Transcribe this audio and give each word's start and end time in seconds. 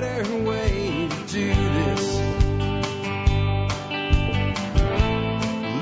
better 0.00 0.24
way 0.44 1.06
to 1.06 1.16
do 1.26 1.48
this. 1.48 2.16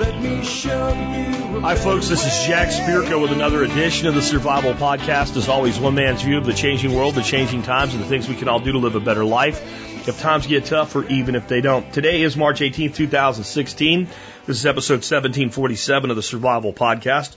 Let 0.00 0.20
me 0.20 0.42
show 0.44 0.88
you. 0.88 1.60
Hi, 1.60 1.76
folks. 1.76 2.08
This 2.08 2.26
is 2.26 2.48
Jack 2.48 2.70
Spirko 2.70 3.22
with 3.22 3.30
another 3.30 3.62
edition 3.62 4.08
of 4.08 4.16
the 4.16 4.22
Survival 4.22 4.74
Podcast. 4.74 5.36
As 5.36 5.48
always, 5.48 5.78
one 5.78 5.94
man's 5.94 6.22
view 6.22 6.38
of 6.38 6.44
the 6.44 6.52
changing 6.52 6.92
world, 6.92 7.14
the 7.14 7.22
changing 7.22 7.62
times, 7.62 7.94
and 7.94 8.02
the 8.02 8.08
things 8.08 8.28
we 8.28 8.34
can 8.34 8.48
all 8.48 8.58
do 8.58 8.72
to 8.72 8.78
live 8.78 8.96
a 8.96 9.00
better 9.00 9.24
life 9.24 10.08
if 10.08 10.18
times 10.18 10.48
get 10.48 10.64
tough 10.64 10.96
or 10.96 11.04
even 11.04 11.36
if 11.36 11.46
they 11.46 11.60
don't. 11.60 11.92
Today 11.92 12.22
is 12.22 12.36
March 12.36 12.58
18th, 12.58 12.96
2016. 12.96 14.08
This 14.46 14.58
is 14.58 14.66
episode 14.66 15.04
1747 15.04 16.10
of 16.10 16.16
the 16.16 16.22
Survival 16.22 16.72
Podcast. 16.72 17.36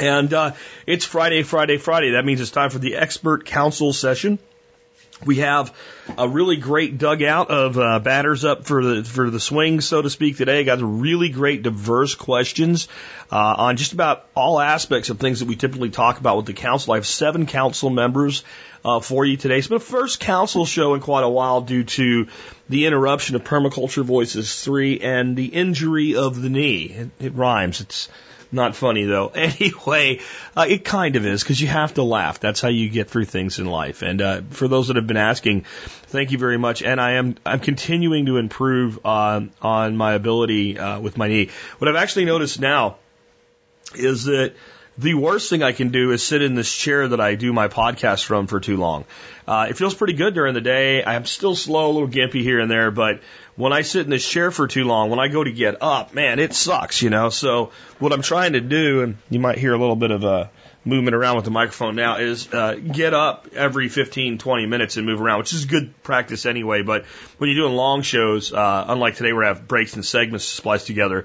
And 0.00 0.34
uh, 0.34 0.54
it's 0.88 1.04
Friday, 1.04 1.44
Friday, 1.44 1.76
Friday. 1.76 2.12
That 2.12 2.24
means 2.24 2.40
it's 2.40 2.50
time 2.50 2.70
for 2.70 2.80
the 2.80 2.96
expert 2.96 3.44
council 3.46 3.92
session. 3.92 4.40
We 5.24 5.36
have 5.36 5.74
a 6.18 6.28
really 6.28 6.56
great 6.56 6.98
dugout 6.98 7.50
of 7.50 7.78
uh, 7.78 7.98
batters 7.98 8.44
up 8.44 8.64
for 8.64 8.84
the 8.84 9.04
for 9.04 9.30
the 9.30 9.40
swing, 9.40 9.80
so 9.80 10.02
to 10.02 10.10
speak. 10.10 10.36
Today, 10.36 10.62
got 10.64 10.80
really 10.82 11.30
great, 11.30 11.62
diverse 11.62 12.14
questions 12.14 12.88
uh, 13.32 13.54
on 13.56 13.76
just 13.76 13.94
about 13.94 14.26
all 14.34 14.60
aspects 14.60 15.08
of 15.10 15.18
things 15.18 15.40
that 15.40 15.48
we 15.48 15.56
typically 15.56 15.90
talk 15.90 16.18
about 16.18 16.36
with 16.36 16.46
the 16.46 16.52
council. 16.52 16.92
I 16.92 16.96
have 16.96 17.06
seven 17.06 17.46
council 17.46 17.88
members 17.88 18.44
uh, 18.84 19.00
for 19.00 19.24
you 19.24 19.36
today. 19.36 19.58
It's 19.58 19.68
been 19.68 19.78
the 19.78 19.84
first 19.84 20.20
council 20.20 20.66
show 20.66 20.94
in 20.94 21.00
quite 21.00 21.24
a 21.24 21.28
while 21.28 21.62
due 21.62 21.84
to 21.84 22.26
the 22.68 22.86
interruption 22.86 23.34
of 23.36 23.44
Permaculture 23.44 24.04
Voices 24.04 24.62
three 24.62 25.00
and 25.00 25.36
the 25.36 25.46
injury 25.46 26.16
of 26.16 26.40
the 26.40 26.50
knee. 26.50 26.84
It, 26.84 27.10
it 27.18 27.34
rhymes. 27.34 27.80
It's 27.80 28.08
not 28.54 28.76
funny 28.76 29.04
though. 29.04 29.32
Anyway, 29.44 30.20
uh, 30.56 30.66
it 30.68 30.84
kind 30.84 31.16
of 31.16 31.26
is 31.26 31.42
because 31.42 31.60
you 31.60 31.68
have 31.68 31.94
to 31.94 32.02
laugh. 32.02 32.40
That's 32.40 32.60
how 32.60 32.68
you 32.68 32.88
get 32.88 33.10
through 33.10 33.26
things 33.26 33.58
in 33.58 33.66
life. 33.66 34.02
And 34.02 34.22
uh, 34.22 34.40
for 34.50 34.68
those 34.68 34.88
that 34.88 34.96
have 34.96 35.06
been 35.06 35.16
asking, 35.16 35.64
thank 36.06 36.30
you 36.30 36.38
very 36.38 36.56
much. 36.56 36.82
And 36.82 37.00
I 37.00 37.12
am 37.12 37.36
I'm 37.44 37.60
continuing 37.60 38.26
to 38.26 38.38
improve 38.38 39.04
on 39.04 39.50
on 39.60 39.96
my 39.96 40.14
ability 40.14 40.78
uh, 40.78 41.00
with 41.00 41.18
my 41.18 41.28
knee. 41.28 41.50
What 41.78 41.88
I've 41.88 41.96
actually 41.96 42.24
noticed 42.24 42.60
now 42.60 42.96
is 43.94 44.24
that 44.24 44.54
the 44.96 45.14
worst 45.14 45.50
thing 45.50 45.62
I 45.62 45.72
can 45.72 45.88
do 45.88 46.12
is 46.12 46.22
sit 46.22 46.40
in 46.40 46.54
this 46.54 46.72
chair 46.72 47.08
that 47.08 47.20
I 47.20 47.34
do 47.34 47.52
my 47.52 47.68
podcast 47.68 48.24
from 48.24 48.46
for 48.46 48.60
too 48.60 48.76
long. 48.76 49.04
Uh, 49.46 49.66
it 49.68 49.76
feels 49.76 49.94
pretty 49.94 50.12
good 50.12 50.34
during 50.34 50.54
the 50.54 50.60
day. 50.60 51.04
I'm 51.04 51.24
still 51.24 51.56
slow, 51.56 51.90
a 51.90 51.92
little 51.92 52.08
gimpy 52.08 52.42
here 52.42 52.60
and 52.60 52.70
there, 52.70 52.90
but 52.90 53.20
when 53.56 53.72
I 53.72 53.82
sit 53.82 54.02
in 54.02 54.10
this 54.10 54.28
chair 54.28 54.50
for 54.50 54.66
too 54.66 54.84
long, 54.84 55.10
when 55.10 55.20
I 55.20 55.28
go 55.28 55.44
to 55.44 55.52
get 55.52 55.80
up, 55.80 56.12
man, 56.12 56.38
it 56.38 56.54
sucks, 56.54 57.02
you 57.02 57.10
know. 57.10 57.28
So 57.28 57.70
what 57.98 58.12
I'm 58.12 58.22
trying 58.22 58.54
to 58.54 58.60
do, 58.60 59.02
and 59.02 59.16
you 59.30 59.38
might 59.38 59.58
hear 59.58 59.72
a 59.72 59.78
little 59.78 59.96
bit 59.96 60.10
of 60.10 60.24
a 60.24 60.50
movement 60.84 61.14
around 61.14 61.36
with 61.36 61.44
the 61.44 61.50
microphone 61.50 61.94
now, 61.94 62.16
is 62.16 62.52
uh, 62.52 62.74
get 62.74 63.14
up 63.14 63.48
every 63.54 63.88
15, 63.88 64.38
20 64.38 64.66
minutes 64.66 64.96
and 64.96 65.06
move 65.06 65.20
around, 65.20 65.38
which 65.38 65.52
is 65.52 65.66
good 65.66 66.02
practice 66.02 66.46
anyway. 66.46 66.82
But 66.82 67.04
when 67.38 67.48
you're 67.48 67.66
doing 67.66 67.76
long 67.76 68.02
shows, 68.02 68.52
uh, 68.52 68.84
unlike 68.88 69.14
today 69.16 69.32
where 69.32 69.44
I 69.44 69.48
have 69.48 69.68
breaks 69.68 69.94
and 69.94 70.04
segments 70.04 70.44
spliced 70.44 70.88
together, 70.88 71.24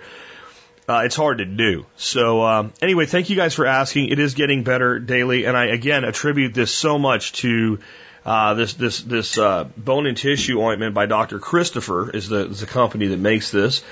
uh, 0.88 1.03
it's 1.05 1.16
hard 1.16 1.39
to 1.39 1.45
do. 1.45 1.85
So 1.97 2.44
um, 2.44 2.73
anyway, 2.81 3.05
thank 3.05 3.30
you 3.30 3.35
guys 3.35 3.53
for 3.53 3.66
asking. 3.66 4.09
It 4.09 4.19
is 4.19 4.33
getting 4.35 4.63
better 4.63 5.00
daily, 5.00 5.45
and 5.45 5.57
I 5.57 5.66
again 5.66 6.03
attribute 6.03 6.53
this 6.53 6.72
so 6.72 6.97
much 7.00 7.33
to 7.33 7.80
uh, 8.25 8.53
this 8.53 8.73
this 8.73 9.02
this 9.02 9.38
uh, 9.38 9.66
bone 9.78 10.06
and 10.06 10.17
tissue 10.17 10.62
ointment 10.62 10.94
by 10.94 11.06
Dr. 11.06 11.39
Christopher 11.39 12.09
is 12.09 12.30
the 12.30 12.48
is 12.50 12.59
the 12.59 12.67
company 12.67 13.08
that 13.08 13.20
makes 13.20 13.52
this. 13.52 13.84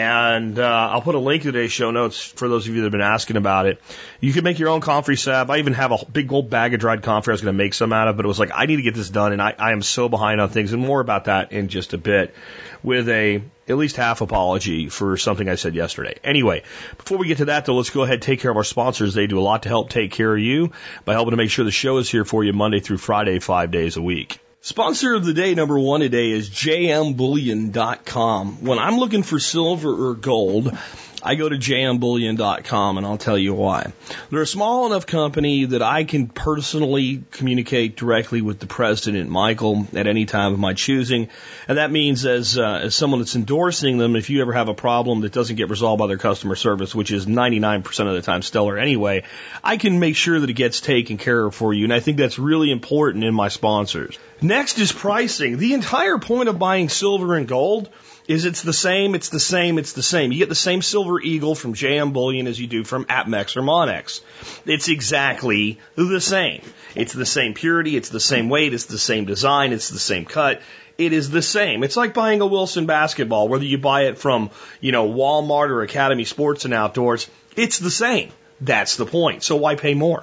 And 0.00 0.58
uh, 0.58 0.88
I'll 0.92 1.02
put 1.02 1.14
a 1.14 1.18
link 1.18 1.42
to 1.42 1.52
today's 1.52 1.72
show 1.72 1.90
notes 1.90 2.18
for 2.18 2.48
those 2.48 2.66
of 2.66 2.74
you 2.74 2.80
that 2.80 2.86
have 2.86 2.92
been 2.92 3.02
asking 3.02 3.36
about 3.36 3.66
it. 3.66 3.82
You 4.18 4.32
can 4.32 4.44
make 4.44 4.58
your 4.58 4.70
own 4.70 4.80
comfrey 4.80 5.16
salve. 5.16 5.50
I 5.50 5.58
even 5.58 5.74
have 5.74 5.92
a 5.92 5.98
big 6.06 6.32
old 6.32 6.48
bag 6.48 6.72
of 6.72 6.80
dried 6.80 7.02
comfrey 7.02 7.32
I 7.32 7.34
was 7.34 7.42
going 7.42 7.54
to 7.54 7.58
make 7.58 7.74
some 7.74 7.92
out 7.92 8.08
of, 8.08 8.16
but 8.16 8.24
it 8.24 8.28
was 8.28 8.38
like, 8.38 8.50
I 8.54 8.64
need 8.64 8.76
to 8.76 8.82
get 8.82 8.94
this 8.94 9.10
done, 9.10 9.34
and 9.34 9.42
I, 9.42 9.54
I 9.58 9.72
am 9.72 9.82
so 9.82 10.08
behind 10.08 10.40
on 10.40 10.48
things, 10.48 10.72
and 10.72 10.80
more 10.80 11.00
about 11.00 11.26
that 11.26 11.52
in 11.52 11.68
just 11.68 11.92
a 11.92 11.98
bit 11.98 12.34
with 12.82 13.10
a 13.10 13.42
at 13.68 13.76
least 13.76 13.96
half 13.96 14.22
apology 14.22 14.88
for 14.88 15.18
something 15.18 15.50
I 15.50 15.56
said 15.56 15.74
yesterday. 15.74 16.18
Anyway, 16.24 16.62
before 16.96 17.18
we 17.18 17.28
get 17.28 17.38
to 17.38 17.44
that 17.46 17.66
though, 17.66 17.74
let's 17.74 17.90
go 17.90 18.02
ahead 18.02 18.14
and 18.14 18.22
take 18.22 18.40
care 18.40 18.50
of 18.50 18.56
our 18.56 18.64
sponsors. 18.64 19.12
They 19.12 19.26
do 19.26 19.38
a 19.38 19.42
lot 19.42 19.64
to 19.64 19.68
help 19.68 19.90
take 19.90 20.12
care 20.12 20.32
of 20.32 20.40
you 20.40 20.72
by 21.04 21.12
helping 21.12 21.32
to 21.32 21.36
make 21.36 21.50
sure 21.50 21.66
the 21.66 21.70
show 21.70 21.98
is 21.98 22.10
here 22.10 22.24
for 22.24 22.42
you 22.42 22.54
Monday 22.54 22.80
through 22.80 22.98
Friday, 22.98 23.38
five 23.38 23.70
days 23.70 23.98
a 23.98 24.02
week. 24.02 24.40
Sponsor 24.62 25.14
of 25.14 25.24
the 25.24 25.32
day 25.32 25.54
number 25.54 25.78
one 25.78 26.00
today 26.00 26.30
is 26.30 26.50
jmbullion.com. 26.50 28.62
When 28.62 28.78
I'm 28.78 28.98
looking 28.98 29.22
for 29.22 29.38
silver 29.38 30.10
or 30.10 30.14
gold, 30.14 30.76
I 31.22 31.34
go 31.34 31.48
to 31.48 31.56
jmbullion.com 31.56 32.96
and 32.98 33.06
I'll 33.06 33.18
tell 33.18 33.36
you 33.36 33.54
why. 33.54 33.92
They're 34.30 34.42
a 34.42 34.46
small 34.46 34.86
enough 34.86 35.06
company 35.06 35.66
that 35.66 35.82
I 35.82 36.04
can 36.04 36.28
personally 36.28 37.24
communicate 37.30 37.96
directly 37.96 38.40
with 38.40 38.58
the 38.58 38.66
president, 38.66 39.28
Michael, 39.28 39.86
at 39.94 40.06
any 40.06 40.24
time 40.24 40.52
of 40.52 40.58
my 40.58 40.74
choosing. 40.74 41.28
And 41.68 41.78
that 41.78 41.90
means 41.90 42.24
as, 42.24 42.56
uh, 42.58 42.80
as 42.84 42.94
someone 42.94 43.20
that's 43.20 43.36
endorsing 43.36 43.98
them, 43.98 44.16
if 44.16 44.30
you 44.30 44.40
ever 44.40 44.52
have 44.52 44.68
a 44.68 44.74
problem 44.74 45.20
that 45.20 45.32
doesn't 45.32 45.56
get 45.56 45.68
resolved 45.68 45.98
by 45.98 46.06
their 46.06 46.18
customer 46.18 46.56
service, 46.56 46.94
which 46.94 47.10
is 47.10 47.26
99% 47.26 48.08
of 48.08 48.14
the 48.14 48.22
time 48.22 48.42
stellar 48.42 48.78
anyway, 48.78 49.24
I 49.62 49.76
can 49.76 50.00
make 50.00 50.16
sure 50.16 50.40
that 50.40 50.48
it 50.48 50.54
gets 50.54 50.80
taken 50.80 51.18
care 51.18 51.44
of 51.44 51.54
for 51.54 51.74
you. 51.74 51.84
And 51.84 51.92
I 51.92 52.00
think 52.00 52.16
that's 52.16 52.38
really 52.38 52.70
important 52.70 53.24
in 53.24 53.34
my 53.34 53.48
sponsors. 53.48 54.18
Next 54.40 54.78
is 54.78 54.90
pricing. 54.90 55.58
The 55.58 55.74
entire 55.74 56.18
point 56.18 56.48
of 56.48 56.58
buying 56.58 56.88
silver 56.88 57.34
and 57.34 57.46
gold 57.46 57.90
is 58.30 58.44
it's 58.44 58.62
the 58.62 58.72
same, 58.72 59.16
it's 59.16 59.30
the 59.30 59.40
same, 59.40 59.76
it's 59.76 59.92
the 59.92 60.04
same. 60.04 60.30
You 60.30 60.38
get 60.38 60.48
the 60.48 60.54
same 60.54 60.82
silver 60.82 61.20
eagle 61.20 61.56
from 61.56 61.74
JM 61.74 62.12
Bullion 62.12 62.46
as 62.46 62.60
you 62.60 62.68
do 62.68 62.84
from 62.84 63.04
Apmex 63.06 63.56
or 63.56 63.62
Monex. 63.62 64.20
It's 64.66 64.88
exactly 64.88 65.80
the 65.96 66.20
same. 66.20 66.62
It's 66.94 67.12
the 67.12 67.26
same 67.26 67.54
purity, 67.54 67.96
it's 67.96 68.08
the 68.08 68.20
same 68.20 68.48
weight, 68.48 68.72
it's 68.72 68.84
the 68.84 68.98
same 68.98 69.24
design, 69.24 69.72
it's 69.72 69.88
the 69.88 69.98
same 69.98 70.26
cut. 70.26 70.62
It 70.96 71.12
is 71.12 71.30
the 71.30 71.42
same. 71.42 71.82
It's 71.82 71.96
like 71.96 72.14
buying 72.14 72.40
a 72.40 72.46
Wilson 72.46 72.86
basketball, 72.86 73.48
whether 73.48 73.64
you 73.64 73.78
buy 73.78 74.02
it 74.02 74.16
from, 74.16 74.50
you 74.80 74.92
know, 74.92 75.08
Walmart 75.08 75.70
or 75.70 75.82
Academy 75.82 76.24
Sports 76.24 76.64
and 76.64 76.72
Outdoors. 76.72 77.28
It's 77.56 77.80
the 77.80 77.90
same. 77.90 78.30
That's 78.60 78.94
the 78.94 79.06
point. 79.06 79.42
So 79.42 79.56
why 79.56 79.74
pay 79.74 79.94
more? 79.94 80.22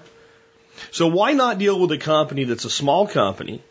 So 0.92 1.08
why 1.08 1.34
not 1.34 1.58
deal 1.58 1.78
with 1.78 1.92
a 1.92 1.98
company 1.98 2.46
that's 2.46 2.64
a 2.64 2.70
small 2.70 3.06
company 3.06 3.62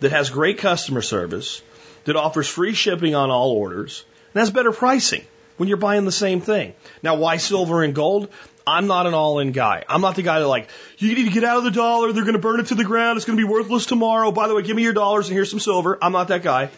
that 0.00 0.10
has 0.10 0.30
great 0.30 0.58
customer 0.58 1.02
service, 1.02 1.62
that 2.04 2.16
offers 2.16 2.48
free 2.48 2.74
shipping 2.74 3.14
on 3.14 3.30
all 3.30 3.52
orders 3.52 4.04
and 4.32 4.40
has 4.40 4.50
better 4.50 4.72
pricing 4.72 5.24
when 5.56 5.68
you're 5.68 5.78
buying 5.78 6.04
the 6.04 6.12
same 6.12 6.40
thing. 6.40 6.74
Now, 7.02 7.16
why 7.16 7.36
silver 7.36 7.82
and 7.82 7.94
gold? 7.94 8.28
I'm 8.66 8.86
not 8.86 9.06
an 9.06 9.14
all 9.14 9.40
in 9.40 9.52
guy. 9.52 9.84
I'm 9.88 10.00
not 10.00 10.16
the 10.16 10.22
guy 10.22 10.40
that 10.40 10.48
like, 10.48 10.68
you 10.98 11.14
need 11.14 11.24
to 11.24 11.30
get 11.30 11.44
out 11.44 11.58
of 11.58 11.64
the 11.64 11.70
dollar. 11.70 12.12
They're 12.12 12.24
going 12.24 12.34
to 12.34 12.40
burn 12.40 12.60
it 12.60 12.66
to 12.66 12.74
the 12.74 12.84
ground. 12.84 13.16
It's 13.16 13.26
going 13.26 13.38
to 13.38 13.46
be 13.46 13.50
worthless 13.50 13.86
tomorrow. 13.86 14.32
By 14.32 14.48
the 14.48 14.54
way, 14.54 14.62
give 14.62 14.74
me 14.74 14.82
your 14.82 14.94
dollars 14.94 15.28
and 15.28 15.34
here's 15.34 15.50
some 15.50 15.60
silver. 15.60 15.98
I'm 16.00 16.12
not 16.12 16.28
that 16.28 16.42
guy. 16.42 16.70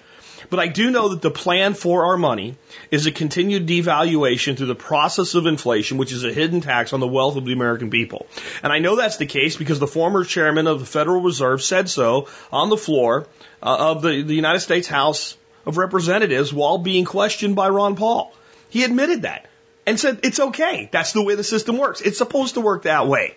But 0.50 0.60
I 0.60 0.68
do 0.68 0.90
know 0.90 1.08
that 1.08 1.22
the 1.22 1.30
plan 1.30 1.74
for 1.74 2.06
our 2.06 2.16
money 2.16 2.56
is 2.90 3.06
a 3.06 3.12
continued 3.12 3.66
devaluation 3.66 4.56
through 4.56 4.66
the 4.66 4.74
process 4.74 5.34
of 5.34 5.46
inflation, 5.46 5.98
which 5.98 6.12
is 6.12 6.24
a 6.24 6.32
hidden 6.32 6.60
tax 6.60 6.92
on 6.92 7.00
the 7.00 7.06
wealth 7.06 7.36
of 7.36 7.44
the 7.44 7.52
American 7.52 7.90
people. 7.90 8.26
And 8.62 8.72
I 8.72 8.78
know 8.78 8.96
that's 8.96 9.16
the 9.16 9.26
case 9.26 9.56
because 9.56 9.78
the 9.78 9.86
former 9.86 10.24
chairman 10.24 10.66
of 10.66 10.80
the 10.80 10.86
Federal 10.86 11.20
Reserve 11.20 11.62
said 11.62 11.88
so 11.88 12.28
on 12.52 12.70
the 12.70 12.76
floor 12.76 13.26
uh, 13.62 13.76
of 13.90 14.02
the, 14.02 14.22
the 14.22 14.34
United 14.34 14.60
States 14.60 14.88
House 14.88 15.36
of 15.64 15.78
Representatives 15.78 16.52
while 16.52 16.78
being 16.78 17.04
questioned 17.04 17.56
by 17.56 17.68
Ron 17.68 17.96
Paul. 17.96 18.32
He 18.68 18.84
admitted 18.84 19.22
that 19.22 19.46
and 19.86 19.98
said 19.98 20.20
it's 20.22 20.40
okay. 20.40 20.88
That's 20.92 21.12
the 21.12 21.22
way 21.22 21.34
the 21.34 21.44
system 21.44 21.76
works. 21.78 22.00
It's 22.00 22.18
supposed 22.18 22.54
to 22.54 22.60
work 22.60 22.82
that 22.82 23.06
way. 23.06 23.36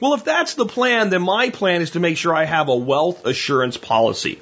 Well, 0.00 0.14
if 0.14 0.24
that's 0.24 0.54
the 0.54 0.66
plan, 0.66 1.10
then 1.10 1.22
my 1.22 1.50
plan 1.50 1.80
is 1.80 1.92
to 1.92 2.00
make 2.00 2.18
sure 2.18 2.34
I 2.34 2.44
have 2.44 2.68
a 2.68 2.76
wealth 2.76 3.24
assurance 3.24 3.76
policy. 3.76 4.40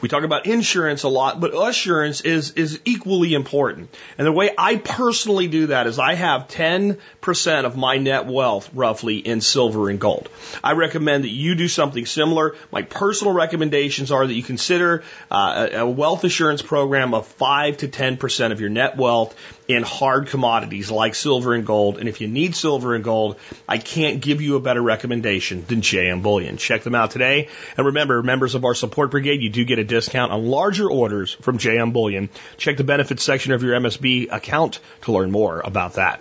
We 0.00 0.08
talk 0.08 0.24
about 0.24 0.46
insurance 0.46 1.02
a 1.02 1.08
lot, 1.08 1.40
but 1.40 1.52
assurance 1.54 2.22
is, 2.22 2.52
is 2.52 2.80
equally 2.84 3.34
important. 3.34 3.94
And 4.16 4.26
the 4.26 4.32
way 4.32 4.50
I 4.56 4.76
personally 4.76 5.48
do 5.48 5.68
that 5.68 5.86
is 5.86 5.98
I 5.98 6.14
have 6.14 6.48
10% 6.48 7.64
of 7.64 7.76
my 7.76 7.98
net 7.98 8.26
wealth 8.26 8.70
roughly 8.72 9.18
in 9.18 9.40
silver 9.40 9.90
and 9.90 10.00
gold. 10.00 10.28
I 10.64 10.72
recommend 10.72 11.24
that 11.24 11.30
you 11.30 11.54
do 11.54 11.68
something 11.68 12.06
similar. 12.06 12.56
My 12.72 12.82
personal 12.82 13.34
recommendations 13.34 14.10
are 14.10 14.26
that 14.26 14.34
you 14.34 14.42
consider 14.42 15.04
uh, 15.30 15.68
a 15.72 15.88
wealth 15.88 16.24
assurance 16.24 16.62
program 16.62 17.14
of 17.14 17.26
5 17.26 17.78
to 17.78 17.88
10% 17.88 18.52
of 18.52 18.60
your 18.60 18.70
net 18.70 18.96
wealth 18.96 19.36
in 19.70 19.82
hard 19.82 20.28
commodities 20.28 20.90
like 20.90 21.14
silver 21.14 21.54
and 21.54 21.64
gold. 21.64 21.98
And 21.98 22.08
if 22.08 22.20
you 22.20 22.28
need 22.28 22.54
silver 22.54 22.94
and 22.94 23.04
gold, 23.04 23.38
I 23.68 23.78
can't 23.78 24.20
give 24.20 24.40
you 24.40 24.56
a 24.56 24.60
better 24.60 24.82
recommendation 24.82 25.64
than 25.66 25.80
JM 25.80 26.22
Bullion. 26.22 26.56
Check 26.56 26.82
them 26.82 26.94
out 26.94 27.10
today. 27.12 27.48
And 27.76 27.86
remember, 27.86 28.22
members 28.22 28.54
of 28.54 28.64
our 28.64 28.74
support 28.74 29.10
brigade, 29.10 29.42
you 29.42 29.50
do 29.50 29.64
get 29.64 29.78
a 29.78 29.84
discount 29.84 30.32
on 30.32 30.46
larger 30.46 30.90
orders 30.90 31.32
from 31.32 31.58
JM 31.58 31.92
Bullion. 31.92 32.28
Check 32.56 32.76
the 32.76 32.84
benefits 32.84 33.22
section 33.22 33.52
of 33.52 33.62
your 33.62 33.78
MSB 33.78 34.32
account 34.32 34.80
to 35.02 35.12
learn 35.12 35.30
more 35.30 35.60
about 35.60 35.94
that. 35.94 36.20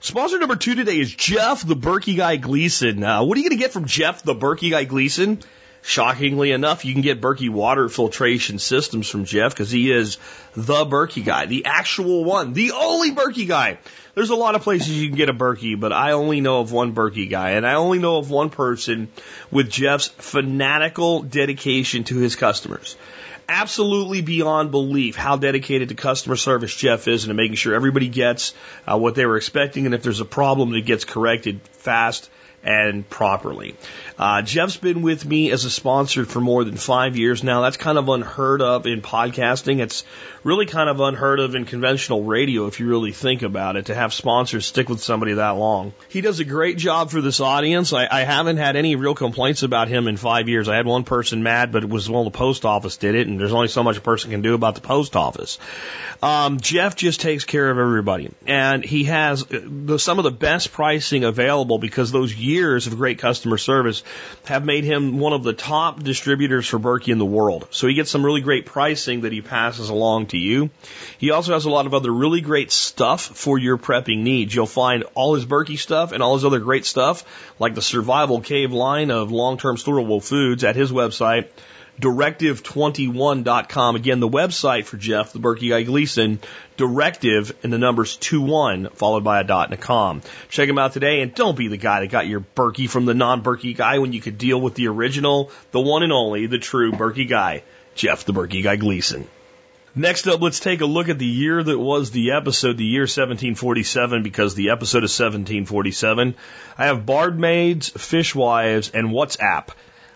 Sponsor 0.00 0.38
number 0.38 0.56
two 0.56 0.74
today 0.74 0.98
is 0.98 1.14
Jeff 1.14 1.66
the 1.66 1.76
Berkey 1.76 2.16
Guy 2.16 2.36
Gleason. 2.36 3.04
Uh, 3.04 3.22
what 3.22 3.36
are 3.36 3.40
you 3.40 3.48
going 3.48 3.58
to 3.58 3.62
get 3.62 3.72
from 3.72 3.84
Jeff 3.84 4.22
the 4.22 4.34
Berkey 4.34 4.70
Guy 4.70 4.84
Gleason? 4.84 5.40
Shockingly 5.82 6.52
enough, 6.52 6.84
you 6.84 6.92
can 6.92 7.02
get 7.02 7.22
Berkey 7.22 7.48
water 7.48 7.88
filtration 7.88 8.58
systems 8.58 9.08
from 9.08 9.24
Jeff 9.24 9.52
because 9.52 9.70
he 9.70 9.90
is 9.90 10.18
the 10.54 10.84
Berkey 10.84 11.24
guy, 11.24 11.46
the 11.46 11.64
actual 11.64 12.22
one, 12.22 12.52
the 12.52 12.72
only 12.72 13.12
Berkey 13.12 13.48
guy. 13.48 13.78
There's 14.14 14.30
a 14.30 14.36
lot 14.36 14.54
of 14.54 14.62
places 14.62 15.00
you 15.00 15.08
can 15.08 15.16
get 15.16 15.30
a 15.30 15.34
Berkey, 15.34 15.80
but 15.80 15.92
I 15.92 16.12
only 16.12 16.42
know 16.42 16.60
of 16.60 16.70
one 16.70 16.94
Berkey 16.94 17.30
guy, 17.30 17.52
and 17.52 17.66
I 17.66 17.74
only 17.74 17.98
know 17.98 18.18
of 18.18 18.30
one 18.30 18.50
person 18.50 19.08
with 19.50 19.70
Jeff's 19.70 20.08
fanatical 20.08 21.22
dedication 21.22 22.04
to 22.04 22.18
his 22.18 22.36
customers. 22.36 22.96
absolutely 23.48 24.20
beyond 24.20 24.70
belief 24.70 25.16
how 25.16 25.36
dedicated 25.36 25.88
to 25.88 25.94
customer 25.94 26.36
service 26.36 26.74
Jeff 26.74 27.08
is 27.08 27.24
and 27.24 27.30
to 27.30 27.34
making 27.34 27.56
sure 27.56 27.74
everybody 27.74 28.08
gets 28.08 28.54
uh, 28.86 28.96
what 28.96 29.14
they 29.14 29.26
were 29.26 29.36
expecting, 29.36 29.86
and 29.86 29.94
if 29.94 30.02
there's 30.02 30.20
a 30.20 30.24
problem, 30.24 30.74
it 30.74 30.82
gets 30.82 31.04
corrected 31.04 31.60
fast 31.72 32.30
and 32.62 33.08
properly. 33.08 33.74
Uh, 34.18 34.42
Jeff's 34.42 34.76
been 34.76 35.02
with 35.02 35.24
me 35.24 35.50
as 35.50 35.64
a 35.64 35.70
sponsor 35.70 36.26
for 36.26 36.40
more 36.40 36.64
than 36.64 36.76
five 36.76 37.16
years 37.16 37.42
now. 37.42 37.62
That's 37.62 37.78
kind 37.78 37.96
of 37.96 38.08
unheard 38.08 38.60
of 38.60 38.86
in 38.86 39.00
podcasting. 39.00 39.80
It's 39.80 40.04
really 40.44 40.66
kind 40.66 40.90
of 40.90 41.00
unheard 41.00 41.40
of 41.40 41.54
in 41.54 41.64
conventional 41.64 42.24
radio 42.24 42.66
if 42.66 42.80
you 42.80 42.88
really 42.88 43.12
think 43.12 43.42
about 43.42 43.76
it 43.76 43.86
to 43.86 43.94
have 43.94 44.12
sponsors 44.12 44.66
stick 44.66 44.88
with 44.88 45.00
somebody 45.00 45.34
that 45.34 45.50
long. 45.50 45.92
He 46.08 46.20
does 46.20 46.38
a 46.40 46.44
great 46.44 46.76
job 46.76 47.10
for 47.10 47.20
this 47.20 47.40
audience. 47.40 47.92
I, 47.92 48.06
I 48.10 48.20
haven't 48.24 48.58
had 48.58 48.76
any 48.76 48.96
real 48.96 49.14
complaints 49.14 49.62
about 49.62 49.88
him 49.88 50.06
in 50.06 50.16
five 50.16 50.48
years. 50.48 50.68
I 50.68 50.76
had 50.76 50.86
one 50.86 51.04
person 51.04 51.42
mad, 51.42 51.72
but 51.72 51.82
it 51.82 51.88
was 51.88 52.08
well 52.08 52.24
the 52.24 52.30
post 52.30 52.64
office 52.64 52.96
did 52.98 53.14
it, 53.14 53.26
and 53.26 53.40
there's 53.40 53.52
only 53.52 53.68
so 53.68 53.82
much 53.82 53.96
a 53.96 54.02
person 54.02 54.30
can 54.30 54.42
do 54.42 54.54
about 54.54 54.74
the 54.74 54.80
post 54.80 55.16
office. 55.16 55.58
Um, 56.22 56.60
Jeff 56.60 56.96
just 56.96 57.20
takes 57.20 57.44
care 57.44 57.70
of 57.70 57.78
everybody, 57.78 58.30
and 58.46 58.84
he 58.84 59.04
has 59.04 59.44
the, 59.46 59.98
some 59.98 60.18
of 60.18 60.24
the 60.24 60.30
best 60.30 60.72
pricing 60.72 61.24
available 61.24 61.78
because 61.78 62.12
those 62.12 62.34
years 62.50 62.86
of 62.86 62.96
great 62.96 63.18
customer 63.18 63.58
service 63.58 64.02
have 64.44 64.64
made 64.64 64.84
him 64.84 65.18
one 65.18 65.32
of 65.32 65.42
the 65.42 65.52
top 65.52 66.02
distributors 66.02 66.66
for 66.66 66.78
Berkey 66.78 67.12
in 67.12 67.18
the 67.18 67.24
world. 67.24 67.68
So 67.70 67.86
he 67.86 67.94
gets 67.94 68.10
some 68.10 68.24
really 68.24 68.40
great 68.40 68.66
pricing 68.66 69.22
that 69.22 69.32
he 69.32 69.40
passes 69.40 69.88
along 69.88 70.26
to 70.26 70.38
you. 70.38 70.70
He 71.18 71.30
also 71.30 71.52
has 71.54 71.64
a 71.64 71.70
lot 71.70 71.86
of 71.86 71.94
other 71.94 72.12
really 72.12 72.40
great 72.40 72.70
stuff 72.70 73.22
for 73.22 73.58
your 73.58 73.78
prepping 73.78 74.18
needs. 74.18 74.54
You'll 74.54 74.66
find 74.66 75.04
all 75.14 75.34
his 75.34 75.46
Berkey 75.46 75.78
stuff 75.78 76.12
and 76.12 76.22
all 76.22 76.34
his 76.34 76.44
other 76.44 76.60
great 76.60 76.84
stuff, 76.84 77.24
like 77.58 77.74
the 77.74 77.82
Survival 77.82 78.40
Cave 78.40 78.72
line 78.72 79.10
of 79.10 79.32
long-term 79.32 79.76
storable 79.76 80.22
foods 80.22 80.64
at 80.64 80.76
his 80.76 80.92
website, 80.92 81.48
directive21.com. 82.00 83.96
Again, 83.96 84.20
the 84.20 84.28
website 84.28 84.86
for 84.86 84.96
Jeff, 84.96 85.32
the 85.32 85.38
Berkey 85.38 85.70
Guy 85.70 85.82
Gleason, 85.82 86.40
directive 86.76 87.56
and 87.62 87.72
the 87.72 87.78
numbers 87.78 88.16
21 88.16 88.88
followed 88.90 89.22
by 89.22 89.40
a 89.40 89.44
dot 89.44 89.70
and 89.70 89.78
a 89.78 89.82
com. 89.82 90.22
Check 90.48 90.68
him 90.68 90.78
out 90.78 90.92
today 90.92 91.20
and 91.20 91.34
don't 91.34 91.56
be 91.56 91.68
the 91.68 91.76
guy 91.76 92.00
that 92.00 92.08
got 92.08 92.26
your 92.26 92.40
Berkey 92.40 92.88
from 92.88 93.04
the 93.04 93.14
non-Berkey 93.14 93.76
guy 93.76 93.98
when 93.98 94.12
you 94.12 94.20
could 94.20 94.38
deal 94.38 94.60
with 94.60 94.74
the 94.74 94.88
original, 94.88 95.50
the 95.72 95.80
one 95.80 96.02
and 96.02 96.12
only, 96.12 96.46
the 96.46 96.58
true 96.58 96.92
Berkey 96.92 97.28
guy, 97.28 97.62
Jeff 97.94 98.24
the 98.24 98.32
Berkey 98.32 98.62
Guy 98.62 98.76
Gleason. 98.76 99.28
Next 99.94 100.28
up, 100.28 100.40
let's 100.40 100.60
take 100.60 100.82
a 100.82 100.86
look 100.86 101.08
at 101.08 101.18
the 101.18 101.26
year 101.26 101.60
that 101.60 101.78
was 101.78 102.12
the 102.12 102.30
episode, 102.32 102.76
the 102.76 102.84
year 102.84 103.02
1747, 103.02 104.22
because 104.22 104.54
the 104.54 104.70
episode 104.70 105.02
is 105.02 105.10
1747. 105.10 106.36
I 106.78 106.86
have 106.86 107.04
Barmaids, 107.04 107.90
Fishwives, 107.90 108.92
and 108.94 109.08
WhatsApp. 109.08 109.70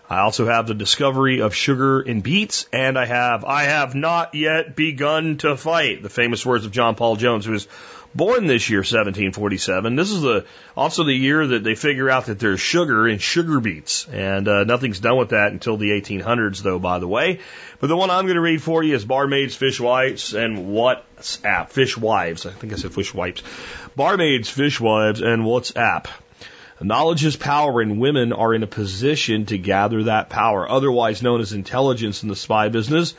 I 0.09 0.19
also 0.19 0.45
have 0.45 0.67
the 0.67 0.75
discovery 0.75 1.41
of 1.41 1.55
sugar 1.55 1.99
in 1.99 2.21
beets, 2.21 2.67
and 2.71 2.97
I 2.97 3.05
have 3.05 3.43
I 3.43 3.63
have 3.63 3.95
not 3.95 4.35
yet 4.35 4.75
begun 4.75 5.37
to 5.37 5.57
fight. 5.57 6.03
The 6.03 6.09
famous 6.09 6.45
words 6.45 6.65
of 6.65 6.71
John 6.71 6.95
Paul 6.95 7.15
Jones, 7.15 7.45
who 7.45 7.53
was 7.53 7.67
born 8.13 8.45
this 8.45 8.69
year, 8.69 8.79
1747. 8.79 9.95
This 9.95 10.11
is 10.11 10.21
the 10.21 10.45
also 10.77 11.03
the 11.03 11.13
year 11.13 11.47
that 11.47 11.63
they 11.63 11.73
figure 11.73 12.09
out 12.09 12.27
that 12.27 12.37
there's 12.37 12.61
sugar 12.61 13.07
in 13.07 13.17
sugar 13.17 13.59
beets, 13.59 14.07
and 14.07 14.47
uh, 14.47 14.63
nothing's 14.63 14.99
done 14.99 15.17
with 15.17 15.29
that 15.29 15.51
until 15.51 15.75
the 15.77 15.89
1800s, 15.89 16.61
though. 16.61 16.77
By 16.77 16.99
the 16.99 17.07
way, 17.07 17.39
but 17.79 17.87
the 17.87 17.97
one 17.97 18.11
I'm 18.11 18.25
going 18.25 18.35
to 18.35 18.41
read 18.41 18.61
for 18.61 18.83
you 18.83 18.93
is 18.93 19.05
Barmaids, 19.05 19.55
Fishwives, 19.55 20.33
and 20.33 20.67
WhatsApp. 20.67 21.71
Fishwives. 21.71 22.45
I 22.45 22.51
think 22.51 22.73
I 22.73 22.75
said 22.75 22.91
Fishwives. 22.91 23.41
Barmaids, 23.95 24.49
Fishwives, 24.49 25.21
and 25.21 25.43
WhatsApp. 25.43 26.07
Knowledge 26.81 27.23
is 27.23 27.37
power, 27.37 27.79
and 27.79 27.99
women 27.99 28.33
are 28.33 28.53
in 28.53 28.61
a 28.61 28.67
position 28.67 29.45
to 29.45 29.57
gather 29.57 30.03
that 30.03 30.29
power, 30.29 30.69
otherwise 30.69 31.23
known 31.23 31.39
as 31.39 31.53
intelligence 31.53 32.21
in 32.21 32.27
the 32.27 32.35
spy 32.35 32.67
business. 32.67 33.15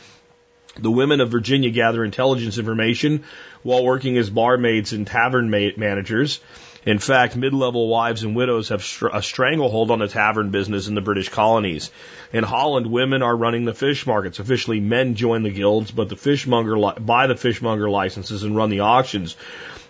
The 0.78 0.90
women 0.90 1.22
of 1.22 1.30
Virginia 1.30 1.70
gather 1.70 2.04
intelligence 2.04 2.58
information 2.58 3.24
while 3.62 3.82
working 3.82 4.18
as 4.18 4.28
barmaids 4.28 4.92
and 4.92 5.06
tavern 5.06 5.48
managers. 5.48 6.38
In 6.84 6.98
fact, 6.98 7.34
mid-level 7.34 7.88
wives 7.88 8.22
and 8.22 8.36
widows 8.36 8.68
have 8.68 8.86
a 9.12 9.22
stranglehold 9.22 9.90
on 9.90 10.00
the 10.00 10.06
tavern 10.06 10.50
business 10.50 10.86
in 10.86 10.94
the 10.94 11.00
British 11.00 11.30
colonies. 11.30 11.90
In 12.34 12.44
Holland, 12.44 12.86
women 12.86 13.22
are 13.22 13.34
running 13.34 13.64
the 13.64 13.74
fish 13.74 14.06
markets. 14.06 14.38
Officially, 14.38 14.80
men 14.80 15.14
join 15.14 15.42
the 15.42 15.50
guilds, 15.50 15.90
but 15.90 16.10
the 16.10 16.16
fishmonger 16.16 16.76
buy 17.00 17.26
the 17.26 17.34
fishmonger 17.34 17.88
licenses 17.88 18.42
and 18.42 18.54
run 18.54 18.68
the 18.68 18.80
auctions 18.80 19.34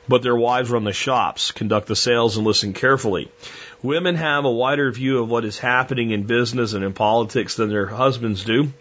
but 0.09 0.23
their 0.23 0.37
wives 0.37 0.71
run 0.71 0.85
the 0.85 0.93
shops, 0.93 1.53
conduct 1.53 1.87
the 1.87 1.97
sales, 1.97 2.37
and 2.37 2.47
listen 2.47 2.73
carefully. 2.73 3.31
Women 3.83 4.15
have 4.17 4.45
a 4.45 4.51
wider 4.51 4.91
view 4.91 5.23
of 5.23 5.29
what 5.29 5.45
is 5.45 5.59
happening 5.59 6.11
in 6.11 6.25
business 6.25 6.73
and 6.73 6.85
in 6.85 6.93
politics 6.93 7.57
than 7.57 7.69
their 7.69 7.87
husbands 7.87 8.45
do. 8.45 8.73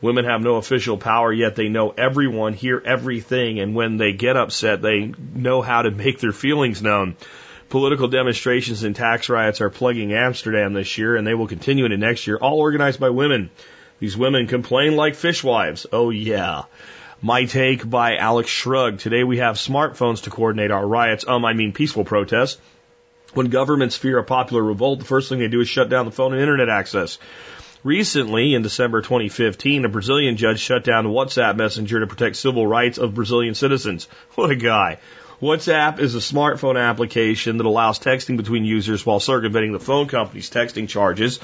Women 0.00 0.26
have 0.26 0.42
no 0.42 0.56
official 0.56 0.98
power, 0.98 1.32
yet 1.32 1.56
they 1.56 1.68
know 1.68 1.90
everyone, 1.90 2.52
hear 2.52 2.82
everything, 2.84 3.58
and 3.58 3.74
when 3.74 3.96
they 3.96 4.12
get 4.12 4.36
upset, 4.36 4.82
they 4.82 5.12
know 5.34 5.62
how 5.62 5.82
to 5.82 5.90
make 6.04 6.20
their 6.20 6.32
feelings 6.32 6.82
known. 6.82 7.16
Political 7.70 8.08
demonstrations 8.08 8.84
and 8.84 8.94
tax 8.94 9.28
riots 9.28 9.60
are 9.60 9.70
plaguing 9.70 10.12
Amsterdam 10.12 10.74
this 10.74 10.98
year, 10.98 11.16
and 11.16 11.26
they 11.26 11.34
will 11.34 11.48
continue 11.48 11.84
into 11.84 11.96
next 11.96 12.26
year, 12.26 12.36
all 12.36 12.60
organized 12.60 13.00
by 13.00 13.08
women. 13.08 13.50
These 13.98 14.16
women 14.16 14.46
complain 14.46 14.96
like 14.96 15.14
fishwives. 15.14 15.86
Oh, 15.92 16.10
yeah. 16.10 16.64
My 17.24 17.46
Take 17.46 17.88
by 17.88 18.16
Alex 18.18 18.50
Shrug. 18.50 18.98
Today 18.98 19.24
we 19.24 19.38
have 19.38 19.56
smartphones 19.56 20.24
to 20.24 20.30
coordinate 20.30 20.70
our 20.70 20.86
riots. 20.86 21.24
Um, 21.26 21.46
I 21.46 21.54
mean 21.54 21.72
peaceful 21.72 22.04
protests. 22.04 22.60
When 23.32 23.46
governments 23.46 23.96
fear 23.96 24.18
a 24.18 24.22
popular 24.22 24.62
revolt, 24.62 24.98
the 24.98 25.06
first 25.06 25.30
thing 25.30 25.38
they 25.38 25.48
do 25.48 25.62
is 25.62 25.68
shut 25.70 25.88
down 25.88 26.04
the 26.04 26.10
phone 26.10 26.34
and 26.34 26.42
internet 26.42 26.68
access. 26.68 27.18
Recently, 27.82 28.52
in 28.52 28.60
December 28.60 29.00
2015, 29.00 29.86
a 29.86 29.88
Brazilian 29.88 30.36
judge 30.36 30.60
shut 30.60 30.84
down 30.84 31.06
WhatsApp 31.06 31.56
Messenger 31.56 32.00
to 32.00 32.06
protect 32.06 32.36
civil 32.36 32.66
rights 32.66 32.98
of 32.98 33.14
Brazilian 33.14 33.54
citizens. 33.54 34.06
What 34.34 34.50
a 34.50 34.56
guy. 34.56 34.98
WhatsApp 35.42 35.98
is 35.98 36.14
a 36.14 36.18
smartphone 36.18 36.80
application 36.80 37.56
that 37.56 37.66
allows 37.66 37.98
texting 37.98 38.36
between 38.36 38.64
users 38.64 39.04
while 39.04 39.18
circumventing 39.18 39.72
the 39.72 39.80
phone 39.80 40.06
company's 40.06 40.48
texting 40.48 40.88
charges. 40.88 41.40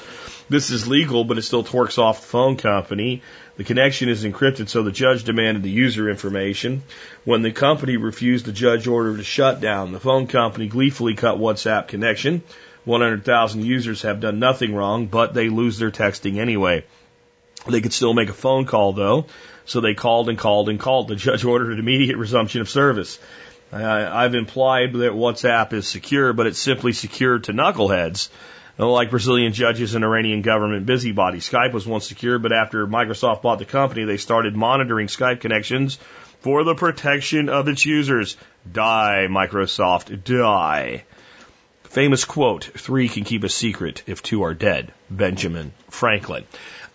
This 0.49 0.69
is 0.69 0.87
legal, 0.87 1.25
but 1.25 1.37
it 1.37 1.41
still 1.41 1.63
torques 1.63 1.97
off 1.97 2.21
the 2.21 2.27
phone 2.27 2.55
company. 2.55 3.21
The 3.57 3.65
connection 3.65 4.07
is 4.07 4.23
encrypted, 4.23 4.69
so 4.69 4.81
the 4.83 4.91
judge 4.91 5.25
demanded 5.25 5.63
the 5.63 5.69
user 5.69 6.09
information. 6.09 6.83
When 7.25 7.41
the 7.41 7.51
company 7.51 7.97
refused, 7.97 8.45
the 8.45 8.53
judge 8.53 8.87
ordered 8.87 9.19
a 9.19 9.23
shutdown. 9.23 9.91
The 9.91 9.99
phone 9.99 10.27
company 10.27 10.67
gleefully 10.67 11.15
cut 11.15 11.37
WhatsApp 11.37 11.89
connection. 11.89 12.43
100,000 12.85 13.65
users 13.65 14.03
have 14.03 14.21
done 14.21 14.39
nothing 14.39 14.73
wrong, 14.73 15.07
but 15.07 15.33
they 15.33 15.49
lose 15.49 15.77
their 15.77 15.91
texting 15.91 16.37
anyway. 16.37 16.85
They 17.67 17.81
could 17.81 17.93
still 17.93 18.13
make 18.13 18.29
a 18.29 18.33
phone 18.33 18.65
call 18.65 18.93
though, 18.93 19.27
so 19.65 19.81
they 19.81 19.93
called 19.93 20.29
and 20.29 20.37
called 20.37 20.69
and 20.69 20.79
called. 20.79 21.09
The 21.09 21.15
judge 21.15 21.43
ordered 21.45 21.73
an 21.73 21.79
immediate 21.79 22.17
resumption 22.17 22.61
of 22.61 22.69
service. 22.69 23.19
I've 23.71 24.35
implied 24.35 24.93
that 24.93 25.13
WhatsApp 25.13 25.73
is 25.73 25.87
secure, 25.87 26.33
but 26.33 26.47
it's 26.47 26.59
simply 26.59 26.91
secure 26.93 27.39
to 27.39 27.53
knuckleheads. 27.53 28.29
Like 28.77 29.11
Brazilian 29.11 29.53
judges 29.53 29.95
and 29.95 30.03
Iranian 30.03 30.41
government 30.41 30.85
busybodies. 30.85 31.47
Skype 31.47 31.71
was 31.71 31.85
once 31.85 32.07
secure, 32.07 32.39
but 32.39 32.51
after 32.51 32.87
Microsoft 32.87 33.43
bought 33.43 33.59
the 33.59 33.65
company, 33.65 34.05
they 34.05 34.17
started 34.17 34.55
monitoring 34.55 35.07
Skype 35.07 35.39
connections 35.39 35.99
for 36.39 36.63
the 36.63 36.73
protection 36.73 37.49
of 37.49 37.67
its 37.67 37.85
users. 37.85 38.37
Die, 38.71 39.27
Microsoft, 39.29 40.23
die. 40.23 41.03
Famous 41.83 42.25
quote, 42.25 42.63
three 42.63 43.09
can 43.09 43.23
keep 43.23 43.43
a 43.43 43.49
secret 43.49 44.03
if 44.07 44.23
two 44.23 44.43
are 44.43 44.53
dead. 44.53 44.93
Benjamin 45.09 45.73
Franklin. 45.89 46.45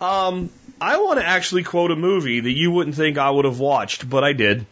Um, 0.01 0.49
I 0.81 0.97
want 0.97 1.19
to 1.19 1.25
actually 1.25 1.63
quote 1.63 1.91
a 1.91 1.95
movie 1.95 2.39
that 2.39 2.51
you 2.51 2.71
wouldn't 2.71 2.95
think 2.95 3.17
I 3.17 3.29
would 3.29 3.45
have 3.45 3.59
watched, 3.59 4.09
but 4.09 4.23
I 4.23 4.33
did. 4.33 4.65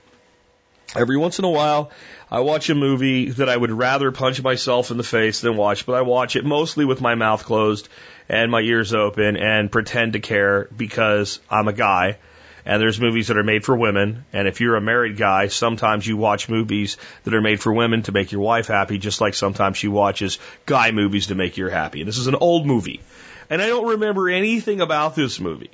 Every 0.94 1.18
once 1.18 1.40
in 1.40 1.46
a 1.46 1.50
while, 1.50 1.92
I 2.30 2.40
watch 2.40 2.70
a 2.70 2.76
movie 2.76 3.30
that 3.32 3.50
I 3.50 3.58
would 3.58 3.72
rather 3.72 4.12
punch 4.12 4.42
myself 4.42 4.92
in 4.92 4.98
the 4.98 5.04
face 5.04 5.42
than 5.42 5.58
watch, 5.58 5.86
but 5.86 5.96
I 5.96 6.02
watch 6.02 6.36
it 6.36 6.46
mostly 6.46 6.86
with 6.86 7.02
my 7.02 7.16
mouth 7.16 7.44
closed 7.44 7.90
and 8.30 8.52
my 8.52 8.62
ears 8.62 8.94
open 8.94 9.38
and 9.38 9.72
pretend 9.72 10.14
to 10.14 10.20
care 10.20 10.68
because 10.76 11.40
I'm 11.50 11.68
a 11.68 11.74
guy. 11.74 12.18
And 12.66 12.82
there's 12.82 13.00
movies 13.00 13.28
that 13.28 13.38
are 13.38 13.44
made 13.44 13.64
for 13.64 13.78
women. 13.78 14.26
And 14.34 14.48
if 14.48 14.60
you're 14.60 14.76
a 14.76 14.82
married 14.82 15.18
guy, 15.18 15.48
sometimes 15.48 16.08
you 16.08 16.18
watch 16.18 16.50
movies 16.50 16.98
that 17.24 17.34
are 17.36 17.42
made 17.42 17.62
for 17.62 17.72
women 17.72 18.02
to 18.04 18.12
make 18.12 18.32
your 18.32 18.42
wife 18.42 18.68
happy, 18.68 18.98
just 18.98 19.22
like 19.22 19.36
sometimes 19.36 19.78
she 19.78 19.88
watches 19.88 20.40
guy 20.66 20.92
movies 20.92 21.28
to 21.28 21.36
make 21.36 21.58
you 21.58 21.68
happy. 21.68 22.02
And 22.02 22.08
this 22.08 22.18
is 22.18 22.28
an 22.28 22.36
old 22.36 22.66
movie. 22.66 23.02
And 23.50 23.62
I 23.62 23.68
don't 23.68 23.90
remember 23.90 24.30
anything 24.30 24.82
about 24.82 25.16
this 25.16 25.40
movie 25.40 25.72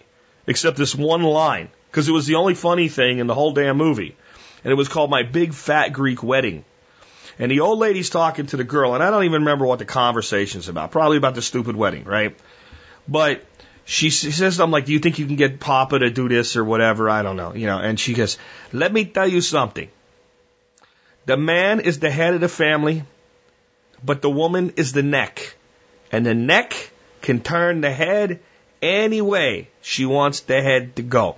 except 0.48 0.76
this 0.76 0.94
one 0.94 1.24
line 1.24 1.70
because 1.90 2.10
it 2.10 2.14
was 2.14 2.28
the 2.28 2.36
only 2.36 2.56
funny 2.56 2.90
thing 2.90 3.20
in 3.20 3.28
the 3.28 3.36
whole 3.36 3.54
damn 3.54 3.78
movie 3.78 4.18
and 4.64 4.72
it 4.72 4.76
was 4.76 4.88
called 4.88 5.10
My 5.10 5.24
Big 5.24 5.54
Fat 5.54 5.90
Greek 5.90 6.24
Wedding. 6.24 6.66
And 7.40 7.50
the 7.50 7.62
old 7.62 7.80
lady's 7.80 8.10
talking 8.10 8.46
to 8.48 8.58
the 8.58 8.64
girl, 8.64 8.94
and 8.94 9.04
I 9.04 9.10
don't 9.10 9.24
even 9.24 9.42
remember 9.42 9.66
what 9.66 9.80
the 9.80 9.86
conversation's 9.86 10.70
about. 10.70 10.92
Probably 10.92 11.18
about 11.18 11.36
the 11.36 11.42
stupid 11.42 11.76
wedding, 11.76 12.04
right? 12.04 12.38
But 13.08 13.44
she 13.86 14.10
says, 14.10 14.60
I'm 14.60 14.72
like, 14.72 14.86
do 14.86 14.94
you 14.94 15.00
think 15.00 15.18
you 15.18 15.26
can 15.26 15.38
get 15.38 15.60
Papa 15.60 16.00
to 16.00 16.10
do 16.10 16.30
this 16.30 16.56
or 16.56 16.64
whatever? 16.64 17.10
I 17.10 17.24
don't 17.24 17.38
know, 17.38 17.54
you 17.54 17.66
know. 17.66 17.80
And 17.80 18.00
she 18.00 18.14
goes, 18.14 18.38
let 18.72 18.94
me 18.94 19.06
tell 19.06 19.28
you 19.28 19.42
something. 19.42 19.90
The 21.26 21.38
man 21.38 21.80
is 21.80 22.00
the 22.00 22.12
head 22.12 22.34
of 22.34 22.42
the 22.42 22.50
family, 22.50 23.04
but 24.04 24.22
the 24.22 24.30
woman 24.30 24.74
is 24.78 24.92
the 24.92 25.04
neck. 25.04 25.56
And 26.12 26.26
the 26.26 26.34
neck 26.34 26.92
can 27.22 27.42
turn 27.42 27.82
the 27.82 27.92
head 27.92 28.40
any 28.82 29.22
way 29.22 29.70
she 29.82 30.06
wants 30.06 30.42
the 30.42 30.62
head 30.62 30.96
to 30.98 31.04
go. 31.04 31.38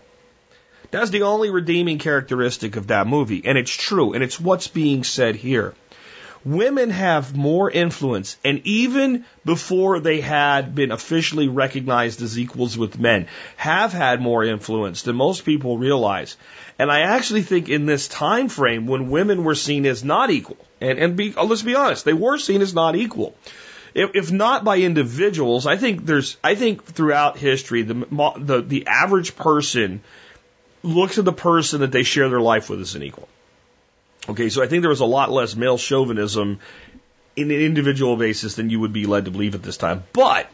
That's 0.94 1.10
the 1.10 1.24
only 1.24 1.50
redeeming 1.50 1.98
characteristic 1.98 2.76
of 2.76 2.88
that 2.88 3.08
movie. 3.08 3.42
And 3.46 3.58
it's 3.58 3.72
true. 3.72 4.14
And 4.14 4.24
it's 4.24 4.40
what's 4.40 4.68
being 4.68 5.04
said 5.04 5.36
here. 5.36 5.74
Women 6.46 6.92
have 6.92 7.36
more 7.36 7.72
influence. 7.72 8.38
And 8.46 8.62
even 8.64 9.26
before 9.44 10.00
they 10.00 10.22
had 10.22 10.76
been 10.76 10.92
officially 10.92 11.48
recognized 11.48 12.22
as 12.22 12.38
equals 12.38 12.78
with 12.78 13.00
men, 13.00 13.26
have 13.56 13.92
had 13.92 14.22
more 14.22 14.44
influence 14.44 15.02
than 15.02 15.16
most 15.16 15.46
people 15.46 15.80
realize. 15.80 16.38
And 16.78 16.92
I 16.92 17.00
actually 17.00 17.42
think 17.42 17.70
in 17.70 17.88
this 17.88 18.08
time 18.08 18.48
frame 18.48 18.86
when 18.86 19.10
women 19.10 19.44
were 19.44 19.56
seen 19.56 19.88
as 19.88 20.04
not 20.04 20.30
equal, 20.30 20.58
and, 20.80 21.00
and 21.00 21.18
be, 21.18 21.34
uh, 21.36 21.44
let's 21.44 21.64
be 21.64 21.74
honest, 21.74 22.06
they 22.06 22.14
were 22.14 22.38
seen 22.38 22.62
as 22.62 22.76
not 22.76 22.96
equal. 22.96 23.34
If, 23.96 24.12
if 24.14 24.32
not 24.32 24.64
by 24.64 24.78
individuals, 24.78 25.66
I 25.66 25.78
think 25.78 26.06
there's, 26.06 26.38
I 26.44 26.54
think 26.54 26.84
throughout 26.84 27.38
history, 27.38 27.82
the, 27.82 28.06
the, 28.38 28.62
the 28.62 28.86
average 28.86 29.36
person 29.36 30.02
looks 30.84 31.18
at 31.18 31.26
the 31.26 31.34
person 31.34 31.82
that 31.82 31.92
they 31.92 32.04
share 32.04 32.30
their 32.30 32.42
life 32.42 32.70
with 32.70 32.82
as 32.82 32.96
an 32.96 33.04
equal. 33.04 33.28
Okay, 34.30 34.50
so 34.50 34.62
I 34.62 34.68
think 34.68 34.82
there 34.82 34.90
was 34.90 35.00
a 35.00 35.06
lot 35.06 35.32
less 35.32 35.56
male 35.56 35.78
chauvinism 35.78 36.60
in 37.36 37.52
an 37.52 37.60
individual 37.60 38.16
basis 38.16 38.56
than 38.56 38.70
you 38.70 38.80
would 38.82 38.94
be 38.94 39.06
led 39.06 39.26
to 39.26 39.32
believe 39.32 39.56
at 39.56 39.64
this 39.64 39.78
time. 39.78 40.04
But 40.14 40.50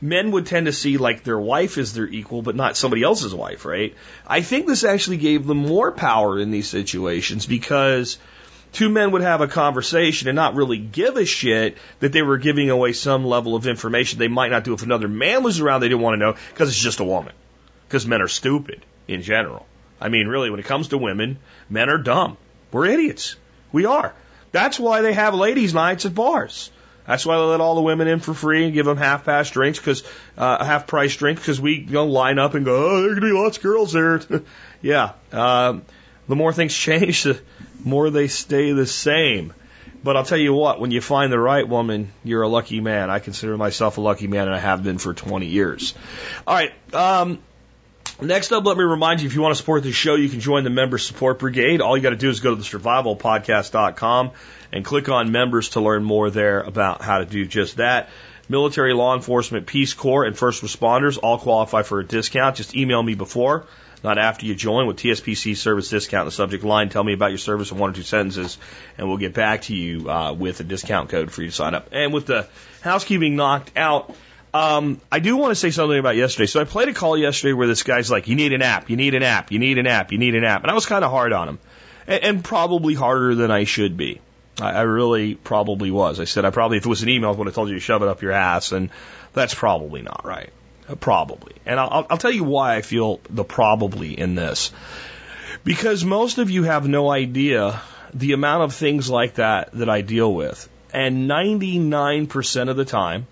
men 0.00 0.30
would 0.30 0.46
tend 0.46 0.66
to 0.66 0.72
see 0.72 0.98
like 0.98 1.24
their 1.24 1.38
wife 1.38 1.78
as 1.78 1.94
their 1.94 2.06
equal, 2.06 2.42
but 2.42 2.54
not 2.56 2.76
somebody 2.76 3.02
else's 3.02 3.34
wife, 3.34 3.64
right? 3.64 3.94
I 4.26 4.42
think 4.42 4.66
this 4.66 4.84
actually 4.84 5.16
gave 5.16 5.46
them 5.46 5.58
more 5.58 5.92
power 5.92 6.38
in 6.38 6.50
these 6.50 6.68
situations 6.68 7.46
because 7.46 8.18
two 8.72 8.88
men 8.88 9.10
would 9.10 9.22
have 9.22 9.40
a 9.40 9.48
conversation 9.48 10.28
and 10.28 10.36
not 10.36 10.54
really 10.54 10.78
give 10.78 11.16
a 11.16 11.24
shit 11.24 11.76
that 12.00 12.12
they 12.12 12.22
were 12.22 12.38
giving 12.38 12.70
away 12.70 12.92
some 12.92 13.24
level 13.24 13.56
of 13.56 13.66
information 13.66 14.18
they 14.18 14.28
might 14.28 14.50
not 14.50 14.64
do 14.64 14.74
if 14.74 14.82
another 14.82 15.08
man 15.08 15.42
was 15.42 15.60
around 15.60 15.80
they 15.80 15.88
didn't 15.88 16.02
want 16.02 16.14
to 16.14 16.18
know 16.18 16.34
because 16.50 16.68
it's 16.68 16.78
just 16.78 17.00
a 17.00 17.04
woman. 17.04 17.32
Because 17.88 18.06
men 18.06 18.22
are 18.22 18.28
stupid 18.28 18.82
in 19.08 19.22
general. 19.22 19.66
I 20.00 20.08
mean, 20.08 20.28
really, 20.28 20.50
when 20.50 20.60
it 20.60 20.66
comes 20.66 20.88
to 20.88 20.98
women, 20.98 21.38
men 21.70 21.88
are 21.88 21.98
dumb. 21.98 22.36
We're 22.70 22.86
idiots. 22.86 23.36
We 23.72 23.86
are. 23.86 24.14
That's 24.52 24.78
why 24.78 25.02
they 25.02 25.12
have 25.12 25.34
ladies' 25.34 25.74
nights 25.74 26.06
at 26.06 26.14
bars. 26.14 26.70
That's 27.06 27.24
why 27.24 27.36
they 27.36 27.42
let 27.42 27.60
all 27.60 27.76
the 27.76 27.82
women 27.82 28.08
in 28.08 28.18
for 28.18 28.34
free 28.34 28.64
and 28.64 28.74
give 28.74 28.84
them 28.84 28.96
half 28.96 29.24
past 29.24 29.52
drinks 29.52 29.78
because 29.78 30.02
uh, 30.36 30.64
half 30.64 30.86
price 30.86 31.14
drinks 31.14 31.40
because 31.40 31.60
we 31.60 31.74
you 31.78 31.92
know, 31.92 32.06
line 32.06 32.38
up 32.38 32.54
and 32.54 32.64
go, 32.64 32.90
oh, 32.90 33.02
there 33.02 33.14
could 33.14 33.22
be 33.22 33.32
lots 33.32 33.58
of 33.58 33.62
girls 33.62 33.92
there. 33.92 34.20
yeah. 34.82 35.12
Um, 35.32 35.82
the 36.28 36.36
more 36.36 36.52
things 36.52 36.74
change, 36.76 37.22
the 37.22 37.40
more 37.84 38.10
they 38.10 38.28
stay 38.28 38.72
the 38.72 38.86
same. 38.86 39.54
But 40.02 40.16
I'll 40.16 40.24
tell 40.24 40.38
you 40.38 40.52
what, 40.52 40.80
when 40.80 40.90
you 40.90 41.00
find 41.00 41.32
the 41.32 41.38
right 41.38 41.66
woman, 41.66 42.12
you're 42.22 42.42
a 42.42 42.48
lucky 42.48 42.80
man. 42.80 43.10
I 43.10 43.18
consider 43.18 43.56
myself 43.56 43.98
a 43.98 44.00
lucky 44.00 44.26
man, 44.26 44.46
and 44.46 44.54
I 44.54 44.58
have 44.58 44.82
been 44.82 44.98
for 44.98 45.14
20 45.14 45.46
years. 45.46 45.94
All 46.46 46.54
right. 46.54 46.72
Um, 46.94 47.40
Next 48.20 48.50
up, 48.50 48.64
let 48.64 48.78
me 48.78 48.84
remind 48.84 49.20
you 49.20 49.26
if 49.26 49.34
you 49.34 49.42
want 49.42 49.52
to 49.52 49.58
support 49.58 49.82
the 49.82 49.92
show, 49.92 50.14
you 50.14 50.30
can 50.30 50.40
join 50.40 50.64
the 50.64 50.70
Member 50.70 50.96
Support 50.96 51.38
Brigade. 51.38 51.82
All 51.82 51.94
you 51.98 52.02
got 52.02 52.10
to 52.10 52.16
do 52.16 52.30
is 52.30 52.40
go 52.40 52.54
to 52.54 52.56
the 52.56 52.62
survivalpodcast.com 52.62 54.30
and 54.72 54.84
click 54.86 55.10
on 55.10 55.32
members 55.32 55.70
to 55.70 55.82
learn 55.82 56.02
more 56.02 56.30
there 56.30 56.60
about 56.60 57.02
how 57.02 57.18
to 57.18 57.26
do 57.26 57.44
just 57.44 57.76
that. 57.76 58.08
Military, 58.48 58.94
law 58.94 59.14
enforcement, 59.14 59.66
Peace 59.66 59.92
Corps, 59.92 60.24
and 60.24 60.34
first 60.34 60.62
responders 60.62 61.18
all 61.22 61.38
qualify 61.38 61.82
for 61.82 62.00
a 62.00 62.06
discount. 62.06 62.56
Just 62.56 62.74
email 62.74 63.02
me 63.02 63.14
before, 63.14 63.66
not 64.02 64.16
after 64.16 64.46
you 64.46 64.54
join, 64.54 64.86
with 64.86 64.96
TSPC 64.96 65.54
service 65.54 65.90
discount 65.90 66.22
in 66.22 66.28
the 66.28 66.32
subject 66.32 66.64
line. 66.64 66.88
Tell 66.88 67.04
me 67.04 67.12
about 67.12 67.32
your 67.32 67.38
service 67.38 67.70
in 67.70 67.76
one 67.76 67.90
or 67.90 67.92
two 67.92 68.02
sentences, 68.02 68.56
and 68.96 69.08
we'll 69.08 69.18
get 69.18 69.34
back 69.34 69.62
to 69.62 69.74
you 69.74 70.08
uh, 70.08 70.32
with 70.32 70.60
a 70.60 70.64
discount 70.64 71.10
code 71.10 71.30
for 71.30 71.42
you 71.42 71.48
to 71.48 71.54
sign 71.54 71.74
up. 71.74 71.88
And 71.92 72.14
with 72.14 72.24
the 72.24 72.48
housekeeping 72.80 73.36
knocked 73.36 73.72
out, 73.76 74.14
um, 74.56 75.00
I 75.12 75.18
do 75.18 75.36
want 75.36 75.50
to 75.50 75.54
say 75.54 75.70
something 75.70 75.98
about 75.98 76.16
yesterday. 76.16 76.46
So 76.46 76.60
I 76.60 76.64
played 76.64 76.88
a 76.88 76.94
call 76.94 77.16
yesterday 77.16 77.52
where 77.52 77.66
this 77.66 77.82
guy's 77.82 78.10
like, 78.10 78.26
"You 78.26 78.36
need 78.36 78.52
an 78.54 78.62
app. 78.62 78.88
You 78.88 78.96
need 78.96 79.14
an 79.14 79.22
app. 79.22 79.52
You 79.52 79.58
need 79.58 79.76
an 79.76 79.86
app. 79.86 80.12
You 80.12 80.18
need 80.18 80.34
an 80.34 80.44
app," 80.44 80.62
and 80.62 80.70
I 80.70 80.74
was 80.74 80.86
kind 80.86 81.04
of 81.04 81.10
hard 81.10 81.32
on 81.32 81.48
him, 81.48 81.58
and, 82.06 82.24
and 82.24 82.44
probably 82.44 82.94
harder 82.94 83.34
than 83.34 83.50
I 83.50 83.64
should 83.64 83.96
be. 83.96 84.20
I, 84.60 84.70
I 84.70 84.82
really 84.82 85.34
probably 85.34 85.90
was. 85.90 86.20
I 86.20 86.24
said 86.24 86.46
I 86.46 86.50
probably, 86.50 86.78
if 86.78 86.86
it 86.86 86.88
was 86.88 87.02
an 87.02 87.10
email, 87.10 87.30
I 87.30 87.32
would 87.34 87.46
have 87.46 87.54
told 87.54 87.68
you 87.68 87.74
to 87.74 87.80
shove 87.80 88.02
it 88.02 88.08
up 88.08 88.22
your 88.22 88.32
ass, 88.32 88.72
and 88.72 88.90
that's 89.34 89.54
probably 89.54 90.00
not 90.00 90.24
right. 90.24 90.50
Uh, 90.88 90.94
probably, 90.94 91.52
and 91.66 91.78
I'll, 91.78 92.06
I'll 92.08 92.18
tell 92.18 92.32
you 92.32 92.44
why 92.44 92.76
I 92.76 92.82
feel 92.82 93.20
the 93.28 93.44
probably 93.44 94.18
in 94.18 94.36
this, 94.36 94.72
because 95.64 96.04
most 96.04 96.38
of 96.38 96.50
you 96.50 96.62
have 96.62 96.88
no 96.88 97.10
idea 97.10 97.80
the 98.14 98.32
amount 98.32 98.62
of 98.62 98.74
things 98.74 99.10
like 99.10 99.34
that 99.34 99.72
that 99.72 99.90
I 99.90 100.00
deal 100.00 100.32
with, 100.32 100.66
and 100.94 101.28
99% 101.28 102.70
of 102.70 102.76
the 102.76 102.84
time 102.84 103.26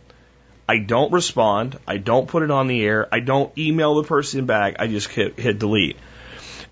I 0.69 0.79
don't 0.79 1.13
respond. 1.13 1.79
I 1.87 1.99
don't 1.99 2.27
put 2.27 2.43
it 2.43 2.51
on 2.51 2.67
the 2.69 2.83
air. 2.85 3.07
I 3.13 3.21
don't 3.21 3.57
email 3.59 3.97
the 3.97 4.05
person 4.05 4.47
back. 4.47 4.77
I 4.79 4.87
just 4.87 5.09
hit, 5.09 5.39
hit 5.39 5.59
delete. 5.59 5.97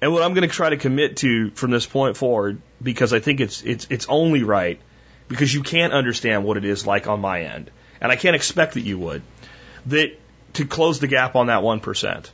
And 0.00 0.12
what 0.12 0.22
I'm 0.22 0.34
going 0.34 0.48
to 0.48 0.54
try 0.54 0.70
to 0.70 0.76
commit 0.76 1.18
to 1.18 1.50
from 1.50 1.70
this 1.70 1.86
point 1.86 2.16
forward, 2.16 2.60
because 2.82 3.12
I 3.12 3.20
think 3.20 3.40
it's 3.40 3.62
it's 3.62 3.86
it's 3.88 4.06
only 4.08 4.42
right, 4.42 4.80
because 5.28 5.54
you 5.54 5.62
can't 5.62 5.92
understand 5.92 6.44
what 6.44 6.56
it 6.56 6.64
is 6.64 6.84
like 6.86 7.06
on 7.06 7.20
my 7.20 7.42
end, 7.42 7.70
and 8.00 8.10
I 8.10 8.16
can't 8.16 8.34
expect 8.34 8.74
that 8.74 8.80
you 8.80 8.98
would, 8.98 9.22
that 9.86 10.18
to 10.54 10.64
close 10.64 10.98
the 10.98 11.06
gap 11.06 11.36
on 11.36 11.46
that 11.46 11.62
one 11.62 11.78
percent, 11.78 12.32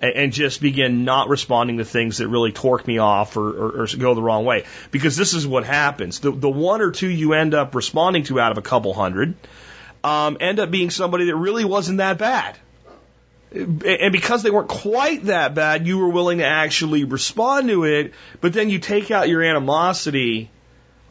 and, 0.00 0.32
just 0.32 0.60
begin 0.60 1.04
not 1.04 1.28
responding 1.28 1.78
to 1.78 1.84
things 1.84 2.18
that 2.18 2.26
really 2.26 2.50
torque 2.50 2.84
me 2.84 2.98
off 2.98 3.36
or, 3.36 3.48
or, 3.48 3.82
or 3.82 3.86
go 3.96 4.14
the 4.14 4.22
wrong 4.22 4.44
way, 4.44 4.64
because 4.90 5.16
this 5.16 5.34
is 5.34 5.46
what 5.46 5.64
happens. 5.64 6.18
The 6.18 6.32
the 6.32 6.50
one 6.50 6.80
or 6.80 6.90
two 6.90 7.08
you 7.08 7.34
end 7.34 7.54
up 7.54 7.76
responding 7.76 8.24
to 8.24 8.40
out 8.40 8.50
of 8.50 8.58
a 8.58 8.62
couple 8.62 8.92
hundred 8.92 9.36
um, 10.04 10.36
end 10.38 10.60
up 10.60 10.70
being 10.70 10.90
somebody 10.90 11.24
that 11.26 11.36
really 11.36 11.64
wasn't 11.64 11.98
that 11.98 12.18
bad. 12.18 12.56
And 13.50 14.12
because 14.12 14.42
they 14.42 14.50
weren't 14.50 14.68
quite 14.68 15.24
that 15.24 15.54
bad, 15.54 15.86
you 15.86 15.98
were 15.98 16.08
willing 16.08 16.38
to 16.38 16.44
actually 16.44 17.04
respond 17.04 17.68
to 17.68 17.84
it, 17.84 18.12
but 18.40 18.52
then 18.52 18.68
you 18.68 18.80
take 18.80 19.10
out 19.10 19.28
your 19.28 19.42
animosity 19.42 20.50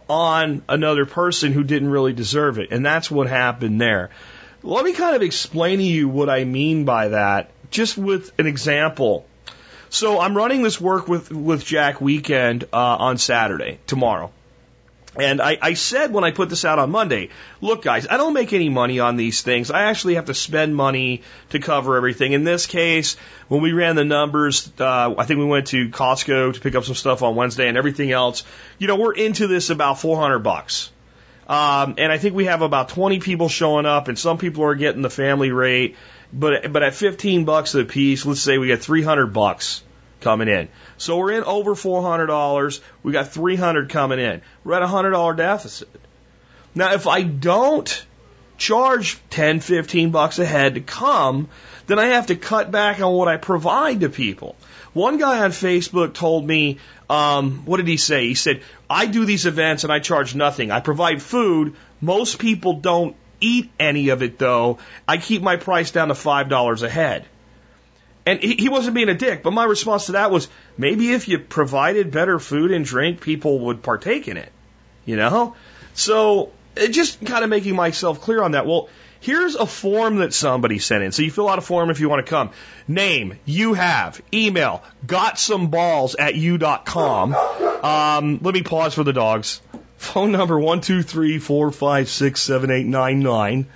on 0.09 0.61
another 0.67 1.05
person 1.05 1.53
who 1.53 1.63
didn't 1.63 1.89
really 1.89 2.13
deserve 2.13 2.59
it. 2.59 2.71
And 2.71 2.85
that's 2.85 3.09
what 3.09 3.27
happened 3.27 3.81
there. 3.81 4.09
Let 4.61 4.85
me 4.85 4.93
kind 4.93 5.15
of 5.15 5.21
explain 5.21 5.79
to 5.79 5.83
you 5.83 6.09
what 6.09 6.29
I 6.29 6.43
mean 6.43 6.85
by 6.85 7.09
that, 7.09 7.49
just 7.71 7.97
with 7.97 8.37
an 8.37 8.45
example. 8.45 9.25
So 9.89 10.19
I'm 10.19 10.35
running 10.35 10.63
this 10.63 10.79
work 10.79 11.07
with, 11.07 11.31
with 11.31 11.63
Jack 11.63 12.01
weekend 12.01 12.65
uh, 12.73 12.77
on 12.77 13.17
Saturday, 13.17 13.79
tomorrow. 13.87 14.31
And 15.15 15.41
I, 15.41 15.57
I 15.61 15.73
said 15.75 16.11
when 16.11 16.23
I 16.23 16.31
put 16.31 16.49
this 16.49 16.65
out 16.65 16.79
on 16.79 16.89
Monday, 16.89 17.29
look, 17.61 17.83
guys, 17.83 18.07
I 18.09 18.17
don't 18.17 18.33
make 18.33 18.51
any 18.51 18.69
money 18.69 18.99
on 18.99 19.15
these 19.15 19.43
things. 19.43 19.69
I 19.69 19.83
actually 19.83 20.15
have 20.15 20.25
to 20.25 20.33
spend 20.33 20.75
money 20.75 21.21
to 21.49 21.59
cover 21.59 21.97
everything. 21.97 22.33
In 22.33 22.43
this 22.43 22.65
case, 22.65 23.15
when 23.47 23.61
we 23.61 23.73
ran 23.73 23.95
the 23.95 24.05
numbers, 24.05 24.71
uh, 24.79 25.13
I 25.15 25.25
think 25.25 25.39
we 25.39 25.45
went 25.45 25.67
to 25.67 25.89
Costco 25.89 26.55
to 26.55 26.59
pick 26.59 26.73
up 26.73 26.83
some 26.83 26.95
stuff 26.95 27.21
on 27.21 27.35
Wednesday 27.35 27.67
and 27.67 27.77
everything 27.77 28.11
else. 28.11 28.43
You 28.79 28.87
know, 28.87 28.95
we're 28.95 29.13
into 29.13 29.45
this 29.45 29.69
about 29.69 29.99
400 29.99 30.39
bucks. 30.39 30.91
Um, 31.47 31.95
and 31.97 32.11
I 32.11 32.17
think 32.17 32.35
we 32.35 32.45
have 32.45 32.61
about 32.61 32.89
20 32.89 33.19
people 33.19 33.49
showing 33.49 33.85
up, 33.85 34.07
and 34.07 34.17
some 34.17 34.37
people 34.37 34.63
are 34.63 34.75
getting 34.75 35.01
the 35.01 35.09
family 35.09 35.51
rate. 35.51 35.95
But 36.31 36.71
but 36.71 36.81
at 36.81 36.95
15 36.95 37.45
bucks 37.45 37.75
a 37.75 37.85
piece, 37.85 38.25
let's 38.25 38.41
say 38.41 38.57
we 38.57 38.67
get 38.67 38.81
300 38.81 39.27
bucks 39.27 39.83
coming 40.23 40.47
in. 40.47 40.69
So 40.97 41.17
we're 41.17 41.33
in 41.33 41.43
over 41.43 41.75
$400. 41.75 42.79
We 43.03 43.11
got 43.11 43.29
300 43.29 43.89
coming 43.89 44.19
in. 44.19 44.41
We're 44.63 44.75
at 44.75 44.81
a 44.81 44.87
$100 44.87 45.37
deficit. 45.37 45.89
Now, 46.75 46.93
if 46.93 47.07
I 47.07 47.21
don't 47.23 48.05
charge 48.57 49.19
10, 49.29 49.59
15 49.59 50.11
bucks 50.11 50.39
a 50.39 50.45
head 50.45 50.75
to 50.75 50.81
come, 50.81 51.49
then 51.87 51.99
I 51.99 52.05
have 52.07 52.27
to 52.27 52.35
cut 52.35 52.71
back 52.71 53.01
on 53.01 53.13
what 53.13 53.27
I 53.27 53.37
provide 53.37 54.01
to 54.01 54.09
people. 54.09 54.55
One 54.93 55.17
guy 55.17 55.43
on 55.43 55.51
Facebook 55.51 56.13
told 56.13 56.45
me, 56.45 56.77
um, 57.09 57.63
what 57.65 57.77
did 57.77 57.87
he 57.87 57.97
say? 57.97 58.27
He 58.27 58.35
said, 58.35 58.61
I 58.89 59.05
do 59.07 59.25
these 59.25 59.45
events 59.45 59.83
and 59.83 59.91
I 59.91 59.99
charge 59.99 60.35
nothing. 60.35 60.71
I 60.71 60.79
provide 60.79 61.21
food. 61.21 61.75
Most 61.99 62.39
people 62.39 62.73
don't 62.75 63.15
eat 63.41 63.71
any 63.79 64.09
of 64.09 64.23
it 64.23 64.37
though. 64.37 64.77
I 65.07 65.17
keep 65.17 65.41
my 65.41 65.57
price 65.57 65.91
down 65.91 66.07
to 66.07 66.13
$5 66.13 66.83
a 66.83 66.89
head. 66.89 67.25
And 68.25 68.39
he, 68.39 68.55
he 68.55 68.69
wasn't 68.69 68.95
being 68.95 69.09
a 69.09 69.13
dick, 69.15 69.43
but 69.43 69.51
my 69.51 69.65
response 69.65 70.05
to 70.07 70.13
that 70.13 70.31
was 70.31 70.47
maybe 70.77 71.11
if 71.11 71.27
you 71.27 71.39
provided 71.39 72.11
better 72.11 72.39
food 72.39 72.71
and 72.71 72.85
drink, 72.85 73.21
people 73.21 73.59
would 73.59 73.83
partake 73.83 74.27
in 74.27 74.37
it. 74.37 74.51
You 75.05 75.17
know? 75.17 75.55
So, 75.93 76.51
just 76.75 77.23
kind 77.25 77.43
of 77.43 77.49
making 77.49 77.75
myself 77.75 78.21
clear 78.21 78.41
on 78.41 78.51
that. 78.51 78.65
Well, 78.65 78.89
here's 79.23 79.55
a 79.55 79.65
form 79.65 80.17
that 80.17 80.33
somebody 80.33 80.79
sent 80.79 81.03
in. 81.03 81.11
So 81.11 81.21
you 81.21 81.31
fill 81.31 81.49
out 81.49 81.57
a 81.57 81.61
form 81.61 81.89
if 81.89 81.99
you 81.99 82.09
want 82.09 82.25
to 82.25 82.29
come. 82.29 82.51
Name, 82.87 83.39
you 83.45 83.73
have, 83.73 84.21
email, 84.33 84.83
got 85.05 85.39
some 85.39 85.67
balls 85.67 86.15
at 86.15 86.35
you.com. 86.35 87.33
Um, 87.33 88.39
let 88.41 88.53
me 88.53 88.63
pause 88.63 88.93
for 88.93 89.03
the 89.03 89.13
dogs. 89.13 89.61
Phone 89.97 90.33
number 90.33 90.59
one 90.59 90.81
two 90.81 91.01
three 91.01 91.39
four 91.39 91.71
five 91.71 92.09
six 92.09 92.41
seven 92.41 92.71
eight 92.71 92.85
nine 92.85 93.21
nine. 93.21 93.67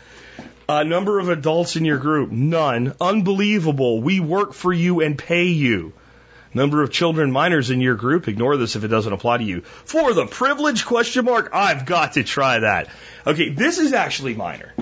Uh, 0.70 0.84
number 0.84 1.20
of 1.20 1.30
adults 1.30 1.78
in 1.78 1.86
your 1.86 1.98
group? 1.98 2.30
None. 2.30 2.94
Unbelievable. 3.00 4.02
We 4.02 4.20
work 4.20 4.54
for 4.54 4.74
you 4.74 5.02
and 5.02 5.18
pay 5.18 5.46
you. 5.46 5.94
Number 6.54 6.84
of 6.84 6.92
children 6.92 7.32
minors 7.32 7.70
in 7.70 7.80
your 7.80 7.96
group? 7.96 8.28
Ignore 8.28 8.58
this 8.58 8.76
if 8.76 8.84
it 8.84 8.90
doesn't 8.90 9.14
apply 9.14 9.38
to 9.38 9.44
you. 9.44 9.62
For 9.62 10.14
the 10.14 10.26
privilege 10.26 10.86
question 10.86 11.26
mark? 11.26 11.52
I've 11.54 11.86
got 11.86 12.14
to 12.14 12.24
try 12.24 12.60
that. 12.60 12.90
Okay, 13.26 13.50
this 13.50 13.78
is 13.78 13.94
actually 13.94 14.34
minor. 14.34 14.74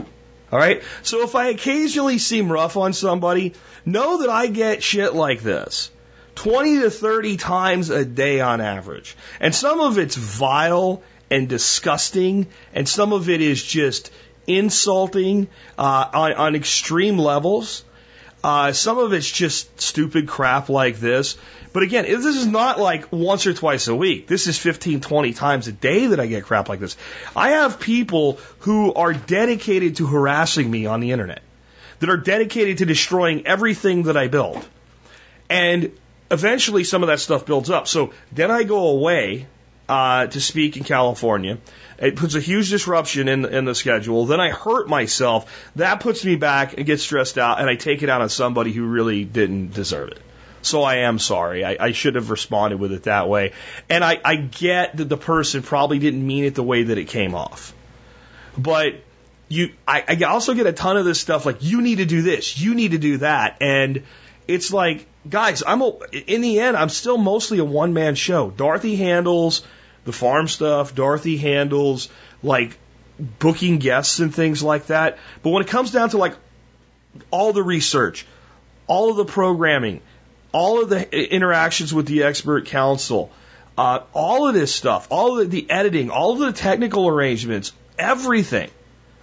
All 0.52 0.60
right. 0.60 0.84
So 1.04 1.24
if 1.24 1.36
I 1.36 1.48
occasionally 1.48 2.18
seem 2.18 2.52
rough 2.52 2.78
on 2.78 2.94
somebody, 2.94 3.54
know 3.86 4.20
that 4.20 4.30
I 4.30 4.48
get 4.48 4.82
shit 4.82 5.14
like 5.14 5.42
this. 5.42 5.92
20 6.36 6.82
to 6.82 6.90
30 6.90 7.38
times 7.38 7.90
a 7.90 8.06
day 8.06 8.40
on 8.40 8.62
average. 8.62 9.16
And 9.40 9.54
some 9.54 9.80
of 9.80 9.98
it's 9.98 10.16
vile 10.16 11.04
and 11.30 11.50
disgusting, 11.50 12.48
and 12.74 12.88
some 12.88 13.14
of 13.14 13.30
it 13.30 13.42
is 13.42 13.64
just 13.64 14.12
insulting 14.48 15.48
uh, 15.78 16.10
on, 16.14 16.34
on 16.34 16.56
extreme 16.56 17.18
levels. 17.18 17.84
Uh, 18.44 18.72
some 18.74 19.00
of 19.00 19.12
it's 19.12 19.30
just 19.30 19.82
stupid 19.82 20.28
crap 20.28 20.70
like 20.70 20.98
this. 20.98 21.38
But 21.74 21.84
again, 21.84 22.06
this 22.06 22.26
is 22.26 22.46
not 22.46 22.80
like 22.80 23.12
once 23.12 23.48
or 23.48 23.54
twice 23.54 23.88
a 23.88 23.96
week. 23.96 24.28
This 24.28 24.48
is 24.48 24.58
15, 24.58 25.02
20 25.02 25.34
times 25.34 25.68
a 25.68 25.72
day 25.72 26.08
that 26.08 26.20
I 26.20 26.28
get 26.28 26.46
crap 26.46 26.70
like 26.70 26.80
this. 26.80 26.96
I 27.36 27.50
have 27.50 27.80
people 27.80 28.40
who 28.60 28.94
are 28.94 29.14
dedicated 29.14 29.98
to 29.98 30.08
harassing 30.08 30.70
me 30.70 30.86
on 30.86 31.00
the 31.00 31.12
internet, 31.12 31.42
that 32.00 32.10
are 32.10 32.18
dedicated 32.18 32.78
to 32.78 32.86
destroying 32.86 33.46
everything 33.48 34.04
that 34.04 34.16
I 34.16 34.28
build. 34.28 34.66
And 35.50 35.92
eventually 36.32 36.84
some 36.84 37.04
of 37.04 37.08
that 37.08 37.20
stuff 37.20 37.46
builds 37.46 37.70
up. 37.70 37.88
So 37.88 38.14
then 38.32 38.52
I 38.52 38.64
go 38.64 38.88
away 38.88 39.48
uh, 39.88 40.28
to 40.28 40.42
speak 40.42 40.78
in 40.78 40.84
California. 40.84 41.58
It 41.98 42.16
puts 42.16 42.36
a 42.36 42.42
huge 42.42 42.70
disruption 42.70 43.28
in, 43.28 43.46
in 43.46 43.66
the 43.66 43.76
schedule. 43.76 44.26
Then 44.26 44.42
I 44.42 44.50
hurt 44.50 44.90
myself. 44.90 45.72
That 45.78 46.02
puts 46.02 46.26
me 46.26 46.36
back 46.36 46.74
and 46.78 46.86
gets 46.86 47.04
stressed 47.04 47.38
out, 47.38 47.60
and 47.60 47.70
I 47.70 47.76
take 47.76 48.04
it 48.04 48.10
out 48.10 48.22
on 48.22 48.30
somebody 48.30 48.72
who 48.72 48.86
really 48.86 49.24
didn't 49.24 49.74
deserve 49.74 50.10
it. 50.10 50.20
So 50.62 50.82
I 50.82 50.96
am 50.98 51.20
sorry. 51.20 51.64
I, 51.64 51.78
I 51.80 51.92
should 51.92 52.16
have 52.16 52.32
responded 52.32 52.80
with 52.80 52.92
it 52.92 53.04
that 53.04 53.30
way. 53.30 53.54
And 53.88 54.04
I, 54.04 54.20
I 54.26 54.36
get 54.36 54.98
that 54.98 55.06
the 55.06 55.18
person 55.18 55.62
probably 55.62 56.00
didn't 56.00 56.26
mean 56.26 56.44
it 56.44 56.56
the 56.56 56.64
way 56.64 56.84
that 56.84 56.98
it 56.98 57.06
came 57.06 57.36
off. 57.36 57.74
But 58.58 58.96
you, 59.48 59.74
I, 59.88 60.04
I 60.08 60.24
also 60.24 60.56
get 60.56 60.66
a 60.66 60.74
ton 60.74 60.98
of 60.98 61.06
this 61.06 61.20
stuff 61.20 61.46
like, 61.46 61.58
you 61.62 61.82
need 61.82 62.00
to 62.00 62.06
do 62.06 62.24
this, 62.24 62.60
you 62.60 62.74
need 62.74 62.92
to 62.92 62.98
do 62.98 63.18
that. 63.18 63.58
And 63.62 64.04
it's 64.48 64.74
like, 64.74 65.06
guys, 65.30 65.62
I'm 65.66 65.82
a, 65.82 65.94
in 66.12 66.42
the 66.42 66.60
end, 66.60 66.76
I'm 66.76 66.90
still 66.90 67.18
mostly 67.18 67.60
a 67.60 67.66
one 67.66 67.94
man 67.94 68.16
show. 68.16 68.50
Dorothy 68.50 68.96
handles 68.96 69.62
the 70.06 70.14
farm 70.14 70.48
stuff. 70.48 70.96
Dorothy 70.96 71.38
handles 71.38 72.10
like 72.42 72.78
booking 73.20 73.80
guests 73.80 74.20
and 74.20 74.34
things 74.34 74.64
like 74.64 74.88
that. 74.88 75.18
But 75.44 75.50
when 75.50 75.64
it 75.64 75.68
comes 75.68 75.92
down 75.92 76.10
to 76.10 76.18
like 76.18 76.36
all 77.32 77.54
the 77.54 77.64
research, 77.64 78.26
all 78.88 79.10
of 79.10 79.18
the 79.18 79.26
programming, 79.26 80.02
all 80.52 80.82
of 80.82 80.90
the 80.90 81.34
interactions 81.34 81.94
with 81.94 82.08
the 82.08 82.24
expert 82.24 82.68
council, 82.68 83.32
uh, 83.78 84.02
all 84.14 84.48
of 84.48 84.54
this 84.54 84.74
stuff, 84.74 85.08
all 85.10 85.40
of 85.40 85.50
the, 85.50 85.62
the 85.62 85.72
editing, 85.72 86.10
all 86.10 86.34
of 86.34 86.40
the 86.40 86.54
technical 86.54 87.08
arrangements, 87.08 87.74
everything, 88.00 88.70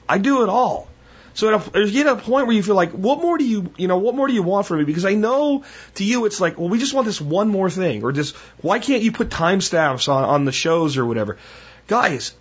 I 0.09 0.19
do 0.19 0.43
it 0.43 0.49
all. 0.49 0.89
So 1.35 1.55
at 1.55 1.75
a, 1.75 1.81
you 1.81 1.93
get 1.93 2.07
a 2.07 2.17
point 2.17 2.47
where 2.47 2.55
you 2.55 2.63
feel 2.63 2.75
like, 2.75 2.93
what 2.93 3.21
more 3.21 3.39
do 3.39 3.45
you, 3.45 3.73
you 3.77 3.89
know, 3.89 3.99
what 3.99 4.15
more 4.15 4.29
do 4.29 4.35
you 4.35 4.43
want 4.43 4.67
from 4.67 4.79
me? 4.79 4.85
Because 4.85 5.05
I 5.05 5.15
know 5.15 5.65
to 5.95 6.05
you 6.05 6.27
it's 6.27 6.41
like, 6.41 6.59
well, 6.59 6.69
we 6.69 6.79
just 6.79 6.95
want 6.95 7.07
this 7.07 7.21
one 7.21 7.49
more 7.49 7.71
thing, 7.71 8.05
or 8.05 8.13
just 8.13 8.37
why 8.61 8.79
can't 8.79 9.03
you 9.03 9.13
put 9.13 9.29
timestamps 9.29 10.09
on 10.09 10.25
on 10.25 10.45
the 10.45 10.53
shows 10.53 10.97
or 10.99 11.07
whatever? 11.07 11.39
Guys, 11.87 12.35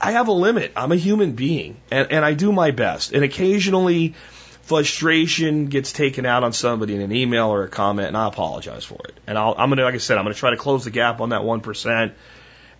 I 0.00 0.12
have 0.12 0.28
a 0.28 0.32
limit. 0.32 0.72
I'm 0.76 0.92
a 0.92 0.96
human 0.96 1.32
being, 1.32 1.80
and 1.90 2.12
and 2.12 2.24
I 2.24 2.34
do 2.34 2.52
my 2.52 2.70
best, 2.70 3.12
and 3.12 3.24
occasionally 3.24 4.14
frustration 4.62 5.66
gets 5.66 5.92
taken 5.92 6.26
out 6.26 6.42
on 6.42 6.52
somebody 6.52 6.94
in 6.96 7.00
an 7.00 7.12
email 7.12 7.46
or 7.46 7.62
a 7.62 7.68
comment, 7.68 8.08
and 8.08 8.16
I 8.16 8.26
apologize 8.26 8.84
for 8.84 8.98
it. 9.04 9.14
And 9.26 9.38
I'll, 9.38 9.54
I'm 9.56 9.68
gonna, 9.68 9.84
like 9.84 9.94
I 9.94 9.98
said, 9.98 10.18
I'm 10.18 10.24
gonna 10.24 10.34
try 10.34 10.50
to 10.50 10.56
close 10.56 10.84
the 10.84 10.90
gap 10.90 11.20
on 11.20 11.28
that 11.28 11.44
one 11.44 11.60
percent. 11.60 12.14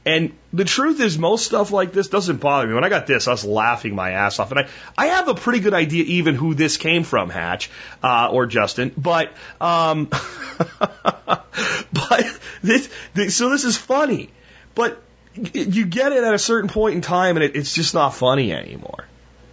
And 0.06 0.34
the 0.52 0.64
truth 0.64 1.00
is, 1.00 1.18
most 1.18 1.46
stuff 1.46 1.72
like 1.72 1.92
this 1.92 2.06
doesn't 2.06 2.36
bother 2.36 2.68
me. 2.68 2.74
When 2.74 2.84
I 2.84 2.88
got 2.88 3.08
this, 3.08 3.26
I 3.26 3.32
was 3.32 3.44
laughing 3.44 3.96
my 3.96 4.12
ass 4.12 4.38
off. 4.38 4.52
And 4.52 4.60
I, 4.60 4.68
I 4.96 5.06
have 5.08 5.26
a 5.26 5.34
pretty 5.34 5.58
good 5.58 5.74
idea 5.74 6.04
even 6.04 6.36
who 6.36 6.54
this 6.54 6.76
came 6.76 7.02
from, 7.02 7.28
Hatch, 7.28 7.68
uh, 8.04 8.28
or 8.30 8.46
Justin. 8.46 8.92
But, 8.96 9.32
um, 9.60 10.04
but 10.08 12.40
this, 12.62 12.88
this, 13.14 13.36
so 13.36 13.50
this 13.50 13.64
is 13.64 13.76
funny. 13.76 14.30
But 14.76 15.02
you 15.34 15.84
get 15.84 16.12
it 16.12 16.22
at 16.22 16.32
a 16.32 16.38
certain 16.38 16.70
point 16.70 16.94
in 16.94 17.00
time 17.00 17.36
and 17.36 17.42
it, 17.42 17.56
it's 17.56 17.74
just 17.74 17.92
not 17.92 18.14
funny 18.14 18.52
anymore. 18.52 19.06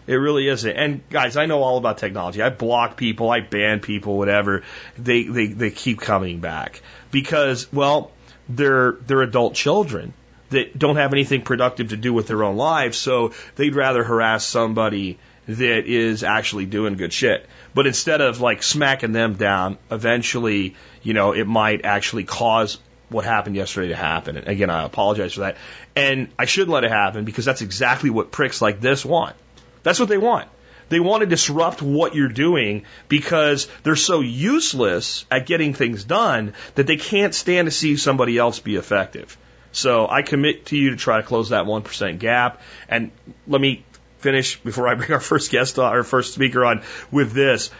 It 0.06 0.16
really 0.16 0.48
isn't. 0.48 0.72
And 0.72 1.10
guys, 1.10 1.36
I 1.36 1.48
know 1.48 1.64
all 1.64 1.80
about 1.80 1.98
technology. 1.98 2.44
I 2.44 2.50
block 2.50 2.96
people, 2.96 3.32
I 3.32 3.40
ban 3.40 3.80
people, 3.80 4.20
whatever. 4.20 4.62
They, 5.00 5.24
they, 5.24 5.48
they 5.48 5.72
keep 5.72 6.00
coming 6.00 6.42
back 6.42 6.84
because, 7.10 7.74
well, 7.74 8.12
they're, 8.48 8.92
they're 8.92 9.24
adult 9.24 9.56
children 9.56 10.14
that 10.54 10.78
don't 10.78 10.96
have 10.96 11.14
anything 11.14 11.42
productive 11.42 11.90
to 11.90 11.98
do 11.98 12.14
with 12.14 12.28
their 12.28 12.44
own 12.44 12.58
lives, 12.58 12.98
so 12.98 13.34
they'd 13.56 13.76
rather 13.76 14.04
harass 14.04 14.46
somebody 14.46 15.20
that 15.48 15.86
is 15.86 16.24
actually 16.24 16.66
doing 16.66 16.96
good 16.96 17.12
shit. 17.12 17.48
But 17.74 17.88
instead 17.88 18.22
of 18.22 18.40
like 18.40 18.64
smacking 18.64 19.12
them 19.12 19.34
down, 19.36 19.78
eventually, 19.92 20.76
you 21.02 21.14
know, 21.14 21.34
it 21.34 21.46
might 21.46 21.86
actually 21.86 22.24
cause 22.24 22.80
what 23.10 23.26
happened 23.26 23.56
yesterday 23.56 23.90
to 23.90 23.96
happen. 23.96 24.38
And 24.38 24.48
again, 24.48 24.70
I 24.70 24.84
apologize 24.84 25.34
for 25.34 25.42
that. 25.42 25.58
And 25.96 26.30
I 26.40 26.46
should 26.46 26.70
let 26.70 26.84
it 26.84 26.92
happen 26.92 27.26
because 27.26 27.46
that's 27.46 27.62
exactly 27.62 28.10
what 28.10 28.32
pricks 28.32 28.62
like 28.62 28.82
this 28.82 29.06
want. 29.06 29.36
That's 29.84 30.00
what 30.00 30.10
they 30.10 30.18
want. 30.18 30.50
They 30.90 31.00
want 31.00 31.22
to 31.22 31.28
disrupt 31.28 31.82
what 31.82 32.16
you're 32.16 32.28
doing 32.28 32.84
because 33.08 33.68
they're 33.84 33.96
so 33.96 34.22
useless 34.22 35.26
at 35.32 35.46
getting 35.46 35.74
things 35.74 36.04
done 36.04 36.54
that 36.76 36.88
they 36.88 36.98
can't 36.98 37.34
stand 37.34 37.68
to 37.68 37.72
see 37.72 37.98
somebody 37.98 38.38
else 38.38 38.60
be 38.60 38.76
effective. 38.76 39.38
So 39.74 40.08
I 40.08 40.22
commit 40.22 40.68
to 40.68 40.78
you 40.78 40.92
to 40.92 40.96
try 40.96 41.18
to 41.18 41.24
close 41.24 41.50
that 41.50 41.66
1% 41.66 42.20
gap. 42.20 42.62
And 42.88 43.12
let 43.48 43.60
me 43.60 43.84
finish 44.20 44.58
before 44.60 44.88
I 44.88 44.96
bring 44.96 45.12
our 45.12 45.20
first 45.20 45.52
guest 45.52 45.78
on, 45.80 45.92
our 45.92 46.04
first 46.04 46.34
speaker 46.34 46.64
on 46.64 46.84
with 47.12 47.34
this. 47.34 47.72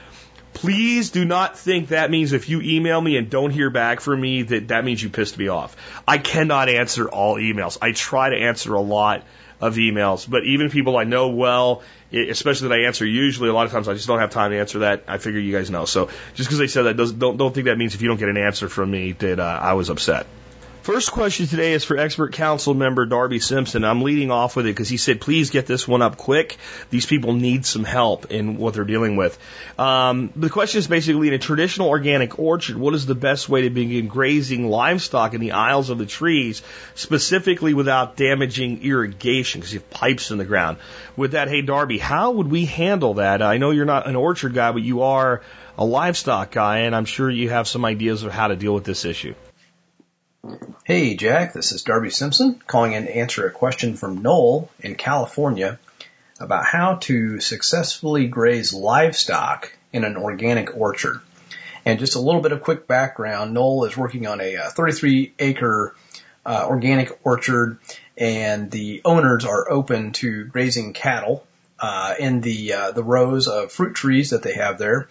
Please 0.54 1.10
do 1.10 1.26
not 1.26 1.58
think 1.58 1.90
that 1.90 2.12
means 2.12 2.34
if 2.34 2.50
you 2.50 2.62
email 2.62 3.00
me 3.02 3.18
and 3.18 3.30
don't 3.30 3.50
hear 3.50 3.70
back 3.70 4.02
from 4.02 4.22
me 4.22 4.44
that 4.44 4.68
that 4.68 4.86
means 4.86 5.02
you 5.02 5.10
pissed 5.10 5.38
me 5.38 5.48
off. 5.48 5.76
I 6.08 6.18
cannot 6.20 6.70
answer 6.70 7.10
all 7.10 7.38
emails. 7.38 7.78
I 7.82 7.92
try 7.92 8.30
to 8.30 8.36
answer 8.36 8.74
a 8.74 8.82
lot 8.82 9.24
of 9.62 9.76
emails, 9.76 10.30
but 10.30 10.44
even 10.44 10.70
people 10.70 10.98
I 10.98 11.06
know 11.06 11.30
well, 11.30 11.82
especially 12.12 12.68
that 12.68 12.76
I 12.76 12.84
answer 12.84 13.06
usually, 13.06 13.50
a 13.50 13.54
lot 13.54 13.66
of 13.66 13.72
times 13.72 13.88
I 13.88 13.94
just 13.94 14.08
don't 14.08 14.20
have 14.20 14.30
time 14.30 14.52
to 14.52 14.60
answer 14.60 14.80
that. 14.80 15.06
I 15.08 15.18
figure 15.18 15.40
you 15.40 15.54
guys 15.54 15.72
know. 15.72 15.86
So 15.86 16.10
just 16.36 16.50
because 16.50 16.60
they 16.60 16.68
said 16.68 16.84
that, 16.84 16.98
does, 16.98 17.14
don't 17.14 17.38
don't 17.38 17.54
think 17.54 17.66
that 17.66 17.78
means 17.78 17.96
if 17.96 18.02
you 18.02 18.10
don't 18.10 18.20
get 18.20 18.30
an 18.30 18.38
answer 18.38 18.68
from 18.70 18.92
me 18.92 19.14
that 19.14 19.40
uh, 19.40 19.60
I 19.62 19.74
was 19.74 19.90
upset. 19.90 20.28
First 20.84 21.14
question 21.14 21.48
today 21.48 21.72
is 21.72 21.86
for 21.86 21.98
expert 21.98 22.34
council 22.34 22.74
member 22.74 23.06
Darby 23.06 23.40
Simpson. 23.40 23.86
I'm 23.86 24.02
leading 24.02 24.32
off 24.32 24.58
with 24.58 24.66
it 24.66 24.72
because 24.72 24.90
he 24.90 24.98
said, 24.98 25.22
please 25.22 25.50
get 25.50 25.66
this 25.66 25.88
one 25.88 26.02
up 26.02 26.18
quick. 26.18 26.58
These 26.90 27.06
people 27.06 27.32
need 27.32 27.66
some 27.66 27.86
help 27.86 28.32
in 28.32 28.58
what 28.58 28.74
they're 28.74 28.84
dealing 28.84 29.16
with. 29.16 29.40
Um, 29.80 30.34
the 30.36 30.50
question 30.50 30.80
is 30.80 30.88
basically 30.88 31.30
in 31.30 31.36
a 31.36 31.40
traditional 31.40 31.88
organic 31.88 32.38
orchard, 32.38 32.76
what 32.76 32.94
is 32.96 33.06
the 33.06 33.16
best 33.16 33.48
way 33.48 33.62
to 33.62 33.70
begin 33.70 34.10
grazing 34.10 34.70
livestock 34.70 35.34
in 35.34 35.40
the 35.40 35.54
aisles 35.54 35.90
of 35.90 36.00
the 36.00 36.06
trees, 36.06 36.62
specifically 36.96 37.74
without 37.74 38.18
damaging 38.18 38.84
irrigation 38.84 39.62
because 39.62 39.74
you 39.74 39.80
have 39.80 39.90
pipes 39.90 40.32
in 40.32 40.38
the 40.38 40.44
ground? 40.44 40.80
With 41.16 41.32
that, 41.32 41.48
hey 41.48 41.62
Darby, 41.62 41.98
how 41.98 42.32
would 42.32 42.52
we 42.52 42.66
handle 42.66 43.14
that? 43.14 43.42
I 43.42 43.58
know 43.58 43.72
you're 43.72 43.86
not 43.86 44.06
an 44.06 44.18
orchard 44.18 44.54
guy, 44.54 44.74
but 44.74 44.82
you 44.82 45.04
are 45.04 45.44
a 45.78 45.86
livestock 45.86 46.52
guy, 46.52 46.80
and 46.80 46.94
I'm 46.94 47.06
sure 47.06 47.30
you 47.30 47.52
have 47.52 47.70
some 47.70 47.86
ideas 47.86 48.24
of 48.24 48.34
how 48.34 48.50
to 48.50 48.58
deal 48.58 48.74
with 48.74 48.84
this 48.84 49.06
issue. 49.06 49.34
Hey 50.84 51.16
Jack, 51.16 51.54
this 51.54 51.72
is 51.72 51.84
Darby 51.84 52.10
Simpson 52.10 52.62
calling 52.68 52.92
in 52.92 53.06
to 53.06 53.16
answer 53.16 53.48
a 53.48 53.52
question 53.52 53.96
from 53.96 54.22
Noel 54.22 54.70
in 54.82 54.96
California 54.96 55.80
about 56.38 56.66
how 56.66 56.96
to 56.96 57.40
successfully 57.40 58.28
graze 58.28 58.74
livestock 58.74 59.72
in 59.94 60.04
an 60.04 60.18
organic 60.18 60.76
orchard. 60.76 61.22
And 61.86 61.98
just 61.98 62.18
a 62.18 62.20
little 62.20 62.42
bit 62.42 62.52
of 62.52 62.62
quick 62.62 62.88
background, 62.88 63.54
Noel 63.54 63.86
is 63.86 63.96
working 63.96 64.28
on 64.28 64.42
a 64.42 64.58
33 64.70 65.34
acre 65.40 65.96
uh, 66.46 66.66
organic 66.68 67.18
orchard 67.24 67.80
and 68.18 68.70
the 68.70 69.02
owners 69.06 69.46
are 69.46 69.72
open 69.72 70.12
to 70.12 70.44
grazing 70.44 70.92
cattle 70.92 71.48
uh, 71.80 72.16
in 72.20 72.42
the 72.42 72.74
uh, 72.74 72.92
the 72.92 73.04
rows 73.04 73.48
of 73.48 73.72
fruit 73.72 73.96
trees 73.96 74.32
that 74.32 74.44
they 74.44 74.56
have 74.56 74.78
there 74.78 75.08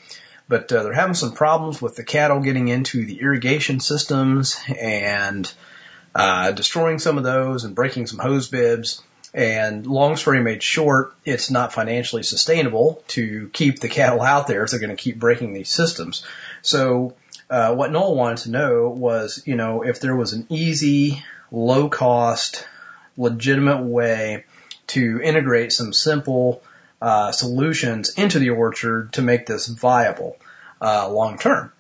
but 0.53 0.71
uh, 0.71 0.83
they're 0.83 0.93
having 0.93 1.15
some 1.15 1.33
problems 1.33 1.81
with 1.81 1.97
the 1.97 2.05
cattle 2.05 2.41
getting 2.41 2.69
into 2.69 3.07
the 3.07 3.21
irrigation 3.21 3.81
systems 3.81 4.61
and 4.79 5.51
uh, 6.15 6.53
destroying 6.53 6.99
some 6.99 7.17
of 7.17 7.25
those 7.25 7.65
and 7.65 7.75
breaking 7.75 8.07
some 8.07 8.19
hose 8.19 8.49
bibs. 8.49 9.03
And 9.33 9.87
long 9.87 10.17
story 10.17 10.43
made 10.43 10.63
short, 10.63 11.15
it's 11.25 11.51
not 11.51 11.73
financially 11.73 12.23
sustainable 12.23 13.03
to 13.09 13.49
keep 13.55 13.81
the 13.81 13.89
cattle 13.89 14.21
out 14.21 14.47
there 14.47 14.63
if 14.63 14.71
they're 14.71 14.79
going 14.79 14.95
to 14.95 15.03
keep 15.03 15.19
breaking 15.19 15.55
these 15.55 15.71
systems. 15.71 16.23
So 16.61 17.15
uh, 17.49 17.75
what 17.75 17.91
Noel 17.91 18.15
wanted 18.15 18.43
to 18.43 18.51
know 18.51 18.91
was, 18.91 19.43
you 19.47 19.55
know, 19.55 19.81
if 19.81 20.01
there 20.01 20.15
was 20.15 20.35
an 20.35 20.47
easy, 20.51 21.25
low 21.51 21.89
cost, 21.89 22.69
legitimate 23.17 23.85
way 23.85 24.45
to 24.89 25.19
integrate 25.23 25.73
some 25.73 25.95
simple 25.95 26.63
uh, 27.03 27.33
solutions 27.33 28.11
into 28.11 28.39
the 28.39 28.51
orchard 28.51 29.13
to 29.15 29.23
make 29.23 29.45
this 29.45 29.67
viable 29.67 30.37
uh, 30.81 31.11
long 31.11 31.37
term. 31.37 31.73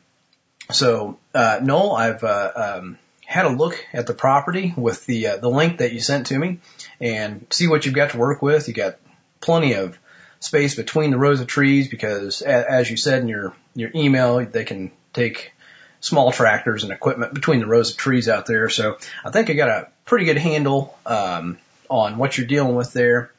So, 0.72 1.16
uh, 1.32 1.60
Noel, 1.62 1.92
I've 1.92 2.24
uh, 2.24 2.52
um, 2.56 2.98
had 3.24 3.44
a 3.44 3.50
look 3.50 3.86
at 3.92 4.08
the 4.08 4.14
property 4.14 4.74
with 4.76 5.06
the 5.06 5.28
uh, 5.28 5.36
the 5.36 5.48
link 5.48 5.78
that 5.78 5.92
you 5.92 6.00
sent 6.00 6.26
to 6.26 6.38
me, 6.38 6.58
and 7.00 7.46
see 7.50 7.68
what 7.68 7.86
you've 7.86 7.94
got 7.94 8.10
to 8.10 8.18
work 8.18 8.42
with. 8.42 8.66
You 8.66 8.74
got 8.74 8.96
plenty 9.40 9.74
of 9.74 9.96
space 10.40 10.74
between 10.74 11.12
the 11.12 11.18
rows 11.18 11.40
of 11.40 11.46
trees 11.46 11.86
because, 11.86 12.42
as 12.42 12.90
you 12.90 12.96
said 12.96 13.22
in 13.22 13.28
your 13.28 13.54
your 13.76 13.92
email, 13.94 14.44
they 14.44 14.64
can 14.64 14.90
take 15.12 15.52
small 16.00 16.32
tractors 16.32 16.82
and 16.82 16.92
equipment 16.92 17.32
between 17.32 17.60
the 17.60 17.66
rows 17.66 17.92
of 17.92 17.96
trees 17.96 18.28
out 18.28 18.46
there. 18.46 18.68
So 18.68 18.98
I 19.24 19.30
think 19.30 19.50
I 19.50 19.52
got 19.52 19.68
a 19.68 19.88
pretty 20.04 20.24
good 20.24 20.38
handle 20.38 20.98
um, 21.06 21.58
on 21.88 22.18
what 22.18 22.36
you're 22.36 22.46
dealing 22.48 22.74
with 22.74 22.92
there. 22.92 23.30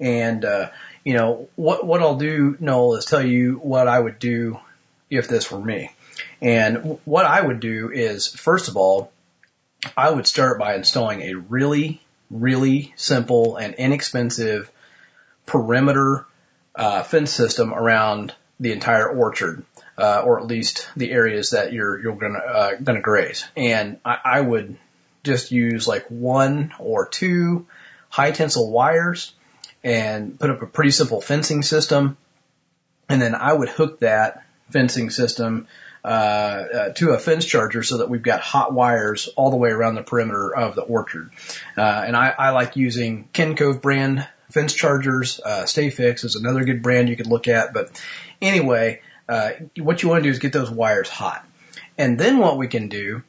And 0.00 0.44
uh, 0.44 0.70
you 1.04 1.14
know 1.14 1.48
what 1.56 1.86
what 1.86 2.00
I'll 2.00 2.16
do, 2.16 2.56
Noel, 2.60 2.96
is 2.96 3.04
tell 3.04 3.24
you 3.24 3.54
what 3.56 3.88
I 3.88 3.98
would 3.98 4.18
do 4.18 4.58
if 5.10 5.28
this 5.28 5.50
were 5.50 5.60
me. 5.60 5.90
And 6.40 6.98
what 7.04 7.24
I 7.24 7.40
would 7.40 7.60
do 7.60 7.90
is, 7.90 8.28
first 8.28 8.68
of 8.68 8.76
all, 8.76 9.12
I 9.96 10.10
would 10.10 10.26
start 10.26 10.58
by 10.58 10.74
installing 10.74 11.22
a 11.22 11.34
really, 11.34 12.00
really 12.30 12.92
simple 12.96 13.56
and 13.56 13.74
inexpensive 13.74 14.70
perimeter 15.46 16.26
uh, 16.74 17.02
fence 17.02 17.32
system 17.32 17.72
around 17.72 18.34
the 18.58 18.72
entire 18.72 19.08
orchard, 19.08 19.64
uh, 19.98 20.22
or 20.24 20.40
at 20.40 20.46
least 20.46 20.88
the 20.96 21.10
areas 21.10 21.50
that 21.50 21.72
you're 21.72 22.00
you're 22.00 22.16
gonna 22.16 22.38
uh, 22.38 22.74
gonna 22.82 23.00
graze. 23.00 23.44
And 23.56 23.98
I, 24.04 24.18
I 24.24 24.40
would 24.40 24.76
just 25.22 25.52
use 25.52 25.86
like 25.88 26.06
one 26.08 26.72
or 26.78 27.08
two 27.08 27.66
high 28.08 28.30
tensile 28.30 28.70
wires 28.70 29.32
and 29.84 30.40
put 30.40 30.50
up 30.50 30.62
a 30.62 30.66
pretty 30.66 30.90
simple 30.90 31.20
fencing 31.20 31.62
system. 31.62 32.16
And 33.08 33.20
then 33.20 33.34
I 33.34 33.52
would 33.52 33.68
hook 33.68 34.00
that 34.00 34.42
fencing 34.70 35.10
system 35.10 35.68
uh, 36.04 36.08
uh, 36.08 36.88
to 36.94 37.10
a 37.10 37.18
fence 37.18 37.44
charger 37.44 37.82
so 37.82 37.98
that 37.98 38.08
we've 38.08 38.22
got 38.22 38.40
hot 38.40 38.72
wires 38.72 39.28
all 39.36 39.50
the 39.50 39.56
way 39.56 39.70
around 39.70 39.94
the 39.94 40.02
perimeter 40.02 40.54
of 40.54 40.74
the 40.74 40.82
orchard. 40.82 41.30
Uh, 41.76 42.04
and 42.06 42.16
I, 42.16 42.34
I 42.36 42.50
like 42.50 42.76
using 42.76 43.28
Kencove 43.32 43.82
brand 43.82 44.26
fence 44.50 44.72
chargers. 44.72 45.40
Uh, 45.44 45.64
Stafix 45.64 46.24
is 46.24 46.36
another 46.36 46.64
good 46.64 46.82
brand 46.82 47.08
you 47.08 47.16
could 47.16 47.26
look 47.26 47.46
at. 47.46 47.74
But 47.74 48.02
anyway, 48.40 49.02
uh, 49.28 49.50
what 49.78 50.02
you 50.02 50.08
want 50.08 50.22
to 50.22 50.28
do 50.28 50.32
is 50.32 50.38
get 50.38 50.52
those 50.52 50.70
wires 50.70 51.08
hot. 51.08 51.46
And 51.96 52.18
then 52.18 52.38
what 52.38 52.58
we 52.58 52.68
can 52.68 52.88
do 52.88 53.22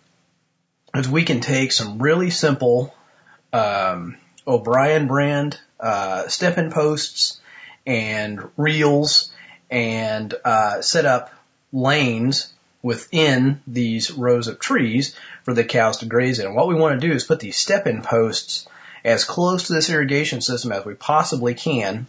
is 0.93 1.07
we 1.07 1.23
can 1.23 1.41
take 1.41 1.71
some 1.71 1.99
really 1.99 2.29
simple 2.29 2.95
um, 3.53 4.17
O'Brien 4.47 5.07
brand 5.07 5.59
uh, 5.79 6.27
step-in 6.27 6.71
posts 6.71 7.39
and 7.85 8.49
reels 8.57 9.31
and 9.69 10.33
uh, 10.43 10.81
set 10.81 11.05
up 11.05 11.31
lanes 11.73 12.53
within 12.81 13.61
these 13.65 14.11
rows 14.11 14.47
of 14.47 14.59
trees 14.59 15.15
for 15.43 15.53
the 15.53 15.63
cows 15.63 15.97
to 15.97 16.05
graze 16.05 16.39
in. 16.39 16.45
And 16.45 16.55
what 16.55 16.67
we 16.67 16.75
want 16.75 16.99
to 16.99 17.07
do 17.07 17.13
is 17.13 17.23
put 17.23 17.39
these 17.39 17.57
step-in 17.57 18.01
posts 18.01 18.67
as 19.03 19.25
close 19.25 19.67
to 19.67 19.73
this 19.73 19.89
irrigation 19.89 20.41
system 20.41 20.71
as 20.71 20.85
we 20.85 20.93
possibly 20.93 21.53
can 21.53 22.07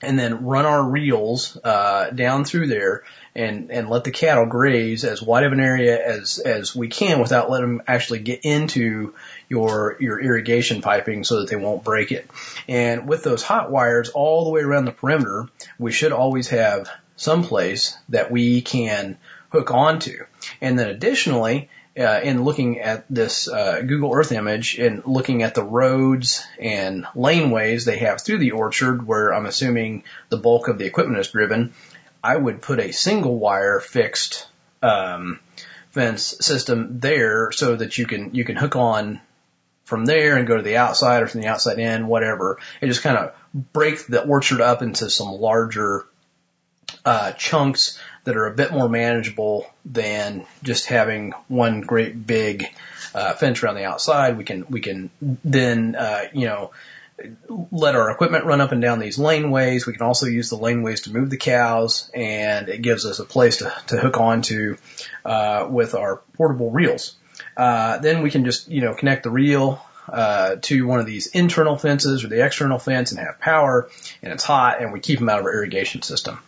and 0.00 0.18
then 0.18 0.44
run 0.44 0.66
our 0.66 0.82
reels 0.82 1.56
uh, 1.64 2.10
down 2.10 2.44
through 2.44 2.68
there 2.68 3.02
and 3.34 3.70
and 3.70 3.88
let 3.88 4.04
the 4.04 4.10
cattle 4.10 4.46
graze 4.46 5.04
as 5.04 5.22
wide 5.22 5.44
of 5.44 5.52
an 5.52 5.60
area 5.60 5.98
as 6.04 6.38
as 6.38 6.74
we 6.74 6.88
can 6.88 7.20
without 7.20 7.50
letting 7.50 7.76
them 7.76 7.82
actually 7.86 8.18
get 8.20 8.40
into 8.44 9.14
your 9.48 9.96
your 10.00 10.20
irrigation 10.20 10.82
piping 10.82 11.24
so 11.24 11.40
that 11.40 11.48
they 11.48 11.56
won't 11.56 11.84
break 11.84 12.12
it. 12.12 12.28
And 12.68 13.08
with 13.08 13.22
those 13.22 13.42
hot 13.42 13.70
wires 13.70 14.10
all 14.10 14.44
the 14.44 14.50
way 14.50 14.62
around 14.62 14.84
the 14.84 14.92
perimeter, 14.92 15.46
we 15.78 15.92
should 15.92 16.12
always 16.12 16.48
have 16.48 16.88
some 17.16 17.42
place 17.42 17.96
that 18.10 18.30
we 18.30 18.62
can 18.62 19.18
hook 19.50 19.72
onto. 19.72 20.24
And 20.60 20.78
then 20.78 20.88
additionally, 20.88 21.68
uh, 21.98 22.20
in 22.22 22.44
looking 22.44 22.78
at 22.78 23.04
this 23.10 23.48
uh, 23.48 23.80
Google 23.80 24.14
Earth 24.14 24.30
image 24.30 24.78
and 24.78 25.02
looking 25.04 25.42
at 25.42 25.54
the 25.54 25.64
roads 25.64 26.46
and 26.60 27.04
laneways 27.16 27.84
they 27.84 27.98
have 27.98 28.20
through 28.20 28.38
the 28.38 28.52
orchard, 28.52 29.06
where 29.06 29.34
I'm 29.34 29.46
assuming 29.46 30.04
the 30.28 30.36
bulk 30.36 30.68
of 30.68 30.78
the 30.78 30.84
equipment 30.84 31.18
is 31.18 31.28
driven, 31.28 31.72
I 32.22 32.36
would 32.36 32.62
put 32.62 32.80
a 32.80 32.92
single 32.92 33.38
wire 33.38 33.80
fixed 33.80 34.46
um, 34.82 35.40
fence 35.90 36.34
system 36.40 37.00
there 37.00 37.50
so 37.52 37.76
that 37.76 37.98
you 37.98 38.06
can 38.06 38.34
you 38.34 38.44
can 38.44 38.56
hook 38.56 38.76
on 38.76 39.20
from 39.84 40.04
there 40.04 40.36
and 40.36 40.46
go 40.46 40.56
to 40.56 40.62
the 40.62 40.76
outside 40.76 41.22
or 41.22 41.26
from 41.26 41.40
the 41.40 41.46
outside 41.46 41.78
in, 41.78 42.06
whatever. 42.06 42.58
And 42.80 42.90
just 42.90 43.02
kind 43.02 43.16
of 43.16 43.34
break 43.72 44.06
the 44.06 44.22
orchard 44.22 44.60
up 44.60 44.82
into 44.82 45.08
some 45.08 45.28
larger 45.28 46.04
uh, 47.04 47.32
chunks 47.32 47.98
that 48.24 48.36
are 48.36 48.46
a 48.46 48.54
bit 48.54 48.70
more 48.70 48.88
manageable 48.88 49.66
than 49.86 50.44
just 50.62 50.86
having 50.86 51.32
one 51.48 51.80
great 51.80 52.26
big 52.26 52.66
uh, 53.14 53.32
fence 53.32 53.62
around 53.62 53.76
the 53.76 53.84
outside. 53.84 54.36
We 54.36 54.44
can 54.44 54.66
we 54.68 54.80
can 54.80 55.10
then 55.22 55.96
uh, 55.96 56.24
you 56.34 56.46
know 56.46 56.72
let 57.48 57.94
our 57.94 58.10
equipment 58.10 58.44
run 58.44 58.60
up 58.60 58.72
and 58.72 58.80
down 58.80 58.98
these 58.98 59.18
laneways. 59.18 59.86
We 59.86 59.92
can 59.92 60.02
also 60.02 60.26
use 60.26 60.50
the 60.50 60.58
laneways 60.58 61.04
to 61.04 61.12
move 61.12 61.30
the 61.30 61.36
cows, 61.36 62.10
and 62.14 62.68
it 62.68 62.82
gives 62.82 63.04
us 63.04 63.18
a 63.18 63.24
place 63.24 63.58
to, 63.58 63.72
to 63.88 63.98
hook 63.98 64.18
onto 64.18 64.76
uh, 65.24 65.66
with 65.68 65.94
our 65.94 66.22
portable 66.34 66.70
reels. 66.70 67.16
Uh, 67.56 67.98
then 67.98 68.22
we 68.22 68.30
can 68.30 68.44
just 68.44 68.68
you 68.68 68.80
know 68.80 68.94
connect 68.94 69.24
the 69.24 69.30
reel 69.30 69.84
uh, 70.08 70.56
to 70.62 70.86
one 70.86 71.00
of 71.00 71.06
these 71.06 71.26
internal 71.28 71.76
fences 71.76 72.24
or 72.24 72.28
the 72.28 72.44
external 72.44 72.78
fence 72.78 73.12
and 73.12 73.20
have 73.20 73.40
power, 73.40 73.90
and 74.22 74.32
it's 74.32 74.44
hot, 74.44 74.80
and 74.80 74.92
we 74.92 75.00
keep 75.00 75.18
them 75.18 75.28
out 75.28 75.40
of 75.40 75.44
our 75.44 75.52
irrigation 75.52 76.02
system. 76.02 76.38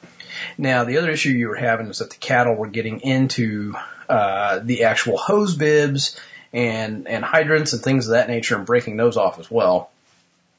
Now, 0.56 0.84
the 0.84 0.98
other 0.98 1.10
issue 1.10 1.30
you 1.30 1.48
were 1.48 1.56
having 1.56 1.88
is 1.88 1.98
that 1.98 2.10
the 2.10 2.16
cattle 2.16 2.54
were 2.54 2.68
getting 2.68 3.00
into 3.00 3.74
uh, 4.08 4.60
the 4.60 4.84
actual 4.84 5.16
hose 5.16 5.54
bibs 5.54 6.18
and 6.52 7.06
and 7.06 7.24
hydrants 7.24 7.72
and 7.72 7.82
things 7.82 8.06
of 8.06 8.12
that 8.12 8.28
nature 8.28 8.56
and 8.56 8.66
breaking 8.66 8.96
those 8.96 9.16
off 9.16 9.38
as 9.38 9.50
well. 9.50 9.90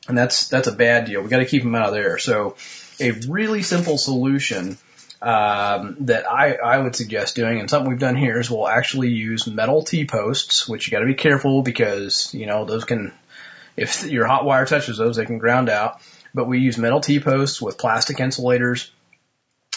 And 0.08 0.18
that's 0.18 0.48
that's 0.48 0.68
a 0.68 0.72
bad 0.72 1.06
deal. 1.06 1.22
We 1.22 1.30
got 1.30 1.40
to 1.40 1.46
keep 1.46 1.64
them 1.64 1.76
out 1.76 1.88
of 1.88 1.94
there. 1.94 2.18
So, 2.18 2.56
a 3.00 3.12
really 3.12 3.62
simple 3.62 3.98
solution 3.98 4.78
um, 5.22 5.98
that 6.02 6.30
I, 6.30 6.56
I 6.56 6.80
would 6.80 6.96
suggest 6.96 7.36
doing, 7.36 7.60
and 7.60 7.70
something 7.70 7.90
we've 7.90 8.00
done 8.00 8.16
here 8.16 8.40
is 8.40 8.50
we'll 8.50 8.68
actually 8.68 9.10
use 9.10 9.46
metal 9.46 9.84
T 9.84 10.06
posts, 10.06 10.68
which 10.68 10.88
you 10.88 10.92
got 10.92 11.00
to 11.00 11.06
be 11.06 11.14
careful 11.14 11.62
because 11.62 12.34
you 12.34 12.48
know 12.48 12.66
those 12.66 12.84
can, 12.84 13.14
if 13.78 14.04
your 14.06 14.26
hot 14.26 14.44
wire 14.44 14.66
touches 14.66 14.98
those, 14.98 15.18
they 15.18 15.26
can 15.26 15.38
ground 15.38 15.70
out. 15.70 16.02
But 16.34 16.48
we 16.48 16.60
use 16.60 16.78
metal 16.78 17.02
T 17.02 17.20
posts 17.20 17.62
with 17.62 17.78
plastic 17.78 18.20
insulators 18.20 18.92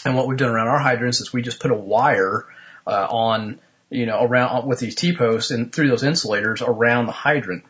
and 0.04 0.16
what 0.16 0.26
we've 0.26 0.38
done 0.38 0.50
around 0.50 0.68
our 0.68 0.78
hydrants 0.78 1.20
is 1.20 1.32
we 1.32 1.42
just 1.42 1.60
put 1.60 1.70
a 1.70 1.76
wire 1.76 2.46
uh, 2.86 3.06
on, 3.10 3.60
you 3.90 4.06
know, 4.06 4.22
around 4.22 4.66
with 4.66 4.78
these 4.78 4.94
T-posts 4.94 5.50
and 5.50 5.72
through 5.72 5.88
those 5.88 6.02
insulators 6.02 6.62
around 6.62 7.06
the 7.06 7.12
hydrant. 7.12 7.64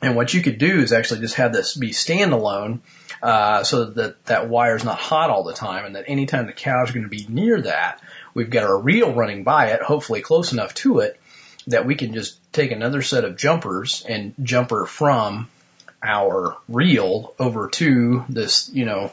And 0.00 0.14
what 0.14 0.32
you 0.32 0.42
could 0.42 0.58
do 0.58 0.80
is 0.80 0.92
actually 0.92 1.20
just 1.20 1.34
have 1.36 1.52
this 1.52 1.76
be 1.76 1.90
standalone, 1.90 2.80
uh, 3.20 3.64
so 3.64 3.86
that 3.86 4.24
that 4.26 4.48
wire 4.48 4.76
is 4.76 4.84
not 4.84 4.98
hot 4.98 5.30
all 5.30 5.42
the 5.42 5.54
time, 5.54 5.84
and 5.84 5.96
that 5.96 6.04
anytime 6.06 6.46
the 6.46 6.52
cows 6.52 6.90
are 6.90 6.92
going 6.92 7.02
to 7.02 7.08
be 7.08 7.26
near 7.28 7.60
that, 7.62 8.00
we've 8.32 8.50
got 8.50 8.64
our 8.64 8.78
reel 8.78 9.12
running 9.12 9.42
by 9.42 9.68
it, 9.68 9.82
hopefully 9.82 10.20
close 10.20 10.52
enough 10.52 10.72
to 10.74 11.00
it 11.00 11.20
that 11.68 11.84
we 11.84 11.94
can 11.94 12.14
just 12.14 12.40
take 12.52 12.70
another 12.70 13.02
set 13.02 13.24
of 13.24 13.36
jumpers 13.36 14.04
and 14.08 14.34
jumper 14.42 14.86
from 14.86 15.48
our 16.02 16.56
reel 16.68 17.34
over 17.38 17.68
to 17.68 18.24
this, 18.28 18.70
you 18.72 18.84
know, 18.84 19.12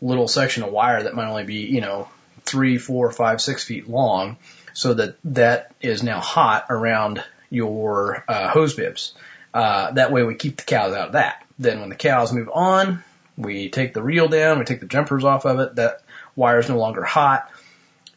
little 0.00 0.28
section 0.28 0.62
of 0.62 0.70
wire 0.70 1.02
that 1.02 1.14
might 1.14 1.28
only 1.28 1.44
be, 1.44 1.66
you 1.66 1.80
know, 1.80 2.08
three, 2.44 2.78
four, 2.78 3.10
five, 3.10 3.40
six 3.40 3.64
feet 3.64 3.88
long 3.88 4.36
so 4.72 4.94
that 4.94 5.16
that 5.24 5.74
is 5.80 6.02
now 6.02 6.20
hot 6.20 6.66
around 6.70 7.24
your 7.50 8.24
uh, 8.28 8.48
hose 8.48 8.74
bibs. 8.74 9.14
Uh, 9.56 9.92
that 9.92 10.12
way 10.12 10.22
we 10.22 10.34
keep 10.34 10.56
the 10.58 10.64
cows 10.64 10.94
out 10.94 11.08
of 11.08 11.12
that. 11.12 11.42
Then 11.58 11.80
when 11.80 11.88
the 11.88 11.96
cows 11.96 12.32
move 12.32 12.50
on, 12.52 13.02
we 13.38 13.70
take 13.70 13.94
the 13.94 14.02
reel 14.02 14.28
down, 14.28 14.58
we 14.58 14.66
take 14.66 14.80
the 14.80 14.86
jumpers 14.86 15.24
off 15.24 15.46
of 15.46 15.60
it, 15.60 15.76
that 15.76 16.02
wire 16.34 16.58
is 16.58 16.68
no 16.68 16.76
longer 16.76 17.02
hot. 17.02 17.50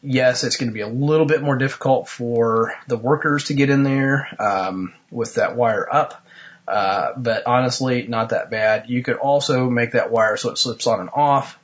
Yes, 0.02 0.44
it's 0.44 0.56
going 0.56 0.68
to 0.68 0.74
be 0.74 0.82
a 0.82 0.88
little 0.88 1.26
bit 1.26 1.42
more 1.42 1.56
difficult 1.56 2.08
for 2.08 2.74
the 2.88 2.96
workers 2.96 3.44
to 3.44 3.54
get 3.54 3.70
in 3.70 3.84
there 3.84 4.28
um, 4.38 4.92
with 5.10 5.36
that 5.36 5.56
wire 5.56 5.88
up. 5.90 6.26
Uh, 6.68 7.12
but 7.16 7.46
honestly, 7.46 8.06
not 8.06 8.28
that 8.30 8.50
bad. 8.50 8.90
You 8.90 9.02
could 9.02 9.16
also 9.16 9.70
make 9.70 9.92
that 9.92 10.10
wire 10.10 10.36
so 10.36 10.50
it 10.50 10.58
slips 10.58 10.86
on 10.86 11.00
and 11.00 11.10
off 11.12 11.58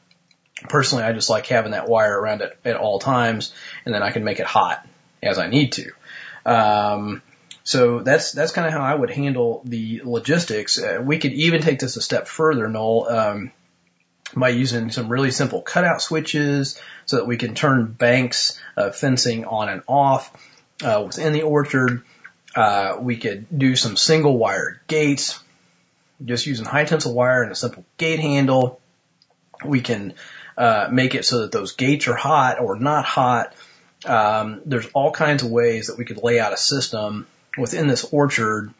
personally, 0.68 1.04
I 1.04 1.12
just 1.12 1.30
like 1.30 1.46
having 1.46 1.72
that 1.72 1.88
wire 1.88 2.18
around 2.18 2.40
it 2.40 2.56
at 2.64 2.76
all 2.76 2.98
times, 2.98 3.52
and 3.84 3.94
then 3.94 4.02
I 4.02 4.10
can 4.10 4.24
make 4.24 4.40
it 4.40 4.46
hot 4.46 4.86
as 5.22 5.38
I 5.38 5.48
need 5.48 5.72
to. 5.72 5.92
Um, 6.44 7.22
so 7.66 7.98
that's 7.98 8.30
that's 8.30 8.52
kind 8.52 8.68
of 8.68 8.72
how 8.72 8.80
I 8.80 8.94
would 8.94 9.10
handle 9.10 9.60
the 9.64 10.00
logistics. 10.04 10.78
Uh, 10.78 11.02
we 11.02 11.18
could 11.18 11.32
even 11.32 11.62
take 11.62 11.80
this 11.80 11.96
a 11.96 12.00
step 12.00 12.28
further, 12.28 12.68
Noel, 12.68 13.08
um, 13.08 13.52
by 14.36 14.50
using 14.50 14.92
some 14.92 15.08
really 15.08 15.32
simple 15.32 15.62
cutout 15.62 16.00
switches, 16.00 16.80
so 17.06 17.16
that 17.16 17.26
we 17.26 17.36
can 17.36 17.56
turn 17.56 17.86
banks 17.86 18.56
of 18.76 18.94
fencing 18.94 19.46
on 19.46 19.68
and 19.68 19.82
off 19.88 20.30
uh, 20.84 21.02
within 21.04 21.32
the 21.32 21.42
orchard. 21.42 22.04
Uh, 22.54 22.98
we 23.00 23.16
could 23.16 23.46
do 23.58 23.74
some 23.74 23.96
single 23.96 24.38
wire 24.38 24.80
gates, 24.86 25.42
just 26.24 26.46
using 26.46 26.66
high 26.66 26.84
tensile 26.84 27.14
wire 27.14 27.42
and 27.42 27.50
a 27.50 27.56
simple 27.56 27.84
gate 27.96 28.20
handle. 28.20 28.80
We 29.64 29.80
can 29.80 30.14
uh, 30.56 30.86
make 30.92 31.16
it 31.16 31.24
so 31.24 31.40
that 31.40 31.50
those 31.50 31.72
gates 31.72 32.06
are 32.06 32.14
hot 32.14 32.60
or 32.60 32.78
not 32.78 33.04
hot. 33.04 33.54
Um, 34.04 34.60
there's 34.64 34.86
all 34.94 35.10
kinds 35.10 35.42
of 35.42 35.50
ways 35.50 35.88
that 35.88 35.98
we 35.98 36.04
could 36.04 36.22
lay 36.22 36.38
out 36.38 36.52
a 36.52 36.56
system 36.56 37.26
within 37.56 37.86
this 37.86 38.04
orchard 38.12 38.72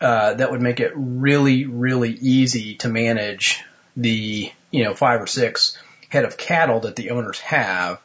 uh, 0.00 0.34
that 0.34 0.50
would 0.50 0.62
make 0.62 0.80
it 0.80 0.92
really, 0.94 1.66
really 1.66 2.12
easy 2.12 2.76
to 2.76 2.88
manage 2.88 3.62
the 3.96 4.52
you 4.70 4.84
know 4.84 4.94
five 4.94 5.20
or 5.20 5.26
six 5.26 5.76
head 6.08 6.24
of 6.24 6.36
cattle 6.36 6.80
that 6.80 6.96
the 6.96 7.10
owners 7.10 7.40
have 7.40 8.00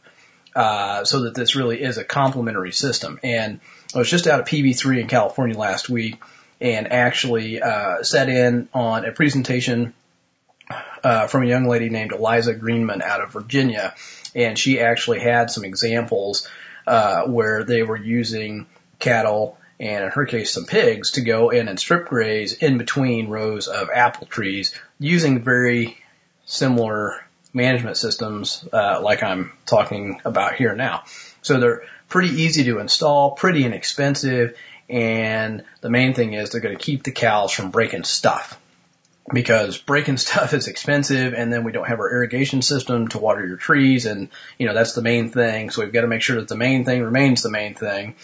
uh, 0.55 1.03
so 1.03 1.21
that 1.21 1.35
this 1.35 1.55
really 1.55 1.81
is 1.81 1.97
a 1.97 2.03
complementary 2.03 2.71
system. 2.71 3.19
And 3.23 3.59
I 3.93 3.99
was 3.99 4.09
just 4.09 4.27
out 4.27 4.39
of 4.39 4.47
PV3 4.47 5.01
in 5.01 5.07
California 5.07 5.57
last 5.57 5.89
week 5.89 6.21
and 6.59 6.91
actually 6.91 7.61
uh, 7.61 8.03
sat 8.03 8.29
in 8.29 8.69
on 8.73 9.05
a 9.05 9.11
presentation 9.11 9.93
uh, 11.03 11.27
from 11.27 11.43
a 11.43 11.47
young 11.47 11.67
lady 11.67 11.89
named 11.89 12.11
Eliza 12.11 12.53
Greenman 12.53 13.01
out 13.01 13.21
of 13.21 13.33
Virginia, 13.33 13.93
and 14.33 14.57
she 14.57 14.79
actually 14.79 15.19
had 15.19 15.51
some 15.51 15.65
examples 15.65 16.47
uh, 16.87 17.23
where 17.23 17.63
they 17.63 17.83
were 17.83 17.97
using 17.97 18.65
cattle 18.99 19.57
and 19.79 20.03
in 20.03 20.11
her 20.11 20.25
case 20.25 20.51
some 20.51 20.65
pigs 20.65 21.11
to 21.11 21.21
go 21.21 21.49
in 21.49 21.67
and 21.67 21.79
strip 21.79 22.07
graze 22.07 22.53
in 22.53 22.77
between 22.77 23.29
rows 23.29 23.67
of 23.67 23.89
apple 23.89 24.27
trees 24.27 24.73
using 24.99 25.43
very 25.43 25.97
similar 26.45 27.23
management 27.53 27.97
systems 27.97 28.67
uh, 28.73 28.99
like 29.01 29.23
I'm 29.23 29.51
talking 29.65 30.19
about 30.25 30.55
here 30.55 30.75
now. 30.75 31.03
So 31.41 31.59
they're 31.59 31.83
pretty 32.09 32.41
easy 32.41 32.63
to 32.65 32.79
install, 32.79 33.31
pretty 33.31 33.63
inexpensive, 33.63 34.57
and 34.89 35.63
the 35.81 35.89
main 35.89 36.13
thing 36.13 36.33
is 36.33 36.49
they're 36.49 36.61
going 36.61 36.77
to 36.77 36.83
keep 36.83 37.03
the 37.03 37.11
cows 37.11 37.51
from 37.51 37.71
breaking 37.71 38.03
stuff 38.03 38.59
because 39.31 39.77
breaking 39.77 40.17
stuff 40.17 40.53
is 40.53 40.67
expensive 40.67 41.33
and 41.33 41.51
then 41.51 41.63
we 41.63 41.71
don't 41.71 41.87
have 41.87 41.99
our 41.99 42.11
irrigation 42.11 42.61
system 42.61 43.07
to 43.09 43.19
water 43.19 43.45
your 43.45 43.57
trees 43.57 44.05
and 44.05 44.29
you 44.57 44.67
know 44.67 44.73
that's 44.73 44.93
the 44.93 45.01
main 45.01 45.29
thing. 45.29 45.69
So 45.69 45.83
we've 45.83 45.93
got 45.93 46.01
to 46.01 46.07
make 46.07 46.21
sure 46.21 46.37
that 46.37 46.47
the 46.47 46.57
main 46.57 46.85
thing 46.85 47.03
remains 47.03 47.41
the 47.41 47.51
main 47.51 47.75
thing 47.75 48.15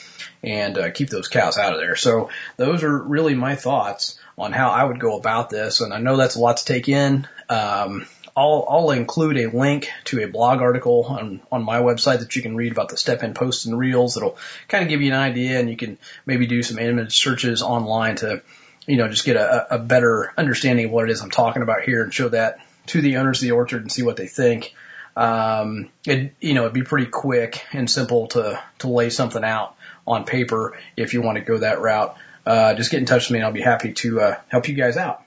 and 0.43 0.77
uh, 0.77 0.91
keep 0.91 1.09
those 1.09 1.27
cows 1.27 1.57
out 1.57 1.73
of 1.73 1.79
there. 1.79 1.95
So 1.95 2.29
those 2.57 2.83
are 2.83 2.97
really 2.97 3.35
my 3.35 3.55
thoughts 3.55 4.19
on 4.37 4.51
how 4.51 4.69
I 4.69 4.83
would 4.83 4.99
go 4.99 5.17
about 5.17 5.49
this 5.49 5.81
and 5.81 5.93
I 5.93 5.99
know 5.99 6.17
that's 6.17 6.35
a 6.35 6.39
lot 6.39 6.57
to 6.57 6.65
take 6.65 6.89
in. 6.89 7.27
Um, 7.49 8.05
I'll, 8.37 8.65
I'll 8.69 8.91
include 8.91 9.37
a 9.37 9.49
link 9.49 9.89
to 10.05 10.23
a 10.23 10.27
blog 10.27 10.61
article 10.61 11.03
on, 11.03 11.41
on 11.51 11.61
my 11.63 11.79
website 11.79 12.19
that 12.19 12.35
you 12.37 12.41
can 12.41 12.55
read 12.55 12.71
about 12.71 12.87
the 12.87 12.95
step-in 12.95 13.33
posts 13.33 13.65
and 13.65 13.77
reels 13.77 14.13
that'll 14.13 14.37
kind 14.69 14.83
of 14.83 14.89
give 14.89 15.01
you 15.01 15.11
an 15.11 15.19
idea 15.19 15.59
and 15.59 15.69
you 15.69 15.75
can 15.75 15.97
maybe 16.25 16.47
do 16.47 16.63
some 16.63 16.79
image 16.79 17.17
searches 17.17 17.61
online 17.61 18.15
to 18.17 18.41
you 18.89 18.97
know, 18.97 19.07
just 19.07 19.23
get 19.23 19.37
a, 19.37 19.75
a 19.75 19.77
better 19.77 20.33
understanding 20.35 20.85
of 20.85 20.91
what 20.91 21.07
it 21.07 21.11
is 21.11 21.21
I'm 21.21 21.29
talking 21.29 21.61
about 21.61 21.83
here 21.83 22.03
and 22.03 22.11
show 22.11 22.29
that 22.29 22.59
to 22.87 23.01
the 23.01 23.17
owners 23.17 23.37
of 23.37 23.43
the 23.43 23.51
orchard 23.51 23.83
and 23.83 23.91
see 23.91 24.01
what 24.01 24.17
they 24.17 24.25
think. 24.25 24.73
Um, 25.15 25.91
it, 26.07 26.33
you 26.41 26.55
know, 26.55 26.63
it'd 26.63 26.73
be 26.73 26.81
pretty 26.81 27.05
quick 27.05 27.63
and 27.71 27.87
simple 27.87 28.27
to, 28.29 28.59
to 28.79 28.87
lay 28.87 29.11
something 29.11 29.43
out 29.43 29.75
on 30.07 30.25
paper 30.25 30.75
if 30.97 31.13
you 31.13 31.21
want 31.21 31.37
to 31.37 31.43
go 31.43 31.59
that 31.59 31.79
route. 31.81 32.17
Uh, 32.47 32.73
just 32.73 32.89
get 32.89 32.99
in 32.99 33.05
touch 33.05 33.27
with 33.27 33.31
me 33.31 33.39
and 33.39 33.45
I'll 33.45 33.51
be 33.51 33.61
happy 33.61 33.93
to, 33.93 34.21
uh, 34.21 34.35
help 34.47 34.67
you 34.67 34.73
guys 34.73 34.97
out. 34.97 35.23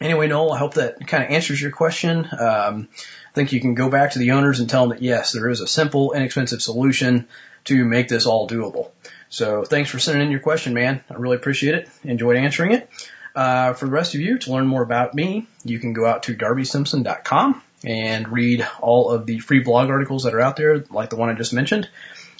Anyway, 0.00 0.28
Noel, 0.28 0.52
I 0.52 0.58
hope 0.58 0.74
that 0.74 1.06
kind 1.06 1.24
of 1.24 1.30
answers 1.30 1.60
your 1.60 1.72
question. 1.72 2.26
Um, 2.38 2.88
I 2.92 3.34
think 3.34 3.52
you 3.52 3.60
can 3.60 3.74
go 3.74 3.90
back 3.90 4.12
to 4.12 4.18
the 4.18 4.30
owners 4.30 4.60
and 4.60 4.70
tell 4.70 4.88
them 4.88 4.96
that 4.96 5.02
yes, 5.02 5.32
there 5.32 5.50
is 5.50 5.60
a 5.60 5.66
simple, 5.66 6.12
inexpensive 6.12 6.62
solution 6.62 7.28
to 7.64 7.84
make 7.84 8.08
this 8.08 8.24
all 8.24 8.48
doable. 8.48 8.92
So 9.30 9.64
thanks 9.64 9.90
for 9.90 9.98
sending 9.98 10.24
in 10.24 10.30
your 10.30 10.40
question, 10.40 10.74
man. 10.74 11.02
I 11.10 11.14
really 11.14 11.36
appreciate 11.36 11.74
it. 11.74 11.88
Enjoyed 12.04 12.36
answering 12.36 12.72
it. 12.72 12.88
Uh, 13.34 13.74
for 13.74 13.84
the 13.86 13.92
rest 13.92 14.14
of 14.14 14.20
you, 14.20 14.38
to 14.38 14.52
learn 14.52 14.66
more 14.66 14.82
about 14.82 15.14
me, 15.14 15.46
you 15.64 15.78
can 15.78 15.92
go 15.92 16.06
out 16.06 16.24
to 16.24 16.34
darbysimpson.com 16.34 17.62
and 17.84 18.28
read 18.28 18.66
all 18.80 19.10
of 19.10 19.26
the 19.26 19.38
free 19.38 19.60
blog 19.60 19.90
articles 19.90 20.24
that 20.24 20.34
are 20.34 20.40
out 20.40 20.56
there, 20.56 20.84
like 20.90 21.10
the 21.10 21.16
one 21.16 21.28
I 21.28 21.34
just 21.34 21.52
mentioned. 21.52 21.88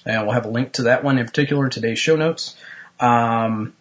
And 0.05 0.23
we'll 0.23 0.35
have 0.35 0.47
a 0.47 0.51
link 0.51 0.73
to 0.75 0.83
that 0.85 1.05
one 1.05 1.19
in 1.19 1.27
particular 1.27 1.65
in 1.65 1.71
today's 1.71 1.99
show 1.99 2.17
notes. 2.17 2.57
Um, 2.99 3.75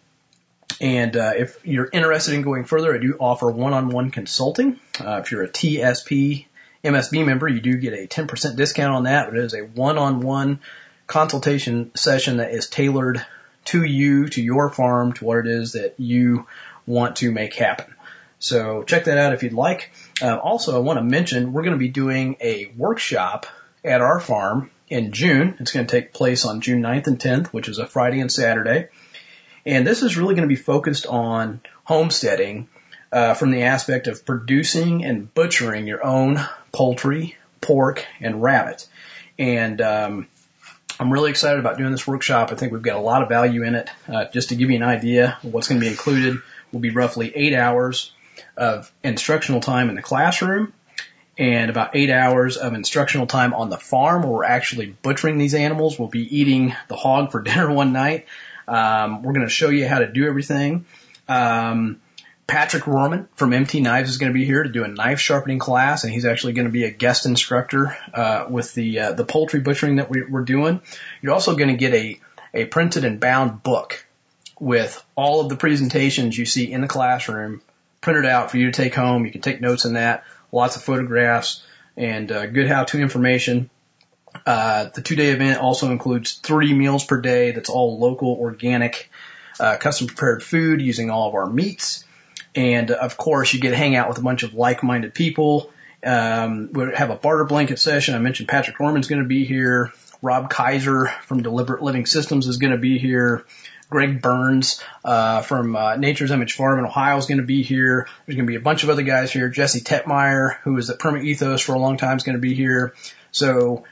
and 0.80 1.16
uh, 1.16 1.32
if 1.36 1.58
you're 1.66 1.88
interested 1.92 2.34
in 2.34 2.42
going 2.42 2.64
further, 2.64 2.94
I 2.94 2.98
do 2.98 3.16
offer 3.18 3.50
one-on-one 3.50 4.10
consulting. 4.10 4.78
Uh, 5.00 5.20
if 5.24 5.32
you're 5.32 5.42
a 5.42 5.48
TSP 5.48 6.46
MSB 6.84 7.26
member, 7.26 7.48
you 7.48 7.60
do 7.60 7.76
get 7.76 7.94
a 7.94 8.06
10% 8.06 8.56
discount 8.56 8.94
on 8.94 9.04
that. 9.04 9.28
But 9.28 9.38
it 9.38 9.44
is 9.44 9.54
a 9.54 9.62
one-on-one 9.62 10.60
consultation 11.08 11.90
session 11.96 12.36
that 12.36 12.52
is 12.52 12.68
tailored 12.68 13.24
to 13.64 13.82
you, 13.82 14.28
to 14.28 14.40
your 14.40 14.70
farm, 14.70 15.14
to 15.14 15.24
what 15.24 15.38
it 15.38 15.46
is 15.46 15.72
that 15.72 15.94
you 15.98 16.46
want 16.86 17.16
to 17.16 17.32
make 17.32 17.54
happen. 17.54 17.92
So 18.38 18.84
check 18.84 19.04
that 19.04 19.18
out 19.18 19.32
if 19.32 19.42
you'd 19.42 19.52
like. 19.52 19.90
Uh, 20.22 20.36
also, 20.36 20.76
I 20.76 20.78
want 20.78 20.98
to 20.98 21.04
mention 21.04 21.52
we're 21.52 21.62
going 21.62 21.72
to 21.72 21.78
be 21.78 21.88
doing 21.88 22.36
a 22.40 22.72
workshop 22.76 23.46
at 23.84 24.00
our 24.00 24.20
farm 24.20 24.70
in 24.88 25.12
June. 25.12 25.56
It's 25.58 25.72
going 25.72 25.86
to 25.86 25.90
take 25.90 26.12
place 26.12 26.44
on 26.44 26.60
June 26.60 26.82
9th 26.82 27.08
and 27.08 27.18
10th, 27.18 27.48
which 27.48 27.68
is 27.68 27.78
a 27.78 27.86
Friday 27.86 28.20
and 28.20 28.30
Saturday. 28.30 28.88
And 29.66 29.86
this 29.86 30.02
is 30.02 30.16
really 30.16 30.34
going 30.34 30.48
to 30.48 30.54
be 30.54 30.60
focused 30.60 31.06
on 31.06 31.60
homesteading 31.84 32.68
uh, 33.10 33.34
from 33.34 33.50
the 33.50 33.64
aspect 33.64 34.06
of 34.06 34.24
producing 34.24 35.04
and 35.04 35.32
butchering 35.34 35.86
your 35.86 36.04
own 36.04 36.40
poultry, 36.72 37.36
pork, 37.60 38.06
and 38.20 38.42
rabbit. 38.42 38.86
And 39.38 39.80
um, 39.80 40.28
I'm 41.00 41.12
really 41.12 41.30
excited 41.30 41.60
about 41.60 41.78
doing 41.78 41.92
this 41.92 42.06
workshop. 42.06 42.50
I 42.50 42.56
think 42.56 42.72
we've 42.72 42.82
got 42.82 42.96
a 42.96 43.00
lot 43.00 43.22
of 43.22 43.28
value 43.28 43.62
in 43.62 43.74
it. 43.76 43.88
Uh, 44.08 44.24
just 44.32 44.48
to 44.48 44.56
give 44.56 44.70
you 44.70 44.76
an 44.76 44.82
idea 44.82 45.38
of 45.44 45.52
what's 45.52 45.68
going 45.68 45.80
to 45.80 45.84
be 45.84 45.90
included, 45.90 46.40
will 46.72 46.80
be 46.80 46.90
roughly 46.90 47.34
eight 47.34 47.54
hours 47.54 48.12
of 48.56 48.92
instructional 49.02 49.60
time 49.60 49.88
in 49.90 49.94
the 49.94 50.02
classroom 50.02 50.72
and 51.38 51.70
about 51.70 51.94
eight 51.94 52.10
hours 52.10 52.56
of 52.56 52.74
instructional 52.74 53.26
time 53.26 53.54
on 53.54 53.70
the 53.70 53.76
farm 53.76 54.22
where 54.22 54.32
we're 54.32 54.44
actually 54.44 54.86
butchering 54.86 55.38
these 55.38 55.54
animals. 55.54 55.98
We'll 55.98 56.08
be 56.08 56.36
eating 56.36 56.74
the 56.88 56.96
hog 56.96 57.30
for 57.30 57.40
dinner 57.42 57.72
one 57.72 57.92
night. 57.92 58.26
Um, 58.66 59.22
we're 59.22 59.32
going 59.32 59.46
to 59.46 59.52
show 59.52 59.70
you 59.70 59.86
how 59.86 60.00
to 60.00 60.08
do 60.08 60.26
everything. 60.26 60.84
Um, 61.28 62.00
Patrick 62.48 62.84
Rorman 62.84 63.28
from 63.36 63.52
MT 63.52 63.80
Knives 63.80 64.08
is 64.08 64.16
going 64.16 64.32
to 64.32 64.34
be 64.34 64.46
here 64.46 64.62
to 64.62 64.70
do 64.70 64.82
a 64.82 64.88
knife 64.88 65.20
sharpening 65.20 65.58
class, 65.58 66.02
and 66.02 66.12
he's 66.12 66.24
actually 66.24 66.54
going 66.54 66.66
to 66.66 66.72
be 66.72 66.84
a 66.84 66.90
guest 66.90 67.26
instructor 67.26 67.96
uh, 68.14 68.46
with 68.48 68.72
the 68.72 68.98
uh, 69.00 69.12
the 69.12 69.24
poultry 69.24 69.60
butchering 69.60 69.96
that 69.96 70.08
we, 70.08 70.22
we're 70.22 70.44
doing. 70.44 70.80
You're 71.20 71.34
also 71.34 71.54
going 71.54 71.68
to 71.68 71.76
get 71.76 71.92
a 71.92 72.18
a 72.54 72.64
printed 72.64 73.04
and 73.04 73.20
bound 73.20 73.62
book 73.62 74.06
with 74.58 75.04
all 75.14 75.42
of 75.42 75.50
the 75.50 75.56
presentations 75.56 76.38
you 76.38 76.46
see 76.46 76.72
in 76.72 76.80
the 76.80 76.88
classroom 76.88 77.60
printed 78.00 78.24
out 78.24 78.50
for 78.50 78.56
you 78.56 78.66
to 78.66 78.72
take 78.72 78.94
home. 78.94 79.26
You 79.26 79.30
can 79.30 79.42
take 79.42 79.60
notes 79.60 79.84
in 79.84 79.92
that, 79.92 80.24
lots 80.50 80.76
of 80.76 80.82
photographs, 80.82 81.62
and 81.98 82.32
uh, 82.32 82.46
good 82.46 82.66
how-to 82.66 82.98
information. 82.98 83.68
Uh, 84.46 84.86
the 84.94 85.02
two-day 85.02 85.32
event 85.32 85.60
also 85.60 85.90
includes 85.90 86.32
three 86.32 86.72
meals 86.72 87.04
per 87.04 87.20
day. 87.20 87.50
That's 87.50 87.68
all 87.68 87.98
local, 87.98 88.38
organic, 88.40 89.10
uh, 89.60 89.76
custom 89.76 90.06
prepared 90.06 90.42
food 90.42 90.80
using 90.80 91.10
all 91.10 91.28
of 91.28 91.34
our 91.34 91.46
meats. 91.46 92.04
And 92.54 92.90
of 92.90 93.16
course, 93.16 93.52
you 93.52 93.60
get 93.60 93.70
to 93.70 93.76
hang 93.76 93.96
out 93.96 94.08
with 94.08 94.18
a 94.18 94.22
bunch 94.22 94.42
of 94.42 94.54
like-minded 94.54 95.14
people. 95.14 95.70
Um, 96.04 96.70
we 96.72 96.94
have 96.94 97.10
a 97.10 97.16
barter 97.16 97.44
blanket 97.44 97.78
session. 97.78 98.14
I 98.14 98.18
mentioned 98.18 98.48
Patrick 98.48 98.78
Norman's 98.80 99.08
going 99.08 99.22
to 99.22 99.28
be 99.28 99.44
here. 99.44 99.92
Rob 100.22 100.50
Kaiser 100.50 101.06
from 101.22 101.42
Deliberate 101.42 101.82
Living 101.82 102.06
Systems 102.06 102.46
is 102.46 102.56
going 102.56 102.72
to 102.72 102.78
be 102.78 102.98
here. 102.98 103.44
Greg 103.90 104.20
Burns 104.20 104.82
uh, 105.04 105.40
from 105.40 105.74
uh, 105.74 105.96
Nature's 105.96 106.30
Image 106.30 106.52
Farm 106.52 106.78
in 106.78 106.84
Ohio 106.84 107.16
is 107.16 107.26
going 107.26 107.38
to 107.38 107.46
be 107.46 107.62
here. 107.62 108.06
There's 108.26 108.36
going 108.36 108.46
to 108.46 108.50
be 108.50 108.56
a 108.56 108.60
bunch 108.60 108.82
of 108.82 108.90
other 108.90 109.02
guys 109.02 109.32
here. 109.32 109.48
Jesse 109.48 109.80
Tetmeyer, 109.80 110.58
who 110.62 110.74
was 110.74 110.90
at 110.90 110.98
Perma 110.98 111.24
Ethos 111.24 111.62
for 111.62 111.74
a 111.74 111.78
long 111.78 111.96
time, 111.96 112.16
is 112.16 112.22
going 112.22 112.36
to 112.36 112.40
be 112.40 112.54
here. 112.54 112.94
So 113.30 113.84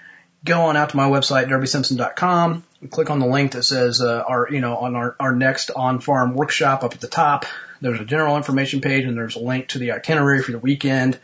go 0.45 0.63
on 0.63 0.77
out 0.77 0.91
to 0.91 0.97
my 0.97 1.09
website, 1.09 1.47
darbysimpson.com, 1.47 2.65
and 2.83 2.91
click 2.91 3.09
on 3.09 3.21
the 3.21 3.27
link 3.27 3.53
that 3.53 3.63
says 3.63 4.03
uh, 4.03 4.23
our, 4.27 4.49
you 4.51 4.61
know, 4.61 4.77
on 4.77 4.97
our, 4.97 5.17
our 5.19 5.35
next 5.35 5.71
on-farm 5.71 6.35
workshop 6.35 6.85
up 6.85 6.93
at 6.93 7.01
the 7.01 7.09
top. 7.09 7.47
There's 7.81 8.01
a 8.01 8.05
general 8.05 8.37
information 8.37 8.81
page 8.81 9.05
and 9.05 9.17
there's 9.17 9.37
a 9.37 9.41
link 9.41 9.69
to 9.69 9.79
the 9.79 9.93
itinerary 9.93 10.43
for 10.43 10.53
the 10.53 10.59
weekend. 10.59 11.19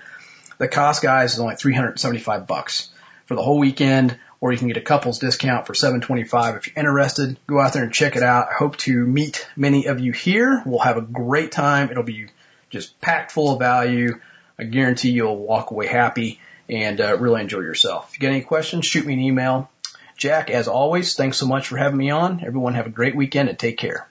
The 0.59 0.69
cost, 0.69 1.03
guys, 1.03 1.35
is 1.35 1.41
only 1.41 1.57
375 1.57 2.47
bucks 2.47 2.91
for 3.27 3.35
the 3.35 3.43
whole 3.43 3.59
weekend, 3.59 4.19
or 4.41 4.53
you 4.53 4.59
can 4.59 4.69
get 4.69 4.77
a 4.77 4.83
couple's 4.83 5.19
discount 5.19 5.67
for 5.67 5.75
725 5.75 6.57
if 6.57 6.67
you're 6.67 6.75
interested. 6.77 7.39
Go 7.47 7.61
out 7.61 7.73
there 7.73 7.85
and 7.85 7.93
check 7.93 8.17
it 8.17 8.23
out. 8.23 8.49
I 8.51 8.55
hope 8.55 8.77
to 8.79 9.07
meet 9.07 9.49
many 9.57 9.87
of 9.87 10.01
you 10.01 10.13
here. 10.13 10.63
We'll 10.67 10.81
have 10.81 10.97
a 10.97 11.03
great 11.03 11.53
time. 11.53 11.91
It'll 11.91 12.03
be 12.03 12.29
just 12.71 13.01
packed 13.01 13.33
full 13.33 13.53
of 13.53 13.59
value. 13.59 14.21
I 14.59 14.65
guarantee 14.65 15.11
you'll 15.11 15.37
walk 15.37 15.71
away 15.71 15.87
happy 15.87 16.41
and 16.69 17.01
uh, 17.01 17.17
really 17.19 17.41
enjoy 17.41 17.61
yourself. 17.61 18.11
If 18.11 18.15
you 18.15 18.21
get 18.21 18.33
any 18.33 18.43
questions, 18.43 18.87
shoot 18.87 19.07
me 19.07 19.15
an 19.15 19.21
email. 19.21 19.71
Jack, 20.17 20.51
as 20.51 20.69
always, 20.69 21.15
thanks 21.17 21.39
so 21.39 21.47
much 21.47 21.69
for 21.69 21.77
having 21.77 21.99
me 21.99 22.11
on. 22.11 22.45
Everyone 22.45 22.75
have 22.75 22.87
a 22.87 22.91
great 22.91 23.17
weekend 23.17 23.49
and 23.49 23.59
take 23.59 23.79
care. 23.79 24.09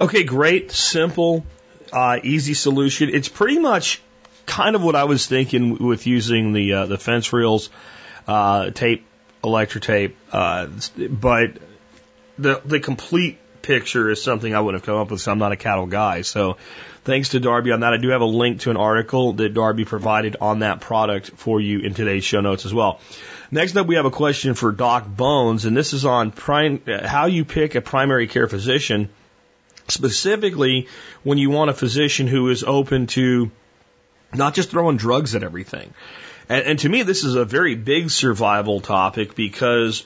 Okay, 0.00 0.24
great, 0.24 0.72
simple, 0.72 1.44
uh, 1.92 2.18
easy 2.22 2.54
solution. 2.54 3.10
It's 3.10 3.28
pretty 3.28 3.58
much 3.58 4.00
kind 4.46 4.76
of 4.76 4.82
what 4.82 4.94
I 4.94 5.04
was 5.04 5.26
thinking 5.26 5.78
with 5.78 6.06
using 6.06 6.52
the 6.52 6.72
uh, 6.72 6.86
the 6.86 6.98
fence 6.98 7.32
reels, 7.32 7.70
uh, 8.26 8.70
tape, 8.70 9.06
electrotape, 9.42 10.12
uh, 10.32 10.68
but 11.08 11.58
the 12.38 12.60
the 12.64 12.80
complete 12.80 13.38
picture 13.62 14.10
is 14.10 14.22
something 14.22 14.54
I 14.54 14.60
wouldn't 14.60 14.82
have 14.82 14.86
come 14.86 15.00
up 15.00 15.10
with. 15.10 15.20
So 15.20 15.32
I'm 15.32 15.38
not 15.38 15.52
a 15.52 15.56
cattle 15.56 15.86
guy. 15.86 16.22
So 16.22 16.56
thanks 17.04 17.30
to 17.30 17.40
Darby 17.40 17.72
on 17.72 17.80
that. 17.80 17.92
I 17.92 17.96
do 17.96 18.10
have 18.10 18.20
a 18.20 18.26
link 18.26 18.60
to 18.60 18.70
an 18.70 18.76
article 18.76 19.32
that 19.34 19.52
Darby 19.54 19.84
provided 19.84 20.36
on 20.40 20.60
that 20.60 20.80
product 20.80 21.30
for 21.30 21.60
you 21.60 21.80
in 21.80 21.92
today's 21.92 22.24
show 22.24 22.40
notes 22.40 22.64
as 22.64 22.72
well. 22.72 23.00
Next 23.50 23.76
up, 23.76 23.86
we 23.86 23.96
have 23.96 24.06
a 24.06 24.10
question 24.10 24.54
for 24.54 24.72
Doc 24.72 25.06
Bones, 25.06 25.66
and 25.66 25.76
this 25.76 25.92
is 25.92 26.04
on 26.04 26.32
how 26.32 27.26
you 27.26 27.44
pick 27.44 27.74
a 27.74 27.80
primary 27.80 28.26
care 28.26 28.48
physician, 28.48 29.08
specifically 29.88 30.88
when 31.22 31.38
you 31.38 31.50
want 31.50 31.70
a 31.70 31.74
physician 31.74 32.26
who 32.26 32.48
is 32.48 32.64
open 32.64 33.06
to 33.08 33.50
not 34.32 34.54
just 34.54 34.70
throwing 34.70 34.96
drugs 34.96 35.34
at 35.34 35.42
everything. 35.42 35.94
And, 36.48 36.66
and 36.66 36.78
to 36.80 36.88
me, 36.88 37.02
this 37.02 37.24
is 37.24 37.34
a 37.34 37.44
very 37.44 37.74
big 37.74 38.10
survival 38.10 38.80
topic 38.80 39.34
because 39.34 40.04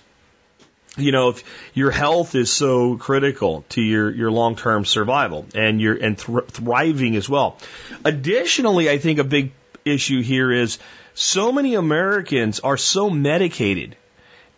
you 0.96 1.12
know, 1.12 1.30
if 1.30 1.44
your 1.72 1.90
health 1.90 2.34
is 2.34 2.50
so 2.50 2.96
critical 2.96 3.64
to 3.70 3.80
your, 3.80 4.10
your 4.10 4.30
long-term 4.30 4.84
survival 4.84 5.46
and 5.54 5.80
your, 5.80 5.94
and 5.94 6.18
th- 6.18 6.46
thriving 6.48 7.16
as 7.16 7.28
well. 7.28 7.58
Additionally, 8.04 8.90
I 8.90 8.98
think 8.98 9.18
a 9.18 9.24
big 9.24 9.52
issue 9.84 10.20
here 10.20 10.50
is 10.50 10.78
so 11.14 11.52
many 11.52 11.74
Americans 11.76 12.60
are 12.60 12.76
so 12.76 13.08
medicated. 13.08 13.96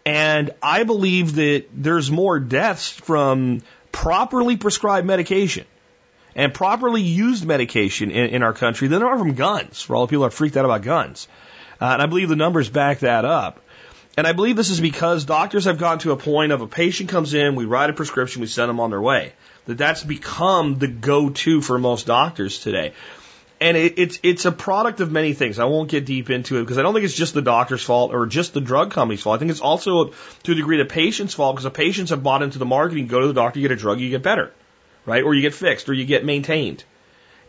And 0.05 0.51
I 0.63 0.85
believe 0.85 1.37
that 1.37 1.67
there's 1.73 2.11
more 2.11 2.41
deaths 2.41 2.89
from 2.89 3.63
properly 3.93 4.57
prescribed 4.57 5.07
medication 5.07 5.67
and 6.35 6.53
properly 6.53 7.03
used 7.03 7.45
medication 7.45 8.11
in, 8.11 8.31
in 8.31 8.43
our 8.43 8.53
country 8.53 8.89
than 8.89 9.03
are 9.03 9.19
from 9.19 9.35
guns, 9.35 9.83
for 9.83 9.95
all 9.95 10.07
the 10.07 10.11
people 10.11 10.23
that 10.23 10.29
are 10.29 10.37
freaked 10.37 10.57
out 10.57 10.65
about 10.65 10.83
guns. 10.83 11.29
Uh, 11.81 11.87
and 11.87 12.03
I 12.03 12.07
believe 12.07 12.29
the 12.29 12.37
numbers 12.37 12.69
back 12.69 13.01
that 13.01 13.25
up. 13.25 13.61
And 14.17 14.27
I 14.27 14.33
believe 14.33 14.57
this 14.57 14.71
is 14.71 14.81
because 14.81 15.25
doctors 15.25 15.65
have 15.65 15.79
gotten 15.79 16.01
to 16.01 16.13
a 16.13 16.17
point 16.17 16.53
of 16.53 16.61
a 16.61 16.67
patient 16.67 17.09
comes 17.09 17.33
in, 17.33 17.55
we 17.55 17.65
write 17.65 17.91
a 17.91 17.95
prescription, 17.95 18.41
we 18.43 18.47
send 18.47 18.69
them 18.69 18.81
on 18.81 18.91
their 18.91 19.01
way. 19.01 19.33
That 19.67 19.79
that's 19.79 20.03
become 20.03 20.79
the 20.79 20.89
go-to 20.89 21.61
for 21.63 21.79
most 21.79 22.07
doctors 22.07 22.59
today. 22.59 22.93
And 23.63 23.77
it, 23.77 23.95
it's 23.97 24.19
it's 24.25 24.45
a 24.45 24.51
product 24.51 24.99
of 24.99 25.13
many 25.13 25.35
things. 25.35 25.61
I 25.61 25.67
won't 25.67 25.89
get 25.89 26.05
deep 26.05 26.31
into 26.31 26.59
it 26.59 26.63
because 26.63 26.79
I 26.79 26.83
don't 26.83 26.95
think 26.95 27.05
it's 27.05 27.15
just 27.15 27.33
the 27.33 27.43
doctor's 27.43 27.85
fault 27.85 28.13
or 28.13 28.27
just 28.27 28.55
the 28.55 28.61
drug 28.61 28.91
company's 28.91 29.23
fault. 29.23 29.37
I 29.37 29.39
think 29.39 29.53
it's 29.53 29.61
also 29.61 30.13
to 30.43 30.53
a 30.53 30.55
degree 30.57 30.79
the 30.79 30.85
patient's 30.85 31.33
fault 31.33 31.55
because 31.55 31.63
the 31.63 31.71
patients 31.71 32.11
have 32.11 32.25
bought 32.25 32.43
into 32.43 32.59
the 32.59 32.67
marketing. 32.67 33.07
Go 33.07 33.21
to 33.21 33.29
the 33.29 33.35
doctor, 33.35 33.61
you 33.61 33.69
get 33.69 33.79
a 33.79 33.81
drug, 33.81 34.01
you 34.01 34.11
get 34.11 34.25
better, 34.25 34.53
right? 35.07 35.23
Or 35.23 35.33
you 35.33 35.43
get 35.43 35.55
fixed, 35.55 35.89
or 35.89 35.93
you 35.93 36.05
get 36.05 36.25
maintained. 36.25 36.83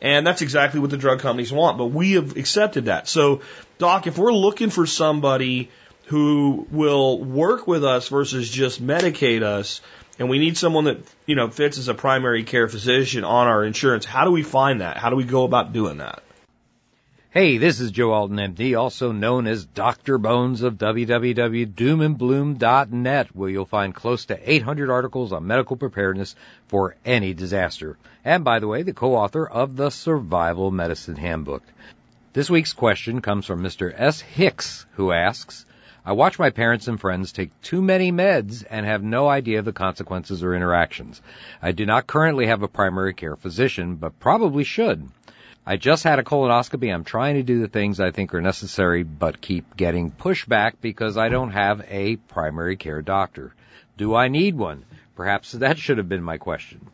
And 0.04 0.28
that's 0.28 0.44
exactly 0.44 0.80
what 0.80 0.92
the 0.92 0.98
drug 0.98 1.20
companies 1.20 1.52
want. 1.52 1.80
But 1.80 1.88
we 1.88 2.12
have 2.12 2.38
accepted 2.38 2.86
that. 2.86 3.08
So, 3.08 3.42
doc, 3.80 4.06
if 4.06 4.16
we're 4.16 4.34
looking 4.34 4.70
for 4.70 4.86
somebody 4.86 5.72
who 6.08 6.68
will 6.70 7.24
work 7.24 7.66
with 7.66 7.84
us 7.84 8.10
versus 8.10 8.48
just 8.50 8.86
medicate 8.86 9.42
us, 9.42 9.82
and 10.20 10.30
we 10.30 10.40
need 10.40 10.58
someone 10.58 10.86
that 10.86 10.98
you 11.26 11.36
know 11.36 11.50
fits 11.50 11.78
as 11.78 11.88
a 11.88 11.94
primary 11.94 12.44
care 12.44 12.68
physician 12.68 13.24
on 13.24 13.48
our 13.48 13.64
insurance. 13.64 14.06
How 14.06 14.26
do 14.26 14.32
we 14.32 14.44
find 14.44 14.82
that? 14.82 14.98
How 14.98 15.10
do 15.10 15.16
we 15.16 15.24
go 15.24 15.44
about 15.44 15.74
doing 15.74 15.98
that? 15.98 16.24
Hey, 17.34 17.58
this 17.58 17.80
is 17.80 17.90
Joe 17.90 18.12
Alton, 18.12 18.38
MD, 18.38 18.80
also 18.80 19.12
known 19.12 19.48
as 19.48 19.66
Dr. 19.66 20.20
Bones 20.20 20.62
of 20.62 20.76
www.doomandbloom.net, 20.76 23.36
where 23.36 23.50
you'll 23.50 23.66
find 23.66 23.96
close 23.96 24.26
to 24.26 24.52
800 24.52 24.92
articles 24.92 25.34
on 25.34 25.48
medical 25.48 25.76
preparedness 25.76 26.36
for 26.68 26.96
any 27.04 27.34
disaster. 27.34 27.98
And 28.24 28.44
by 28.44 28.60
the 28.60 28.68
way, 28.68 28.84
the 28.84 28.94
co-author 28.94 29.50
of 29.50 29.76
the 29.76 29.90
Survival 29.90 30.70
Medicine 30.70 31.16
Handbook. 31.16 31.64
This 32.34 32.52
week's 32.52 32.74
question 32.74 33.20
comes 33.20 33.48
from 33.48 33.64
Mr. 33.64 33.92
S. 33.98 34.22
Hicks, 34.22 34.86
who 34.92 35.12
asks, 35.12 35.66
I 36.06 36.12
watch 36.12 36.38
my 36.38 36.50
parents 36.50 36.90
and 36.90 37.00
friends 37.00 37.32
take 37.32 37.62
too 37.62 37.82
many 37.82 38.12
meds 38.12 38.66
and 38.70 38.86
have 38.86 39.02
no 39.04 39.30
idea 39.30 39.60
of 39.60 39.66
the 39.66 39.72
consequences 39.72 40.44
or 40.44 40.54
interactions. 40.54 41.22
I 41.62 41.72
do 41.72 41.86
not 41.86 42.08
currently 42.08 42.48
have 42.48 42.62
a 42.62 42.68
primary 42.68 43.14
care 43.14 43.38
physician, 43.38 43.96
but 43.96 44.20
probably 44.20 44.66
should. 44.66 45.08
I 45.66 45.78
just 45.78 46.04
had 46.04 46.20
a 46.20 46.24
colonoscopy. 46.24 46.94
I'm 46.94 47.06
trying 47.06 47.36
to 47.36 47.44
do 47.44 47.62
the 47.62 47.70
things 47.70 48.02
I 48.02 48.12
think 48.12 48.34
are 48.34 48.42
necessary, 48.42 49.04
but 49.04 49.40
keep 49.40 49.78
getting 49.78 50.12
pushback 50.12 50.74
because 50.82 51.16
I 51.16 51.30
don't 51.30 51.52
have 51.52 51.86
a 51.88 52.18
primary 52.18 52.76
care 52.76 53.02
doctor. 53.02 53.56
Do 53.96 54.14
I 54.14 54.28
need 54.28 54.58
one? 54.58 54.84
Perhaps 55.16 55.54
that 55.54 55.78
should 55.78 56.00
have 56.00 56.10
been 56.10 56.24
my 56.24 56.38
question. 56.38 56.86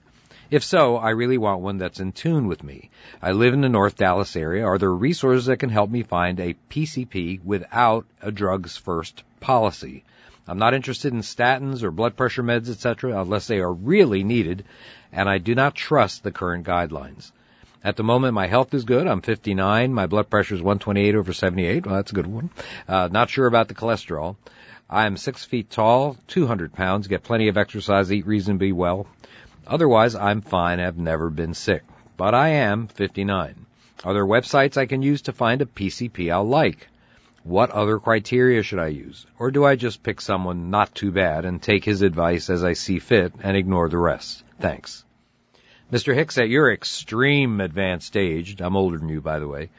If 0.51 0.63
so, 0.63 0.97
I 0.97 1.11
really 1.11 1.37
want 1.37 1.61
one 1.61 1.77
that's 1.77 1.99
in 1.99 2.11
tune 2.11 2.47
with 2.47 2.63
me. 2.63 2.89
I 3.21 3.33
live 3.33 3.53
in 3.53 3.61
the 3.61 3.69
North 3.69 3.97
Dallas 3.97 4.35
area. 4.35 4.65
Are 4.65 4.79
there 4.79 4.91
resources 4.91 5.45
that 5.45 5.57
can 5.57 5.69
help 5.69 5.91
me 5.91 6.01
find 6.01 6.39
a 6.39 6.55
PCP 6.71 7.43
without 7.43 8.07
a 8.19 8.31
drugs 8.31 8.75
first 8.75 9.23
policy? 9.39 10.03
I'm 10.47 10.57
not 10.57 10.73
interested 10.73 11.13
in 11.13 11.19
statins 11.19 11.83
or 11.83 11.91
blood 11.91 12.17
pressure 12.17 12.41
meds, 12.41 12.67
etc., 12.67 13.21
unless 13.21 13.45
they 13.45 13.59
are 13.59 13.71
really 13.71 14.23
needed, 14.23 14.65
and 15.11 15.29
I 15.29 15.37
do 15.37 15.53
not 15.53 15.75
trust 15.75 16.23
the 16.23 16.31
current 16.31 16.65
guidelines. 16.65 17.31
At 17.83 17.95
the 17.95 18.03
moment, 18.03 18.33
my 18.33 18.47
health 18.47 18.73
is 18.73 18.85
good. 18.85 19.05
I'm 19.05 19.21
59. 19.21 19.93
My 19.93 20.07
blood 20.07 20.31
pressure 20.31 20.55
is 20.55 20.61
128 20.63 21.13
over 21.13 21.31
78. 21.31 21.85
Well, 21.85 21.95
that's 21.95 22.11
a 22.11 22.15
good 22.15 22.25
one. 22.25 22.49
Uh, 22.87 23.07
not 23.11 23.29
sure 23.29 23.45
about 23.45 23.67
the 23.67 23.75
cholesterol. 23.75 24.35
I 24.89 25.05
am 25.05 25.15
six 25.15 25.45
feet 25.45 25.69
tall, 25.69 26.17
200 26.27 26.73
pounds, 26.73 27.07
get 27.07 27.21
plenty 27.21 27.47
of 27.47 27.57
exercise, 27.57 28.11
eat 28.11 28.25
reasonably 28.25 28.71
well. 28.71 29.05
Otherwise, 29.69 30.15
I'm 30.15 30.41
fine. 30.41 30.79
I've 30.79 30.97
never 30.97 31.29
been 31.29 31.53
sick. 31.53 31.83
But 32.17 32.33
I 32.33 32.49
am 32.49 32.87
59. 32.87 33.65
Are 34.03 34.13
there 34.13 34.25
websites 34.25 34.77
I 34.77 34.87
can 34.87 35.01
use 35.03 35.21
to 35.23 35.31
find 35.31 35.61
a 35.61 35.65
PCP 35.65 36.31
I'll 36.31 36.43
like? 36.43 36.87
What 37.43 37.69
other 37.69 37.99
criteria 37.99 38.63
should 38.63 38.79
I 38.79 38.87
use? 38.87 39.25
Or 39.37 39.51
do 39.51 39.63
I 39.63 39.75
just 39.75 40.03
pick 40.03 40.21
someone 40.21 40.71
not 40.71 40.93
too 40.93 41.11
bad 41.11 41.45
and 41.45 41.61
take 41.61 41.85
his 41.85 42.01
advice 42.01 42.49
as 42.49 42.63
I 42.63 42.73
see 42.73 42.99
fit 42.99 43.33
and 43.41 43.55
ignore 43.55 43.89
the 43.89 43.97
rest? 43.97 44.43
Thanks. 44.59 45.05
Mr. 45.91 46.13
Hicks, 46.13 46.37
at 46.37 46.49
your 46.49 46.71
extreme 46.71 47.59
advanced 47.59 48.15
age, 48.15 48.61
I'm 48.61 48.75
older 48.75 48.99
than 48.99 49.09
you 49.09 49.21
by 49.21 49.39
the 49.39 49.47
way, 49.47 49.69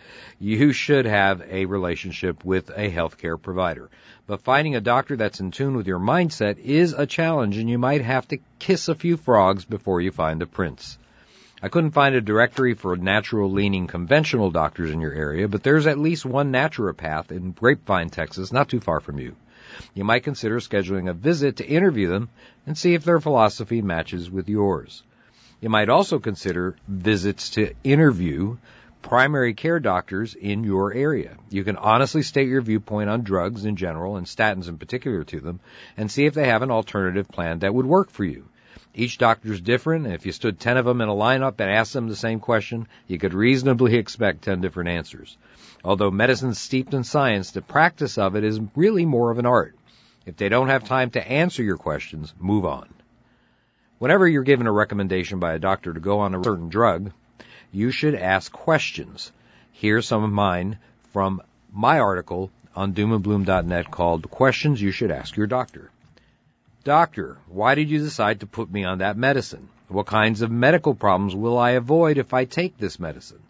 you 0.41 0.73
should 0.73 1.05
have 1.05 1.41
a 1.49 1.67
relationship 1.67 2.45
with 2.45 2.69
a 2.71 2.91
healthcare 2.91 3.41
provider. 3.41 3.89
But 4.27 4.43
finding 4.43 4.75
a 4.75 4.81
doctor 4.81 5.17
that's 5.17 5.39
in 5.39 5.53
tune 5.53 5.77
with 5.77 5.87
your 5.87 6.01
mindset 6.01 6.59
is 6.59 6.95
a 6.95 7.07
challenge 7.07 7.59
and 7.59 7.71
you 7.71 7.79
might 7.79 8.03
have 8.03 8.27
to 8.29 8.39
kiss 8.59 8.89
a 8.89 8.97
few 8.97 9.17
frogs 9.17 9.65
before 9.65 10.01
you 10.01 10.11
find 10.11 10.43
a 10.43 10.47
prince. 10.47 10.99
I 11.63 11.69
couldn't 11.69 11.93
find 11.93 12.17
a 12.17 12.21
directory 12.21 12.75
for 12.75 12.97
natural 12.97 13.49
leaning 13.49 13.87
conventional 13.87 14.51
doctors 14.51 14.91
in 14.91 15.01
your 15.01 15.13
area, 15.13 15.47
but 15.47 15.63
there's 15.63 15.87
at 15.87 15.97
least 15.97 16.27
one 16.27 16.51
naturopath 16.51 17.31
in 17.31 17.53
Grapevine, 17.53 18.11
Texas, 18.11 18.53
not 18.53 18.69
too 18.69 18.81
far 18.81 18.99
from 18.99 19.21
you. 19.21 19.37
You 19.95 20.03
might 20.03 20.25
consider 20.25 20.59
scheduling 20.59 21.09
a 21.09 21.13
visit 21.13 21.59
to 21.59 21.69
interview 21.69 22.09
them 22.09 22.31
and 22.67 22.77
see 22.77 22.95
if 22.95 23.05
their 23.05 23.21
philosophy 23.21 23.81
matches 23.81 24.29
with 24.29 24.49
yours. 24.49 25.05
You 25.61 25.69
might 25.69 25.91
also 25.91 26.19
consider 26.19 26.75
visits 26.89 27.51
to 27.51 27.75
interview 27.85 28.57
primary 29.03 29.53
care 29.55 29.79
doctors 29.79 30.35
in 30.35 30.65
your 30.65 30.95
area. 30.95 31.37
You 31.51 31.65
can 31.65 31.77
honestly 31.77 32.23
state 32.23 32.49
your 32.49 32.63
viewpoint 32.63 33.11
on 33.11 33.23
drugs 33.23 33.65
in 33.65 33.77
general 33.77 34.17
and 34.17 34.27
statins 34.27 34.69
in 34.69 34.79
particular 34.79 35.23
to 35.25 35.41
them 35.41 35.61
and 35.97 36.11
see 36.11 36.25
if 36.25 36.35
they 36.35 36.49
have 36.49 36.63
an 36.63 36.71
alternative 36.71 37.29
plan 37.29 37.59
that 37.59 37.75
would 37.75 37.87
work 37.87 38.11
for 38.11 38.25
you. 38.25 38.47
Each 38.95 39.19
doctor 39.19 39.53
is 39.53 39.61
different, 39.61 40.07
and 40.07 40.15
if 40.15 40.27
you 40.27 40.33
stood 40.33 40.59
10 40.59 40.77
of 40.77 40.85
them 40.85 41.01
in 41.01 41.09
a 41.09 41.15
lineup 41.15 41.61
and 41.61 41.71
asked 41.71 41.93
them 41.93 42.09
the 42.09 42.17
same 42.17 42.41
question, 42.41 42.89
you 43.07 43.19
could 43.19 43.35
reasonably 43.35 43.95
expect 43.99 44.43
10 44.43 44.61
different 44.61 44.89
answers. 44.89 45.37
Although 45.85 46.11
medicine's 46.11 46.59
steeped 46.59 46.95
in 46.95 47.05
science, 47.05 47.51
the 47.51 47.63
practice 47.63 48.19
of 48.19 48.35
it 48.35 48.45
is 48.45 48.61
really 48.75 49.07
more 49.07 49.31
of 49.31 49.39
an 49.39 49.47
art. 49.47 49.77
If 50.27 50.37
they 50.37 50.49
don't 50.49 50.69
have 50.69 50.85
time 50.85 51.11
to 51.11 51.29
answer 51.29 51.63
your 51.63 51.77
questions, 51.77 52.35
move 52.39 52.65
on. 52.65 52.89
Whenever 54.01 54.27
you're 54.27 54.43
given 54.43 54.67
a 54.67 54.73
recommendation 54.73 55.41
by 55.41 55.53
a 55.53 55.59
doctor 55.59 55.93
to 55.93 56.01
go 56.01 56.21
on 56.21 56.35
a 56.35 56.43
certain 56.43 56.71
drug, 56.71 57.13
you 57.71 57.91
should 57.91 58.15
ask 58.15 58.51
questions. 58.51 59.31
Here's 59.73 60.09
some 60.09 60.25
of 60.25 60.31
mine 60.31 60.79
from 61.13 61.43
my 61.71 61.99
article 61.99 62.51
on 62.75 62.95
doomandbloom.net 62.95 63.91
called 63.91 64.31
Questions 64.31 64.81
You 64.81 64.91
Should 64.91 65.11
Ask 65.11 65.37
Your 65.37 65.47
Doctor. 65.47 65.91
Doctor, 66.83 67.37
why 67.47 67.75
did 67.75 67.91
you 67.91 67.99
decide 67.99 68.41
to 68.41 68.47
put 68.47 68.73
me 68.73 68.85
on 68.85 69.01
that 69.01 69.19
medicine? 69.19 69.69
What 69.89 70.07
kinds 70.07 70.41
of 70.41 70.51
medical 70.51 70.95
problems 70.95 71.35
will 71.35 71.59
I 71.59 71.73
avoid 71.73 72.17
if 72.17 72.33
I 72.33 72.47
take 72.47 72.79
this 72.79 72.99
medicine? 72.99 73.43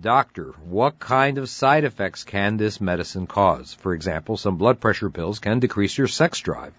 Doctor, 0.00 0.54
what 0.64 0.98
kind 0.98 1.36
of 1.36 1.50
side 1.50 1.84
effects 1.84 2.24
can 2.24 2.56
this 2.56 2.80
medicine 2.80 3.26
cause? 3.26 3.74
For 3.74 3.92
example, 3.92 4.38
some 4.38 4.56
blood 4.56 4.80
pressure 4.80 5.10
pills 5.10 5.38
can 5.38 5.60
decrease 5.60 5.98
your 5.98 6.08
sex 6.08 6.40
drive. 6.40 6.72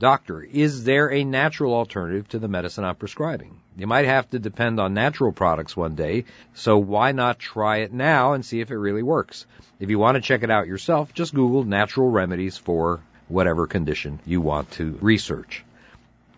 Doctor, 0.00 0.42
is 0.42 0.82
there 0.82 1.10
a 1.10 1.22
natural 1.22 1.72
alternative 1.72 2.28
to 2.28 2.40
the 2.40 2.48
medicine 2.48 2.84
I'm 2.84 2.96
prescribing? 2.96 3.60
You 3.76 3.86
might 3.86 4.06
have 4.06 4.28
to 4.30 4.40
depend 4.40 4.80
on 4.80 4.92
natural 4.92 5.30
products 5.30 5.76
one 5.76 5.94
day, 5.94 6.24
so 6.52 6.78
why 6.78 7.12
not 7.12 7.38
try 7.38 7.78
it 7.78 7.92
now 7.92 8.32
and 8.32 8.44
see 8.44 8.60
if 8.60 8.72
it 8.72 8.76
really 8.76 9.04
works? 9.04 9.46
If 9.78 9.90
you 9.90 9.98
want 10.00 10.16
to 10.16 10.20
check 10.20 10.42
it 10.42 10.50
out 10.50 10.66
yourself, 10.66 11.14
just 11.14 11.34
Google 11.34 11.62
natural 11.62 12.10
remedies 12.10 12.56
for 12.56 13.00
whatever 13.28 13.68
condition 13.68 14.18
you 14.26 14.40
want 14.40 14.70
to 14.72 14.98
research. 15.00 15.64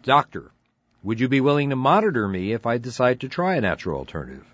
Doctor, 0.03 0.51
would 1.03 1.21
you 1.21 1.29
be 1.29 1.41
willing 1.41 1.71
to 1.71 1.77
monitor 1.77 2.29
me 2.29 2.53
if 2.53 2.67
I 2.67 2.77
decide 2.77 3.21
to 3.21 3.29
try 3.29 3.57
a 3.57 3.61
natural 3.63 3.99
alternative? 3.99 4.47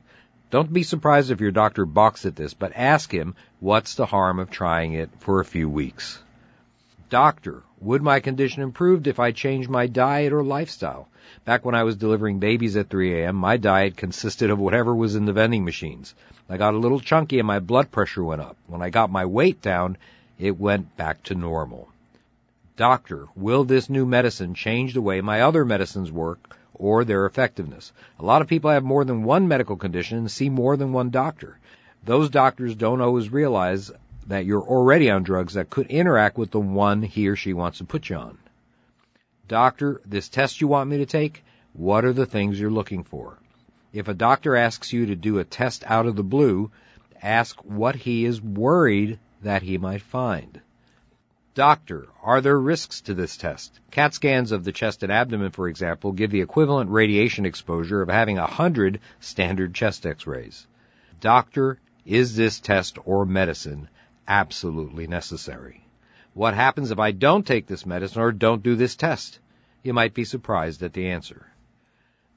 Don't 0.51 0.73
be 0.73 0.83
surprised 0.83 1.31
if 1.31 1.41
your 1.41 1.51
doctor 1.51 1.87
balks 1.87 2.25
at 2.25 2.37
this, 2.37 2.55
but 2.55 2.73
ask 2.77 3.13
him 3.13 3.35
what's 3.59 3.97
the 3.97 4.07
harm 4.07 4.39
of 4.39 4.51
trying 4.51 4.93
it 4.93 5.11
for 5.19 5.41
a 5.41 5.45
few 5.45 5.69
weeks. 5.69 6.23
Doctor, 7.09 7.63
would 7.83 8.01
my 8.01 8.21
condition 8.21 8.63
improve 8.63 9.07
if 9.09 9.19
I 9.19 9.33
changed 9.33 9.69
my 9.69 9.89
diet 9.89 10.33
or 10.33 10.45
lifestyle? 10.45 11.09
Back 11.45 11.65
when 11.65 11.75
I 11.75 11.83
was 11.83 11.97
delivering 11.97 12.39
babies 12.39 12.77
at 12.77 12.89
3 12.89 13.21
a.m., 13.21 13.35
my 13.35 13.57
diet 13.57 13.97
consisted 13.97 14.51
of 14.51 14.59
whatever 14.61 14.95
was 14.95 15.17
in 15.17 15.25
the 15.25 15.33
vending 15.33 15.65
machines. 15.65 16.15
I 16.49 16.59
got 16.59 16.75
a 16.75 16.79
little 16.79 17.01
chunky 17.01 17.41
and 17.41 17.47
my 17.47 17.59
blood 17.59 17.91
pressure 17.91 18.23
went 18.23 18.41
up. 18.41 18.57
When 18.69 18.83
I 18.83 18.91
got 18.91 19.11
my 19.11 19.25
weight 19.25 19.61
down, 19.61 19.97
it 20.39 20.61
went 20.61 20.97
back 20.97 21.25
to 21.25 21.35
normal. 21.35 21.89
Doctor, 22.77 23.27
will 23.35 23.65
this 23.65 23.91
new 23.91 24.07
medicine 24.07 24.55
change 24.55 24.95
the 24.95 25.03
way 25.03 25.21
my 25.21 25.41
other 25.41 25.65
medicines 25.65 26.13
work 26.13 26.57
or 26.75 27.05
their 27.05 27.27
effectiveness? 27.27 27.93
A 28.21 28.25
lot 28.25 28.43
of 28.43 28.49
people 28.49 28.71
have 28.71 28.85
more 28.85 29.05
than 29.05 29.25
one 29.25 29.49
medical 29.49 29.77
condition 29.77 30.19
and 30.19 30.31
see 30.31 30.49
more 30.49 30.77
than 30.77 30.93
one 30.93 31.11
doctor. 31.11 31.59
Those 32.05 32.31
doctors 32.31 32.75
don't 32.75 33.01
always 33.01 33.33
realize 33.33 33.91
that 34.27 34.45
you're 34.45 34.63
already 34.63 35.11
on 35.11 35.23
drugs 35.23 35.55
that 35.55 35.71
could 35.71 35.87
interact 35.89 36.39
with 36.39 36.51
the 36.51 36.61
one 36.61 37.03
he 37.03 37.29
or 37.29 37.37
she 37.37 37.53
wants 37.53 37.79
to 37.79 37.85
put 37.85 38.09
you 38.09 38.17
on. 38.17 38.39
Doctor, 39.49 40.01
this 40.05 40.29
test 40.29 40.61
you 40.61 40.69
want 40.69 40.89
me 40.89 40.99
to 40.99 41.07
take, 41.07 41.45
what 41.73 42.05
are 42.05 42.13
the 42.13 42.27
things 42.27 42.59
you're 42.59 42.71
looking 42.71 43.05
for? 43.05 43.39
If 43.93 44.09
a 44.09 44.15
doctor 44.15 44.57
asks 44.57 44.93
you 44.93 45.07
to 45.07 45.17
do 45.17 45.39
a 45.39 45.45
test 45.45 45.85
out 45.87 46.07
of 46.07 46.17
the 46.17 46.23
blue, 46.23 46.71
ask 47.21 47.57
what 47.65 47.95
he 47.95 48.25
is 48.25 48.41
worried 48.41 49.19
that 49.43 49.63
he 49.63 49.77
might 49.79 50.03
find. 50.03 50.61
Doctor, 51.55 52.07
are 52.23 52.41
there 52.41 52.59
risks 52.59 53.03
to 53.03 53.15
this 53.15 53.37
test? 53.37 53.79
CAT 53.91 54.15
scans 54.15 54.53
of 54.53 54.65
the 54.65 54.73
chest 54.73 55.03
and 55.03 55.13
abdomen, 55.13 55.51
for 55.51 55.69
example, 55.69 56.13
give 56.13 56.31
the 56.31 56.41
equivalent 56.41 56.91
radiation 56.91 57.45
exposure 57.45 58.01
of 58.01 58.09
having 58.09 58.39
a 58.39 58.47
hundred 58.47 59.01
standard 59.21 59.75
chest 59.75 60.07
x-rays. 60.07 60.67
Doctor, 61.21 61.79
is 62.07 62.35
this 62.35 62.59
test 62.59 62.97
or 63.05 63.27
medicine 63.27 63.89
absolutely 64.33 65.07
necessary? 65.07 65.85
What 66.33 66.55
happens 66.55 66.91
if 66.91 66.99
I 66.99 67.11
don't 67.11 67.47
take 67.47 67.67
this 67.67 67.85
medicine 67.85 68.23
or 68.23 68.33
don't 68.33 68.63
do 68.63 68.77
this 68.77 68.97
test? 68.97 69.39
You 69.83 69.93
might 69.93 70.15
be 70.15 70.25
surprised 70.25 70.83
at 70.83 70.95
the 70.95 71.11
answer. 71.11 71.49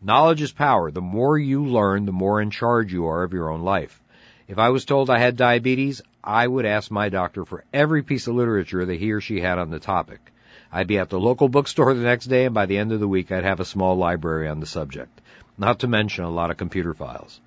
Knowledge 0.01 0.41
is 0.41 0.51
power. 0.51 0.91
The 0.91 0.99
more 0.99 1.37
you 1.37 1.65
learn, 1.65 2.05
the 2.05 2.11
more 2.11 2.41
in 2.41 2.49
charge 2.49 2.91
you 2.91 3.05
are 3.05 3.23
of 3.23 3.31
your 3.31 3.49
own 3.49 3.61
life. 3.61 4.03
If 4.45 4.59
I 4.59 4.69
was 4.71 4.83
told 4.83 5.09
I 5.09 5.19
had 5.19 5.37
diabetes, 5.37 6.01
I 6.21 6.45
would 6.45 6.65
ask 6.65 6.91
my 6.91 7.07
doctor 7.07 7.45
for 7.45 7.63
every 7.73 8.03
piece 8.03 8.27
of 8.27 8.35
literature 8.35 8.85
that 8.85 8.99
he 8.99 9.13
or 9.13 9.21
she 9.21 9.39
had 9.39 9.57
on 9.57 9.69
the 9.69 9.79
topic. 9.79 10.33
I'd 10.73 10.87
be 10.87 10.99
at 10.99 11.09
the 11.09 11.19
local 11.19 11.47
bookstore 11.47 11.93
the 11.93 12.03
next 12.03 12.25
day, 12.25 12.43
and 12.43 12.53
by 12.53 12.65
the 12.65 12.77
end 12.77 12.91
of 12.91 12.99
the 12.99 13.07
week, 13.07 13.31
I'd 13.31 13.45
have 13.45 13.61
a 13.61 13.71
small 13.73 13.95
library 13.95 14.49
on 14.49 14.59
the 14.59 14.65
subject. 14.65 15.21
Not 15.57 15.79
to 15.79 15.87
mention 15.87 16.25
a 16.25 16.29
lot 16.29 16.51
of 16.51 16.57
computer 16.57 16.93
files. 16.93 17.39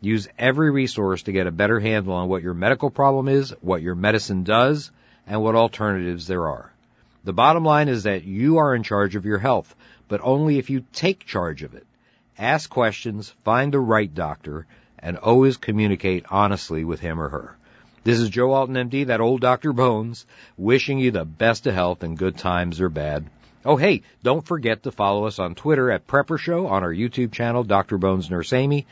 Use 0.00 0.28
every 0.38 0.70
resource 0.70 1.24
to 1.24 1.32
get 1.32 1.46
a 1.46 1.52
better 1.52 1.78
handle 1.78 2.14
on 2.14 2.28
what 2.28 2.42
your 2.42 2.54
medical 2.54 2.90
problem 2.90 3.28
is, 3.28 3.54
what 3.60 3.82
your 3.82 3.94
medicine 3.94 4.44
does, 4.44 4.90
and 5.26 5.42
what 5.42 5.54
alternatives 5.54 6.26
there 6.26 6.48
are. 6.48 6.72
The 7.24 7.34
bottom 7.34 7.64
line 7.64 7.88
is 7.88 8.04
that 8.04 8.24
you 8.24 8.58
are 8.58 8.74
in 8.74 8.82
charge 8.82 9.14
of 9.14 9.26
your 9.26 9.38
health, 9.38 9.74
but 10.08 10.22
only 10.22 10.58
if 10.58 10.70
you 10.70 10.84
take 10.94 11.26
charge 11.26 11.62
of 11.62 11.74
it. 11.74 11.86
Ask 12.38 12.70
questions, 12.70 13.34
find 13.44 13.72
the 13.72 13.78
right 13.78 14.12
doctor, 14.12 14.66
and 14.98 15.18
always 15.18 15.58
communicate 15.58 16.24
honestly 16.30 16.82
with 16.84 17.00
him 17.00 17.20
or 17.20 17.28
her. 17.28 17.56
This 18.02 18.18
is 18.18 18.30
Joe 18.30 18.52
Alton, 18.52 18.76
MD, 18.76 19.08
that 19.08 19.20
old 19.20 19.42
Dr. 19.42 19.74
Bones, 19.74 20.24
wishing 20.56 20.98
you 20.98 21.10
the 21.10 21.26
best 21.26 21.66
of 21.66 21.74
health 21.74 22.02
in 22.02 22.14
good 22.14 22.38
times 22.38 22.80
or 22.80 22.88
bad. 22.88 23.26
Oh, 23.62 23.76
hey, 23.76 24.00
don't 24.22 24.46
forget 24.46 24.84
to 24.84 24.90
follow 24.90 25.26
us 25.26 25.38
on 25.38 25.54
Twitter 25.54 25.90
at 25.90 26.06
Prepper 26.06 26.38
Show, 26.38 26.66
on 26.68 26.82
our 26.82 26.92
YouTube 26.92 27.32
channel, 27.32 27.62
Dr. 27.62 27.98
Bones 27.98 28.30
Nurse 28.30 28.54
Amy, 28.54 28.86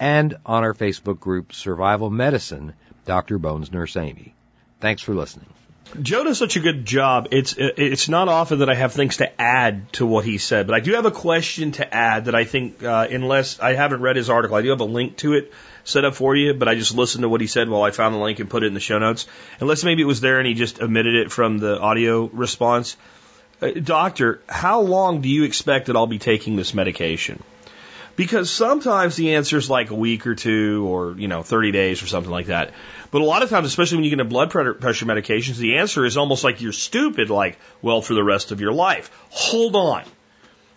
and 0.00 0.38
on 0.46 0.64
our 0.64 0.74
Facebook 0.74 1.20
group, 1.20 1.52
Survival 1.52 2.10
Medicine, 2.10 2.72
Dr. 3.04 3.38
Bones 3.38 3.70
Nurse 3.70 3.96
Amy. 3.96 4.34
Thanks 4.80 5.02
for 5.02 5.14
listening. 5.14 5.46
Joe 6.00 6.22
does 6.24 6.38
such 6.38 6.56
a 6.56 6.60
good 6.60 6.86
job. 6.86 7.28
It's 7.32 7.54
it's 7.58 8.08
not 8.08 8.28
often 8.28 8.60
that 8.60 8.70
I 8.70 8.74
have 8.74 8.92
things 8.92 9.16
to 9.16 9.40
add 9.40 9.92
to 9.94 10.06
what 10.06 10.24
he 10.24 10.38
said, 10.38 10.68
but 10.68 10.74
I 10.74 10.80
do 10.80 10.92
have 10.92 11.04
a 11.04 11.10
question 11.10 11.72
to 11.72 11.94
add 11.94 12.26
that 12.26 12.34
I 12.34 12.44
think, 12.44 12.82
uh, 12.82 13.08
unless 13.10 13.58
I 13.58 13.74
haven't 13.74 14.00
read 14.00 14.14
his 14.14 14.30
article, 14.30 14.56
I 14.56 14.62
do 14.62 14.70
have 14.70 14.80
a 14.80 14.84
link 14.84 15.16
to 15.18 15.34
it 15.34 15.52
set 15.82 16.04
up 16.04 16.14
for 16.14 16.36
you. 16.36 16.54
But 16.54 16.68
I 16.68 16.76
just 16.76 16.94
listened 16.94 17.22
to 17.22 17.28
what 17.28 17.40
he 17.40 17.48
said 17.48 17.68
while 17.68 17.82
I 17.82 17.90
found 17.90 18.14
the 18.14 18.20
link 18.20 18.38
and 18.38 18.48
put 18.48 18.62
it 18.62 18.66
in 18.66 18.74
the 18.74 18.80
show 18.80 19.00
notes. 19.00 19.26
Unless 19.58 19.82
maybe 19.82 20.02
it 20.02 20.06
was 20.06 20.20
there 20.20 20.38
and 20.38 20.46
he 20.46 20.54
just 20.54 20.80
omitted 20.80 21.14
it 21.16 21.32
from 21.32 21.58
the 21.58 21.78
audio 21.78 22.26
response. 22.26 22.96
Uh, 23.60 23.72
doctor, 23.72 24.40
how 24.48 24.82
long 24.82 25.22
do 25.22 25.28
you 25.28 25.42
expect 25.42 25.86
that 25.86 25.96
I'll 25.96 26.06
be 26.06 26.20
taking 26.20 26.54
this 26.54 26.72
medication? 26.72 27.42
Because 28.20 28.50
sometimes 28.50 29.16
the 29.16 29.36
answer 29.36 29.56
is 29.56 29.70
like 29.70 29.90
a 29.90 29.94
week 29.94 30.26
or 30.26 30.34
two 30.34 30.86
or, 30.86 31.12
you 31.16 31.26
know, 31.26 31.42
30 31.42 31.72
days 31.72 32.02
or 32.02 32.06
something 32.06 32.30
like 32.30 32.48
that. 32.48 32.74
But 33.10 33.22
a 33.22 33.24
lot 33.24 33.42
of 33.42 33.48
times, 33.48 33.66
especially 33.66 33.96
when 33.96 34.04
you 34.04 34.10
get 34.10 34.20
into 34.20 34.28
blood 34.28 34.50
pressure 34.50 35.06
medications, 35.06 35.56
the 35.56 35.78
answer 35.78 36.04
is 36.04 36.18
almost 36.18 36.44
like 36.44 36.60
you're 36.60 36.74
stupid, 36.74 37.30
like, 37.30 37.58
well, 37.80 38.02
for 38.02 38.12
the 38.12 38.22
rest 38.22 38.52
of 38.52 38.60
your 38.60 38.74
life. 38.74 39.10
Hold 39.30 39.74
on. 39.74 40.04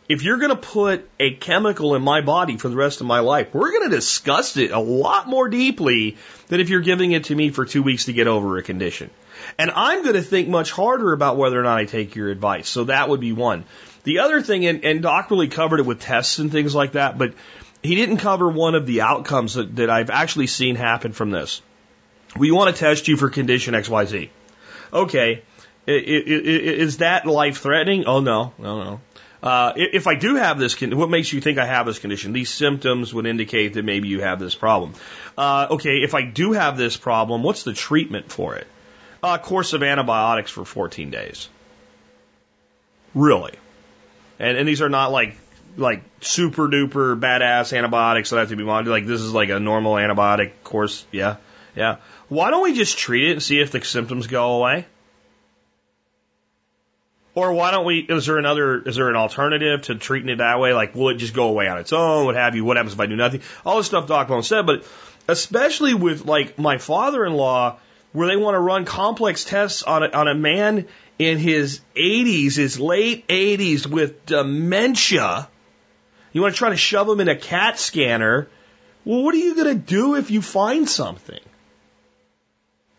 If 0.08 0.24
you're 0.24 0.38
going 0.38 0.52
to 0.52 0.56
put 0.56 1.10
a 1.20 1.34
chemical 1.34 1.96
in 1.96 2.02
my 2.02 2.22
body 2.22 2.56
for 2.56 2.70
the 2.70 2.78
rest 2.78 3.02
of 3.02 3.08
my 3.08 3.20
life, 3.20 3.54
we're 3.54 3.72
going 3.72 3.89
to 3.89 3.96
discuss 3.98 4.56
it 4.56 4.72
a 4.72 4.80
lot 4.80 5.28
more 5.28 5.50
deeply 5.50 6.16
than 6.48 6.62
if 6.62 6.70
you're 6.70 6.80
giving 6.80 7.12
it 7.12 7.26
to 7.26 7.36
me 7.36 7.50
for 7.50 7.66
two 7.66 7.84
weeks 7.84 8.06
to 8.06 8.14
get 8.14 8.28
over 8.28 8.58
a 8.58 8.64
condition. 8.64 9.10
And 9.60 9.70
I'm 9.70 10.04
going 10.04 10.16
to 10.16 10.22
think 10.22 10.48
much 10.48 10.72
harder 10.72 11.12
about 11.12 11.36
whether 11.36 11.60
or 11.60 11.64
not 11.64 11.78
I 11.78 11.84
take 11.84 12.16
your 12.16 12.30
advice. 12.30 12.70
So 12.70 12.86
that 12.86 13.10
would 13.10 13.20
be 13.20 13.34
one. 13.34 13.66
The 14.04 14.20
other 14.20 14.41
thing, 14.41 14.66
and, 14.66 14.84
and 14.84 15.01
Doc 15.01 15.32
really 15.32 15.47
covered 15.47 15.80
it 15.80 15.86
with 15.86 16.01
tests 16.01 16.39
and 16.39 16.51
things 16.51 16.76
like 16.76 16.93
that, 16.93 17.18
but 17.18 17.34
he 17.82 17.95
didn't 17.95 18.18
cover 18.18 18.49
one 18.49 18.76
of 18.76 18.86
the 18.86 19.01
outcomes 19.01 19.56
that, 19.56 19.76
that 19.78 19.89
I've 19.89 20.10
actually 20.10 20.47
seen 20.47 20.76
happen 20.76 21.14
from 21.14 21.32
this. 21.32 21.62
We 22.38 22.51
want 22.51 22.76
to 22.76 22.80
test 22.80 23.08
you 23.08 23.18
for 23.18 23.30
condition 23.30 23.74
XYZ. 23.74 24.30
Okay. 24.91 25.43
Is 25.86 26.97
that 26.97 27.26
life 27.26 27.58
threatening? 27.58 28.06
Oh, 28.06 28.22
no, 28.22 28.54
no, 28.58 28.84
no. 28.84 29.01
Uh, 29.41 29.74
if 29.76 30.08
I 30.08 30.16
do 30.16 30.36
have 30.36 30.58
this, 30.58 30.80
what 30.80 31.10
makes 31.10 31.34
you 31.34 31.41
think 31.41 31.58
I 31.58 31.66
have 31.66 31.86
this 31.86 31.99
condition? 31.99 32.32
These 32.32 32.49
symptoms 32.49 33.14
would 33.14 33.26
indicate 33.26 33.74
that 33.74 33.84
maybe 33.84 34.08
you 34.08 34.22
have 34.22 34.39
this 34.39 34.56
problem. 34.56 34.93
Uh, 35.38 35.68
okay, 35.72 35.97
if 35.97 36.14
I 36.14 36.22
do 36.22 36.54
have 36.54 36.78
this 36.78 36.95
problem, 36.95 37.43
what's 37.43 37.64
the 37.64 37.74
treatment 37.74 38.32
for 38.32 38.56
it? 38.56 38.68
A 39.22 39.38
course 39.38 39.74
of 39.74 39.84
antibiotics 39.84 40.49
for 40.49 40.64
14 40.64 41.10
days. 41.10 41.49
Really? 43.14 43.54
And, 44.44 44.58
and 44.58 44.68
these 44.68 44.82
are 44.82 44.89
not 44.89 45.14
like 45.14 45.38
like 45.78 46.04
super 46.20 46.68
duper 46.68 47.18
badass 47.18 47.76
antibiotics 47.76 48.30
that 48.30 48.39
have 48.39 48.50
to 48.50 48.58
be 48.58 48.64
monitored. 48.64 48.91
Like 48.91 49.06
this 49.06 49.22
is 49.22 49.34
like 49.34 49.50
a 49.50 49.60
normal 49.60 49.94
antibiotic 49.94 50.52
course. 50.66 51.06
Yeah, 51.12 51.38
yeah. 51.78 51.98
Why 52.28 52.52
don't 52.52 52.62
we 52.62 52.74
just 52.74 52.98
treat 52.98 53.30
it 53.30 53.32
and 53.32 53.44
see 53.44 53.62
if 53.62 53.72
the 53.72 53.82
symptoms 53.82 54.28
go 54.28 54.56
away? 54.58 54.86
Or 57.36 57.54
why 57.54 57.72
don't 57.72 57.86
we? 57.86 58.00
Is 58.00 58.26
there 58.26 58.38
another? 58.38 58.82
Is 58.82 58.98
there 58.98 59.10
an 59.10 59.16
alternative 59.16 59.84
to 59.84 59.96
treating 59.96 60.28
it 60.28 60.39
that 60.39 60.60
way? 60.60 60.74
Like, 60.74 60.94
will 60.94 61.10
it 61.10 61.16
just 61.16 61.34
go 61.34 61.48
away 61.48 61.70
on 61.70 61.78
its 61.78 61.94
own? 61.94 62.26
What 62.26 62.36
have 62.36 62.54
you? 62.56 62.66
What 62.66 62.76
happens 62.76 62.94
if 62.94 63.00
I 63.00 63.06
do 63.06 63.16
nothing? 63.16 63.41
All 63.66 63.78
this 63.78 63.88
stuff 63.88 64.08
Doc 64.08 64.28
Bone 64.28 64.44
said, 64.44 64.66
but 64.66 64.86
especially 65.30 65.94
with 65.94 66.26
like 66.26 66.60
my 66.60 66.78
father-in-law, 66.78 67.80
where 68.12 68.28
they 68.28 68.36
want 68.36 68.56
to 68.56 68.60
run 68.60 68.84
complex 68.84 69.46
tests 69.46 69.84
on 69.84 70.04
a, 70.04 70.10
on 70.10 70.28
a 70.28 70.36
man 70.36 70.88
in 71.20 71.38
his 71.38 71.82
80s, 71.95 72.55
his 72.55 72.80
late 72.80 73.28
80s 73.28 73.86
with 73.86 74.26
dementia. 74.26 75.47
You 76.32 76.41
want 76.41 76.55
to 76.55 76.57
try 76.57 76.70
to 76.70 76.78
shove 76.78 77.07
him 77.07 77.20
in 77.20 77.30
a 77.30 77.36
CAT 77.36 77.80
scanner. 77.80 78.47
Well, 79.05 79.24
what 79.24 79.36
are 79.36 79.39
you 79.39 79.55
going 79.55 79.68
to 79.68 79.76
do 79.76 80.16
if 80.16 80.32
you 80.32 80.41
find 80.41 80.89
something? 80.89 81.39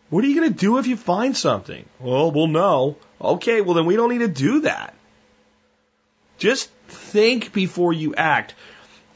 What 0.09 0.23
are 0.23 0.27
you 0.27 0.39
going 0.39 0.53
to 0.53 0.59
do 0.59 0.77
if 0.77 0.87
you 0.87 0.95
find 0.95 1.35
something? 1.35 1.83
Well, 1.99 2.31
we'll 2.31 2.47
know. 2.47 2.97
Okay, 3.19 3.61
well, 3.61 3.73
then 3.73 3.85
we 3.85 3.95
don't 3.95 4.09
need 4.09 4.19
to 4.19 4.27
do 4.27 4.61
that. 4.61 4.93
Just 6.37 6.69
think 6.87 7.53
before 7.53 7.91
you 7.91 8.15
act. 8.15 8.53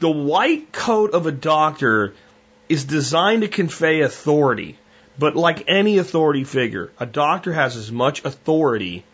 The 0.00 0.10
white 0.10 0.72
coat 0.72 1.12
of 1.12 1.26
a 1.26 1.32
doctor 1.32 2.14
is 2.68 2.84
designed 2.84 3.42
to 3.42 3.48
convey 3.48 4.00
authority. 4.00 4.78
But 5.20 5.36
like 5.36 5.64
any 5.68 5.98
authority 5.98 6.44
figure, 6.44 6.90
a 6.98 7.04
doctor 7.04 7.52
has 7.52 7.76
as 7.76 7.92
much 7.92 8.24
authority 8.24 9.04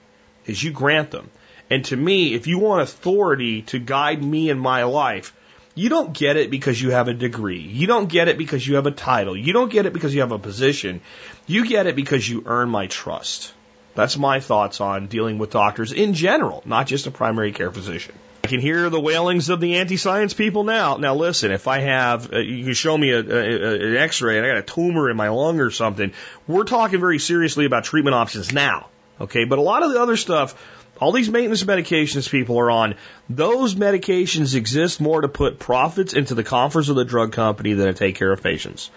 as 0.46 0.62
you 0.62 0.70
grant 0.70 1.10
them. 1.10 1.28
And 1.68 1.84
to 1.86 1.96
me, 1.96 2.32
if 2.34 2.46
you 2.46 2.60
want 2.60 2.82
authority 2.82 3.62
to 3.62 3.80
guide 3.80 4.22
me 4.22 4.48
in 4.48 4.56
my 4.56 4.84
life, 4.84 5.34
you 5.74 5.88
don't 5.88 6.16
get 6.16 6.36
it 6.36 6.48
because 6.48 6.80
you 6.80 6.92
have 6.92 7.08
a 7.08 7.12
degree. 7.12 7.58
You 7.58 7.88
don't 7.88 8.08
get 8.08 8.28
it 8.28 8.38
because 8.38 8.64
you 8.64 8.76
have 8.76 8.86
a 8.86 8.92
title. 8.92 9.36
You 9.36 9.52
don't 9.52 9.72
get 9.72 9.86
it 9.86 9.92
because 9.92 10.14
you 10.14 10.20
have 10.20 10.30
a 10.30 10.38
position. 10.38 11.00
You 11.48 11.66
get 11.66 11.88
it 11.88 11.96
because 11.96 12.28
you 12.28 12.44
earn 12.46 12.68
my 12.68 12.86
trust. 12.86 13.52
That's 13.96 14.16
my 14.16 14.38
thoughts 14.38 14.80
on 14.80 15.08
dealing 15.08 15.38
with 15.38 15.50
doctors 15.50 15.90
in 15.90 16.14
general, 16.14 16.62
not 16.64 16.86
just 16.86 17.08
a 17.08 17.10
primary 17.10 17.50
care 17.50 17.72
physician. 17.72 18.14
I 18.46 18.48
can 18.48 18.60
hear 18.60 18.88
the 18.90 19.00
wailings 19.00 19.48
of 19.48 19.58
the 19.60 19.74
anti-science 19.78 20.32
people 20.32 20.62
now. 20.62 20.98
Now 20.98 21.16
listen, 21.16 21.50
if 21.50 21.66
I 21.66 21.80
have, 21.80 22.32
uh, 22.32 22.38
you 22.38 22.74
show 22.74 22.96
me 22.96 23.10
a, 23.10 23.18
a, 23.18 23.88
an 23.88 23.96
x-ray 23.96 24.36
and 24.36 24.46
I 24.46 24.50
got 24.50 24.58
a 24.58 24.62
tumor 24.62 25.10
in 25.10 25.16
my 25.16 25.30
lung 25.30 25.58
or 25.58 25.72
something, 25.72 26.12
we're 26.46 26.62
talking 26.62 27.00
very 27.00 27.18
seriously 27.18 27.64
about 27.64 27.82
treatment 27.82 28.14
options 28.14 28.52
now. 28.52 28.86
Okay, 29.20 29.46
but 29.46 29.58
a 29.58 29.62
lot 29.62 29.82
of 29.82 29.90
the 29.90 30.00
other 30.00 30.16
stuff, 30.16 30.54
all 31.00 31.10
these 31.10 31.28
maintenance 31.28 31.64
medications 31.64 32.30
people 32.30 32.56
are 32.60 32.70
on, 32.70 32.94
those 33.28 33.74
medications 33.74 34.54
exist 34.54 35.00
more 35.00 35.22
to 35.22 35.28
put 35.28 35.58
profits 35.58 36.12
into 36.12 36.36
the 36.36 36.44
coffers 36.44 36.88
of 36.88 36.94
the 36.94 37.04
drug 37.04 37.32
company 37.32 37.72
than 37.72 37.88
to 37.88 37.94
take 37.94 38.14
care 38.14 38.30
of 38.30 38.44
patients. 38.44 38.92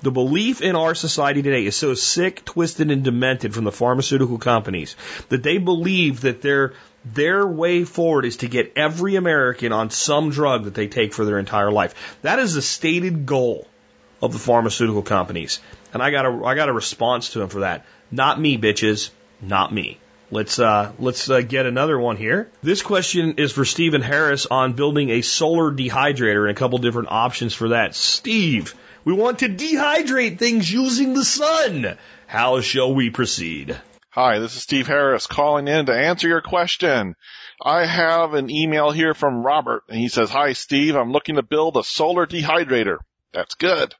The 0.00 0.12
belief 0.12 0.62
in 0.62 0.76
our 0.76 0.94
society 0.94 1.42
today 1.42 1.66
is 1.66 1.76
so 1.76 1.92
sick, 1.92 2.42
twisted, 2.46 2.90
and 2.90 3.04
demented 3.04 3.52
from 3.52 3.64
the 3.64 3.72
pharmaceutical 3.72 4.38
companies 4.38 4.96
that 5.28 5.42
they 5.42 5.58
believe 5.58 6.22
that 6.22 6.40
their 6.40 6.72
their 7.04 7.46
way 7.46 7.84
forward 7.84 8.24
is 8.24 8.38
to 8.38 8.48
get 8.48 8.72
every 8.76 9.16
American 9.16 9.72
on 9.72 9.90
some 9.90 10.30
drug 10.30 10.64
that 10.64 10.74
they 10.74 10.88
take 10.88 11.12
for 11.12 11.24
their 11.24 11.38
entire 11.38 11.70
life. 11.70 12.18
That 12.22 12.38
is 12.38 12.54
the 12.54 12.62
stated 12.62 13.26
goal 13.26 13.68
of 14.22 14.32
the 14.32 14.38
pharmaceutical 14.38 15.02
companies. 15.02 15.60
And 15.92 16.02
I 16.02 16.10
got 16.10 16.26
a 16.26 16.44
I 16.44 16.54
got 16.54 16.68
a 16.68 16.72
response 16.72 17.30
to 17.30 17.40
them 17.40 17.48
for 17.48 17.60
that. 17.60 17.84
Not 18.10 18.40
me, 18.40 18.56
bitches. 18.58 19.10
Not 19.40 19.72
me. 19.72 19.98
Let's 20.30 20.58
uh, 20.58 20.92
let's 20.98 21.28
uh, 21.28 21.42
get 21.42 21.66
another 21.66 21.98
one 21.98 22.16
here. 22.16 22.50
This 22.62 22.82
question 22.82 23.34
is 23.36 23.52
for 23.52 23.64
Steven 23.64 24.00
Harris 24.00 24.46
on 24.46 24.72
building 24.72 25.10
a 25.10 25.20
solar 25.20 25.70
dehydrator 25.70 26.48
and 26.48 26.50
a 26.50 26.58
couple 26.58 26.78
different 26.78 27.08
options 27.10 27.54
for 27.54 27.68
that. 27.68 27.94
Steve, 27.94 28.74
We 29.04 29.12
want 29.12 29.40
to 29.40 29.48
dehydrate 29.48 30.38
things 30.38 30.72
using 30.72 31.12
the 31.12 31.24
sun. 31.24 31.98
How 32.26 32.62
shall 32.62 32.94
we 32.94 33.10
proceed? 33.10 33.78
Hi, 34.14 34.38
this 34.38 34.54
is 34.54 34.62
Steve 34.62 34.86
Harris 34.86 35.26
calling 35.26 35.66
in 35.66 35.86
to 35.86 35.92
answer 35.92 36.28
your 36.28 36.40
question. 36.40 37.16
I 37.60 37.84
have 37.84 38.34
an 38.34 38.48
email 38.48 38.92
here 38.92 39.12
from 39.12 39.44
Robert 39.44 39.82
and 39.88 39.98
he 39.98 40.06
says, 40.06 40.30
Hi 40.30 40.52
Steve, 40.52 40.94
I'm 40.94 41.10
looking 41.10 41.34
to 41.34 41.42
build 41.42 41.76
a 41.76 41.82
solar 41.82 42.24
dehydrator. 42.24 42.98
That's 43.32 43.56
good. 43.56 43.92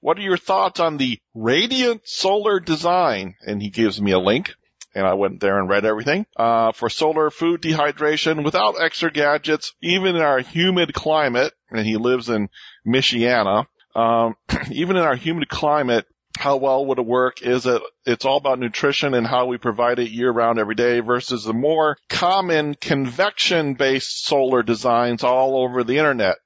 What 0.00 0.18
are 0.18 0.22
your 0.22 0.38
thoughts 0.38 0.80
on 0.80 0.96
the 0.96 1.20
Radiant 1.34 2.00
Solar 2.04 2.58
design? 2.58 3.36
And 3.46 3.62
he 3.62 3.70
gives 3.70 4.02
me 4.02 4.10
a 4.10 4.18
link 4.18 4.52
and 4.92 5.06
I 5.06 5.14
went 5.14 5.38
there 5.38 5.60
and 5.60 5.68
read 5.68 5.84
everything, 5.84 6.26
uh, 6.36 6.72
for 6.72 6.90
solar 6.90 7.30
food 7.30 7.62
dehydration 7.62 8.44
without 8.44 8.82
extra 8.82 9.12
gadgets, 9.12 9.72
even 9.80 10.16
in 10.16 10.22
our 10.22 10.40
humid 10.40 10.92
climate, 10.94 11.52
and 11.70 11.86
he 11.86 11.96
lives 11.96 12.28
in 12.28 12.48
Michiana, 12.84 13.66
um, 13.94 14.34
even 14.72 14.96
in 14.96 15.02
our 15.04 15.14
humid 15.14 15.48
climate, 15.48 16.06
how 16.36 16.56
well 16.56 16.84
would 16.86 16.98
it 16.98 17.06
work 17.06 17.42
is 17.42 17.66
it, 17.66 17.80
it's 18.04 18.24
all 18.24 18.36
about 18.36 18.58
nutrition 18.58 19.14
and 19.14 19.26
how 19.26 19.46
we 19.46 19.56
provide 19.56 19.98
it 19.98 20.10
year 20.10 20.30
round 20.30 20.58
every 20.58 20.74
day 20.74 21.00
versus 21.00 21.44
the 21.44 21.52
more 21.52 21.96
common 22.08 22.74
convection 22.74 23.74
based 23.74 24.24
solar 24.24 24.62
designs 24.62 25.22
all 25.22 25.56
over 25.56 25.84
the 25.84 25.98
internet. 25.98 26.36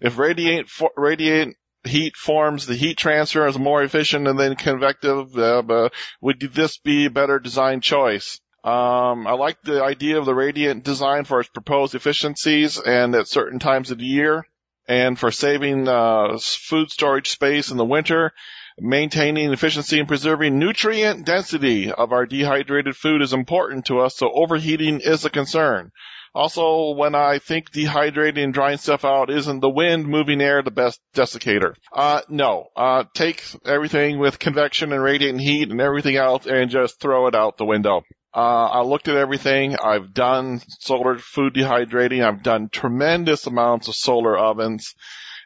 If 0.00 0.18
radiate, 0.18 0.66
radiate 0.96 1.56
heat 1.84 2.16
forms, 2.16 2.66
the 2.66 2.76
heat 2.76 2.96
transfer 2.96 3.46
is 3.46 3.58
more 3.58 3.82
efficient 3.82 4.28
and 4.28 4.38
then 4.38 4.56
convective, 4.56 5.36
uh, 5.36 5.88
would 6.20 6.40
this 6.40 6.78
be 6.78 7.06
a 7.06 7.10
better 7.10 7.38
design 7.38 7.80
choice? 7.80 8.40
Um, 8.62 9.26
I 9.26 9.32
like 9.32 9.60
the 9.62 9.82
idea 9.82 10.18
of 10.18 10.24
the 10.24 10.34
radiant 10.34 10.84
design 10.84 11.24
for 11.24 11.40
its 11.40 11.50
proposed 11.50 11.94
efficiencies 11.94 12.80
and 12.80 13.14
at 13.14 13.28
certain 13.28 13.58
times 13.58 13.90
of 13.90 13.98
the 13.98 14.06
year 14.06 14.46
and 14.88 15.18
for 15.18 15.30
saving 15.30 15.88
uh, 15.88 16.38
food 16.40 16.90
storage 16.90 17.28
space 17.28 17.70
in 17.70 17.76
the 17.76 17.84
winter. 17.84 18.32
Maintaining 18.80 19.52
efficiency 19.52 20.00
and 20.00 20.08
preserving 20.08 20.58
nutrient 20.58 21.24
density 21.24 21.92
of 21.92 22.12
our 22.12 22.26
dehydrated 22.26 22.96
food 22.96 23.22
is 23.22 23.32
important 23.32 23.86
to 23.86 24.00
us, 24.00 24.16
so 24.16 24.28
overheating 24.32 25.00
is 25.00 25.24
a 25.24 25.30
concern. 25.30 25.92
Also, 26.34 26.94
when 26.96 27.14
I 27.14 27.38
think 27.38 27.70
dehydrating 27.70 28.42
and 28.42 28.52
drying 28.52 28.78
stuff 28.78 29.04
out 29.04 29.30
isn't 29.30 29.60
the 29.60 29.70
wind 29.70 30.08
moving 30.08 30.40
air 30.40 30.60
the 30.62 30.72
best 30.72 31.00
desiccator. 31.14 31.74
Uh, 31.92 32.22
no. 32.28 32.66
Uh, 32.74 33.04
take 33.14 33.44
everything 33.64 34.18
with 34.18 34.40
convection 34.40 34.92
and 34.92 35.00
radiant 35.00 35.40
heat 35.40 35.70
and 35.70 35.80
everything 35.80 36.16
else 36.16 36.46
and 36.46 36.68
just 36.68 36.98
throw 36.98 37.28
it 37.28 37.36
out 37.36 37.56
the 37.56 37.64
window. 37.64 38.02
Uh, 38.34 38.66
I 38.66 38.82
looked 38.82 39.06
at 39.06 39.16
everything. 39.16 39.76
I've 39.76 40.12
done 40.12 40.60
solar 40.80 41.18
food 41.18 41.54
dehydrating. 41.54 42.26
I've 42.26 42.42
done 42.42 42.68
tremendous 42.68 43.46
amounts 43.46 43.86
of 43.86 43.94
solar 43.94 44.36
ovens 44.36 44.92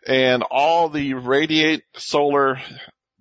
and 0.06 0.42
all 0.50 0.88
the 0.88 1.12
radiate 1.12 1.82
solar 1.96 2.58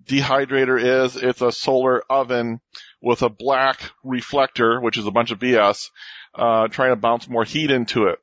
dehydrator 0.08 1.04
is, 1.04 1.16
it's 1.16 1.40
a 1.40 1.52
solar 1.52 2.02
oven 2.10 2.60
with 3.00 3.22
a 3.22 3.28
black 3.28 3.80
reflector, 4.02 4.80
which 4.80 4.98
is 4.98 5.06
a 5.06 5.10
bunch 5.10 5.30
of 5.30 5.38
BS, 5.38 5.90
uh, 6.34 6.68
trying 6.68 6.90
to 6.90 6.96
bounce 6.96 7.28
more 7.28 7.44
heat 7.44 7.70
into 7.70 8.06
it. 8.06 8.18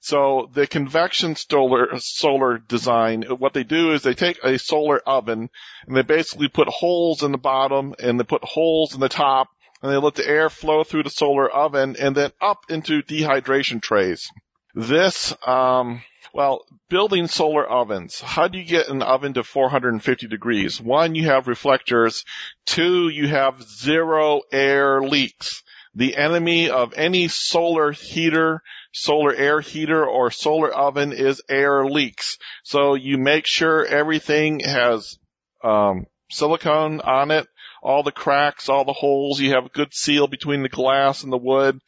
So 0.00 0.50
the 0.54 0.66
convection 0.66 1.36
solar, 1.36 1.98
solar 1.98 2.58
design, 2.58 3.22
what 3.22 3.52
they 3.52 3.64
do 3.64 3.92
is 3.92 4.02
they 4.02 4.14
take 4.14 4.42
a 4.42 4.58
solar 4.58 4.98
oven 4.98 5.50
and 5.86 5.96
they 5.96 6.02
basically 6.02 6.48
put 6.48 6.68
holes 6.68 7.22
in 7.22 7.32
the 7.32 7.38
bottom 7.38 7.94
and 8.02 8.18
they 8.18 8.24
put 8.24 8.42
holes 8.42 8.94
in 8.94 9.00
the 9.00 9.10
top 9.10 9.48
and 9.82 9.92
they 9.92 9.98
let 9.98 10.14
the 10.14 10.26
air 10.26 10.48
flow 10.48 10.84
through 10.84 11.02
the 11.02 11.10
solar 11.10 11.50
oven 11.50 11.96
and 11.98 12.16
then 12.16 12.30
up 12.40 12.64
into 12.70 13.02
dehydration 13.02 13.82
trays. 13.82 14.30
This, 14.74 15.34
um, 15.46 16.02
well, 16.32 16.64
building 16.88 17.26
solar 17.26 17.66
ovens. 17.66 18.20
How 18.20 18.48
do 18.48 18.58
you 18.58 18.64
get 18.64 18.88
an 18.88 19.02
oven 19.02 19.34
to 19.34 19.44
450 19.44 20.28
degrees? 20.28 20.80
One, 20.80 21.14
you 21.14 21.26
have 21.26 21.48
reflectors. 21.48 22.24
Two, 22.66 23.08
you 23.08 23.28
have 23.28 23.62
zero 23.62 24.42
air 24.52 25.02
leaks. 25.02 25.62
The 25.94 26.16
enemy 26.16 26.70
of 26.70 26.94
any 26.94 27.26
solar 27.26 27.90
heater, 27.90 28.62
solar 28.92 29.34
air 29.34 29.60
heater, 29.60 30.06
or 30.06 30.30
solar 30.30 30.70
oven 30.70 31.12
is 31.12 31.42
air 31.48 31.84
leaks. 31.84 32.38
So 32.62 32.94
you 32.94 33.18
make 33.18 33.46
sure 33.46 33.84
everything 33.84 34.60
has 34.60 35.18
um, 35.64 36.06
silicone 36.30 37.00
on 37.00 37.32
it, 37.32 37.48
all 37.82 38.04
the 38.04 38.12
cracks, 38.12 38.68
all 38.68 38.84
the 38.84 38.92
holes. 38.92 39.40
You 39.40 39.54
have 39.54 39.66
a 39.66 39.70
good 39.70 39.92
seal 39.92 40.28
between 40.28 40.62
the 40.62 40.68
glass 40.68 41.24
and 41.24 41.32
the 41.32 41.38
wood 41.38 41.80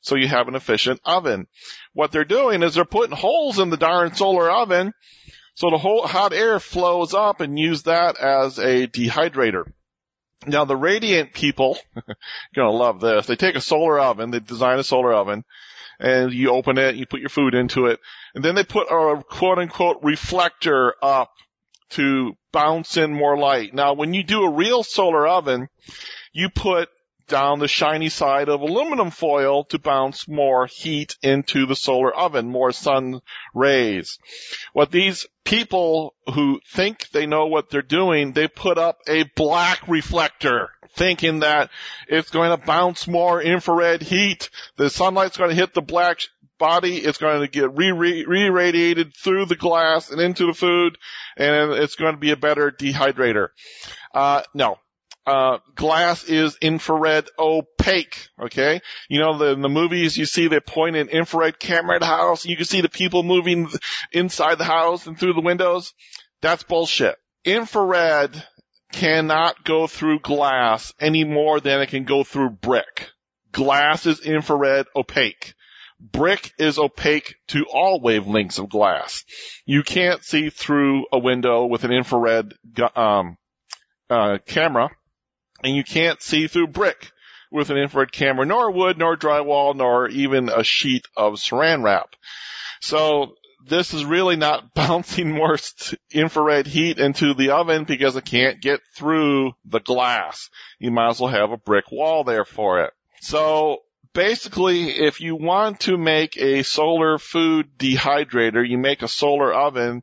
so 0.00 0.16
you 0.16 0.28
have 0.28 0.48
an 0.48 0.54
efficient 0.54 1.00
oven. 1.04 1.46
What 1.92 2.12
they're 2.12 2.24
doing 2.24 2.62
is 2.62 2.74
they're 2.74 2.84
putting 2.84 3.16
holes 3.16 3.58
in 3.58 3.70
the 3.70 3.76
darn 3.76 4.14
solar 4.14 4.50
oven 4.50 4.92
so 5.58 5.70
the 5.70 5.78
whole 5.78 6.06
hot 6.06 6.32
air 6.32 6.60
flows 6.60 7.14
up 7.14 7.40
and 7.40 7.58
use 7.58 7.82
that 7.82 8.16
as 8.20 8.60
a 8.60 8.86
dehydrator. 8.86 9.64
Now 10.46 10.64
the 10.64 10.76
radiant 10.76 11.32
people, 11.32 11.76
gonna 12.54 12.70
love 12.70 13.00
this. 13.00 13.26
They 13.26 13.34
take 13.34 13.56
a 13.56 13.60
solar 13.60 13.98
oven, 13.98 14.30
they 14.30 14.38
design 14.38 14.78
a 14.78 14.84
solar 14.84 15.12
oven, 15.12 15.42
and 15.98 16.32
you 16.32 16.50
open 16.50 16.78
it, 16.78 16.94
you 16.94 17.06
put 17.06 17.18
your 17.18 17.28
food 17.28 17.56
into 17.56 17.86
it, 17.86 17.98
and 18.36 18.44
then 18.44 18.54
they 18.54 18.62
put 18.62 18.86
a 18.86 19.20
quote 19.28 19.58
unquote 19.58 19.98
reflector 20.04 20.94
up 21.02 21.32
to 21.90 22.34
bounce 22.52 22.96
in 22.96 23.12
more 23.12 23.36
light. 23.36 23.74
Now 23.74 23.94
when 23.94 24.14
you 24.14 24.22
do 24.22 24.44
a 24.44 24.54
real 24.54 24.84
solar 24.84 25.26
oven, 25.26 25.66
you 26.32 26.50
put 26.50 26.88
down 27.28 27.58
the 27.58 27.68
shiny 27.68 28.08
side 28.08 28.48
of 28.48 28.60
aluminum 28.60 29.10
foil 29.10 29.64
to 29.64 29.78
bounce 29.78 30.26
more 30.26 30.66
heat 30.66 31.16
into 31.22 31.66
the 31.66 31.76
solar 31.76 32.14
oven, 32.14 32.48
more 32.48 32.72
sun 32.72 33.20
rays. 33.54 34.18
What 34.72 34.90
these 34.90 35.26
people 35.44 36.14
who 36.34 36.60
think 36.72 37.08
they 37.10 37.26
know 37.26 37.46
what 37.46 37.70
they're 37.70 37.82
doing, 37.82 38.32
they 38.32 38.48
put 38.48 38.78
up 38.78 38.98
a 39.06 39.24
black 39.34 39.86
reflector 39.88 40.70
thinking 40.90 41.40
that 41.40 41.70
it's 42.08 42.30
going 42.30 42.50
to 42.50 42.66
bounce 42.66 43.06
more 43.06 43.40
infrared 43.40 44.02
heat. 44.02 44.50
The 44.76 44.90
sunlight's 44.90 45.36
going 45.36 45.50
to 45.50 45.56
hit 45.56 45.74
the 45.74 45.82
black 45.82 46.20
body. 46.58 46.96
It's 46.96 47.18
going 47.18 47.40
to 47.40 47.48
get 47.48 47.74
re-radiated 47.74 49.14
through 49.14 49.46
the 49.46 49.56
glass 49.56 50.10
and 50.10 50.20
into 50.20 50.46
the 50.46 50.54
food 50.54 50.98
and 51.36 51.72
it's 51.72 51.94
going 51.94 52.14
to 52.14 52.20
be 52.20 52.32
a 52.32 52.36
better 52.36 52.70
dehydrator. 52.70 53.48
Uh, 54.12 54.42
no, 54.54 54.78
uh, 55.28 55.58
glass 55.74 56.24
is 56.24 56.56
infrared 56.62 57.28
opaque. 57.38 58.28
Okay, 58.40 58.80
you 59.08 59.20
know 59.20 59.36
the 59.36 59.52
in 59.52 59.60
the 59.60 59.68
movies 59.68 60.16
you 60.16 60.24
see 60.24 60.48
they 60.48 60.60
point 60.60 60.96
an 60.96 61.08
infrared 61.08 61.58
camera 61.58 61.96
at 61.96 62.02
a 62.02 62.06
house, 62.06 62.44
and 62.44 62.50
you 62.50 62.56
can 62.56 62.64
see 62.64 62.80
the 62.80 62.88
people 62.88 63.22
moving 63.22 63.68
inside 64.10 64.56
the 64.56 64.64
house 64.64 65.06
and 65.06 65.18
through 65.18 65.34
the 65.34 65.42
windows. 65.42 65.92
That's 66.40 66.62
bullshit. 66.62 67.16
Infrared 67.44 68.42
cannot 68.92 69.64
go 69.64 69.86
through 69.86 70.20
glass 70.20 70.94
any 70.98 71.24
more 71.24 71.60
than 71.60 71.82
it 71.82 71.90
can 71.90 72.04
go 72.04 72.24
through 72.24 72.50
brick. 72.50 73.10
Glass 73.52 74.06
is 74.06 74.20
infrared 74.20 74.86
opaque. 74.96 75.52
Brick 76.00 76.52
is 76.58 76.78
opaque 76.78 77.34
to 77.48 77.66
all 77.70 78.00
wavelengths 78.00 78.58
of 78.58 78.70
glass. 78.70 79.24
You 79.66 79.82
can't 79.82 80.24
see 80.24 80.48
through 80.48 81.06
a 81.12 81.18
window 81.18 81.66
with 81.66 81.84
an 81.84 81.92
infrared 81.92 82.54
um, 82.94 83.36
uh, 84.08 84.38
camera 84.46 84.90
and 85.62 85.74
you 85.74 85.84
can't 85.84 86.22
see 86.22 86.46
through 86.46 86.68
brick 86.68 87.10
with 87.50 87.70
an 87.70 87.78
infrared 87.78 88.12
camera, 88.12 88.44
nor 88.44 88.70
wood, 88.70 88.98
nor 88.98 89.16
drywall, 89.16 89.74
nor 89.74 90.08
even 90.08 90.48
a 90.48 90.62
sheet 90.62 91.06
of 91.16 91.34
saran 91.34 91.82
wrap. 91.82 92.14
So 92.80 93.34
this 93.66 93.94
is 93.94 94.04
really 94.04 94.36
not 94.36 94.74
bouncing 94.74 95.30
more 95.30 95.56
infrared 96.12 96.66
heat 96.66 96.98
into 96.98 97.34
the 97.34 97.50
oven 97.50 97.84
because 97.84 98.16
it 98.16 98.24
can't 98.24 98.60
get 98.60 98.80
through 98.96 99.52
the 99.64 99.80
glass. 99.80 100.50
You 100.78 100.90
might 100.90 101.10
as 101.10 101.20
well 101.20 101.30
have 101.30 101.50
a 101.50 101.56
brick 101.56 101.90
wall 101.90 102.24
there 102.24 102.44
for 102.44 102.84
it. 102.84 102.92
So 103.20 103.78
basically, 104.12 104.90
if 104.90 105.20
you 105.20 105.36
want 105.36 105.80
to 105.80 105.96
make 105.96 106.36
a 106.36 106.62
solar 106.62 107.18
food 107.18 107.78
dehydrator, 107.78 108.68
you 108.68 108.78
make 108.78 109.02
a 109.02 109.08
solar 109.08 109.52
oven 109.52 110.02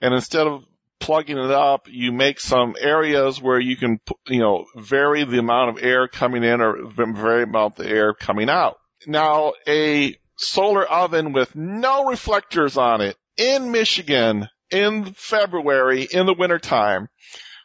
and 0.00 0.14
instead 0.14 0.46
of 0.46 0.64
plugging 1.00 1.38
it 1.38 1.50
up, 1.50 1.86
you 1.90 2.12
make 2.12 2.40
some 2.40 2.74
areas 2.78 3.40
where 3.40 3.60
you 3.60 3.76
can, 3.76 4.00
you 4.26 4.40
know, 4.40 4.66
vary 4.76 5.24
the 5.24 5.38
amount 5.38 5.70
of 5.70 5.84
air 5.84 6.08
coming 6.08 6.44
in 6.44 6.60
or 6.60 6.90
vary 6.90 7.42
about 7.42 7.76
the 7.76 7.86
air 7.86 8.14
coming 8.14 8.48
out. 8.48 8.78
Now, 9.06 9.52
a 9.66 10.16
solar 10.36 10.84
oven 10.84 11.32
with 11.32 11.54
no 11.54 12.06
reflectors 12.06 12.76
on 12.76 13.00
it 13.00 13.16
in 13.36 13.70
Michigan 13.70 14.48
in 14.70 15.12
February 15.14 16.06
in 16.10 16.26
the 16.26 16.34
wintertime 16.34 17.08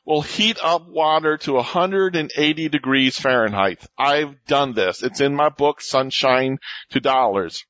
will 0.06 0.22
heat 0.22 0.58
up 0.62 0.88
water 0.88 1.38
to 1.38 1.54
180 1.54 2.70
degrees 2.70 3.18
Fahrenheit. 3.18 3.86
I've 3.98 4.44
done 4.46 4.74
this. 4.74 5.02
It's 5.02 5.22
in 5.22 5.36
my 5.36 5.50
book, 5.50 5.82
Sunshine 5.82 6.58
to 6.92 7.00
Dollars. 7.00 7.66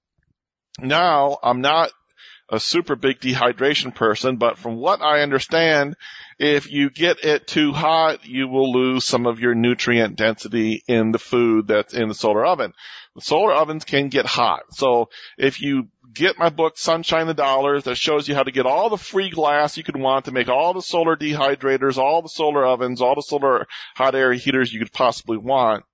Now, 0.80 1.38
I'm 1.44 1.62
not 1.62 1.92
a 2.54 2.60
super 2.60 2.96
big 2.96 3.20
dehydration 3.20 3.96
person, 3.96 4.38
but 4.38 4.60
from 4.60 4.76
what 4.76 5.02
I 5.02 5.22
understand, 5.22 5.96
if 6.38 6.72
you 6.72 6.92
get 6.92 7.26
it 7.26 7.48
too 7.48 7.72
hot, 7.72 8.28
you 8.28 8.48
will 8.48 8.72
lose 8.72 9.06
some 9.06 9.26
of 9.26 9.40
your 9.40 9.56
nutrient 9.56 10.18
density 10.18 10.84
in 10.88 11.12
the 11.12 11.18
food 11.18 11.68
that's 11.68 11.96
in 11.96 12.10
the 12.10 12.14
solar 12.14 12.46
oven. 12.46 12.74
The 13.16 13.22
solar 13.22 13.54
ovens 13.54 13.86
can 13.86 14.10
get 14.10 14.28
hot. 14.28 14.66
So 14.70 15.10
if 15.36 15.62
you 15.62 15.88
get 16.14 16.38
my 16.38 16.50
book, 16.50 16.78
Sunshine 16.78 17.26
the 17.26 17.34
Dollars, 17.34 17.86
that 17.86 17.96
shows 17.96 18.28
you 18.28 18.36
how 18.36 18.44
to 18.44 18.52
get 18.52 18.68
all 18.68 18.92
the 18.92 18.98
free 18.98 19.32
glass 19.32 19.76
you 19.76 19.84
could 19.84 20.00
want 20.00 20.26
to 20.26 20.32
make 20.32 20.48
all 20.48 20.76
the 20.76 20.82
solar 20.84 21.16
dehydrators, 21.16 21.98
all 21.98 22.22
the 22.22 22.30
solar 22.30 22.64
ovens, 22.64 23.02
all 23.02 23.16
the 23.16 23.22
solar 23.22 23.66
hot 23.96 24.14
air 24.14 24.32
heaters 24.32 24.72
you 24.72 24.78
could 24.80 24.94
possibly 24.94 25.38
want. 25.38 25.86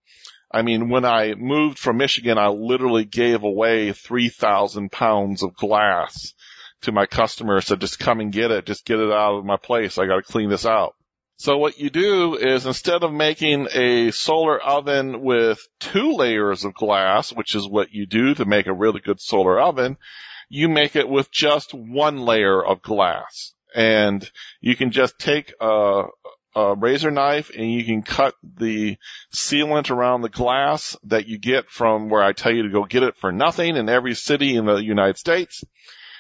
I 0.51 0.63
mean, 0.63 0.89
when 0.89 1.05
I 1.05 1.35
moved 1.35 1.79
from 1.79 1.97
Michigan, 1.97 2.37
I 2.37 2.47
literally 2.47 3.05
gave 3.05 3.43
away 3.43 3.93
3,000 3.93 4.91
pounds 4.91 5.41
of 5.41 5.55
glass 5.55 6.33
to 6.81 6.91
my 6.91 7.05
customers. 7.05 7.65
Said, 7.65 7.81
just 7.81 7.99
come 7.99 8.19
and 8.19 8.31
get 8.31 8.51
it. 8.51 8.65
Just 8.65 8.85
get 8.85 8.99
it 8.99 9.11
out 9.11 9.37
of 9.37 9.45
my 9.45 9.57
place. 9.57 9.97
I 9.97 10.05
got 10.05 10.17
to 10.17 10.21
clean 10.31 10.49
this 10.49 10.65
out. 10.65 10.95
So 11.37 11.57
what 11.57 11.79
you 11.79 11.89
do 11.89 12.35
is 12.35 12.65
instead 12.65 13.01
of 13.01 13.13
making 13.13 13.69
a 13.73 14.11
solar 14.11 14.59
oven 14.59 15.21
with 15.21 15.59
two 15.79 16.11
layers 16.11 16.65
of 16.65 16.73
glass, 16.73 17.31
which 17.31 17.55
is 17.55 17.65
what 17.65 17.93
you 17.93 18.05
do 18.05 18.35
to 18.35 18.43
make 18.43 18.67
a 18.67 18.73
really 18.73 18.99
good 18.99 19.21
solar 19.21 19.57
oven, 19.57 19.95
you 20.49 20.67
make 20.67 20.97
it 20.97 21.07
with 21.07 21.31
just 21.31 21.73
one 21.73 22.17
layer 22.17 22.61
of 22.61 22.81
glass. 22.81 23.53
And 23.73 24.29
you 24.59 24.75
can 24.75 24.91
just 24.91 25.17
take 25.17 25.53
a, 25.61 26.07
a 26.57 26.75
razor 26.75 27.11
knife 27.11 27.51
and 27.55 27.71
you 27.71 27.85
can 27.85 28.01
cut 28.01 28.33
the 28.43 28.97
sealant 29.33 29.91
around 29.91 30.23
the 30.23 30.29
glass 30.29 30.97
that 31.03 31.27
you 31.27 31.37
get 31.37 31.69
from 31.69 32.09
where 32.09 32.23
I 32.23 32.33
tell 32.33 32.53
you 32.53 32.63
to 32.63 32.69
go 32.69 32.83
get 32.83 33.03
it 33.03 33.15
for 33.15 33.31
nothing 33.31 33.77
in 33.77 33.87
every 33.87 34.13
city 34.13 34.57
in 34.57 34.65
the 34.65 34.83
United 34.83 35.17
States 35.17 35.63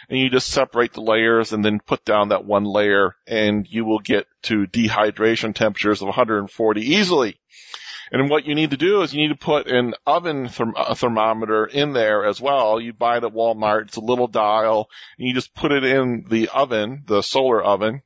and 0.09 0.19
you 0.19 0.29
just 0.29 0.49
separate 0.49 0.93
the 0.93 1.01
layers 1.01 1.53
and 1.53 1.63
then 1.63 1.79
put 1.79 2.03
down 2.03 2.29
that 2.29 2.45
one 2.45 2.63
layer 2.63 3.15
and 3.27 3.67
you 3.69 3.85
will 3.85 3.99
get 3.99 4.27
to 4.43 4.65
dehydration 4.65 5.53
temperatures 5.53 6.01
of 6.01 6.07
140 6.07 6.81
easily. 6.81 7.39
And 8.11 8.27
what 8.27 8.45
you 8.45 8.55
need 8.55 8.71
to 8.71 8.77
do 8.77 9.03
is 9.03 9.13
you 9.13 9.21
need 9.21 9.39
to 9.39 9.45
put 9.45 9.67
an 9.67 9.93
oven 10.07 10.47
therm- 10.47 10.97
thermometer 10.97 11.65
in 11.65 11.93
there 11.93 12.25
as 12.25 12.41
well. 12.41 12.81
You 12.81 12.91
buy 12.91 13.17
it 13.17 13.23
at 13.23 13.33
Walmart. 13.33 13.83
It's 13.83 13.97
a 13.97 14.01
little 14.01 14.27
dial 14.27 14.89
and 15.19 15.27
you 15.27 15.33
just 15.35 15.53
put 15.53 15.71
it 15.71 15.83
in 15.83 16.25
the 16.27 16.49
oven, 16.49 17.03
the 17.05 17.21
solar 17.21 17.61
oven, 17.61 18.01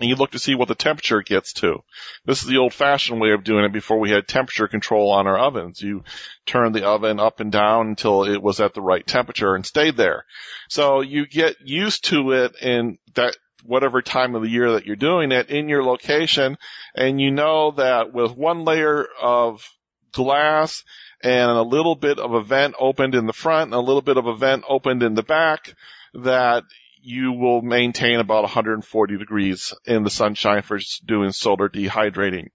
and 0.00 0.08
you 0.08 0.16
look 0.16 0.32
to 0.32 0.40
see 0.40 0.56
what 0.56 0.66
the 0.66 0.74
temperature 0.74 1.22
gets 1.22 1.52
to. 1.52 1.82
This 2.24 2.42
is 2.42 2.48
the 2.48 2.58
old 2.58 2.74
fashioned 2.74 3.20
way 3.20 3.30
of 3.30 3.44
doing 3.44 3.64
it 3.64 3.72
before 3.72 4.00
we 4.00 4.10
had 4.10 4.26
temperature 4.26 4.66
control 4.66 5.12
on 5.12 5.28
our 5.28 5.38
ovens. 5.38 5.80
You 5.80 6.02
turn 6.46 6.72
the 6.72 6.86
oven 6.86 7.20
up 7.20 7.38
and 7.38 7.52
down 7.52 7.88
until 7.88 8.24
it 8.24 8.42
was 8.42 8.60
at 8.60 8.74
the 8.74 8.82
right 8.82 9.06
temperature 9.06 9.54
and 9.54 9.64
stayed 9.64 9.96
there. 9.96 10.24
So 10.68 11.00
you 11.00 11.26
get 11.26 11.56
used 11.64 12.06
to 12.06 12.32
it 12.32 12.56
in 12.60 12.98
that 13.14 13.36
whatever 13.64 14.02
time 14.02 14.34
of 14.34 14.42
the 14.42 14.50
year 14.50 14.72
that 14.72 14.84
you're 14.84 14.96
doing 14.96 15.30
it 15.32 15.48
in 15.48 15.68
your 15.68 15.84
location 15.84 16.58
and 16.94 17.20
you 17.20 17.30
know 17.30 17.70
that 17.70 18.12
with 18.12 18.36
one 18.36 18.64
layer 18.64 19.06
of 19.22 19.66
glass 20.12 20.84
and 21.22 21.50
a 21.50 21.62
little 21.62 21.94
bit 21.94 22.18
of 22.18 22.34
a 22.34 22.42
vent 22.42 22.74
opened 22.78 23.14
in 23.14 23.26
the 23.26 23.32
front 23.32 23.68
and 23.68 23.74
a 23.74 23.80
little 23.80 24.02
bit 24.02 24.16
of 24.16 24.26
a 24.26 24.36
vent 24.36 24.64
opened 24.68 25.02
in 25.02 25.14
the 25.14 25.22
back 25.22 25.74
that 26.12 26.64
you 27.04 27.32
will 27.32 27.60
maintain 27.60 28.18
about 28.18 28.44
140 28.44 29.18
degrees 29.18 29.74
in 29.84 30.04
the 30.04 30.10
sunshine 30.10 30.62
for 30.62 30.78
doing 31.04 31.32
solar 31.32 31.68
dehydrating. 31.68 32.48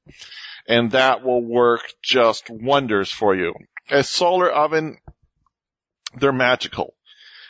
And 0.68 0.92
that 0.92 1.24
will 1.24 1.44
work 1.44 1.82
just 2.02 2.50
wonders 2.50 3.12
for 3.12 3.36
you. 3.36 3.54
A 3.92 4.04
solar 4.04 4.50
oven, 4.50 4.98
they're 6.20 6.32
magical. 6.32 6.96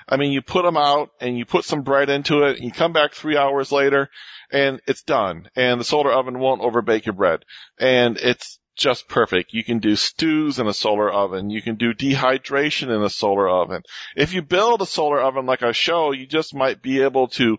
I 0.10 0.18
mean, 0.18 0.34
you 0.34 0.42
put 0.42 0.66
them 0.66 0.76
out 0.76 1.12
and 1.22 1.38
you 1.38 1.46
put 1.46 1.64
some 1.64 1.84
bread 1.84 2.10
into 2.10 2.44
it 2.44 2.58
and 2.58 2.66
you 2.66 2.72
come 2.72 2.92
back 2.92 3.14
three 3.14 3.38
hours 3.38 3.72
later 3.72 4.10
and 4.52 4.82
it's 4.86 5.04
done. 5.04 5.50
And 5.56 5.80
the 5.80 5.86
solar 5.86 6.12
oven 6.12 6.40
won't 6.40 6.62
overbake 6.62 7.06
your 7.06 7.14
bread. 7.14 7.46
And 7.80 8.18
it's 8.18 8.60
just 8.80 9.08
perfect. 9.08 9.54
You 9.54 9.64
can 9.64 9.80
do 9.80 9.96
stews 9.96 10.60
in 10.60 10.68
a 10.68 10.74
solar 10.74 11.12
oven. 11.12 11.50
You 11.50 11.62
can 11.62 11.76
do 11.76 11.94
dehydration 11.94 12.96
in 12.96 13.04
a 13.04 13.10
solar 13.10 13.50
oven. 13.50 13.84
If 14.16 14.34
you 14.34 14.42
build 14.42 14.82
a 14.82 14.86
solar 14.86 15.22
oven 15.22 15.46
like 15.46 15.62
I 15.62 15.72
show, 15.72 16.12
you 16.12 16.26
just 16.26 16.56
might 16.56 16.82
be 16.82 17.02
able 17.04 17.28
to 17.30 17.58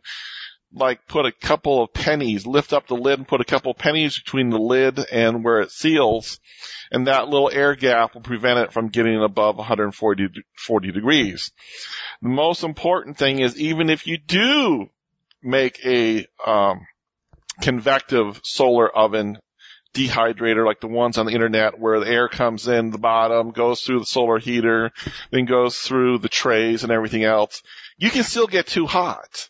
like 0.72 1.06
put 1.06 1.26
a 1.26 1.32
couple 1.32 1.82
of 1.82 1.92
pennies, 1.92 2.46
lift 2.46 2.72
up 2.72 2.86
the 2.86 2.94
lid 2.94 3.18
and 3.18 3.28
put 3.28 3.40
a 3.40 3.44
couple 3.44 3.72
of 3.72 3.78
pennies 3.78 4.18
between 4.18 4.50
the 4.50 4.58
lid 4.58 4.98
and 5.10 5.44
where 5.44 5.60
it 5.60 5.70
seals. 5.70 6.38
And 6.92 7.06
that 7.06 7.28
little 7.28 7.50
air 7.50 7.74
gap 7.74 8.14
will 8.14 8.22
prevent 8.22 8.60
it 8.60 8.72
from 8.72 8.88
getting 8.88 9.22
above 9.22 9.56
140 9.56 10.28
40 10.56 10.92
degrees. 10.92 11.52
The 12.22 12.28
most 12.28 12.62
important 12.62 13.18
thing 13.18 13.40
is 13.40 13.60
even 13.60 13.90
if 13.90 14.06
you 14.06 14.18
do 14.18 14.90
make 15.42 15.84
a, 15.84 16.26
um, 16.44 16.86
convective 17.60 18.40
solar 18.42 18.88
oven 18.88 19.38
dehydrator 19.94 20.64
like 20.64 20.80
the 20.80 20.86
ones 20.86 21.18
on 21.18 21.26
the 21.26 21.32
internet 21.32 21.78
where 21.78 22.00
the 22.00 22.08
air 22.08 22.28
comes 22.28 22.68
in 22.68 22.90
the 22.90 22.98
bottom, 22.98 23.50
goes 23.50 23.82
through 23.82 24.00
the 24.00 24.06
solar 24.06 24.38
heater, 24.38 24.90
then 25.30 25.46
goes 25.46 25.78
through 25.78 26.18
the 26.18 26.28
trays 26.28 26.82
and 26.82 26.92
everything 26.92 27.24
else, 27.24 27.62
you 27.96 28.10
can 28.10 28.22
still 28.22 28.46
get 28.46 28.66
too 28.66 28.86
hot. 28.86 29.48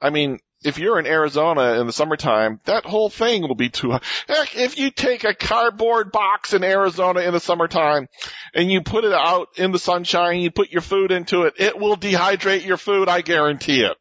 I 0.00 0.10
mean, 0.10 0.38
if 0.64 0.78
you're 0.78 0.98
in 0.98 1.06
Arizona 1.06 1.80
in 1.80 1.86
the 1.86 1.92
summertime, 1.92 2.60
that 2.64 2.84
whole 2.84 3.10
thing 3.10 3.42
will 3.42 3.54
be 3.54 3.68
too 3.68 3.92
hot. 3.92 4.04
Heck, 4.26 4.56
if 4.56 4.78
you 4.78 4.90
take 4.90 5.24
a 5.24 5.34
cardboard 5.34 6.10
box 6.10 6.52
in 6.52 6.64
Arizona 6.64 7.20
in 7.20 7.32
the 7.32 7.40
summertime 7.40 8.08
and 8.54 8.70
you 8.70 8.82
put 8.82 9.04
it 9.04 9.12
out 9.12 9.48
in 9.56 9.70
the 9.70 9.78
sunshine, 9.78 10.40
you 10.40 10.50
put 10.50 10.70
your 10.70 10.82
food 10.82 11.12
into 11.12 11.42
it, 11.42 11.54
it 11.58 11.78
will 11.78 11.96
dehydrate 11.96 12.66
your 12.66 12.76
food, 12.76 13.08
I 13.08 13.20
guarantee 13.20 13.82
it. 13.82 13.96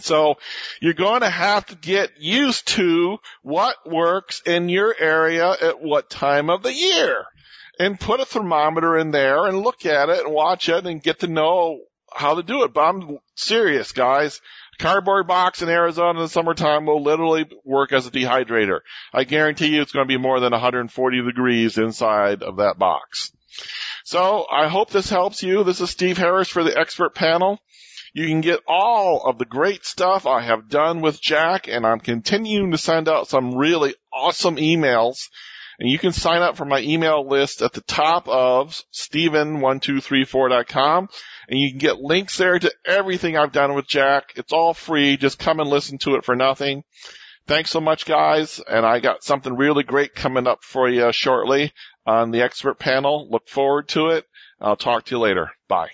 So 0.00 0.36
you're 0.80 0.94
going 0.94 1.20
to 1.20 1.30
have 1.30 1.66
to 1.66 1.76
get 1.76 2.20
used 2.20 2.68
to 2.68 3.18
what 3.42 3.76
works 3.88 4.42
in 4.44 4.68
your 4.68 4.94
area 4.98 5.50
at 5.50 5.82
what 5.82 6.10
time 6.10 6.50
of 6.50 6.62
the 6.62 6.72
year 6.72 7.24
and 7.78 7.98
put 7.98 8.20
a 8.20 8.24
thermometer 8.24 8.96
in 8.98 9.10
there 9.10 9.46
and 9.46 9.62
look 9.62 9.86
at 9.86 10.08
it 10.08 10.24
and 10.24 10.32
watch 10.32 10.68
it 10.68 10.86
and 10.86 11.02
get 11.02 11.20
to 11.20 11.26
know 11.26 11.80
how 12.12 12.34
to 12.36 12.42
do 12.42 12.64
it. 12.64 12.72
But 12.72 12.82
I'm 12.82 13.18
serious, 13.34 13.92
guys. 13.92 14.40
Cardboard 14.78 15.26
box 15.26 15.62
in 15.62 15.68
Arizona 15.68 16.18
in 16.18 16.24
the 16.24 16.28
summertime 16.28 16.86
will 16.86 17.02
literally 17.02 17.46
work 17.64 17.92
as 17.92 18.06
a 18.06 18.10
dehydrator. 18.10 18.80
I 19.12 19.24
guarantee 19.24 19.68
you 19.68 19.82
it's 19.82 19.92
going 19.92 20.06
to 20.06 20.12
be 20.12 20.20
more 20.20 20.40
than 20.40 20.52
140 20.52 21.22
degrees 21.22 21.78
inside 21.78 22.42
of 22.42 22.56
that 22.56 22.78
box. 22.78 23.32
So 24.04 24.46
I 24.50 24.66
hope 24.68 24.90
this 24.90 25.08
helps 25.08 25.42
you. 25.42 25.62
This 25.62 25.80
is 25.80 25.90
Steve 25.90 26.18
Harris 26.18 26.48
for 26.48 26.64
the 26.64 26.76
expert 26.76 27.14
panel. 27.14 27.60
You 28.14 28.26
can 28.28 28.40
get 28.42 28.60
all 28.68 29.24
of 29.24 29.38
the 29.38 29.44
great 29.44 29.84
stuff 29.84 30.24
I 30.24 30.42
have 30.42 30.68
done 30.68 31.00
with 31.00 31.20
Jack 31.20 31.66
and 31.66 31.84
I'm 31.84 31.98
continuing 31.98 32.70
to 32.70 32.78
send 32.78 33.08
out 33.08 33.26
some 33.26 33.56
really 33.56 33.96
awesome 34.12 34.54
emails. 34.54 35.30
And 35.80 35.90
you 35.90 35.98
can 35.98 36.12
sign 36.12 36.40
up 36.40 36.56
for 36.56 36.64
my 36.64 36.80
email 36.80 37.28
list 37.28 37.60
at 37.60 37.72
the 37.72 37.80
top 37.80 38.28
of 38.28 38.80
Steven1234.com 38.92 41.08
and 41.48 41.58
you 41.58 41.70
can 41.70 41.78
get 41.78 41.98
links 41.98 42.38
there 42.38 42.56
to 42.56 42.72
everything 42.86 43.36
I've 43.36 43.50
done 43.50 43.74
with 43.74 43.88
Jack. 43.88 44.34
It's 44.36 44.52
all 44.52 44.74
free. 44.74 45.16
Just 45.16 45.40
come 45.40 45.58
and 45.58 45.68
listen 45.68 45.98
to 45.98 46.14
it 46.14 46.24
for 46.24 46.36
nothing. 46.36 46.84
Thanks 47.48 47.70
so 47.70 47.80
much 47.80 48.06
guys. 48.06 48.60
And 48.60 48.86
I 48.86 49.00
got 49.00 49.24
something 49.24 49.56
really 49.56 49.82
great 49.82 50.14
coming 50.14 50.46
up 50.46 50.62
for 50.62 50.88
you 50.88 51.12
shortly 51.12 51.72
on 52.06 52.30
the 52.30 52.42
expert 52.42 52.78
panel. 52.78 53.28
Look 53.28 53.48
forward 53.48 53.88
to 53.88 54.10
it. 54.10 54.24
I'll 54.60 54.76
talk 54.76 55.06
to 55.06 55.16
you 55.16 55.18
later. 55.18 55.50
Bye. 55.66 55.90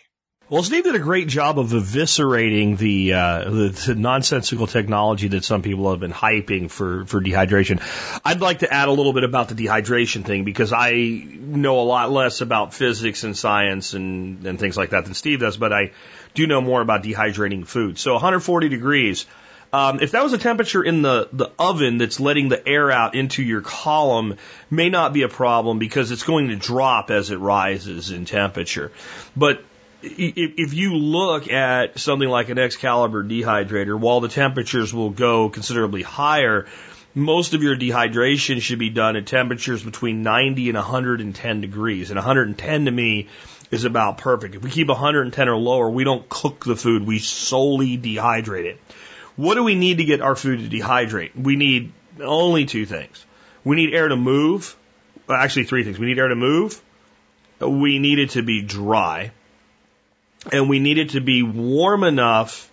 Well, 0.51 0.65
Steve 0.65 0.83
did 0.83 0.97
a 0.97 0.99
great 0.99 1.29
job 1.29 1.61
of 1.61 1.69
eviscerating 1.69 2.77
the, 2.77 3.13
uh, 3.13 3.45
the, 3.45 3.69
the 3.69 3.95
nonsensical 3.95 4.67
technology 4.67 5.29
that 5.29 5.45
some 5.45 5.63
people 5.63 5.89
have 5.93 6.01
been 6.01 6.13
hyping 6.13 6.69
for, 6.69 7.05
for 7.05 7.21
dehydration. 7.21 7.81
I'd 8.25 8.41
like 8.41 8.59
to 8.59 8.75
add 8.75 8.89
a 8.89 8.91
little 8.91 9.13
bit 9.13 9.23
about 9.23 9.49
the 9.49 9.55
dehydration 9.55 10.25
thing 10.25 10.43
because 10.43 10.73
I 10.73 10.91
know 10.91 11.79
a 11.79 11.87
lot 11.87 12.11
less 12.11 12.41
about 12.41 12.75
physics 12.75 13.23
and 13.23 13.39
science 13.39 13.95
and, 13.95 14.45
and 14.45 14.59
things 14.59 14.77
like 14.77 14.91
that 14.91 15.05
than 15.05 15.15
Steve 15.15 15.39
does, 15.39 15.57
but 15.57 15.73
I 15.73 15.93
do 16.35 16.49
know 16.49 16.61
more 16.61 16.81
about 16.81 17.05
dehydrating 17.05 17.65
food. 17.65 17.97
So 17.97 18.15
140 18.15 18.69
degrees. 18.69 19.27
Um, 19.73 20.01
if 20.01 20.11
that 20.11 20.25
was 20.25 20.33
a 20.33 20.39
temperature 20.39 20.83
in 20.83 21.03
the, 21.03 21.29
the 21.33 21.53
oven 21.61 21.99
that's 21.99 22.19
letting 22.19 22.49
the 22.49 22.67
air 22.67 22.91
out 22.91 23.15
into 23.15 23.41
your 23.41 23.61
column, 23.61 24.37
may 24.69 24.89
not 24.89 25.13
be 25.13 25.23
a 25.23 25.29
problem 25.29 25.79
because 25.79 26.11
it's 26.11 26.25
going 26.25 26.49
to 26.49 26.57
drop 26.57 27.13
as 27.13 27.31
it 27.31 27.37
rises 27.37 28.11
in 28.11 28.25
temperature. 28.25 28.91
But 29.37 29.63
if 30.03 30.75
you 30.75 30.95
look 30.97 31.51
at 31.51 31.99
something 31.99 32.29
like 32.29 32.49
an 32.49 32.59
Excalibur 32.59 33.25
dehydrator, 33.25 33.99
while 33.99 34.21
the 34.21 34.29
temperatures 34.29 34.95
will 34.95 35.11
go 35.11 35.49
considerably 35.49 36.03
higher, 36.03 36.67
most 37.15 37.55
of 37.55 37.63
your 37.63 37.77
dehydration 37.77 38.61
should 38.61 38.79
be 38.79 38.91
done 38.91 39.17
at 39.17 39.27
temperatures 39.27 39.83
between 39.83 40.23
90 40.23 40.69
and 40.69 40.77
110 40.77 41.61
degrees. 41.61 42.11
And 42.11 42.17
110 42.17 42.85
to 42.85 42.91
me 42.91 43.29
is 43.71 43.85
about 43.85 44.19
perfect. 44.19 44.55
If 44.55 44.63
we 44.63 44.71
keep 44.71 44.89
110 44.89 45.49
or 45.49 45.57
lower, 45.57 45.91
we 45.91 46.05
don't 46.05 46.29
cook 46.29 46.65
the 46.65 46.77
food, 46.77 47.07
we 47.07 47.19
solely 47.19 47.99
dehydrate 47.99 48.65
it. 48.65 48.81
What 49.37 49.55
do 49.55 49.65
we 49.65 49.75
need 49.75 49.99
to 49.99 50.05
get 50.05 50.21
our 50.21 50.37
food 50.37 50.71
to 50.71 50.77
dehydrate? 50.77 51.35
We 51.35 51.57
need 51.57 51.93
only 52.21 52.67
two 52.67 52.87
things. 52.87 53.25
We 53.65 53.77
need 53.77 53.95
air 53.95 54.09
to 54.09 54.17
move. 54.17 54.77
Actually, 55.29 55.65
three 55.65 55.85
things. 55.85 55.99
We 55.99 56.07
need 56.07 56.19
air 56.19 56.29
to 56.29 56.37
move. 56.37 56.81
We 57.61 57.99
need 57.99 58.19
it 58.19 58.31
to 58.31 58.43
be 58.43 58.63
dry 58.63 59.33
and 60.53 60.69
we 60.69 60.79
need 60.79 60.99
it 60.99 61.11
to 61.11 61.21
be 61.21 61.43
warm 61.43 62.05
enough 62.05 62.71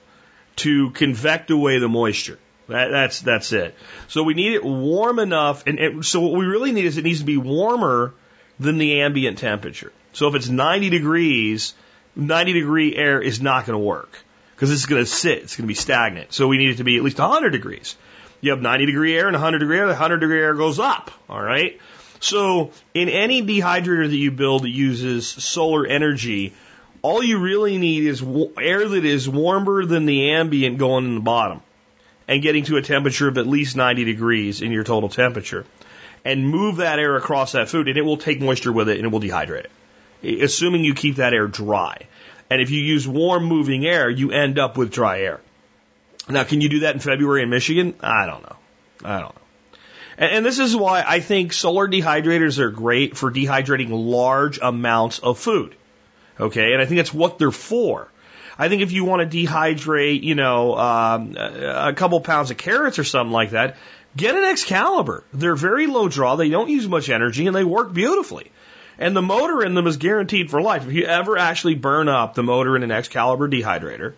to 0.58 0.90
convect 0.92 1.52
away 1.52 1.80
the 1.80 1.90
moisture. 1.90 2.40
That, 2.68 2.90
that's 2.90 3.22
that's 3.22 3.54
it. 3.54 3.76
So 4.08 4.24
we 4.24 4.34
need 4.34 4.54
it 4.54 4.64
warm 4.64 5.20
enough, 5.20 5.66
and 5.68 5.80
it, 5.80 6.04
so 6.04 6.20
what 6.20 6.34
we 6.34 6.46
really 6.46 6.72
need 6.72 6.86
is 6.86 6.98
it 6.98 7.04
needs 7.04 7.20
to 7.20 7.26
be 7.26 7.38
warmer 7.38 8.14
than 8.60 8.78
the 8.78 9.02
ambient 9.02 9.38
temperature. 9.38 9.92
So 10.14 10.28
if 10.28 10.36
it's 10.36 10.50
90 10.50 10.90
degrees, 10.90 11.74
90 12.16 12.54
degree 12.54 12.96
air 12.96 13.22
is 13.22 13.40
not 13.40 13.66
going 13.66 13.80
to 13.80 13.86
work 13.86 14.20
because 14.56 14.72
it's 14.72 14.86
going 14.86 15.02
to 15.02 15.10
sit. 15.10 15.44
It's 15.44 15.56
going 15.56 15.66
to 15.66 15.68
be 15.68 15.76
stagnant. 15.76 16.34
So 16.34 16.48
we 16.48 16.58
need 16.58 16.72
it 16.72 16.78
to 16.78 16.84
be 16.84 16.98
at 16.98 17.04
least 17.04 17.20
100 17.20 17.52
degrees. 17.52 17.96
You 18.42 18.52
have 18.52 18.62
90 18.62 18.86
degree 18.88 19.16
air 19.16 19.28
and 19.28 19.36
100 19.36 19.60
degree 19.60 19.78
air. 19.78 19.86
The 19.86 19.94
100 19.94 20.18
degree 20.18 20.40
air 20.40 20.56
goes 20.56 20.80
up. 20.80 21.12
All 21.30 21.42
right. 21.42 21.80
So 22.20 22.72
in 22.94 23.10
any 23.10 23.44
dehydrator 23.44 24.10
that 24.10 24.16
you 24.16 24.32
build 24.32 24.64
that 24.64 24.70
uses 24.70 25.28
solar 25.28 25.86
energy, 25.86 26.54
all 27.02 27.24
you 27.24 27.40
really 27.40 27.78
need 27.78 28.06
is 28.06 28.24
air 28.60 28.88
that 28.88 29.06
is 29.06 29.30
warmer 29.30 29.86
than 29.86 30.06
the 30.06 30.32
ambient 30.32 30.78
going 30.78 31.06
in 31.06 31.16
the 31.16 31.22
bottom 31.22 31.62
and 32.28 32.42
getting 32.42 32.64
to 32.66 32.78
a 32.78 32.82
temperature 32.82 33.28
of 33.28 33.38
at 33.38 33.48
least 33.48 33.76
90 33.76 34.04
degrees 34.04 34.62
in 34.62 34.72
your 34.72 34.84
total 34.84 35.10
temperature. 35.10 35.66
And 36.26 36.50
move 36.50 36.78
that 36.78 37.00
air 37.00 37.16
across 37.16 37.54
that 37.54 37.70
food 37.70 37.88
and 37.88 37.98
it 37.98 38.02
will 38.02 38.18
take 38.18 38.42
moisture 38.42 38.74
with 38.74 38.90
it 38.90 38.98
and 38.98 39.06
it 39.06 39.10
will 39.10 39.22
dehydrate 39.22 39.66
it. 40.24 40.42
Assuming 40.44 40.84
you 40.84 40.94
keep 40.94 41.18
that 41.18 41.34
air 41.34 41.48
dry. 41.48 42.08
And 42.50 42.62
if 42.62 42.70
you 42.70 42.82
use 42.82 43.08
warm 43.08 43.46
moving 43.46 43.86
air, 43.86 44.10
you 44.10 44.32
end 44.32 44.60
up 44.60 44.78
with 44.78 44.92
dry 44.92 45.22
air. 45.22 45.40
Now, 46.30 46.44
can 46.44 46.60
you 46.60 46.70
do 46.70 46.80
that 46.80 46.96
in 46.96 47.00
February 47.00 47.44
in 47.44 47.50
Michigan? 47.50 47.94
I 48.02 48.26
don't 48.26 48.44
know. 48.44 48.56
I 49.04 49.20
don't 49.20 49.36
know. 49.36 49.42
And, 50.18 50.32
and 50.32 50.46
this 50.46 50.60
is 50.60 50.76
why 50.76 51.04
I 51.08 51.20
think 51.20 51.54
solar 51.54 51.88
dehydrators 51.88 52.60
are 52.60 52.72
great 52.72 53.16
for 53.16 53.32
dehydrating 53.32 53.90
large 53.92 54.60
amounts 54.62 55.20
of 55.20 55.40
food. 55.40 55.76
Okay, 56.40 56.74
and 56.74 56.82
I 56.82 56.86
think 56.86 56.98
that's 56.98 57.14
what 57.14 57.40
they're 57.40 57.52
for. 57.52 58.10
I 58.60 58.70
think 58.70 58.82
if 58.82 58.92
you 58.92 59.06
want 59.06 59.30
to 59.30 59.38
dehydrate, 59.38 60.24
you 60.24 60.36
know, 60.36 60.76
um, 60.76 61.36
a 61.38 61.94
couple 61.94 62.20
pounds 62.22 62.50
of 62.50 62.58
carrots 62.58 62.98
or 62.98 63.04
something 63.04 63.32
like 63.32 63.52
that, 63.52 63.78
get 64.16 64.36
an 64.36 64.44
Excalibur. 64.44 65.24
They're 65.34 65.56
very 65.56 65.86
low 65.88 66.08
draw. 66.10 66.36
They 66.36 66.50
don't 66.50 66.70
use 66.70 66.88
much 66.88 67.10
energy 67.10 67.46
and 67.46 67.56
they 67.56 67.64
work 67.64 67.94
beautifully. 67.94 68.52
And 68.98 69.16
the 69.16 69.22
motor 69.22 69.64
in 69.64 69.76
them 69.76 69.86
is 69.86 69.98
guaranteed 69.98 70.50
for 70.50 70.60
life. 70.60 70.88
If 70.88 70.94
you 70.94 71.06
ever 71.06 71.38
actually 71.38 71.76
burn 71.76 72.10
up 72.10 72.34
the 72.34 72.42
motor 72.42 72.76
in 72.76 72.82
an 72.82 72.92
Excalibur 72.92 73.48
dehydrator, 73.48 74.14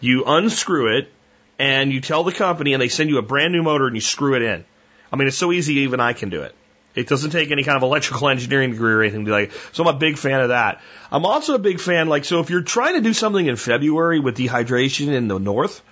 you 0.00 0.24
unscrew 0.24 0.98
it 0.98 1.12
and 1.58 1.92
you 1.92 2.00
tell 2.00 2.24
the 2.24 2.32
company 2.32 2.72
and 2.72 2.82
they 2.82 2.88
send 2.88 3.08
you 3.08 3.18
a 3.18 3.22
brand 3.22 3.52
new 3.52 3.62
motor 3.62 3.86
and 3.86 3.94
you 3.94 4.00
screw 4.00 4.34
it 4.34 4.42
in. 4.42 4.64
I 5.12 5.16
mean, 5.16 5.28
it's 5.28 5.36
so 5.36 5.52
easy, 5.52 5.74
even 5.80 6.00
I 6.00 6.12
can 6.12 6.28
do 6.28 6.42
it. 6.42 6.54
It 6.96 7.08
doesn't 7.08 7.30
take 7.30 7.50
any 7.50 7.62
kind 7.62 7.76
of 7.76 7.82
electrical 7.82 8.28
engineering 8.28 8.72
degree 8.72 8.92
or 8.92 9.02
anything 9.02 9.20
to 9.20 9.26
be 9.26 9.30
like. 9.30 9.52
So 9.72 9.84
I'm 9.84 9.94
a 9.94 9.98
big 9.98 10.16
fan 10.16 10.40
of 10.40 10.48
that. 10.48 10.80
I'm 11.12 11.26
also 11.26 11.54
a 11.54 11.58
big 11.58 11.78
fan, 11.78 12.08
like, 12.08 12.24
so 12.24 12.40
if 12.40 12.50
you're 12.50 12.62
trying 12.62 12.94
to 12.94 13.02
do 13.02 13.12
something 13.12 13.46
in 13.46 13.56
February 13.56 14.18
with 14.18 14.36
dehydration 14.36 15.08
in 15.08 15.28
the 15.28 15.38
north, 15.38 15.82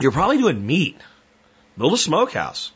you're 0.00 0.12
probably 0.12 0.38
doing 0.38 0.64
meat. 0.64 0.96
Build 1.76 1.92
a 1.92 1.98
smokehouse 1.98 2.72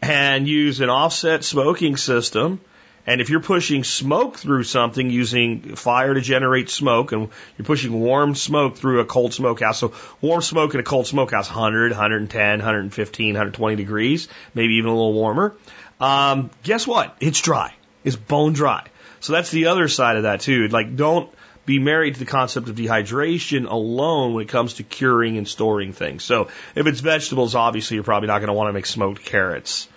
and 0.00 0.48
use 0.48 0.80
an 0.80 0.88
offset 0.88 1.44
smoking 1.44 1.96
system 1.96 2.60
and 3.06 3.20
if 3.20 3.30
you're 3.30 3.40
pushing 3.40 3.82
smoke 3.82 4.36
through 4.36 4.62
something 4.62 5.10
using 5.10 5.74
fire 5.74 6.14
to 6.14 6.20
generate 6.20 6.70
smoke 6.70 7.10
and 7.10 7.30
you're 7.58 7.66
pushing 7.66 7.98
warm 7.98 8.36
smoke 8.36 8.76
through 8.76 9.00
a 9.00 9.04
cold 9.04 9.34
smokehouse, 9.34 9.78
so 9.78 9.92
warm 10.20 10.40
smoke 10.40 10.74
in 10.74 10.80
a 10.80 10.84
cold 10.84 11.08
smokehouse, 11.08 11.50
100, 11.50 11.90
110, 11.90 12.58
115, 12.58 13.26
120 13.34 13.76
degrees, 13.76 14.28
maybe 14.54 14.74
even 14.74 14.90
a 14.90 14.94
little 14.94 15.14
warmer, 15.14 15.56
um, 16.02 16.50
guess 16.62 16.86
what? 16.86 17.16
It's 17.20 17.40
dry. 17.40 17.74
It's 18.04 18.16
bone 18.16 18.52
dry. 18.52 18.86
So 19.20 19.32
that's 19.32 19.50
the 19.50 19.66
other 19.66 19.88
side 19.88 20.16
of 20.16 20.24
that 20.24 20.40
too. 20.40 20.68
Like 20.68 20.96
don't 20.96 21.32
be 21.64 21.78
married 21.78 22.14
to 22.14 22.20
the 22.20 22.26
concept 22.26 22.68
of 22.68 22.74
dehydration 22.74 23.70
alone 23.70 24.34
when 24.34 24.44
it 24.44 24.48
comes 24.48 24.74
to 24.74 24.82
curing 24.82 25.38
and 25.38 25.46
storing 25.46 25.92
things. 25.92 26.24
So 26.24 26.48
if 26.74 26.86
it's 26.86 27.00
vegetables, 27.00 27.54
obviously 27.54 27.94
you're 27.94 28.04
probably 28.04 28.26
not 28.26 28.40
going 28.40 28.48
to 28.48 28.54
want 28.54 28.68
to 28.68 28.72
make 28.72 28.86
smoked 28.86 29.24
carrots 29.24 29.88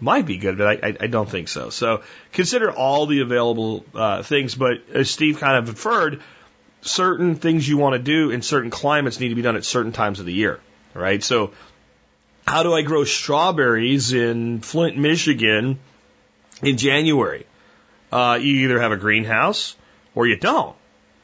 might 0.00 0.26
be 0.26 0.38
good, 0.38 0.58
but 0.58 0.66
I, 0.66 0.88
I, 0.88 0.96
I 1.00 1.06
don't 1.06 1.28
think 1.28 1.48
so. 1.48 1.70
So 1.70 2.02
consider 2.32 2.70
all 2.70 3.06
the 3.06 3.20
available 3.20 3.84
uh, 3.94 4.22
things. 4.22 4.54
But 4.54 4.78
as 4.92 5.10
Steve 5.10 5.40
kind 5.40 5.56
of 5.56 5.68
inferred, 5.68 6.22
certain 6.82 7.34
things 7.34 7.68
you 7.68 7.78
want 7.78 7.94
to 7.94 7.98
do 7.98 8.30
in 8.30 8.42
certain 8.42 8.70
climates 8.70 9.20
need 9.20 9.30
to 9.30 9.34
be 9.34 9.42
done 9.42 9.56
at 9.56 9.64
certain 9.64 9.92
times 9.92 10.20
of 10.20 10.26
the 10.26 10.32
year, 10.32 10.60
right? 10.94 11.22
So 11.22 11.52
how 12.48 12.62
do 12.62 12.72
I 12.72 12.82
grow 12.82 13.04
strawberries 13.04 14.12
in 14.12 14.60
Flint, 14.60 14.96
Michigan 14.96 15.78
in 16.62 16.78
January? 16.78 17.46
Uh, 18.10 18.38
you 18.40 18.64
either 18.64 18.80
have 18.80 18.90
a 18.90 18.96
greenhouse 18.96 19.76
or 20.14 20.26
you 20.26 20.36
don't. 20.36 20.74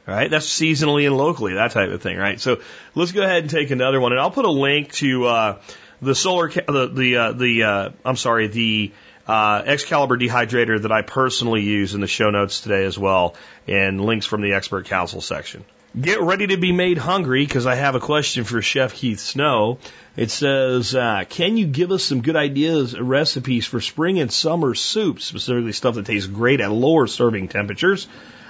Right? 0.07 0.31
That's 0.31 0.47
seasonally 0.47 1.07
and 1.07 1.17
locally, 1.17 1.55
that 1.55 1.71
type 1.71 1.89
of 1.89 2.03
thing, 2.03 2.19
right? 2.19 2.39
So 2.39 2.61
let's 2.95 3.13
go 3.13 3.23
ahead 3.23 3.43
and 3.43 3.51
take 3.51 3.71
another 3.71 3.99
one. 4.01 4.13
And 4.13 4.21
I'll 4.21 4.31
put 4.31 4.45
a 4.45 4.51
link 4.51 4.93
to, 4.95 5.25
uh, 5.25 5.59
the 6.03 6.15
solar, 6.15 6.51
the, 6.51 6.91
the, 6.93 7.17
uh, 7.17 7.33
the, 7.33 7.63
uh, 7.63 7.91
I'm 8.05 8.17
sorry, 8.17 8.49
the, 8.49 8.93
uh, 9.27 9.63
Excalibur 9.65 10.19
dehydrator 10.19 10.83
that 10.83 10.93
I 10.93 11.01
personally 11.01 11.63
use 11.63 11.95
in 11.95 12.03
the 12.03 12.07
show 12.07 12.29
notes 12.29 12.61
today 12.61 12.85
as 12.85 12.99
well, 12.99 13.35
and 13.67 14.05
links 14.05 14.27
from 14.27 14.43
the 14.43 14.53
expert 14.53 14.85
council 14.85 15.23
section. 15.23 15.65
Get 16.01 16.21
ready 16.21 16.49
to 16.49 16.57
be 16.57 16.73
made 16.73 16.99
hungry 16.99 17.47
because 17.47 17.67
I 17.67 17.77
have 17.77 17.95
a 17.95 18.01
question 18.01 18.43
for 18.43 18.61
Chef 18.61 18.95
Keith 18.95 19.21
Snow. 19.21 19.79
It 20.17 20.33
says, 20.33 20.93
uh, 20.93 21.23
can 21.29 21.57
you 21.57 21.67
give 21.67 21.93
us 21.93 22.03
some 22.03 22.21
good 22.21 22.35
ideas, 22.35 22.99
recipes 22.99 23.65
for 23.65 23.81
spring 23.81 24.19
and 24.19 24.33
summer 24.33 24.75
soups, 24.75 25.25
specifically 25.25 25.71
stuff 25.71 25.95
that 25.95 26.07
tastes 26.07 26.27
great 26.27 26.61
at 26.61 26.73
lower 26.73 27.07
serving 27.07 27.47
temperatures? 27.47 28.09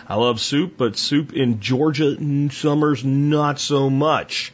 I 0.08 0.14
love 0.14 0.40
soup, 0.40 0.78
but 0.78 0.96
soup 0.96 1.34
in 1.34 1.60
Georgia 1.60 2.16
in 2.16 2.48
summers 2.48 3.04
not 3.04 3.60
so 3.60 3.90
much. 3.90 4.50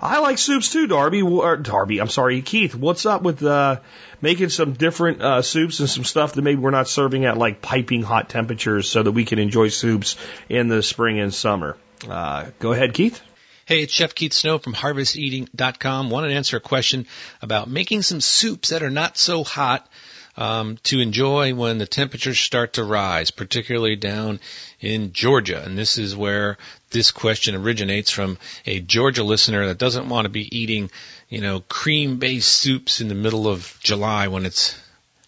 I 0.00 0.20
like 0.20 0.38
soups 0.38 0.70
too, 0.70 0.86
Darby. 0.86 1.22
Or 1.22 1.56
Darby, 1.56 2.00
I'm 2.00 2.08
sorry, 2.08 2.40
Keith. 2.42 2.72
What's 2.72 3.04
up 3.04 3.22
with 3.22 3.42
uh, 3.42 3.80
making 4.22 4.50
some 4.50 4.74
different 4.74 5.20
uh, 5.20 5.42
soups 5.42 5.80
and 5.80 5.90
some 5.90 6.04
stuff 6.04 6.34
that 6.34 6.42
maybe 6.42 6.60
we're 6.60 6.70
not 6.70 6.86
serving 6.86 7.24
at 7.24 7.36
like 7.36 7.62
piping 7.62 8.02
hot 8.02 8.28
temperatures 8.28 8.88
so 8.88 9.02
that 9.02 9.10
we 9.10 9.24
can 9.24 9.40
enjoy 9.40 9.70
soups 9.70 10.14
in 10.48 10.68
the 10.68 10.84
spring 10.84 11.18
and 11.18 11.34
summer? 11.34 11.76
Uh, 12.06 12.50
go 12.58 12.72
ahead, 12.72 12.94
Keith. 12.94 13.20
Hey, 13.66 13.82
it's 13.82 13.92
Chef 13.92 14.14
Keith 14.14 14.32
Snow 14.32 14.58
from 14.58 14.74
HarvestEating.com. 14.74 16.10
Want 16.10 16.26
to 16.26 16.34
answer 16.34 16.56
a 16.56 16.60
question 16.60 17.06
about 17.42 17.68
making 17.68 18.02
some 18.02 18.20
soups 18.20 18.70
that 18.70 18.82
are 18.82 18.90
not 18.90 19.18
so 19.18 19.44
hot 19.44 19.88
um, 20.36 20.78
to 20.84 21.00
enjoy 21.00 21.52
when 21.54 21.78
the 21.78 21.86
temperatures 21.86 22.38
start 22.38 22.74
to 22.74 22.84
rise, 22.84 23.30
particularly 23.30 23.96
down 23.96 24.38
in 24.80 25.12
Georgia. 25.12 25.62
And 25.62 25.76
this 25.76 25.98
is 25.98 26.16
where 26.16 26.56
this 26.90 27.10
question 27.10 27.56
originates 27.56 28.10
from 28.10 28.38
a 28.64 28.80
Georgia 28.80 29.24
listener 29.24 29.66
that 29.66 29.78
doesn't 29.78 30.08
want 30.08 30.24
to 30.24 30.30
be 30.30 30.56
eating, 30.56 30.90
you 31.28 31.40
know, 31.40 31.60
cream-based 31.60 32.50
soups 32.50 33.00
in 33.00 33.08
the 33.08 33.14
middle 33.14 33.48
of 33.48 33.76
July 33.82 34.28
when 34.28 34.46
it's 34.46 34.80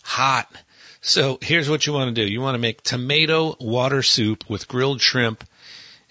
hot. 0.02 0.48
So 1.02 1.38
here's 1.42 1.68
what 1.68 1.86
you 1.86 1.92
want 1.92 2.14
to 2.14 2.24
do. 2.24 2.30
You 2.30 2.40
want 2.40 2.54
to 2.54 2.60
make 2.60 2.82
tomato 2.82 3.56
water 3.58 4.02
soup 4.02 4.48
with 4.48 4.68
grilled 4.68 5.00
shrimp 5.00 5.44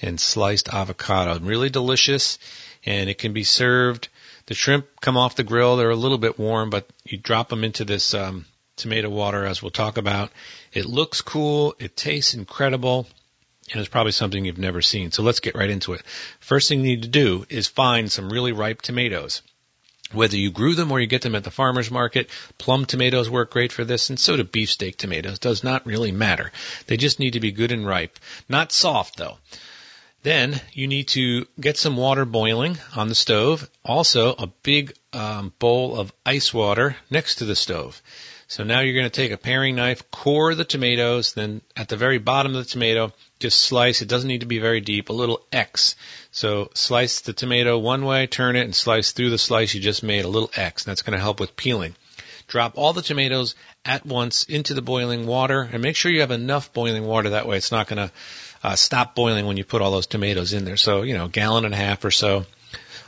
and 0.02 0.20
sliced 0.20 0.70
avocado. 0.70 1.40
Really 1.40 1.70
delicious 1.70 2.40
and 2.86 3.10
it 3.10 3.18
can 3.18 3.34
be 3.34 3.44
served. 3.44 4.10
The 4.46 4.54
shrimp 4.54 4.88
come 5.02 5.18
off 5.18 5.36
the 5.36 5.44
grill. 5.44 5.78
They're 5.78 5.90
a 5.90 5.96
little 5.96 6.18
bit 6.18 6.40
warm, 6.40 6.70
but 6.70 6.90
you 7.06 7.18
drop 7.18 7.50
them 7.50 7.64
into 7.64 7.86
this 7.86 8.14
um, 8.14 8.46
tomato 8.78 9.10
water, 9.10 9.46
as 9.46 9.62
we'll 9.62 9.72
talk 9.72 9.98
about. 9.98 10.32
It 10.74 10.86
looks 10.86 11.22
cool. 11.22 11.76
It 11.80 11.96
tastes 11.96 12.34
incredible. 12.34 13.08
And 13.72 13.80
it's 13.80 13.90
probably 13.90 14.14
something 14.14 14.44
you've 14.44 14.58
never 14.58 14.82
seen. 14.82 15.12
So 15.12 15.22
let's 15.22 15.42
get 15.42 15.54
right 15.54 15.70
into 15.70 15.94
it. 15.94 16.02
First 16.40 16.70
thing 16.70 16.80
you 16.80 16.96
need 16.96 17.04
to 17.04 17.10
do 17.10 17.46
is 17.50 17.68
find 17.68 18.12
some 18.12 18.32
really 18.32 18.52
ripe 18.52 18.82
tomatoes. 18.82 19.44
Whether 20.12 20.38
you 20.38 20.50
grew 20.50 20.74
them 20.74 20.92
or 20.92 21.00
you 21.00 21.06
get 21.06 21.22
them 21.22 21.36
at 21.36 21.44
the 21.44 21.52
farmer's 21.52 21.92
market, 21.92 22.32
plum 22.58 22.86
tomatoes 22.86 23.30
work 23.30 23.52
great 23.52 23.72
for 23.72 23.86
this, 23.86 24.10
and 24.10 24.20
so 24.20 24.36
do 24.38 24.44
beefsteak 24.44 24.98
tomatoes. 24.98 25.38
Does 25.38 25.64
not 25.64 25.86
really 25.86 26.12
matter. 26.12 26.52
They 26.88 26.98
just 26.98 27.20
need 27.20 27.34
to 27.34 27.40
be 27.40 27.52
good 27.52 27.72
and 27.72 27.86
ripe. 27.86 28.18
Not 28.48 28.72
soft 28.72 29.18
though. 29.18 29.38
Then 30.22 30.60
you 30.74 30.88
need 30.88 31.08
to 31.10 31.46
get 31.60 31.78
some 31.78 31.96
water 31.96 32.26
boiling 32.26 32.78
on 32.96 33.08
the 33.08 33.16
stove. 33.16 33.70
Also, 33.86 34.34
a 34.34 34.48
big 34.48 34.94
um, 35.14 35.54
bowl 35.60 35.98
of 35.98 36.12
ice 36.26 36.54
water 36.54 36.98
next 37.10 37.36
to 37.36 37.46
the 37.46 37.56
stove. 37.56 38.02
So 38.50 38.64
now 38.64 38.80
you're 38.80 38.96
going 38.96 39.06
to 39.06 39.12
take 39.12 39.32
a 39.32 39.38
paring 39.38 39.76
knife, 39.76 40.10
core 40.10 40.56
the 40.56 40.66
tomatoes, 40.66 41.34
then 41.34 41.62
at 41.78 41.88
the 41.88 41.96
very 41.96 42.18
bottom 42.18 42.56
of 42.56 42.66
the 42.66 42.70
tomato, 42.70 43.14
just 43.40 43.60
slice. 43.60 44.02
It 44.02 44.10
doesn't 44.10 44.28
need 44.28 44.42
to 44.42 44.48
be 44.48 44.58
very 44.58 44.82
deep, 44.82 45.10
a 45.10 45.14
little 45.14 45.46
X. 45.54 45.96
So 46.32 46.72
slice 46.74 47.22
the 47.22 47.32
tomato 47.32 47.78
one 47.78 48.04
way, 48.06 48.26
turn 48.26 48.56
it, 48.56 48.64
and 48.64 48.76
slice 48.76 49.12
through 49.12 49.30
the 49.30 49.38
slice 49.38 49.76
you 49.76 49.80
just 49.80 50.02
made 50.02 50.26
a 50.26 50.30
little 50.30 50.50
X. 50.56 50.84
That's 50.84 51.04
going 51.04 51.16
to 51.16 51.24
help 51.24 51.40
with 51.40 51.56
peeling. 51.56 51.96
Drop 52.48 52.74
all 52.76 52.94
the 52.94 53.04
tomatoes 53.04 53.54
at 53.86 54.08
once 54.08 54.44
into 54.46 54.74
the 54.74 54.82
boiling 54.82 55.28
water, 55.28 55.70
and 55.72 55.84
make 55.84 55.96
sure 55.96 56.12
you 56.12 56.22
have 56.22 56.32
enough 56.32 56.74
boiling 56.74 57.06
water. 57.06 57.30
That 57.30 57.48
way, 57.48 57.58
it's 57.58 57.72
not 57.72 57.88
going 57.88 58.08
to 58.08 58.12
uh, 58.64 58.76
stop 58.76 59.16
boiling 59.16 59.46
when 59.46 59.58
you 59.58 59.64
put 59.64 59.82
all 59.82 59.92
those 59.92 60.08
tomatoes 60.08 60.54
in 60.54 60.66
there. 60.66 60.78
So 60.78 61.02
you 61.04 61.16
know, 61.16 61.28
gallon 61.28 61.66
and 61.66 61.74
a 61.74 61.78
half 61.78 62.04
or 62.06 62.12
so 62.12 62.46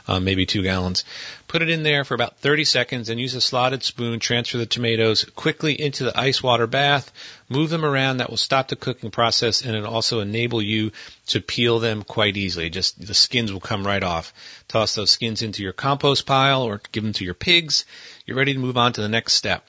um, 0.08 0.24
maybe 0.24 0.46
two 0.46 0.62
gallons. 0.62 1.04
Put 1.48 1.62
it 1.62 1.70
in 1.70 1.82
there 1.82 2.04
for 2.04 2.14
about 2.14 2.38
30 2.38 2.64
seconds 2.64 3.08
and 3.08 3.20
use 3.20 3.34
a 3.34 3.40
slotted 3.40 3.82
spoon. 3.82 4.20
Transfer 4.20 4.58
the 4.58 4.66
tomatoes 4.66 5.24
quickly 5.36 5.80
into 5.80 6.04
the 6.04 6.18
ice 6.18 6.42
water 6.42 6.66
bath. 6.66 7.12
Move 7.48 7.70
them 7.70 7.84
around. 7.84 8.16
That 8.16 8.30
will 8.30 8.36
stop 8.36 8.68
the 8.68 8.76
cooking 8.76 9.10
process 9.10 9.62
and 9.62 9.76
it'll 9.76 9.92
also 9.92 10.20
enable 10.20 10.62
you 10.62 10.92
to 11.28 11.40
peel 11.40 11.78
them 11.78 12.02
quite 12.02 12.36
easily. 12.36 12.70
Just 12.70 13.04
the 13.04 13.14
skins 13.14 13.52
will 13.52 13.60
come 13.60 13.86
right 13.86 14.02
off. 14.02 14.32
Toss 14.68 14.94
those 14.94 15.10
skins 15.10 15.42
into 15.42 15.62
your 15.62 15.72
compost 15.72 16.26
pile 16.26 16.62
or 16.62 16.80
give 16.90 17.04
them 17.04 17.12
to 17.14 17.24
your 17.24 17.34
pigs. 17.34 17.84
You're 18.26 18.36
ready 18.36 18.54
to 18.54 18.58
move 18.58 18.76
on 18.76 18.92
to 18.94 19.02
the 19.02 19.08
next 19.08 19.34
step. 19.34 19.68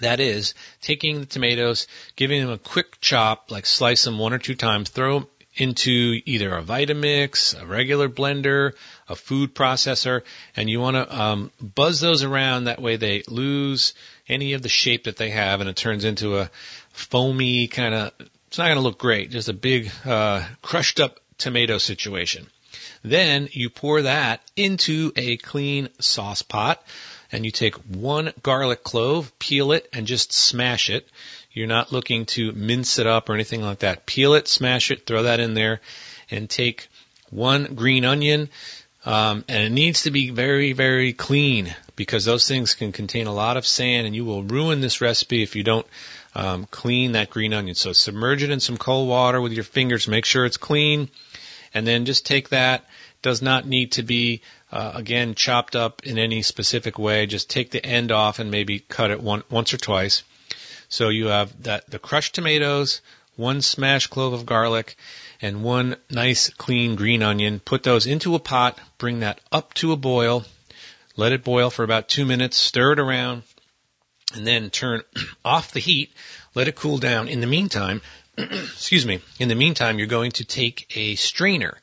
That 0.00 0.20
is, 0.20 0.54
taking 0.80 1.20
the 1.20 1.26
tomatoes, 1.26 1.86
giving 2.16 2.40
them 2.40 2.50
a 2.50 2.58
quick 2.58 3.00
chop, 3.00 3.50
like 3.50 3.66
slice 3.66 4.04
them 4.04 4.18
one 4.18 4.32
or 4.32 4.38
two 4.38 4.54
times, 4.54 4.90
throw 4.90 5.20
them 5.20 5.28
into 5.56 6.20
either 6.24 6.56
a 6.56 6.62
Vitamix, 6.62 7.60
a 7.60 7.64
regular 7.64 8.08
blender, 8.08 8.72
a 9.08 9.14
food 9.14 9.54
processor, 9.54 10.22
and 10.56 10.68
you 10.68 10.80
want 10.80 10.96
to 10.96 11.20
um, 11.20 11.50
buzz 11.60 12.00
those 12.00 12.22
around. 12.22 12.64
That 12.64 12.82
way 12.82 12.96
they 12.96 13.22
lose 13.28 13.94
any 14.28 14.54
of 14.54 14.62
the 14.62 14.68
shape 14.68 15.04
that 15.04 15.16
they 15.16 15.30
have, 15.30 15.60
and 15.60 15.70
it 15.70 15.76
turns 15.76 16.04
into 16.04 16.38
a 16.38 16.50
foamy 16.90 17.68
kind 17.68 17.94
of. 17.94 18.12
It's 18.48 18.58
not 18.58 18.66
going 18.66 18.76
to 18.76 18.82
look 18.82 18.98
great. 18.98 19.30
Just 19.30 19.48
a 19.48 19.52
big 19.52 19.90
uh, 20.04 20.44
crushed 20.62 21.00
up 21.00 21.20
tomato 21.38 21.78
situation. 21.78 22.46
Then 23.02 23.48
you 23.52 23.68
pour 23.68 24.02
that 24.02 24.40
into 24.56 25.12
a 25.16 25.36
clean 25.36 25.88
sauce 26.00 26.42
pot 26.42 26.82
and 27.34 27.44
you 27.44 27.50
take 27.50 27.74
one 27.74 28.32
garlic 28.44 28.84
clove, 28.84 29.36
peel 29.40 29.72
it, 29.72 29.88
and 29.92 30.06
just 30.06 30.32
smash 30.32 30.88
it. 30.88 31.08
You're 31.52 31.66
not 31.66 31.90
looking 31.90 32.26
to 32.26 32.52
mince 32.52 33.00
it 33.00 33.08
up 33.08 33.28
or 33.28 33.34
anything 33.34 33.60
like 33.60 33.80
that. 33.80 34.06
Peel 34.06 34.34
it, 34.34 34.46
smash 34.46 34.92
it, 34.92 35.04
throw 35.04 35.24
that 35.24 35.40
in 35.40 35.54
there, 35.54 35.80
and 36.30 36.48
take 36.48 36.86
one 37.30 37.74
green 37.74 38.04
onion, 38.04 38.50
um, 39.04 39.44
and 39.48 39.64
it 39.64 39.72
needs 39.72 40.04
to 40.04 40.12
be 40.12 40.30
very, 40.30 40.74
very 40.74 41.12
clean 41.12 41.74
because 41.96 42.24
those 42.24 42.46
things 42.46 42.74
can 42.74 42.92
contain 42.92 43.26
a 43.26 43.34
lot 43.34 43.56
of 43.56 43.66
sand, 43.66 44.06
and 44.06 44.14
you 44.14 44.24
will 44.24 44.44
ruin 44.44 44.80
this 44.80 45.00
recipe 45.00 45.42
if 45.42 45.56
you 45.56 45.64
don't 45.64 45.86
um, 46.36 46.66
clean 46.70 47.12
that 47.12 47.30
green 47.30 47.52
onion. 47.52 47.74
So 47.74 47.92
submerge 47.92 48.44
it 48.44 48.50
in 48.50 48.60
some 48.60 48.76
cold 48.76 49.08
water 49.08 49.40
with 49.40 49.52
your 49.52 49.64
fingers, 49.64 50.06
make 50.06 50.24
sure 50.24 50.44
it's 50.44 50.56
clean, 50.56 51.08
and 51.74 51.84
then 51.84 52.04
just 52.04 52.26
take 52.26 52.50
that. 52.50 52.84
Does 53.24 53.40
not 53.40 53.66
need 53.66 53.92
to 53.92 54.02
be 54.02 54.42
uh, 54.70 54.92
again 54.96 55.34
chopped 55.34 55.74
up 55.74 56.02
in 56.04 56.18
any 56.18 56.42
specific 56.42 56.98
way. 56.98 57.24
Just 57.24 57.48
take 57.48 57.70
the 57.70 57.82
end 57.82 58.12
off 58.12 58.38
and 58.38 58.50
maybe 58.50 58.80
cut 58.80 59.10
it 59.10 59.18
one, 59.18 59.42
once 59.48 59.72
or 59.72 59.78
twice. 59.78 60.24
So 60.90 61.08
you 61.08 61.28
have 61.28 61.62
that 61.62 61.88
the 61.88 61.98
crushed 61.98 62.34
tomatoes, 62.34 63.00
one 63.36 63.62
smashed 63.62 64.10
clove 64.10 64.34
of 64.34 64.44
garlic, 64.44 64.96
and 65.40 65.64
one 65.64 65.96
nice 66.10 66.50
clean 66.50 66.96
green 66.96 67.22
onion. 67.22 67.60
Put 67.60 67.82
those 67.82 68.06
into 68.06 68.34
a 68.34 68.38
pot. 68.38 68.78
Bring 68.98 69.20
that 69.20 69.40
up 69.50 69.72
to 69.80 69.92
a 69.92 69.96
boil. 69.96 70.44
Let 71.16 71.32
it 71.32 71.44
boil 71.44 71.70
for 71.70 71.82
about 71.82 72.10
two 72.10 72.26
minutes. 72.26 72.58
Stir 72.58 72.92
it 72.92 72.98
around, 72.98 73.42
and 74.34 74.46
then 74.46 74.68
turn 74.68 75.00
off 75.46 75.72
the 75.72 75.80
heat. 75.80 76.12
Let 76.54 76.68
it 76.68 76.76
cool 76.76 76.98
down. 76.98 77.28
In 77.28 77.40
the 77.40 77.46
meantime, 77.46 78.02
excuse 78.36 79.06
me. 79.06 79.20
In 79.38 79.48
the 79.48 79.54
meantime, 79.54 79.96
you're 79.96 80.08
going 80.08 80.32
to 80.32 80.44
take 80.44 80.94
a 80.94 81.14
strainer 81.14 81.80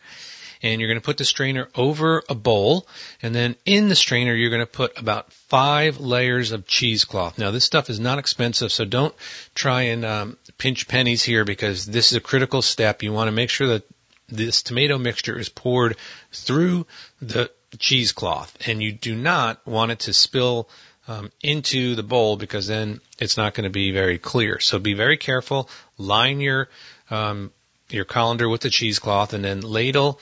and 0.62 0.80
you're 0.80 0.88
going 0.88 0.99
to 0.99 1.05
put 1.05 1.18
the 1.18 1.26
strainer 1.26 1.68
over 1.76 2.24
a 2.30 2.36
bowl 2.36 2.88
and 3.22 3.34
then 3.34 3.55
in 3.66 3.89
the 3.89 3.95
strainer 3.95 4.34
you're 4.34 4.49
going 4.49 4.62
to 4.62 4.66
put 4.66 4.97
about 4.99 5.32
five 5.34 5.99
layers 5.99 6.51
of 6.51 6.68
cheesecloth. 6.68 7.38
Now 7.38 7.51
this 7.51 7.64
stuff 7.64 7.89
is 7.89 7.99
not 7.99 8.20
expensive, 8.20 8.72
so 8.72 8.86
don't 8.86 9.16
try 9.55 9.84
and 9.84 10.05
um, 10.05 10.38
pinch 10.57 10.88
pennies 10.88 11.24
here 11.24 11.45
because 11.45 11.86
this 11.86 12.12
is 12.12 12.18
a 12.18 12.22
critical 12.22 12.62
step. 12.62 13.03
You 13.03 13.14
want 13.14 13.28
to 13.28 13.34
make 13.34 13.49
sure 13.49 13.68
that 13.68 13.84
this 14.30 14.64
tomato 14.64 14.97
mixture 14.97 15.38
is 15.38 15.49
poured 15.49 15.97
through 16.32 16.88
the 17.22 17.51
cheesecloth 17.78 18.57
and 18.68 18.82
you 18.82 18.91
do 18.91 19.16
not 19.16 19.66
want 19.66 19.91
it 19.91 19.99
to 19.99 20.14
spill 20.14 20.70
um, 21.07 21.32
into 21.41 21.95
the 21.95 22.03
bowl 22.03 22.38
because 22.38 22.68
then 22.68 23.01
it's 23.20 23.38
not 23.38 23.53
going 23.53 23.64
to 23.64 23.70
be 23.70 23.91
very 23.91 24.18
clear. 24.18 24.59
So 24.59 24.80
be 24.80 24.93
very 24.93 25.18
careful. 25.18 25.70
Line 25.97 26.39
your 26.39 26.70
um, 27.09 27.51
your 27.89 28.05
colander 28.05 28.47
with 28.47 28.62
the 28.62 28.70
cheesecloth 28.70 29.34
and 29.34 29.43
then 29.43 29.62
ladle 29.62 30.20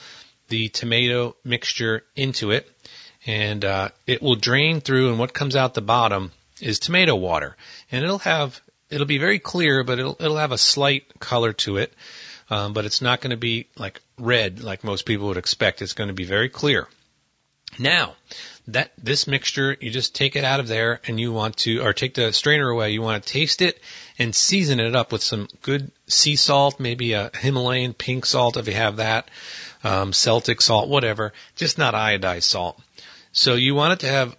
the 0.50 0.68
tomato 0.68 1.34
mixture 1.44 2.04
into 2.14 2.50
it, 2.50 2.70
and 3.26 3.64
uh, 3.64 3.88
it 4.06 4.20
will 4.20 4.34
drain 4.34 4.80
through. 4.80 5.08
And 5.08 5.18
what 5.18 5.32
comes 5.32 5.56
out 5.56 5.72
the 5.74 5.80
bottom 5.80 6.32
is 6.60 6.78
tomato 6.78 7.16
water, 7.16 7.56
and 7.90 8.04
it'll 8.04 8.18
have 8.18 8.60
it'll 8.90 9.06
be 9.06 9.18
very 9.18 9.38
clear, 9.38 9.82
but 9.82 9.98
it'll 9.98 10.16
it'll 10.20 10.36
have 10.36 10.52
a 10.52 10.58
slight 10.58 11.18
color 11.18 11.54
to 11.54 11.78
it. 11.78 11.94
Um, 12.50 12.72
but 12.72 12.84
it's 12.84 13.00
not 13.00 13.20
going 13.20 13.30
to 13.30 13.36
be 13.36 13.68
like 13.78 14.00
red 14.18 14.60
like 14.62 14.84
most 14.84 15.06
people 15.06 15.28
would 15.28 15.36
expect. 15.36 15.82
It's 15.82 15.94
going 15.94 16.08
to 16.08 16.14
be 16.14 16.24
very 16.24 16.48
clear. 16.48 16.88
Now, 17.78 18.16
that 18.68 18.92
this 18.98 19.26
mixture, 19.26 19.76
you 19.80 19.90
just 19.90 20.14
take 20.14 20.36
it 20.36 20.44
out 20.44 20.60
of 20.60 20.68
there 20.68 21.00
and 21.06 21.18
you 21.18 21.32
want 21.32 21.56
to, 21.58 21.82
or 21.82 21.92
take 21.92 22.14
the 22.14 22.32
strainer 22.32 22.68
away. 22.68 22.90
You 22.90 23.02
want 23.02 23.22
to 23.22 23.32
taste 23.32 23.62
it 23.62 23.80
and 24.18 24.34
season 24.34 24.80
it 24.80 24.94
up 24.94 25.12
with 25.12 25.22
some 25.22 25.48
good 25.62 25.90
sea 26.06 26.36
salt, 26.36 26.80
maybe 26.80 27.12
a 27.12 27.30
Himalayan 27.34 27.94
pink 27.94 28.26
salt 28.26 28.56
if 28.56 28.66
you 28.66 28.74
have 28.74 28.96
that, 28.96 29.28
um, 29.84 30.12
Celtic 30.12 30.60
salt, 30.60 30.88
whatever, 30.88 31.32
just 31.56 31.78
not 31.78 31.94
iodized 31.94 32.44
salt. 32.44 32.80
So 33.32 33.54
you 33.54 33.74
want 33.74 33.94
it 33.94 34.00
to 34.00 34.08
have 34.08 34.36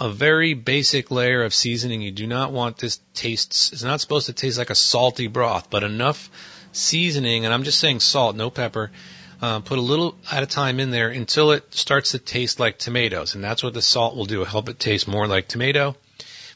a 0.00 0.08
very 0.08 0.54
basic 0.54 1.10
layer 1.10 1.42
of 1.42 1.52
seasoning. 1.52 2.00
You 2.02 2.12
do 2.12 2.26
not 2.26 2.52
want 2.52 2.78
this 2.78 3.00
taste, 3.14 3.72
it's 3.72 3.82
not 3.82 4.00
supposed 4.00 4.26
to 4.26 4.32
taste 4.32 4.58
like 4.58 4.70
a 4.70 4.74
salty 4.74 5.26
broth, 5.26 5.70
but 5.70 5.82
enough 5.82 6.30
seasoning, 6.72 7.44
and 7.44 7.52
I'm 7.52 7.64
just 7.64 7.80
saying 7.80 8.00
salt, 8.00 8.36
no 8.36 8.50
pepper. 8.50 8.90
Uh, 9.40 9.60
put 9.60 9.78
a 9.78 9.82
little 9.82 10.16
at 10.32 10.42
a 10.42 10.46
time 10.46 10.80
in 10.80 10.90
there 10.90 11.10
until 11.10 11.52
it 11.52 11.72
starts 11.72 12.10
to 12.10 12.18
taste 12.18 12.58
like 12.58 12.76
tomatoes, 12.76 13.36
and 13.36 13.44
that's 13.44 13.62
what 13.62 13.72
the 13.72 13.82
salt 13.82 14.16
will 14.16 14.24
do. 14.24 14.42
Help 14.42 14.68
it 14.68 14.80
taste 14.80 15.06
more 15.06 15.28
like 15.28 15.46
tomato. 15.46 15.96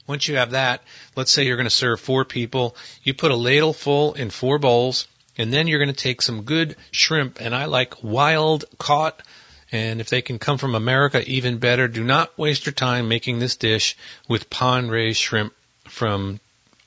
Once 0.09 0.27
you 0.27 0.37
have 0.37 0.51
that, 0.51 0.83
let's 1.15 1.31
say 1.31 1.45
you're 1.45 1.57
going 1.57 1.65
to 1.65 1.71
serve 1.71 2.01
four 2.01 2.25
people, 2.25 2.75
you 3.05 3.15
put 3.15 3.31
a 3.31 3.37
ladle 3.37 3.73
full 3.73 4.15
in 4.15 4.31
four 4.31 4.59
bowls, 4.59 5.07
and 5.39 5.53
then 5.53 5.67
you're 5.67 5.79
going 5.79 5.95
to 5.95 6.01
take 6.01 6.23
some 6.23 6.43
good 6.43 6.77
shrimp, 6.91 7.41
and 7.41 7.55
I 7.55 7.67
like 7.67 8.03
wild 8.03 8.65
caught. 8.79 9.23
And 9.71 10.01
if 10.03 10.11
they 10.11 10.21
can 10.21 10.39
come 10.39 10.59
from 10.59 10.75
America, 10.75 11.23
even 11.27 11.57
better. 11.57 11.89
Do 11.89 12.05
not 12.05 12.37
waste 12.39 12.67
your 12.67 12.75
time 12.75 13.09
making 13.09 13.39
this 13.39 13.57
dish 13.57 13.97
with 14.29 14.51
pond 14.51 14.91
raised 14.91 15.19
shrimp 15.19 15.55
from 15.89 16.41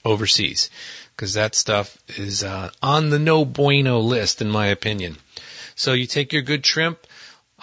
overseas, 0.03 0.69
because 1.15 1.33
that 1.33 1.55
stuff 1.55 1.97
is 2.09 2.43
uh, 2.43 2.69
on 2.83 3.09
the 3.09 3.17
no 3.17 3.43
bueno 3.43 3.99
list, 3.99 4.41
in 4.41 4.51
my 4.51 4.67
opinion. 4.67 5.17
So 5.75 5.93
you 5.93 6.05
take 6.05 6.31
your 6.31 6.43
good 6.43 6.63
shrimp, 6.63 6.99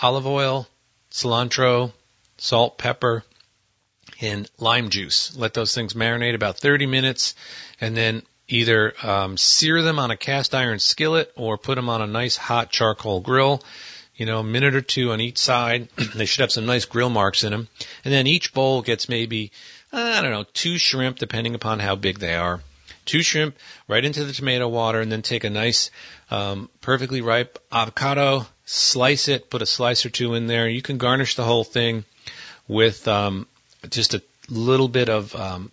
olive 0.02 0.26
oil, 0.26 0.66
cilantro, 1.12 1.92
salt, 2.36 2.76
pepper, 2.76 3.24
and 4.20 4.50
lime 4.58 4.90
juice. 4.90 5.36
Let 5.36 5.54
those 5.54 5.74
things 5.74 5.94
marinate 5.94 6.34
about 6.34 6.58
30 6.58 6.86
minutes, 6.86 7.34
and 7.80 7.96
then 7.96 8.22
either 8.53 8.92
um, 9.03 9.36
sear 9.36 9.82
them 9.82 9.98
on 9.98 10.11
a 10.11 10.16
cast 10.16 10.55
iron 10.55 10.78
skillet 10.78 11.32
or 11.36 11.57
put 11.57 11.76
them 11.76 11.88
on 11.88 12.03
a 12.03 12.07
nice 12.07 12.36
hot 12.36 12.70
charcoal 12.70 13.20
grill. 13.20 13.62
You 14.14 14.26
know, 14.26 14.40
a 14.40 14.44
minute 14.44 14.74
or 14.74 14.82
two 14.82 15.12
on 15.12 15.20
each 15.20 15.38
side. 15.38 15.88
they 16.14 16.26
should 16.26 16.42
have 16.42 16.53
some 16.53 16.66
nice 16.66 16.84
grill 16.84 17.09
marks 17.09 17.44
in 17.44 17.53
them. 17.53 17.68
And 18.05 18.12
then 18.12 18.26
each 18.26 18.53
bowl 18.53 18.82
gets 18.82 19.09
maybe, 19.09 19.53
I 19.90 20.20
don't 20.20 20.30
know, 20.30 20.44
two 20.53 20.76
shrimp, 20.76 21.18
depending 21.18 21.55
upon 21.55 21.78
how 21.78 21.96
big 21.96 22.18
they 22.18 22.34
are. 22.34 22.61
Two 23.05 23.22
shrimp 23.22 23.57
right 23.88 24.05
into 24.05 24.24
the 24.24 24.32
tomato 24.32 24.68
water, 24.68 25.00
and 25.00 25.11
then 25.11 25.22
take 25.22 25.44
a 25.44 25.50
nice, 25.50 25.90
um, 26.30 26.68
perfectly 26.82 27.20
ripe 27.20 27.59
avocado, 27.72 28.46
slice 28.64 29.28
it, 29.28 29.50
put 29.50 29.62
a 29.62 29.66
slice 29.66 30.07
or 30.07 30.11
two 30.11 30.34
in 30.34 30.46
there. 30.46 30.68
You 30.68 30.82
can 30.82 30.98
garnish 30.98 31.34
the 31.34 31.42
whole 31.44 31.64
thing 31.64 32.05
with 32.68 33.09
um, 33.09 33.48
just 33.88 34.14
a 34.14 34.22
little 34.48 34.88
bit 34.88 35.09
of 35.09 35.34
um, 35.34 35.72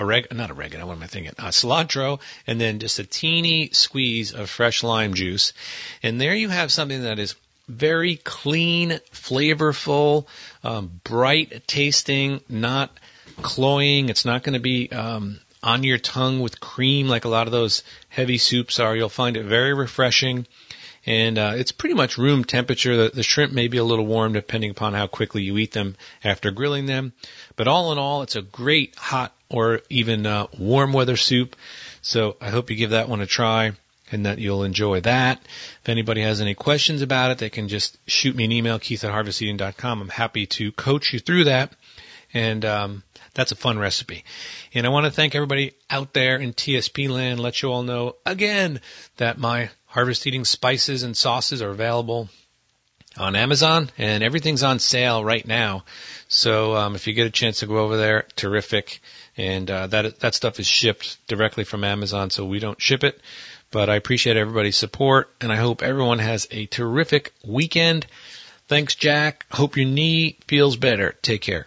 oregano, 0.00 0.34
not 0.34 0.50
oregano, 0.50 0.86
what 0.86 0.96
am 0.96 1.02
I 1.02 1.06
thinking? 1.06 1.32
Uh, 1.38 1.48
cilantro, 1.48 2.20
and 2.46 2.60
then 2.60 2.78
just 2.78 2.98
a 2.98 3.04
teeny 3.04 3.70
squeeze 3.72 4.32
of 4.32 4.48
fresh 4.48 4.82
lime 4.82 5.14
juice. 5.14 5.52
And 6.02 6.20
there 6.20 6.34
you 6.34 6.48
have 6.48 6.72
something 6.72 7.02
that 7.02 7.18
is 7.18 7.34
very 7.68 8.16
clean, 8.16 9.00
flavorful, 9.12 10.26
um, 10.64 11.00
bright 11.04 11.66
tasting, 11.66 12.40
not 12.48 12.90
cloying. 13.42 14.08
It's 14.08 14.24
not 14.24 14.42
going 14.42 14.54
to 14.54 14.60
be 14.60 14.90
um, 14.90 15.40
on 15.62 15.84
your 15.84 15.98
tongue 15.98 16.40
with 16.40 16.60
cream 16.60 17.08
like 17.08 17.24
a 17.24 17.28
lot 17.28 17.46
of 17.46 17.52
those 17.52 17.82
heavy 18.08 18.38
soups 18.38 18.80
are. 18.80 18.96
You'll 18.96 19.08
find 19.08 19.36
it 19.36 19.44
very 19.44 19.74
refreshing. 19.74 20.46
And 21.06 21.38
uh, 21.38 21.52
it's 21.56 21.72
pretty 21.72 21.94
much 21.94 22.18
room 22.18 22.44
temperature. 22.44 22.96
The, 22.96 23.10
the 23.14 23.22
shrimp 23.22 23.52
may 23.52 23.68
be 23.68 23.78
a 23.78 23.84
little 23.84 24.06
warm 24.06 24.34
depending 24.34 24.70
upon 24.70 24.92
how 24.92 25.06
quickly 25.06 25.42
you 25.42 25.56
eat 25.56 25.72
them 25.72 25.96
after 26.22 26.50
grilling 26.50 26.86
them. 26.86 27.12
But 27.56 27.68
all 27.68 27.92
in 27.92 27.98
all, 27.98 28.22
it's 28.22 28.36
a 28.36 28.42
great 28.42 28.96
hot 28.96 29.34
or 29.48 29.80
even 29.88 30.26
uh, 30.26 30.46
warm 30.58 30.92
weather 30.92 31.16
soup. 31.16 31.56
So 32.02 32.36
I 32.40 32.50
hope 32.50 32.70
you 32.70 32.76
give 32.76 32.90
that 32.90 33.08
one 33.08 33.20
a 33.20 33.26
try 33.26 33.72
and 34.12 34.26
that 34.26 34.38
you'll 34.38 34.64
enjoy 34.64 35.00
that. 35.02 35.40
If 35.82 35.88
anybody 35.88 36.22
has 36.22 36.40
any 36.40 36.54
questions 36.54 37.02
about 37.02 37.30
it, 37.30 37.38
they 37.38 37.50
can 37.50 37.68
just 37.68 37.98
shoot 38.08 38.34
me 38.34 38.44
an 38.44 38.52
email, 38.52 38.78
keith 38.78 39.04
at 39.04 39.10
harvesteating.com. 39.10 40.02
I'm 40.02 40.08
happy 40.08 40.46
to 40.46 40.72
coach 40.72 41.12
you 41.12 41.18
through 41.18 41.44
that. 41.44 41.72
And 42.32 42.64
um, 42.64 43.02
that's 43.34 43.52
a 43.52 43.56
fun 43.56 43.78
recipe. 43.78 44.24
And 44.74 44.86
I 44.86 44.90
want 44.90 45.06
to 45.06 45.12
thank 45.12 45.34
everybody 45.34 45.72
out 45.88 46.12
there 46.12 46.36
in 46.36 46.52
TSP 46.52 47.08
land, 47.08 47.40
let 47.40 47.62
you 47.62 47.70
all 47.70 47.82
know 47.82 48.16
again 48.24 48.80
that 49.16 49.38
my 49.38 49.70
Harvest 49.90 50.24
Eating 50.26 50.44
spices 50.44 51.02
and 51.02 51.16
sauces 51.16 51.62
are 51.62 51.70
available 51.70 52.28
on 53.18 53.34
Amazon 53.34 53.90
and 53.98 54.22
everything's 54.22 54.62
on 54.62 54.78
sale 54.78 55.24
right 55.24 55.44
now. 55.46 55.84
So 56.28 56.76
um, 56.76 56.94
if 56.94 57.08
you 57.08 57.12
get 57.12 57.26
a 57.26 57.30
chance 57.30 57.58
to 57.60 57.66
go 57.66 57.78
over 57.78 57.96
there, 57.96 58.24
terrific. 58.36 59.00
And 59.36 59.68
uh, 59.68 59.88
that 59.88 60.20
that 60.20 60.34
stuff 60.34 60.60
is 60.60 60.66
shipped 60.66 61.18
directly 61.26 61.64
from 61.64 61.82
Amazon, 61.82 62.30
so 62.30 62.44
we 62.44 62.60
don't 62.60 62.80
ship 62.80 63.02
it. 63.02 63.20
But 63.72 63.90
I 63.90 63.96
appreciate 63.96 64.36
everybody's 64.36 64.76
support, 64.76 65.30
and 65.40 65.52
I 65.52 65.56
hope 65.56 65.82
everyone 65.82 66.20
has 66.20 66.46
a 66.50 66.66
terrific 66.66 67.32
weekend. 67.44 68.06
Thanks, 68.68 68.94
Jack. 68.94 69.44
Hope 69.50 69.76
your 69.76 69.86
knee 69.86 70.38
feels 70.46 70.76
better. 70.76 71.16
Take 71.22 71.42
care. 71.42 71.66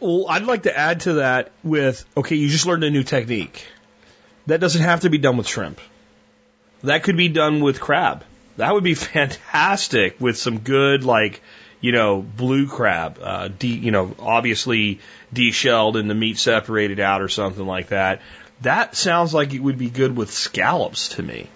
Well, 0.00 0.26
I'd 0.28 0.44
like 0.44 0.64
to 0.64 0.76
add 0.76 1.00
to 1.00 1.14
that 1.14 1.52
with 1.62 2.04
okay, 2.16 2.34
you 2.34 2.48
just 2.48 2.66
learned 2.66 2.82
a 2.82 2.90
new 2.90 3.04
technique. 3.04 3.64
That 4.46 4.60
doesn't 4.60 4.82
have 4.82 5.00
to 5.00 5.10
be 5.10 5.18
done 5.18 5.36
with 5.36 5.46
shrimp. 5.46 5.80
That 6.82 7.02
could 7.02 7.16
be 7.16 7.28
done 7.28 7.60
with 7.60 7.80
crab. 7.80 8.24
That 8.56 8.72
would 8.72 8.84
be 8.84 8.94
fantastic 9.14 10.20
with 10.20 10.36
some 10.36 10.58
good, 10.58 11.04
like, 11.04 11.42
you 11.80 11.92
know, 11.92 12.20
blue 12.20 12.66
crab, 12.66 13.18
uh, 13.22 13.48
de- 13.48 13.68
you 13.68 13.90
know, 13.90 14.14
obviously 14.18 15.00
deshelled 15.32 15.96
and 15.96 16.10
the 16.10 16.14
meat 16.14 16.38
separated 16.38 17.00
out 17.00 17.22
or 17.22 17.28
something 17.28 17.66
like 17.66 17.88
that. 17.88 18.20
That 18.62 18.94
sounds 18.94 19.32
like 19.32 19.54
it 19.54 19.60
would 19.60 19.78
be 19.78 19.88
good 19.88 20.16
with 20.16 20.30
scallops 20.30 21.10
to 21.10 21.22
me. 21.22 21.48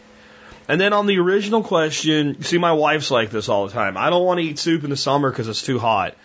And 0.66 0.80
then 0.80 0.94
on 0.94 1.06
the 1.06 1.18
original 1.18 1.62
question, 1.62 2.42
see, 2.42 2.56
my 2.56 2.72
wife's 2.72 3.10
like 3.10 3.30
this 3.30 3.50
all 3.50 3.66
the 3.66 3.72
time. 3.72 3.98
I 3.98 4.08
don't 4.08 4.24
want 4.24 4.40
to 4.40 4.46
eat 4.46 4.58
soup 4.58 4.84
in 4.84 4.90
the 4.90 4.96
summer 4.96 5.30
because 5.30 5.48
it's 5.48 5.62
too 5.62 5.78
hot. 5.78 6.16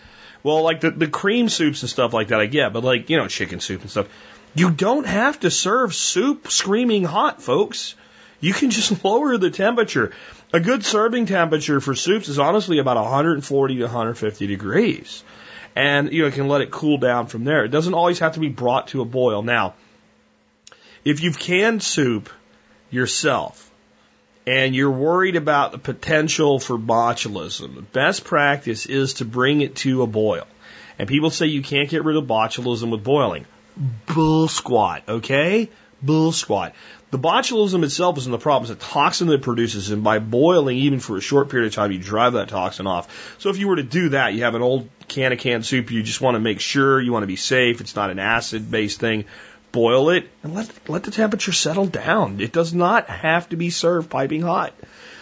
Well, 0.43 0.63
like 0.63 0.79
the, 0.79 0.91
the 0.91 1.07
cream 1.07 1.49
soups 1.49 1.81
and 1.81 1.89
stuff 1.89 2.13
like 2.13 2.29
that, 2.29 2.39
I 2.39 2.45
get, 2.45 2.71
but 2.71 2.85
like, 2.85 3.09
you 3.09 3.17
know, 3.17 3.27
chicken 3.27 3.59
soup 3.59 3.81
and 3.81 3.91
stuff. 3.91 4.07
You 4.55 4.71
don't 4.71 5.05
have 5.05 5.41
to 5.41 5.51
serve 5.51 5.93
soup 5.93 6.49
screaming 6.49 7.03
hot, 7.03 7.41
folks. 7.41 7.95
You 8.39 8.53
can 8.53 8.69
just 8.69 9.03
lower 9.03 9.37
the 9.37 9.49
temperature. 9.49 10.11
A 10.53 10.59
good 10.59 10.83
serving 10.85 11.25
temperature 11.25 11.79
for 11.79 11.95
soups 11.95 12.27
is 12.29 12.39
honestly 12.39 12.79
about 12.79 12.97
140 12.97 13.75
to 13.75 13.83
150 13.83 14.47
degrees. 14.47 15.23
And, 15.75 16.11
you 16.11 16.21
know, 16.21 16.27
you 16.27 16.31
can 16.33 16.47
let 16.47 16.61
it 16.61 16.71
cool 16.71 16.97
down 16.97 17.27
from 17.27 17.43
there. 17.43 17.63
It 17.63 17.69
doesn't 17.69 17.93
always 17.93 18.19
have 18.19 18.33
to 18.33 18.39
be 18.39 18.49
brought 18.49 18.89
to 18.89 19.01
a 19.01 19.05
boil. 19.05 19.43
Now, 19.43 19.75
if 21.05 21.21
you've 21.21 21.39
canned 21.39 21.83
soup 21.83 22.29
yourself, 22.89 23.69
and 24.49 24.75
you're 24.75 24.89
worried 24.89 25.35
about 25.35 25.71
the 25.71 25.77
potential 25.77 26.59
for 26.59 26.77
botulism, 26.77 27.75
the 27.75 27.83
best 27.83 28.23
practice 28.23 28.87
is 28.87 29.15
to 29.15 29.25
bring 29.25 29.61
it 29.61 29.75
to 29.75 30.01
a 30.01 30.07
boil. 30.07 30.47
And 30.97 31.07
people 31.07 31.29
say 31.29 31.45
you 31.45 31.61
can't 31.61 31.87
get 31.87 32.03
rid 32.03 32.17
of 32.17 32.23
botulism 32.23 32.89
with 32.89 33.03
boiling. 33.03 33.45
Bull 34.07 34.47
squat, 34.47 35.03
okay? 35.07 35.69
Bull 36.01 36.31
squat. 36.31 36.73
The 37.11 37.19
botulism 37.19 37.83
itself 37.83 38.17
isn't 38.19 38.31
the 38.31 38.37
problem, 38.37 38.71
it's 38.71 38.79
the 38.79 38.91
toxin 38.93 39.27
that 39.27 39.35
it 39.35 39.41
produces, 39.41 39.89
and 39.89 40.03
by 40.03 40.19
boiling, 40.19 40.77
even 40.77 40.99
for 40.99 41.17
a 41.17 41.21
short 41.21 41.49
period 41.49 41.67
of 41.67 41.73
time, 41.73 41.91
you 41.91 41.99
drive 41.99 42.33
that 42.33 42.49
toxin 42.49 42.87
off. 42.87 43.35
So 43.39 43.49
if 43.49 43.57
you 43.57 43.67
were 43.67 43.77
to 43.77 43.83
do 43.83 44.09
that, 44.09 44.33
you 44.33 44.43
have 44.43 44.55
an 44.55 44.61
old 44.61 44.89
can 45.07 45.33
of 45.33 45.39
canned 45.39 45.65
soup, 45.65 45.91
you 45.91 46.03
just 46.03 46.21
want 46.21 46.35
to 46.35 46.39
make 46.39 46.59
sure, 46.59 47.01
you 47.01 47.11
want 47.11 47.23
to 47.23 47.27
be 47.27 47.35
safe, 47.35 47.81
it's 47.81 47.95
not 47.95 48.11
an 48.11 48.19
acid 48.19 48.69
based 48.69 48.99
thing 48.99 49.25
boil 49.71 50.09
it, 50.09 50.29
and 50.43 50.55
let 50.55 50.89
let 50.89 51.03
the 51.03 51.11
temperature 51.11 51.51
settle 51.51 51.85
down. 51.85 52.39
It 52.39 52.51
does 52.51 52.73
not 52.73 53.07
have 53.07 53.49
to 53.49 53.55
be 53.55 53.69
served 53.69 54.09
piping 54.09 54.41
hot. 54.41 54.73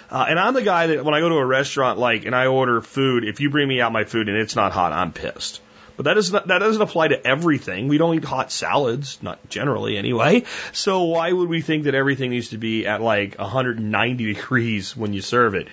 Uh, 0.09 0.25
and 0.29 0.39
I'm 0.39 0.53
the 0.53 0.61
guy 0.61 0.87
that 0.87 1.03
when 1.03 1.13
I 1.13 1.19
go 1.19 1.29
to 1.29 1.35
a 1.35 1.45
restaurant, 1.45 1.99
like, 1.99 2.25
and 2.25 2.33
I 2.33 2.47
order 2.47 2.79
food, 2.79 3.25
if 3.25 3.41
you 3.41 3.49
bring 3.49 3.67
me 3.67 3.81
out 3.81 3.91
my 3.91 4.05
food 4.05 4.29
and 4.29 4.37
it's 4.37 4.55
not 4.55 4.71
hot, 4.71 4.93
I'm 4.93 5.11
pissed. 5.11 5.61
But 5.97 6.03
that 6.05 6.13
doesn't 6.13 6.47
that 6.47 6.59
doesn't 6.59 6.81
apply 6.81 7.09
to 7.09 7.27
everything. 7.27 7.87
We 7.87 7.97
don't 7.97 8.15
eat 8.15 8.23
hot 8.23 8.51
salads, 8.51 9.17
not 9.21 9.49
generally 9.49 9.97
anyway. 9.97 10.43
So 10.71 11.03
why 11.03 11.31
would 11.31 11.49
we 11.49 11.61
think 11.61 11.85
that 11.85 11.95
everything 11.95 12.29
needs 12.29 12.49
to 12.49 12.57
be 12.57 12.85
at 12.85 13.01
like 13.01 13.37
190 13.37 14.33
degrees 14.33 14.95
when 14.95 15.13
you 15.13 15.21
serve 15.21 15.55
it? 15.55 15.67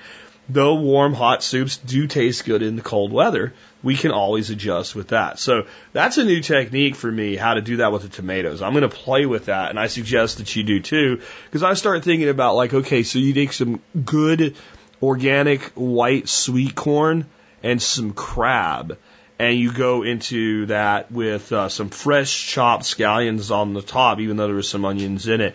Though 0.48 0.74
warm, 0.74 1.14
hot 1.14 1.42
soups 1.42 1.78
do 1.78 2.06
taste 2.06 2.44
good 2.44 2.62
in 2.62 2.76
the 2.76 2.82
cold 2.82 3.12
weather, 3.12 3.54
we 3.82 3.96
can 3.96 4.10
always 4.10 4.50
adjust 4.50 4.94
with 4.94 5.08
that. 5.08 5.38
So 5.38 5.66
that's 5.94 6.18
a 6.18 6.24
new 6.24 6.40
technique 6.40 6.96
for 6.96 7.10
me, 7.10 7.36
how 7.36 7.54
to 7.54 7.62
do 7.62 7.76
that 7.76 7.92
with 7.92 8.02
the 8.02 8.10
tomatoes. 8.10 8.60
I'm 8.60 8.72
going 8.72 8.82
to 8.82 8.94
play 8.94 9.24
with 9.24 9.46
that, 9.46 9.70
and 9.70 9.80
I 9.80 9.86
suggest 9.86 10.38
that 10.38 10.54
you 10.54 10.62
do 10.62 10.80
too, 10.80 11.22
because 11.46 11.62
I 11.62 11.72
start 11.72 12.04
thinking 12.04 12.28
about 12.28 12.56
like, 12.56 12.74
okay, 12.74 13.04
so 13.04 13.18
you 13.18 13.32
take 13.32 13.54
some 13.54 13.80
good 14.04 14.54
organic 15.02 15.62
white 15.72 16.28
sweet 16.28 16.74
corn 16.74 17.24
and 17.62 17.80
some 17.80 18.12
crab, 18.12 18.98
and 19.38 19.58
you 19.58 19.72
go 19.72 20.02
into 20.02 20.66
that 20.66 21.10
with 21.10 21.52
uh, 21.52 21.68
some 21.68 21.90
fresh 21.90 22.46
chopped 22.46 22.84
scallions 22.84 23.50
on 23.50 23.74
the 23.74 23.82
top, 23.82 24.20
even 24.20 24.36
though 24.36 24.46
there 24.46 24.56
was 24.56 24.68
some 24.68 24.84
onions 24.84 25.26
in 25.26 25.40
it. 25.40 25.54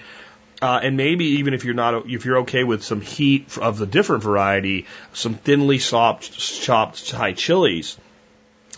Uh, 0.62 0.80
and 0.84 0.98
maybe 0.98 1.26
even 1.26 1.54
if 1.54 1.64
you're 1.64 1.74
not, 1.74 2.10
if 2.10 2.26
you're 2.26 2.40
okay 2.40 2.66
with 2.66 2.84
some 2.84 3.00
heat 3.00 3.58
of 3.58 3.78
the 3.78 3.86
different 3.86 4.24
variety, 4.24 4.86
some 5.14 5.34
thinly 5.34 5.78
chopped, 5.78 6.32
chopped 6.34 7.10
Thai 7.10 7.32
chilies. 7.32 7.98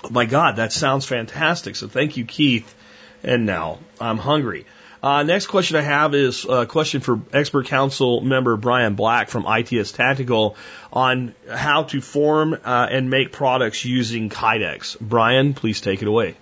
My 0.09 0.25
God, 0.25 0.57
that 0.57 0.71
sounds 0.71 1.05
fantastic. 1.05 1.75
So 1.75 1.87
thank 1.87 2.17
you, 2.17 2.25
Keith. 2.25 2.75
And 3.23 3.45
now 3.45 3.79
I'm 3.99 4.17
hungry. 4.17 4.65
Uh, 5.03 5.23
next 5.23 5.47
question 5.47 5.77
I 5.77 5.81
have 5.81 6.13
is 6.13 6.45
a 6.45 6.67
question 6.67 7.01
for 7.01 7.19
expert 7.33 7.65
council 7.65 8.21
member 8.21 8.55
Brian 8.55 8.93
Black 8.93 9.29
from 9.29 9.47
ITS 9.47 9.93
Tactical 9.93 10.55
on 10.93 11.33
how 11.49 11.83
to 11.85 12.01
form 12.01 12.53
uh, 12.53 12.87
and 12.91 13.09
make 13.09 13.31
products 13.31 13.83
using 13.83 14.29
Kydex. 14.29 14.99
Brian, 14.99 15.55
please 15.55 15.81
take 15.81 16.03
it 16.03 16.07
away. 16.07 16.35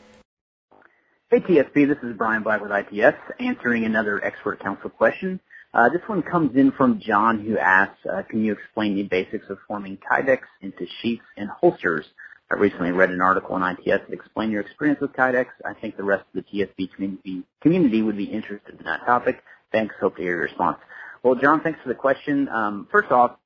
Hey 1.31 1.39
TSP, 1.39 1.87
this 1.87 1.99
is 2.03 2.17
Brian 2.17 2.43
Black 2.43 2.59
with 2.61 2.71
ITS, 2.71 3.17
answering 3.39 3.85
another 3.85 4.21
expert 4.21 4.59
council 4.59 4.89
question. 4.89 5.39
Uh, 5.73 5.87
this 5.87 6.01
one 6.07 6.21
comes 6.21 6.57
in 6.57 6.71
from 6.71 6.99
John 6.99 7.39
who 7.39 7.57
asks, 7.57 8.05
uh, 8.05 8.23
can 8.23 8.43
you 8.43 8.53
explain 8.53 8.95
the 8.95 9.03
basics 9.03 9.49
of 9.49 9.59
forming 9.67 9.97
Kydex 9.97 10.39
into 10.61 10.85
sheaths 11.01 11.23
and 11.37 11.47
holsters? 11.47 12.07
I 12.51 12.55
recently 12.55 12.91
read 12.91 13.11
an 13.11 13.21
article 13.21 13.55
on 13.55 13.63
ITS 13.63 13.85
that 14.07 14.13
explained 14.13 14.51
your 14.51 14.61
experience 14.61 14.99
with 15.01 15.13
Kydex. 15.13 15.47
I 15.65 15.73
think 15.73 15.97
the 15.97 16.03
rest 16.03 16.25
of 16.33 16.43
the 16.43 16.59
TSP 16.59 16.91
community, 16.93 17.43
community 17.61 18.01
would 18.01 18.17
be 18.17 18.25
interested 18.25 18.79
in 18.79 18.85
that 18.85 19.05
topic. 19.05 19.43
Thanks. 19.71 19.93
Hope 19.99 20.15
to 20.15 20.21
hear 20.21 20.33
your 20.33 20.43
response. 20.43 20.77
Well, 21.21 21.35
John, 21.35 21.61
thanks 21.61 21.79
for 21.83 21.89
the 21.89 21.95
question. 21.95 22.49
Um, 22.49 22.87
first 22.91 23.11
off, 23.11 23.37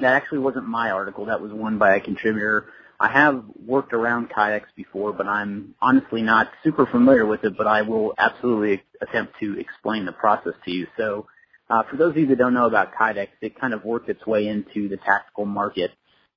that 0.00 0.14
actually 0.14 0.40
wasn't 0.40 0.68
my 0.68 0.90
article. 0.90 1.26
That 1.26 1.40
was 1.40 1.52
one 1.52 1.78
by 1.78 1.96
a 1.96 2.00
contributor 2.00 2.66
I 3.02 3.08
have 3.08 3.42
worked 3.66 3.94
around 3.94 4.30
Kydex 4.30 4.62
before, 4.76 5.12
but 5.12 5.26
I'm 5.26 5.74
honestly 5.82 6.22
not 6.22 6.48
super 6.62 6.86
familiar 6.86 7.26
with 7.26 7.42
it, 7.42 7.58
but 7.58 7.66
I 7.66 7.82
will 7.82 8.14
absolutely 8.16 8.80
attempt 9.00 9.34
to 9.40 9.58
explain 9.58 10.04
the 10.04 10.12
process 10.12 10.52
to 10.64 10.70
you. 10.70 10.86
So, 10.96 11.26
uh, 11.68 11.82
for 11.90 11.96
those 11.96 12.10
of 12.10 12.18
you 12.18 12.26
that 12.28 12.38
don't 12.38 12.54
know 12.54 12.66
about 12.66 12.94
Kydex, 12.94 13.28
it 13.40 13.58
kind 13.58 13.74
of 13.74 13.84
worked 13.84 14.08
its 14.08 14.24
way 14.24 14.46
into 14.46 14.88
the 14.88 14.98
tactical 14.98 15.46
market 15.46 15.90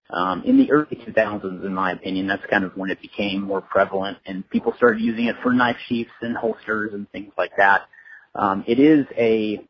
um, 0.10 0.44
in 0.44 0.58
the 0.58 0.72
early 0.72 0.96
2000s, 0.96 1.66
in 1.66 1.74
my 1.74 1.92
opinion. 1.92 2.28
That's 2.28 2.46
kind 2.50 2.64
of 2.64 2.76
when 2.76 2.90
it 2.90 3.02
became 3.02 3.42
more 3.42 3.62
prevalent, 3.62 4.18
and 4.26 4.48
people 4.50 4.74
started 4.78 5.02
using 5.02 5.26
it 5.26 5.36
for 5.42 5.54
knife 5.54 5.78
sheaths 5.88 6.12
and 6.22 6.36
holsters 6.38 6.94
and 6.94 7.10
things 7.12 7.34
like 7.38 7.52
that. 7.58 7.82
Um, 8.36 8.64
it 8.68 8.80
is 8.80 9.06
a 9.18 9.62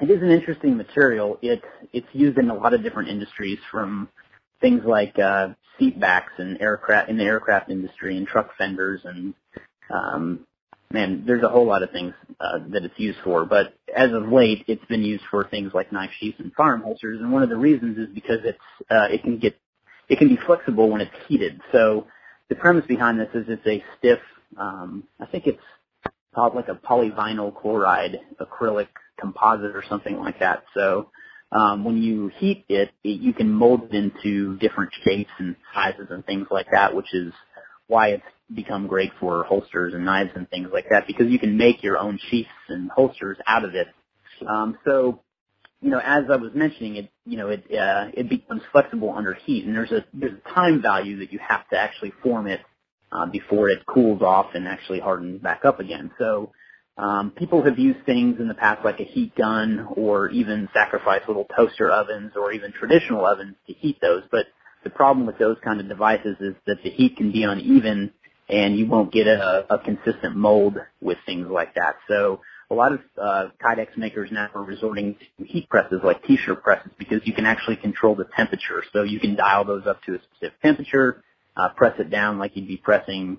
it 0.00 0.10
is 0.10 0.22
an 0.22 0.30
interesting 0.30 0.76
material. 0.76 1.38
It 1.42 1.62
it's 1.92 2.06
used 2.12 2.38
in 2.38 2.50
a 2.50 2.54
lot 2.54 2.74
of 2.74 2.82
different 2.82 3.08
industries, 3.08 3.58
from 3.70 4.08
things 4.60 4.82
like 4.84 5.18
uh, 5.18 5.48
seat 5.78 5.98
backs 5.98 6.32
and 6.38 6.60
aircraft 6.60 7.08
in 7.08 7.16
the 7.16 7.24
aircraft 7.24 7.70
industry 7.70 8.16
and 8.16 8.26
truck 8.26 8.50
fenders 8.56 9.00
and 9.04 9.34
um, 9.90 10.46
man, 10.92 11.24
there's 11.26 11.42
a 11.42 11.48
whole 11.48 11.66
lot 11.66 11.82
of 11.82 11.90
things 11.90 12.14
uh, 12.40 12.58
that 12.68 12.84
it's 12.84 12.98
used 12.98 13.18
for. 13.24 13.44
But 13.44 13.74
as 13.94 14.12
of 14.12 14.30
late, 14.30 14.64
it's 14.68 14.84
been 14.86 15.02
used 15.02 15.24
for 15.30 15.48
things 15.48 15.72
like 15.74 15.92
knife 15.92 16.10
sheaths 16.18 16.38
and 16.38 16.52
firearm 16.54 16.82
holsters. 16.82 17.20
And 17.20 17.32
one 17.32 17.42
of 17.42 17.48
the 17.48 17.56
reasons 17.56 17.98
is 17.98 18.08
because 18.14 18.40
it's 18.44 18.58
uh, 18.90 19.08
it 19.10 19.22
can 19.22 19.38
get 19.38 19.56
it 20.12 20.18
can 20.18 20.28
be 20.28 20.38
flexible 20.44 20.90
when 20.90 21.00
it's 21.00 21.10
heated. 21.26 21.58
So 21.72 22.06
the 22.50 22.54
premise 22.54 22.84
behind 22.86 23.18
this 23.18 23.30
is 23.32 23.46
it's 23.48 23.66
a 23.66 23.82
stiff. 23.98 24.18
Um, 24.58 25.04
I 25.18 25.24
think 25.24 25.46
it's 25.46 25.62
called 26.34 26.54
like 26.54 26.68
a 26.68 26.74
polyvinyl 26.74 27.58
chloride 27.58 28.20
acrylic 28.38 28.88
composite 29.18 29.74
or 29.74 29.82
something 29.88 30.18
like 30.18 30.38
that. 30.40 30.64
So 30.74 31.10
um, 31.50 31.82
when 31.82 32.02
you 32.02 32.30
heat 32.36 32.66
it, 32.68 32.90
it, 33.02 33.20
you 33.22 33.32
can 33.32 33.50
mold 33.50 33.84
it 33.90 33.94
into 33.94 34.58
different 34.58 34.92
shapes 35.02 35.30
and 35.38 35.56
sizes 35.72 36.08
and 36.10 36.24
things 36.26 36.46
like 36.50 36.66
that, 36.72 36.94
which 36.94 37.14
is 37.14 37.32
why 37.86 38.08
it's 38.08 38.22
become 38.54 38.86
great 38.86 39.12
for 39.18 39.44
holsters 39.44 39.94
and 39.94 40.04
knives 40.04 40.30
and 40.34 40.46
things 40.50 40.68
like 40.74 40.84
that 40.90 41.06
because 41.06 41.28
you 41.28 41.38
can 41.38 41.56
make 41.56 41.82
your 41.82 41.96
own 41.96 42.18
sheaths 42.30 42.50
and 42.68 42.90
holsters 42.90 43.38
out 43.46 43.64
of 43.64 43.74
it. 43.74 43.86
Um, 44.46 44.76
so, 44.84 45.22
you 45.82 45.90
know, 45.90 46.00
as 46.02 46.24
I 46.30 46.36
was 46.36 46.52
mentioning, 46.54 46.96
it 46.96 47.10
you 47.26 47.36
know 47.36 47.48
it 47.48 47.64
uh, 47.70 48.06
it 48.14 48.28
becomes 48.28 48.62
flexible 48.70 49.12
under 49.14 49.34
heat, 49.34 49.66
and 49.66 49.74
there's 49.74 49.90
a 49.90 50.04
there's 50.14 50.38
a 50.38 50.54
time 50.54 50.80
value 50.80 51.18
that 51.18 51.32
you 51.32 51.40
have 51.46 51.68
to 51.70 51.76
actually 51.76 52.12
form 52.22 52.46
it 52.46 52.60
uh, 53.10 53.26
before 53.26 53.68
it 53.68 53.84
cools 53.84 54.22
off 54.22 54.46
and 54.54 54.66
actually 54.66 55.00
hardens 55.00 55.42
back 55.42 55.64
up 55.64 55.80
again. 55.80 56.12
So 56.18 56.52
um, 56.96 57.32
people 57.36 57.64
have 57.64 57.78
used 57.78 58.06
things 58.06 58.38
in 58.38 58.48
the 58.48 58.54
past 58.54 58.84
like 58.84 59.00
a 59.00 59.04
heat 59.04 59.34
gun 59.34 59.88
or 59.96 60.28
even 60.30 60.68
sacrifice 60.72 61.22
little 61.26 61.46
toaster 61.56 61.90
ovens 61.90 62.32
or 62.36 62.52
even 62.52 62.72
traditional 62.72 63.26
ovens 63.26 63.56
to 63.66 63.72
heat 63.72 63.98
those. 64.00 64.22
But 64.30 64.46
the 64.84 64.90
problem 64.90 65.26
with 65.26 65.38
those 65.38 65.56
kind 65.64 65.80
of 65.80 65.88
devices 65.88 66.36
is 66.40 66.54
that 66.66 66.82
the 66.84 66.90
heat 66.90 67.16
can 67.16 67.32
be 67.32 67.42
uneven 67.42 68.12
and 68.48 68.76
you 68.76 68.86
won't 68.86 69.12
get 69.12 69.26
a, 69.26 69.66
a 69.70 69.78
consistent 69.78 70.36
mold 70.36 70.76
with 71.00 71.18
things 71.24 71.48
like 71.50 71.74
that. 71.74 71.96
So 72.08 72.40
a 72.72 72.74
lot 72.74 72.92
of 72.92 73.00
uh, 73.20 73.44
Kydex 73.62 73.96
makers 73.96 74.30
now 74.32 74.48
are 74.54 74.64
resorting 74.64 75.16
to 75.38 75.44
heat 75.44 75.68
presses 75.68 76.00
like 76.02 76.24
t-shirt 76.24 76.62
presses 76.62 76.90
because 76.98 77.20
you 77.24 77.34
can 77.34 77.46
actually 77.46 77.76
control 77.76 78.14
the 78.16 78.26
temperature. 78.34 78.82
So 78.92 79.02
you 79.02 79.20
can 79.20 79.36
dial 79.36 79.64
those 79.64 79.86
up 79.86 80.02
to 80.04 80.14
a 80.14 80.18
specific 80.22 80.60
temperature, 80.62 81.22
uh, 81.56 81.68
press 81.76 81.94
it 82.00 82.10
down 82.10 82.38
like 82.38 82.56
you'd 82.56 82.66
be 82.68 82.78
pressing 82.78 83.38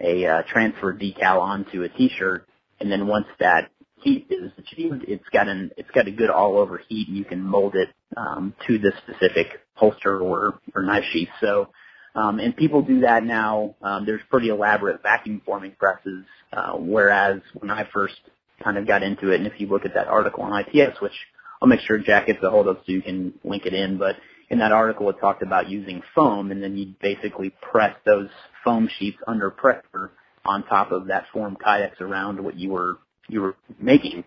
a 0.00 0.26
uh, 0.26 0.42
transfer 0.52 0.92
decal 0.92 1.40
onto 1.40 1.82
a 1.82 1.88
t-shirt, 1.88 2.46
and 2.80 2.92
then 2.92 3.06
once 3.06 3.26
that 3.40 3.70
heat 4.02 4.26
is 4.28 4.52
achieved, 4.58 5.04
it's 5.08 5.28
got 5.32 5.48
an 5.48 5.70
it's 5.78 5.90
got 5.92 6.06
a 6.06 6.10
good 6.10 6.28
all 6.28 6.58
over 6.58 6.80
heat, 6.88 7.08
and 7.08 7.16
you 7.16 7.24
can 7.24 7.40
mold 7.40 7.74
it 7.74 7.88
um, 8.16 8.54
to 8.66 8.78
the 8.78 8.92
specific 9.02 9.46
holster 9.74 10.20
or 10.20 10.60
or 10.74 10.82
knife 10.82 11.04
sheath. 11.12 11.30
So 11.40 11.68
Um, 12.16 12.38
and 12.38 12.56
people 12.56 12.80
do 12.82 13.00
that 13.00 13.24
now. 13.24 13.74
Um, 13.82 14.06
there's 14.06 14.20
pretty 14.30 14.48
elaborate 14.48 15.02
vacuum 15.02 15.42
forming 15.44 15.72
presses, 15.72 16.24
uh, 16.52 16.74
whereas 16.74 17.40
when 17.54 17.70
I 17.70 17.88
first 17.92 18.20
kind 18.64 18.78
of 18.78 18.86
got 18.86 19.02
into 19.02 19.30
it, 19.30 19.36
and 19.36 19.46
if 19.46 19.60
you 19.60 19.68
look 19.68 19.84
at 19.84 19.94
that 19.94 20.08
article 20.08 20.42
on 20.42 20.64
ITS, 20.66 21.00
which 21.00 21.12
I'll 21.60 21.68
make 21.68 21.80
sure 21.80 21.98
Jack 21.98 22.26
gets 22.26 22.42
a 22.42 22.50
hold 22.50 22.66
of 22.66 22.78
so 22.78 22.92
you 22.92 23.02
can 23.02 23.34
link 23.44 23.66
it 23.66 23.74
in, 23.74 23.98
but 23.98 24.16
in 24.50 24.58
that 24.58 24.72
article 24.72 25.08
it 25.10 25.16
talked 25.20 25.42
about 25.42 25.68
using 25.68 26.02
foam 26.14 26.50
and 26.50 26.62
then 26.62 26.76
you 26.76 26.94
basically 27.00 27.50
press 27.60 27.96
those 28.04 28.28
foam 28.62 28.88
sheets 28.98 29.18
under 29.26 29.50
pressure 29.50 30.12
on 30.44 30.64
top 30.64 30.92
of 30.92 31.06
that 31.06 31.24
formed 31.32 31.58
kydex 31.58 32.00
around 32.00 32.42
what 32.42 32.56
you 32.56 32.70
were 32.70 32.98
you 33.28 33.40
were 33.40 33.56
making 33.80 34.22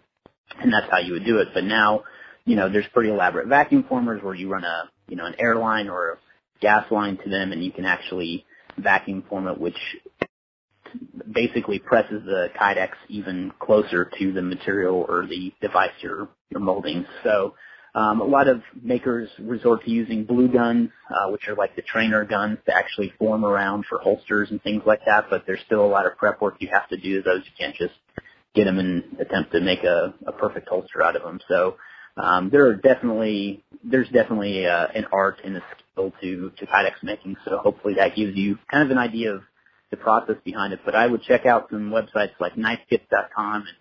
and 0.60 0.74
that's 0.74 0.90
how 0.90 0.98
you 0.98 1.14
would 1.14 1.26
do 1.26 1.38
it. 1.38 1.50
But 1.54 1.64
now 1.64 2.04
you 2.46 2.56
know 2.56 2.70
there's 2.70 2.88
pretty 2.94 3.10
elaborate 3.10 3.48
vacuum 3.48 3.86
formers 3.88 4.24
where 4.24 4.34
you 4.34 4.50
run 4.50 4.64
a 4.64 4.90
you 5.08 5.16
know 5.16 5.26
an 5.26 5.36
air 5.40 5.56
line 5.56 5.90
or 5.90 6.12
a 6.12 6.18
gas 6.62 6.92
line 6.92 7.18
to 7.24 7.30
them 7.30 7.52
and 7.52 7.64
you 7.64 7.72
can 7.72 7.86
actually 7.86 8.46
vacuum 8.78 9.24
form 9.30 9.48
it 9.48 9.60
which 9.60 9.78
basically 11.32 11.80
presses 11.80 12.24
the 12.26 12.50
kydex 12.60 12.92
even 13.10 13.52
closer 13.60 14.10
to 14.18 14.32
the 14.34 14.42
material 14.42 15.06
or 15.08 15.26
the 15.28 15.54
device 15.62 15.92
you're 16.02 16.30
you're 16.50 16.62
molding 16.62 17.06
so 17.24 17.54
um, 17.98 18.22
a 18.22 18.26
lot 18.26 18.48
of 18.48 18.62
makers 18.80 19.28
resort 19.40 19.84
to 19.86 19.90
using 19.90 20.24
blue 20.24 20.48
guns, 20.50 20.92
uh, 21.10 21.32
which 21.32 21.48
are 21.48 21.56
like 21.56 21.76
the 21.76 21.82
trainer 21.82 22.26
guns 22.26 22.60
to 22.68 22.76
actually 22.76 23.12
form 23.18 23.44
around 23.44 23.86
for 23.90 23.98
holsters 23.98 24.50
and 24.52 24.62
things 24.62 24.84
like 24.86 25.00
that. 25.08 25.32
But 25.32 25.46
there's 25.48 25.62
still 25.66 25.84
a 25.84 25.88
lot 25.88 26.06
of 26.06 26.16
prep 26.16 26.40
work 26.40 26.58
you 26.60 26.70
have 26.72 26.88
to 26.90 26.98
do 26.98 27.18
to 27.18 27.22
those. 27.24 27.42
You 27.46 27.52
can't 27.58 27.76
just 27.76 27.96
get 28.54 28.66
them 28.66 28.78
and 28.78 29.04
attempt 29.20 29.52
to 29.54 29.62
make 29.62 29.84
a, 29.84 30.14
a 30.28 30.32
perfect 30.32 30.70
holster 30.70 31.02
out 31.02 31.16
of 31.16 31.24
them. 31.24 31.40
So 31.48 31.78
um, 32.18 32.50
there 32.52 32.68
are 32.68 32.76
definitely 32.76 33.64
there's 33.84 34.10
definitely 34.10 34.68
uh, 34.68 34.88
an 34.94 35.06
art 35.12 35.40
and 35.44 35.58
a 35.58 35.64
skill 35.92 36.14
to 36.22 36.52
to 36.56 36.66
kydex 36.68 37.02
making. 37.02 37.36
So 37.46 37.58
hopefully 37.58 37.96
that 37.96 38.16
gives 38.16 38.36
you 38.36 38.60
kind 38.70 38.84
of 38.84 38.92
an 38.92 39.00
idea 39.00 39.34
of 39.34 39.42
the 39.92 39.98
process 39.98 40.38
behind 40.44 40.74
it. 40.74 40.80
But 40.86 40.96
I 40.96 41.06
would 41.08 41.22
check 41.24 41.46
out 41.46 41.68
some 41.70 41.92
websites 41.92 42.32
like 42.40 42.56
knifekits.com 42.56 43.66
and 43.68 43.78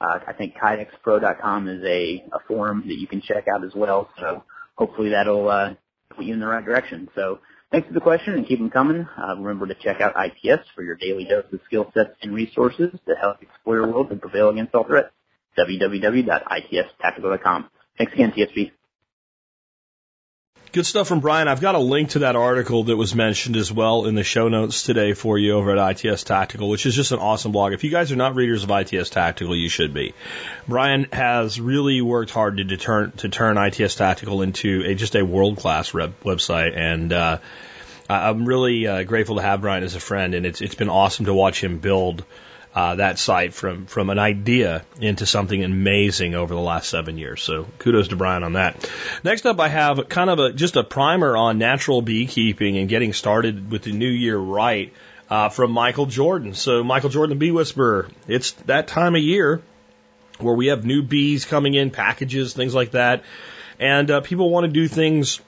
uh, 0.00 0.18
I 0.26 0.32
think 0.34 0.54
kydexpro.com 0.62 1.68
is 1.68 1.82
a, 1.84 2.24
a 2.32 2.38
forum 2.46 2.84
that 2.86 2.98
you 2.98 3.06
can 3.06 3.22
check 3.22 3.46
out 3.48 3.64
as 3.64 3.74
well. 3.74 4.10
So 4.18 4.44
hopefully 4.74 5.08
that'll 5.10 5.48
uh, 5.48 5.74
put 6.14 6.24
you 6.24 6.34
in 6.34 6.40
the 6.40 6.46
right 6.46 6.64
direction. 6.64 7.08
So 7.14 7.38
thanks 7.72 7.88
for 7.88 7.94
the 7.94 8.00
question 8.00 8.34
and 8.34 8.46
keep 8.46 8.58
them 8.58 8.68
coming. 8.70 9.06
Uh, 9.18 9.36
remember 9.36 9.66
to 9.66 9.74
check 9.74 10.02
out 10.02 10.14
ITS 10.16 10.64
for 10.74 10.82
your 10.82 10.96
daily 10.96 11.24
dose 11.24 11.46
of 11.52 11.60
skill 11.66 11.90
sets 11.94 12.10
and 12.22 12.34
resources 12.34 12.90
to 13.06 13.14
help 13.20 13.42
explore 13.42 13.76
your 13.76 13.86
world 13.86 14.10
and 14.10 14.20
prevail 14.20 14.48
against 14.50 14.74
all 14.74 14.84
threats. 14.84 15.08
www.itstactical.com. 15.58 17.70
Thanks 17.96 18.12
again, 18.12 18.32
TSP. 18.36 18.72
Good 20.76 20.84
stuff 20.84 21.08
from 21.08 21.20
Brian. 21.20 21.48
I've 21.48 21.62
got 21.62 21.74
a 21.74 21.78
link 21.78 22.10
to 22.10 22.18
that 22.18 22.36
article 22.36 22.84
that 22.84 22.98
was 22.98 23.14
mentioned 23.14 23.56
as 23.56 23.72
well 23.72 24.04
in 24.04 24.14
the 24.14 24.22
show 24.22 24.48
notes 24.48 24.82
today 24.82 25.14
for 25.14 25.38
you 25.38 25.54
over 25.54 25.74
at 25.74 26.04
ITS 26.04 26.22
Tactical, 26.24 26.68
which 26.68 26.84
is 26.84 26.94
just 26.94 27.12
an 27.12 27.18
awesome 27.18 27.50
blog. 27.50 27.72
If 27.72 27.82
you 27.82 27.88
guys 27.88 28.12
are 28.12 28.16
not 28.16 28.34
readers 28.34 28.62
of 28.62 28.70
ITS 28.70 29.08
Tactical, 29.08 29.56
you 29.56 29.70
should 29.70 29.94
be. 29.94 30.12
Brian 30.68 31.06
has 31.12 31.58
really 31.58 32.02
worked 32.02 32.30
hard 32.30 32.58
to 32.58 32.76
turn 32.76 33.12
to 33.12 33.30
turn 33.30 33.56
ITS 33.56 33.94
Tactical 33.94 34.42
into 34.42 34.82
a 34.84 34.94
just 34.94 35.16
a 35.16 35.24
world 35.24 35.56
class 35.56 35.92
website, 35.92 36.76
and 36.76 37.10
uh, 37.10 37.38
I'm 38.10 38.44
really 38.44 38.86
uh, 38.86 39.04
grateful 39.04 39.36
to 39.36 39.42
have 39.42 39.62
Brian 39.62 39.82
as 39.82 39.94
a 39.94 40.00
friend. 40.00 40.34
And 40.34 40.44
it's 40.44 40.60
it's 40.60 40.74
been 40.74 40.90
awesome 40.90 41.24
to 41.24 41.32
watch 41.32 41.64
him 41.64 41.78
build 41.78 42.22
uh, 42.76 42.96
that 42.96 43.18
site 43.18 43.54
from 43.54 43.86
from 43.86 44.10
an 44.10 44.18
idea 44.18 44.84
into 45.00 45.24
something 45.24 45.64
amazing 45.64 46.34
over 46.34 46.54
the 46.54 46.60
last 46.60 46.90
seven 46.90 47.16
years. 47.16 47.42
So 47.42 47.66
kudos 47.78 48.08
to 48.08 48.16
Brian 48.16 48.42
on 48.42 48.52
that. 48.52 48.90
Next 49.24 49.46
up, 49.46 49.58
I 49.58 49.68
have 49.68 50.10
kind 50.10 50.28
of 50.28 50.38
a 50.38 50.52
just 50.52 50.76
a 50.76 50.84
primer 50.84 51.34
on 51.34 51.56
natural 51.56 52.02
beekeeping 52.02 52.76
and 52.76 52.86
getting 52.86 53.14
started 53.14 53.70
with 53.72 53.84
the 53.84 53.92
new 53.92 54.10
year 54.10 54.36
right 54.36 54.92
uh, 55.30 55.48
from 55.48 55.70
Michael 55.72 56.04
Jordan. 56.04 56.52
So 56.52 56.84
Michael 56.84 57.08
Jordan, 57.08 57.38
the 57.38 57.40
Bee 57.40 57.50
Whisperer. 57.50 58.10
It's 58.28 58.52
that 58.66 58.88
time 58.88 59.16
of 59.16 59.22
year 59.22 59.62
where 60.38 60.54
we 60.54 60.66
have 60.66 60.84
new 60.84 61.02
bees 61.02 61.46
coming 61.46 61.72
in, 61.72 61.90
packages, 61.90 62.52
things 62.52 62.74
like 62.74 62.90
that, 62.90 63.24
and 63.80 64.10
uh, 64.10 64.20
people 64.20 64.50
want 64.50 64.66
to 64.66 64.70
do 64.70 64.86
things 64.86 65.40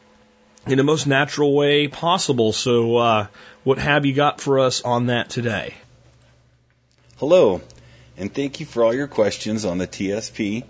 in 0.66 0.78
the 0.78 0.82
most 0.82 1.06
natural 1.06 1.54
way 1.54 1.88
possible. 1.88 2.54
So, 2.54 2.96
uh, 2.96 3.26
what 3.64 3.76
have 3.76 4.06
you 4.06 4.14
got 4.14 4.40
for 4.40 4.60
us 4.60 4.80
on 4.80 5.08
that 5.08 5.28
today? 5.28 5.74
Hello, 7.18 7.60
and 8.16 8.32
thank 8.32 8.60
you 8.60 8.66
for 8.66 8.84
all 8.84 8.94
your 8.94 9.08
questions 9.08 9.64
on 9.64 9.78
the 9.78 9.88
TSP. 9.88 10.62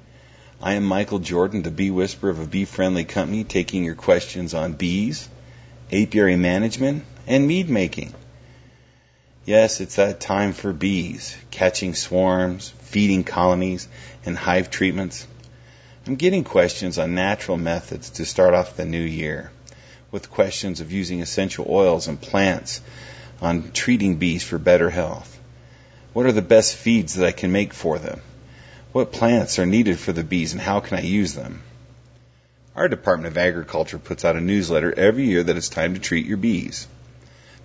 I 0.62 0.72
am 0.76 0.82
Michael 0.82 1.18
Jordan, 1.18 1.61
the 1.61 1.70
bee 1.70 1.90
whisperer 1.90 2.30
of 2.30 2.40
a 2.40 2.46
bee 2.46 2.64
friendly 2.64 3.05
company, 3.05 3.44
taking 3.44 3.84
your 3.84 3.94
questions 3.94 4.55
on 4.55 4.72
bees, 4.72 5.28
apiary 5.92 6.36
management, 6.36 7.05
and 7.26 7.46
mead 7.46 7.68
making. 7.68 8.14
Yes, 9.44 9.82
it's 9.82 9.96
that 9.96 10.20
time 10.20 10.55
for 10.55 10.72
bees, 10.72 11.36
catching 11.51 11.94
swarms, 11.94 12.70
feeding 12.80 13.24
colonies, 13.24 13.86
and 14.24 14.34
hive 14.34 14.70
treatments. 14.70 15.26
I'm 16.07 16.16
getting 16.16 16.44
questions 16.44 16.99
on 16.99 17.14
natural 17.14 17.59
methods 17.59 18.09
to 18.12 18.24
start 18.24 18.55
off 18.55 18.74
the 18.74 18.86
new 18.86 19.05
year, 19.05 19.53
with 20.11 20.30
questions 20.30 20.80
of 20.80 20.92
using 20.92 21.20
essential 21.20 21.66
oils 21.68 22.09
and 22.09 22.18
plants 22.18 22.80
on 23.42 23.70
treating 23.72 24.16
bees 24.16 24.42
for 24.42 24.57
better 24.57 24.88
health. 24.88 25.38
What 26.18 26.26
are 26.26 26.32
the 26.32 26.42
best 26.42 26.74
feeds 26.74 27.14
that 27.14 27.24
I 27.24 27.30
can 27.30 27.52
make 27.52 27.72
for 27.72 27.96
them? 27.96 28.20
What 28.90 29.12
plants 29.12 29.60
are 29.60 29.66
needed 29.66 30.00
for 30.00 30.12
the 30.12 30.24
bees 30.24 30.52
and 30.52 30.60
how 30.60 30.80
can 30.80 30.98
I 30.98 31.02
use 31.02 31.34
them? 31.34 31.62
Our 32.74 32.88
Department 32.88 33.28
of 33.28 33.38
Agriculture 33.38 34.00
puts 34.00 34.24
out 34.24 34.34
a 34.34 34.40
newsletter 34.40 34.92
every 34.92 35.26
year 35.26 35.44
that 35.44 35.56
it's 35.56 35.68
time 35.68 35.94
to 35.94 36.00
treat 36.00 36.26
your 36.26 36.36
bees. 36.36 36.88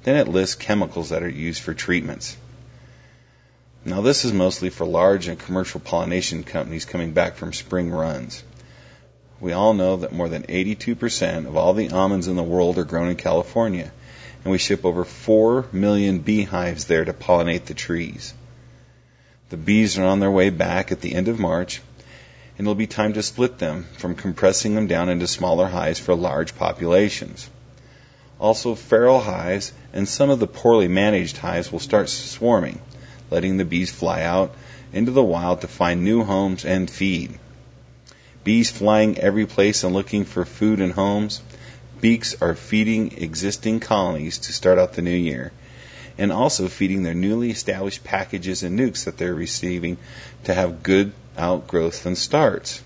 Then 0.03 0.17
it 0.17 0.27
lists 0.27 0.53
chemicals 0.53 1.09
that 1.09 1.23
are 1.23 1.29
used 1.29 1.63
for 1.63 1.73
treatments. 1.73 2.37
Now, 3.85 4.01
this 4.01 4.23
is 4.23 4.31
mostly 4.31 4.69
for 4.69 4.85
large 4.85 5.27
and 5.27 5.39
commercial 5.39 5.79
pollination 5.79 6.43
companies 6.43 6.85
coming 6.85 7.13
back 7.13 7.37
from 7.37 7.53
spring 7.53 7.89
runs. 7.89 8.43
We 9.39 9.53
all 9.53 9.73
know 9.73 9.97
that 9.97 10.13
more 10.13 10.29
than 10.29 10.43
82% 10.43 11.47
of 11.47 11.57
all 11.57 11.73
the 11.73 11.89
almonds 11.89 12.27
in 12.27 12.35
the 12.35 12.43
world 12.43 12.77
are 12.77 12.83
grown 12.83 13.07
in 13.07 13.15
California, 13.15 13.91
and 14.43 14.51
we 14.51 14.59
ship 14.59 14.85
over 14.85 15.03
4 15.03 15.69
million 15.71 16.19
beehives 16.19 16.85
there 16.85 17.03
to 17.03 17.13
pollinate 17.13 17.65
the 17.65 17.73
trees. 17.73 18.35
The 19.53 19.57
bees 19.57 19.99
are 19.99 20.05
on 20.05 20.19
their 20.19 20.31
way 20.31 20.49
back 20.49 20.91
at 20.91 21.01
the 21.01 21.13
end 21.13 21.27
of 21.27 21.39
March, 21.39 21.79
and 22.57 22.65
it'll 22.65 22.73
be 22.73 22.87
time 22.87 23.13
to 23.13 23.21
split 23.21 23.59
them 23.59 23.85
from 23.99 24.15
compressing 24.15 24.73
them 24.73 24.87
down 24.87 25.09
into 25.09 25.27
smaller 25.27 25.67
hives 25.67 25.99
for 25.99 26.15
large 26.15 26.55
populations. 26.55 27.47
Also, 28.39 28.73
feral 28.73 29.19
hives 29.19 29.71
and 29.93 30.09
some 30.09 30.31
of 30.31 30.39
the 30.39 30.47
poorly 30.47 30.87
managed 30.87 31.37
hives 31.37 31.71
will 31.71 31.77
start 31.77 32.09
swarming, 32.09 32.79
letting 33.29 33.57
the 33.57 33.63
bees 33.63 33.91
fly 33.91 34.23
out 34.23 34.55
into 34.91 35.11
the 35.11 35.21
wild 35.21 35.61
to 35.61 35.67
find 35.67 36.03
new 36.03 36.23
homes 36.23 36.65
and 36.65 36.89
feed. 36.89 37.37
Bees 38.43 38.71
flying 38.71 39.19
every 39.19 39.45
place 39.45 39.83
and 39.83 39.93
looking 39.93 40.25
for 40.25 40.45
food 40.45 40.81
and 40.81 40.93
homes 40.93 41.41
Beeks 42.01 42.35
are 42.41 42.55
feeding 42.55 43.19
existing 43.19 43.81
colonies 43.81 44.39
to 44.39 44.51
start 44.51 44.79
out 44.79 44.93
the 44.93 45.03
new 45.03 45.15
year, 45.15 45.51
and 46.17 46.31
also 46.31 46.67
feeding 46.67 47.03
their 47.03 47.13
newly 47.13 47.51
established 47.51 48.03
packages 48.03 48.63
and 48.63 48.79
nucs 48.79 49.05
that 49.05 49.17
they're 49.17 49.33
receiving 49.33 49.97
to 50.43 50.53
have 50.53 50.83
good 50.83 51.11
outgrowth 51.37 52.05
and 52.05 52.17
starts. 52.17 52.81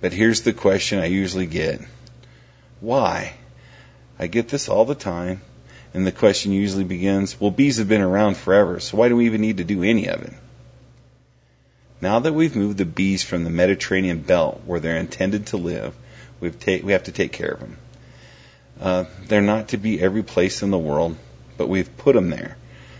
But 0.00 0.12
here's 0.12 0.42
the 0.42 0.52
question 0.52 0.98
I 0.98 1.06
usually 1.06 1.46
get 1.46 1.80
Why? 2.80 3.34
I 4.18 4.26
get 4.26 4.48
this 4.48 4.68
all 4.68 4.84
the 4.84 4.96
time, 4.96 5.42
and 5.94 6.06
the 6.06 6.12
question 6.12 6.52
usually 6.52 6.84
begins 6.84 7.40
Well, 7.40 7.50
bees 7.50 7.78
have 7.78 7.88
been 7.88 8.00
around 8.00 8.36
forever, 8.36 8.80
so 8.80 8.96
why 8.96 9.08
do 9.08 9.16
we 9.16 9.26
even 9.26 9.40
need 9.40 9.58
to 9.58 9.64
do 9.64 9.82
any 9.82 10.08
of 10.08 10.22
it? 10.22 10.32
Now 12.00 12.20
that 12.20 12.32
we've 12.32 12.54
moved 12.54 12.78
the 12.78 12.84
bees 12.84 13.24
from 13.24 13.42
the 13.42 13.50
Mediterranean 13.50 14.20
belt 14.20 14.62
where 14.66 14.78
they're 14.78 14.98
intended 14.98 15.46
to 15.46 15.56
live, 15.56 15.94
we've 16.40 16.58
ta- 16.58 16.84
we 16.84 16.92
have 16.92 17.04
to 17.04 17.12
take 17.12 17.32
care 17.32 17.50
of 17.50 17.60
them. 17.60 17.76
Uh, 18.80 19.04
they're 19.26 19.40
not 19.40 19.68
to 19.68 19.76
be 19.76 20.00
every 20.00 20.22
place 20.22 20.62
in 20.62 20.70
the 20.70 20.78
world, 20.78 21.16
but 21.58 21.68
we've 21.68 21.94
put 21.98 22.14
them 22.14 22.30
there. 22.30 22.56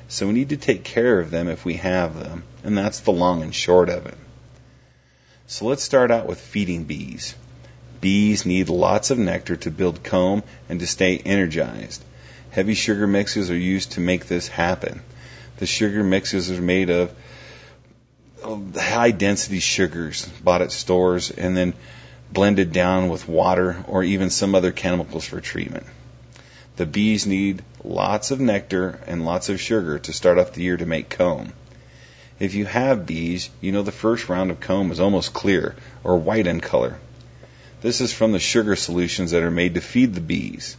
So 0.08 0.26
we 0.26 0.34
need 0.34 0.50
to 0.50 0.58
take 0.58 0.84
care 0.84 1.20
of 1.20 1.30
them 1.30 1.48
if 1.48 1.64
we 1.64 1.74
have 1.74 2.18
them, 2.18 2.42
and 2.64 2.76
that's 2.76 3.00
the 3.00 3.12
long 3.12 3.42
and 3.42 3.54
short 3.54 3.88
of 3.88 4.04
it. 4.06 4.18
So 5.46 5.64
let's 5.64 5.82
start 5.82 6.10
out 6.10 6.26
with 6.26 6.38
feeding 6.40 6.84
bees. 6.84 7.34
Bees 8.02 8.44
need 8.44 8.68
lots 8.68 9.10
of 9.10 9.18
nectar 9.18 9.56
to 9.56 9.70
build 9.70 10.04
comb 10.04 10.42
and 10.68 10.80
to 10.80 10.86
stay 10.86 11.18
energized. 11.18 12.04
Heavy 12.50 12.74
sugar 12.74 13.06
mixes 13.06 13.50
are 13.50 13.56
used 13.56 13.92
to 13.92 14.00
make 14.00 14.26
this 14.26 14.48
happen. 14.48 15.00
The 15.58 15.66
sugar 15.66 16.04
mixes 16.04 16.50
are 16.50 16.60
made 16.60 16.90
of 16.90 17.12
high 18.76 19.10
density 19.10 19.58
sugars 19.58 20.26
bought 20.42 20.62
at 20.62 20.72
stores 20.72 21.30
and 21.30 21.56
then 21.56 21.74
blended 22.32 22.72
down 22.72 23.08
with 23.08 23.28
water 23.28 23.84
or 23.88 24.04
even 24.04 24.30
some 24.30 24.54
other 24.54 24.72
chemicals 24.72 25.24
for 25.24 25.40
treatment. 25.40 25.86
The 26.78 26.86
bees 26.86 27.26
need 27.26 27.62
lots 27.82 28.30
of 28.30 28.38
nectar 28.38 29.00
and 29.08 29.24
lots 29.24 29.48
of 29.48 29.60
sugar 29.60 29.98
to 29.98 30.12
start 30.12 30.38
off 30.38 30.52
the 30.52 30.62
year 30.62 30.76
to 30.76 30.86
make 30.86 31.08
comb. 31.08 31.52
If 32.38 32.54
you 32.54 32.66
have 32.66 33.04
bees, 33.04 33.50
you 33.60 33.72
know 33.72 33.82
the 33.82 33.90
first 33.90 34.28
round 34.28 34.52
of 34.52 34.60
comb 34.60 34.92
is 34.92 35.00
almost 35.00 35.32
clear 35.32 35.74
or 36.04 36.18
white 36.18 36.46
in 36.46 36.60
color. 36.60 37.00
This 37.80 38.00
is 38.00 38.12
from 38.12 38.30
the 38.30 38.38
sugar 38.38 38.76
solutions 38.76 39.32
that 39.32 39.42
are 39.42 39.50
made 39.50 39.74
to 39.74 39.80
feed 39.80 40.14
the 40.14 40.20
bees. 40.20 40.76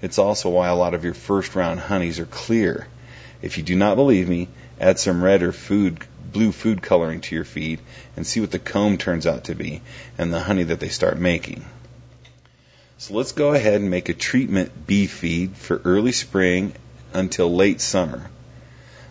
It's 0.00 0.18
also 0.18 0.48
why 0.48 0.68
a 0.68 0.74
lot 0.74 0.94
of 0.94 1.04
your 1.04 1.12
first 1.12 1.54
round 1.54 1.80
honeys 1.80 2.18
are 2.18 2.24
clear. 2.24 2.86
If 3.42 3.58
you 3.58 3.62
do 3.62 3.76
not 3.76 3.96
believe 3.96 4.30
me, 4.30 4.48
add 4.80 4.98
some 4.98 5.22
red 5.22 5.42
or 5.42 5.52
food 5.52 5.98
blue 6.32 6.50
food 6.50 6.80
coloring 6.80 7.20
to 7.20 7.34
your 7.34 7.44
feed 7.44 7.80
and 8.16 8.26
see 8.26 8.40
what 8.40 8.52
the 8.52 8.58
comb 8.58 8.96
turns 8.96 9.26
out 9.26 9.44
to 9.44 9.54
be 9.54 9.82
and 10.16 10.32
the 10.32 10.40
honey 10.40 10.62
that 10.62 10.80
they 10.80 10.88
start 10.88 11.18
making. 11.18 11.62
So 12.98 13.12
let's 13.12 13.32
go 13.32 13.52
ahead 13.52 13.82
and 13.82 13.90
make 13.90 14.08
a 14.08 14.14
treatment 14.14 14.86
bee 14.86 15.06
feed 15.06 15.54
for 15.54 15.82
early 15.84 16.12
spring 16.12 16.72
until 17.12 17.54
late 17.54 17.82
summer. 17.82 18.30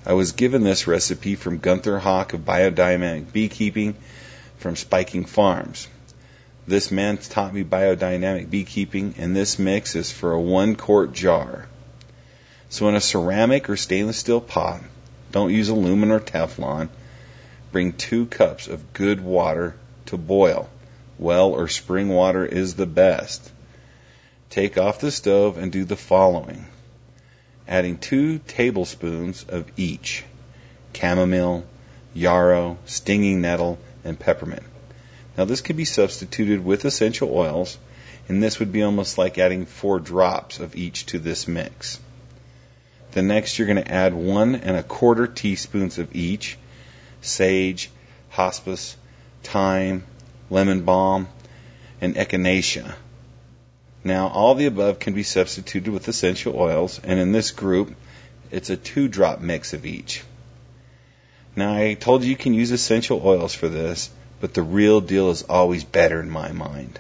I 0.04 0.14
was 0.14 0.32
given 0.32 0.64
this 0.64 0.88
recipe 0.88 1.36
from 1.36 1.60
Gunther 1.60 2.00
Hauk 2.00 2.34
of 2.34 2.42
Biodynamic 2.42 3.32
Beekeeping 3.32 3.96
from 4.58 4.76
Spikenard 4.76 5.30
Farms. 5.30 5.88
This 6.68 6.90
man 6.90 7.18
taught 7.18 7.54
me 7.54 7.64
biodynamic 7.64 8.50
beekeeping, 8.50 9.14
and 9.20 9.36
this 9.36 9.60
mix 9.60 9.96
is 9.96 10.12
for 10.12 10.32
a 10.32 10.42
one 10.42 10.76
quart 10.76 11.14
jar. 11.14 11.68
So, 12.70 12.90
in 12.90 12.96
a 12.96 13.02
ceramic 13.02 13.70
or 13.70 13.78
stainless 13.78 14.18
steel 14.18 14.42
pot, 14.42 14.82
don't 15.32 15.54
use 15.54 15.70
aluminum 15.70 16.18
or 16.18 16.20
Teflon, 16.20 16.90
bring 17.72 17.94
two 17.94 18.26
cups 18.26 18.68
of 18.68 18.94
good 18.94 19.22
water 19.22 19.76
to 20.08 20.18
boil. 20.18 20.70
Well 21.20 21.50
or 21.50 21.68
spring 21.68 22.10
water 22.10 22.44
is 22.44 22.74
the 22.74 22.88
best. 22.88 23.52
Take 24.50 24.78
off 24.78 25.00
the 25.00 25.12
stove 25.12 25.58
and 25.58 25.72
do 25.72 25.84
the 25.86 25.96
following 25.96 26.66
adding 27.68 27.98
two 27.98 28.40
tablespoons 28.40 29.44
of 29.48 29.66
each 29.78 30.24
chamomile, 30.94 31.66
yarrow, 32.14 32.78
stinging 32.86 33.42
nettle, 33.42 33.78
and 34.04 34.20
peppermint. 34.20 34.64
Now, 35.38 35.46
this 35.46 35.62
could 35.62 35.76
be 35.76 35.86
substituted 35.86 36.64
with 36.64 36.86
essential 36.86 37.36
oils, 37.36 37.78
and 38.30 38.42
this 38.42 38.60
would 38.60 38.72
be 38.72 38.84
almost 38.84 39.18
like 39.18 39.38
adding 39.38 39.66
four 39.66 40.00
drops 40.00 40.60
of 40.60 40.76
each 40.76 41.08
to 41.08 41.20
this 41.20 41.48
mix. 41.48 42.00
The 43.12 43.22
next, 43.22 43.58
you're 43.58 43.68
going 43.68 43.84
to 43.84 43.92
add 43.92 44.14
one 44.14 44.56
and 44.56 44.78
a 44.78 44.84
quarter 44.84 45.28
teaspoons 45.28 45.98
of 45.98 46.16
each 46.16 46.58
sage, 47.22 47.90
hyssop, 48.30 48.80
thyme, 49.44 50.04
lemon 50.50 50.82
balm, 50.84 51.28
and 52.00 52.16
echinacea. 52.16 52.94
Now, 54.06 54.28
all 54.28 54.54
the 54.54 54.68
above 54.68 55.00
can 55.00 55.16
be 55.16 55.24
substituted 55.24 55.92
with 55.92 56.08
essential 56.08 56.56
oils, 56.56 57.02
and 57.04 57.20
in 57.20 57.32
this 57.32 57.50
group, 57.50 57.96
it's 58.52 58.70
a 58.70 58.78
two 58.78 59.08
drop 59.08 59.42
mix 59.42 59.74
of 59.74 59.84
each. 59.84 60.24
Now, 61.56 61.74
I 61.74 61.96
told 61.96 62.24
you 62.24 62.30
you 62.30 62.36
can 62.36 62.54
use 62.54 62.70
essential 62.70 63.20
oils 63.26 63.56
for 63.56 63.68
this, 63.68 64.12
but 64.40 64.54
the 64.54 64.62
real 64.62 65.02
deal 65.02 65.32
is 65.32 65.42
always 65.42 65.84
better 65.84 66.20
in 66.20 66.30
my 66.30 66.52
mind. 66.52 67.00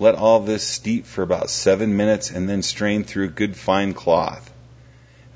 Let 0.00 0.16
all 0.16 0.40
this 0.40 0.64
steep 0.64 1.06
for 1.06 1.22
about 1.22 1.50
seven 1.50 1.96
minutes 1.96 2.32
and 2.32 2.48
then 2.48 2.62
strain 2.62 3.04
through 3.04 3.26
a 3.26 3.38
good 3.40 3.56
fine 3.56 3.94
cloth. 3.94 4.52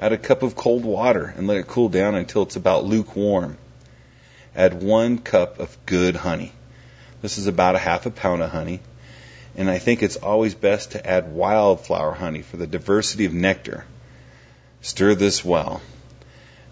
Add 0.01 0.13
a 0.13 0.19
cup 0.19 0.43
of 0.43 0.57
cold 0.57 0.85
water 0.85 1.33
and 1.37 1.47
let 1.47 1.59
it 1.59 1.69
cool 1.69 1.89
down 1.89 2.17
until 2.17 2.43
it's 2.43 2.57
about 2.57 2.85
lukewarm. 2.85 3.57
Add 4.57 4.83
one 4.83 5.19
cup 5.19 5.61
of 5.61 5.79
good 5.87 6.17
honey. 6.17 6.51
This 7.23 7.39
is 7.39 7.47
about 7.47 7.77
a 7.77 7.79
half 7.79 8.05
a 8.05 8.11
pound 8.11 8.43
of 8.43 8.51
honey 8.51 8.81
and 9.61 9.69
I 9.69 9.77
think 9.77 10.03
it's 10.03 10.17
always 10.17 10.55
best 10.55 10.93
to 10.93 11.07
add 11.07 11.35
wildflower 11.35 12.13
honey 12.13 12.41
for 12.41 12.57
the 12.57 12.67
diversity 12.67 13.27
of 13.27 13.35
nectar. 13.35 13.85
Stir 14.81 15.15
this 15.15 15.45
well. 15.45 15.83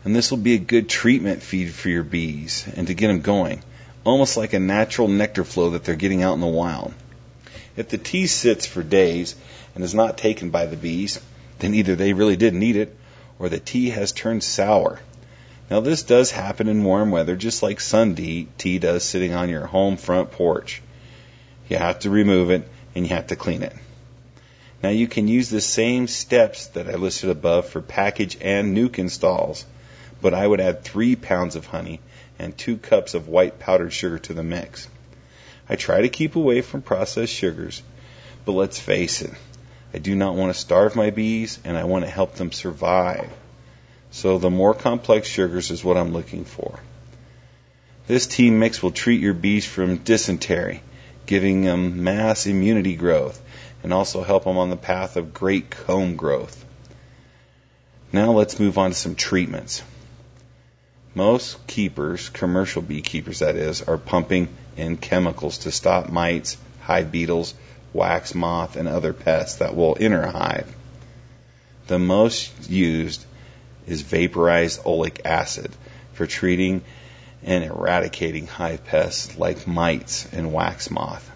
And 0.07 0.17
this 0.17 0.31
will 0.31 0.39
be 0.39 0.55
a 0.55 0.59
good 0.59 0.89
treatment 0.89 1.43
feed 1.43 1.71
for 1.71 1.91
your 1.91 2.03
bees 2.03 2.67
and 2.77 2.87
to 2.87 2.95
get 2.95 3.09
them 3.09 3.21
going, 3.21 3.63
almost 4.05 4.39
like 4.39 4.55
a 4.55 4.59
natural 4.59 5.07
nectar 5.07 5.45
flow 5.45 5.69
that 5.71 5.85
they're 5.85 5.97
getting 5.97 6.23
out 6.23 6.33
in 6.33 6.41
the 6.41 6.47
wild. 6.47 6.95
If 7.77 7.91
the 7.91 7.99
tea 7.99 8.27
sits 8.27 8.65
for 8.65 8.83
days 8.83 9.35
and 9.75 9.85
is 9.85 9.95
not 9.95 10.17
taken 10.17 10.49
by 10.49 10.65
the 10.65 10.75
bees, 10.75 11.21
then 11.59 11.75
either 11.75 11.95
they 11.95 12.15
really 12.15 12.37
didn't 12.37 12.63
eat 12.63 12.77
it 12.77 12.97
or 13.39 13.51
the 13.51 13.61
tea 13.61 13.91
has 13.91 14.13
turned 14.13 14.43
sour. 14.43 14.99
Now, 15.71 15.81
this 15.81 16.05
does 16.05 16.31
happen 16.31 16.69
in 16.69 16.85
warm 16.85 17.11
weather, 17.11 17.37
just 17.37 17.63
like 17.63 17.81
sun 17.81 18.15
tea 18.15 18.79
does 18.79 19.05
sitting 19.05 19.35
on 19.35 19.51
your 19.51 19.67
home 19.67 19.99
front 19.99 20.31
porch. 20.31 20.81
You 21.69 21.77
have 21.77 21.99
to 21.99 22.09
remove 22.09 22.51
it 22.51 22.67
and 22.99 23.09
you 23.09 23.15
have 23.15 23.29
to 23.29 23.37
clean 23.37 23.63
it. 23.63 23.75
Now 24.83 24.91
you 24.91 25.09
can 25.09 25.29
use 25.29 25.49
the 25.49 25.61
same 25.61 26.07
steps 26.07 26.67
that 26.69 26.89
I 26.89 26.95
listed 26.95 27.31
above 27.31 27.69
for 27.69 27.81
package 27.81 28.37
and 28.41 28.77
nuc 28.77 28.99
installs, 28.99 29.65
but 30.21 30.35
I 30.35 30.47
would 30.47 30.61
add 30.61 30.83
three 30.83 31.17
pounds 31.17 31.57
of 31.57 31.67
honey 31.67 32.01
and 32.39 32.57
two 32.57 32.77
cups 32.77 33.15
of 33.15 33.29
white 33.29 33.59
powdered 33.59 33.93
sugar 33.93 34.19
to 34.19 34.35
the 34.35 34.43
mix. 34.43 34.89
I 35.69 35.77
try 35.77 36.03
to 36.03 36.09
keep 36.09 36.37
away 36.37 36.61
from 36.61 36.83
processed 36.83 37.35
sugars, 37.35 37.83
but 38.45 38.53
let's 38.53 38.79
face 38.79 39.23
it, 39.23 39.33
I 39.95 39.99
do 39.99 40.15
not 40.15 40.35
want 40.35 40.53
to 40.53 40.59
starve 40.59 40.97
my 40.97 41.11
bees 41.11 41.59
and 41.65 41.77
I 41.77 41.85
want 41.85 42.05
to 42.05 42.11
help 42.11 42.35
them 42.35 42.53
survive. 42.53 43.31
So 44.11 44.39
the 44.39 44.51
more 44.51 44.75
complex 44.75 45.29
sugars 45.29 45.71
is 45.71 45.85
what 45.85 45.97
I'm 45.97 46.13
looking 46.13 46.45
for. 46.45 46.81
This 48.07 48.27
tea 48.27 48.51
mix 48.51 48.83
will 48.83 48.91
treat 48.91 49.21
your 49.21 49.35
bees 49.35 49.67
from 49.67 49.99
dysentery, 49.99 50.83
giving 51.29 51.61
them 51.61 52.03
mass 52.03 52.47
immunity 52.47 52.97
growth 52.97 53.41
and 53.83 53.93
also 53.93 54.23
help 54.23 54.45
them 54.45 54.57
on 54.57 54.71
the 54.71 54.77
path 54.77 55.17
of 55.17 55.35
great 55.35 55.71
comb 55.71 56.17
growth. 56.17 56.65
Now 58.13 58.33
let's 58.33 58.59
move 58.59 58.79
on 58.79 58.91
to 58.91 58.97
some 58.97 59.15
treatments. 59.15 59.83
Most 61.15 61.65
keepers, 61.67 62.31
commercial 62.31 62.81
beekeepers 62.81 63.41
that 63.41 63.57
is, 63.57 63.83
are 63.83 63.99
pumping 63.99 64.49
in 64.77 64.97
chemicals 64.97 65.59
to 65.59 65.71
stop 65.71 66.09
mites, 66.09 66.57
hive 66.81 67.13
beetles, 67.13 67.55
wax 67.93 68.35
moth, 68.35 68.77
and 68.77 68.89
other 68.89 69.13
pests 69.13 69.59
that 69.59 69.77
will 69.77 69.99
enter 70.01 70.23
a 70.23 70.31
hive. 70.31 70.75
The 71.89 71.99
most 71.99 72.71
used 72.71 73.23
is 73.87 74.01
vaporized 74.01 74.83
oleic 74.85 75.27
acid 75.27 75.73
for 76.15 76.27
treating 76.27 76.83
and 77.43 77.65
eradicating 77.65 78.47
hive 78.47 78.85
pests 78.85 79.39
like 79.39 79.67
mites 79.67 80.31
and 80.33 80.53
wax 80.53 80.91
moth. 80.91 81.31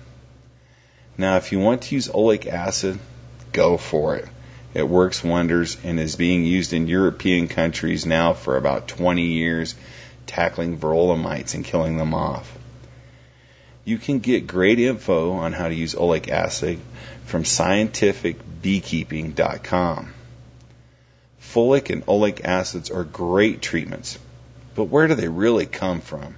Now, 1.16 1.36
if 1.36 1.52
you 1.52 1.60
want 1.60 1.82
to 1.82 1.94
use 1.94 2.08
oleic 2.08 2.46
acid, 2.46 2.98
go 3.52 3.76
for 3.76 4.16
it. 4.16 4.26
It 4.74 4.88
works 4.88 5.22
wonders 5.22 5.76
and 5.84 6.00
is 6.00 6.16
being 6.16 6.44
used 6.44 6.72
in 6.72 6.88
European 6.88 7.46
countries 7.46 8.06
now 8.06 8.32
for 8.32 8.56
about 8.56 8.88
20 8.88 9.22
years, 9.22 9.76
tackling 10.26 10.78
varroa 10.78 11.20
mites 11.20 11.52
and 11.54 11.64
killing 11.64 11.98
them 11.98 12.14
off. 12.14 12.58
You 13.84 13.98
can 13.98 14.20
get 14.20 14.46
great 14.46 14.78
info 14.78 15.32
on 15.32 15.52
how 15.52 15.68
to 15.68 15.74
use 15.74 15.94
oleic 15.94 16.30
acid 16.30 16.78
from 17.26 17.42
scientificbeekeeping.com. 17.42 20.14
Folic 21.42 21.90
and 21.90 22.06
oleic 22.06 22.42
acids 22.44 22.90
are 22.90 23.04
great 23.04 23.60
treatments 23.60 24.18
but 24.74 24.84
where 24.84 25.06
do 25.06 25.14
they 25.14 25.28
really 25.28 25.66
come 25.66 26.00
from? 26.00 26.36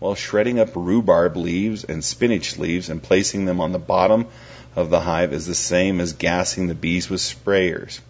Well, 0.00 0.14
shredding 0.14 0.58
up 0.58 0.74
rhubarb 0.74 1.36
leaves 1.36 1.84
and 1.84 2.02
spinach 2.02 2.58
leaves 2.58 2.88
and 2.88 3.02
placing 3.02 3.44
them 3.44 3.60
on 3.60 3.72
the 3.72 3.78
bottom 3.78 4.26
of 4.74 4.90
the 4.90 5.00
hive 5.00 5.32
is 5.32 5.46
the 5.46 5.54
same 5.54 6.00
as 6.00 6.14
gassing 6.14 6.68
the 6.68 6.74
bees 6.74 7.10
with 7.10 7.20
sprayers. 7.20 8.00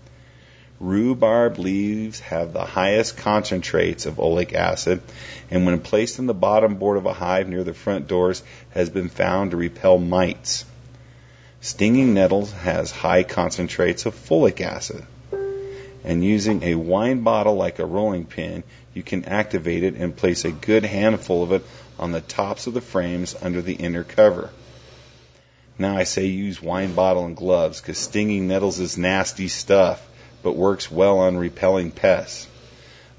Rhubarb 0.78 1.58
leaves 1.58 2.20
have 2.20 2.52
the 2.52 2.64
highest 2.64 3.18
concentrates 3.18 4.06
of 4.06 4.16
oleic 4.16 4.54
acid, 4.54 5.02
and 5.50 5.66
when 5.66 5.80
placed 5.80 6.18
in 6.18 6.26
the 6.26 6.32
bottom 6.32 6.76
board 6.76 6.96
of 6.96 7.06
a 7.06 7.12
hive 7.12 7.48
near 7.48 7.64
the 7.64 7.74
front 7.74 8.08
doors, 8.08 8.42
has 8.70 8.88
been 8.88 9.10
found 9.10 9.50
to 9.50 9.58
repel 9.58 9.98
mites. 9.98 10.64
Stinging 11.60 12.14
nettles 12.14 12.52
has 12.52 12.90
high 12.90 13.24
concentrates 13.24 14.06
of 14.06 14.14
folic 14.14 14.62
acid. 14.62 15.04
And 16.04 16.24
using 16.24 16.62
a 16.62 16.74
wine 16.76 17.20
bottle 17.20 17.56
like 17.56 17.78
a 17.78 17.86
rolling 17.86 18.24
pin, 18.24 18.64
you 18.94 19.02
can 19.02 19.24
activate 19.26 19.84
it 19.84 19.94
and 19.94 20.16
place 20.16 20.44
a 20.44 20.52
good 20.52 20.84
handful 20.84 21.42
of 21.42 21.52
it 21.52 21.64
on 21.98 22.12
the 22.12 22.20
tops 22.20 22.66
of 22.66 22.74
the 22.74 22.80
frames 22.80 23.36
under 23.40 23.60
the 23.60 23.74
inner 23.74 24.04
cover. 24.04 24.50
Now 25.78 25.96
I 25.96 26.04
say 26.04 26.26
use 26.26 26.62
wine 26.62 26.94
bottle 26.94 27.24
and 27.24 27.36
gloves 27.36 27.80
because 27.80 27.98
stinging 27.98 28.48
nettles 28.48 28.80
is 28.80 28.98
nasty 28.98 29.48
stuff, 29.48 30.06
but 30.42 30.56
works 30.56 30.90
well 30.90 31.18
on 31.18 31.36
repelling 31.36 31.90
pests. 31.90 32.46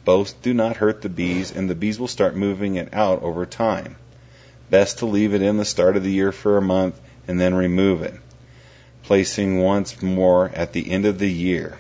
Both 0.03 0.41
do 0.41 0.53
not 0.53 0.77
hurt 0.77 1.01
the 1.01 1.09
bees, 1.09 1.51
and 1.51 1.69
the 1.69 1.75
bees 1.75 1.99
will 1.99 2.07
start 2.07 2.35
moving 2.35 2.75
it 2.75 2.93
out 2.93 3.21
over 3.21 3.45
time. 3.45 3.95
Best 4.69 4.99
to 4.99 5.05
leave 5.05 5.33
it 5.33 5.41
in 5.41 5.57
the 5.57 5.65
start 5.65 5.95
of 5.95 6.03
the 6.03 6.11
year 6.11 6.31
for 6.31 6.57
a 6.57 6.61
month 6.61 6.99
and 7.27 7.39
then 7.39 7.53
remove 7.53 8.01
it, 8.01 8.15
placing 9.03 9.59
once 9.59 10.01
more 10.01 10.49
at 10.55 10.73
the 10.73 10.89
end 10.89 11.05
of 11.05 11.19
the 11.19 11.31
year. 11.31 11.77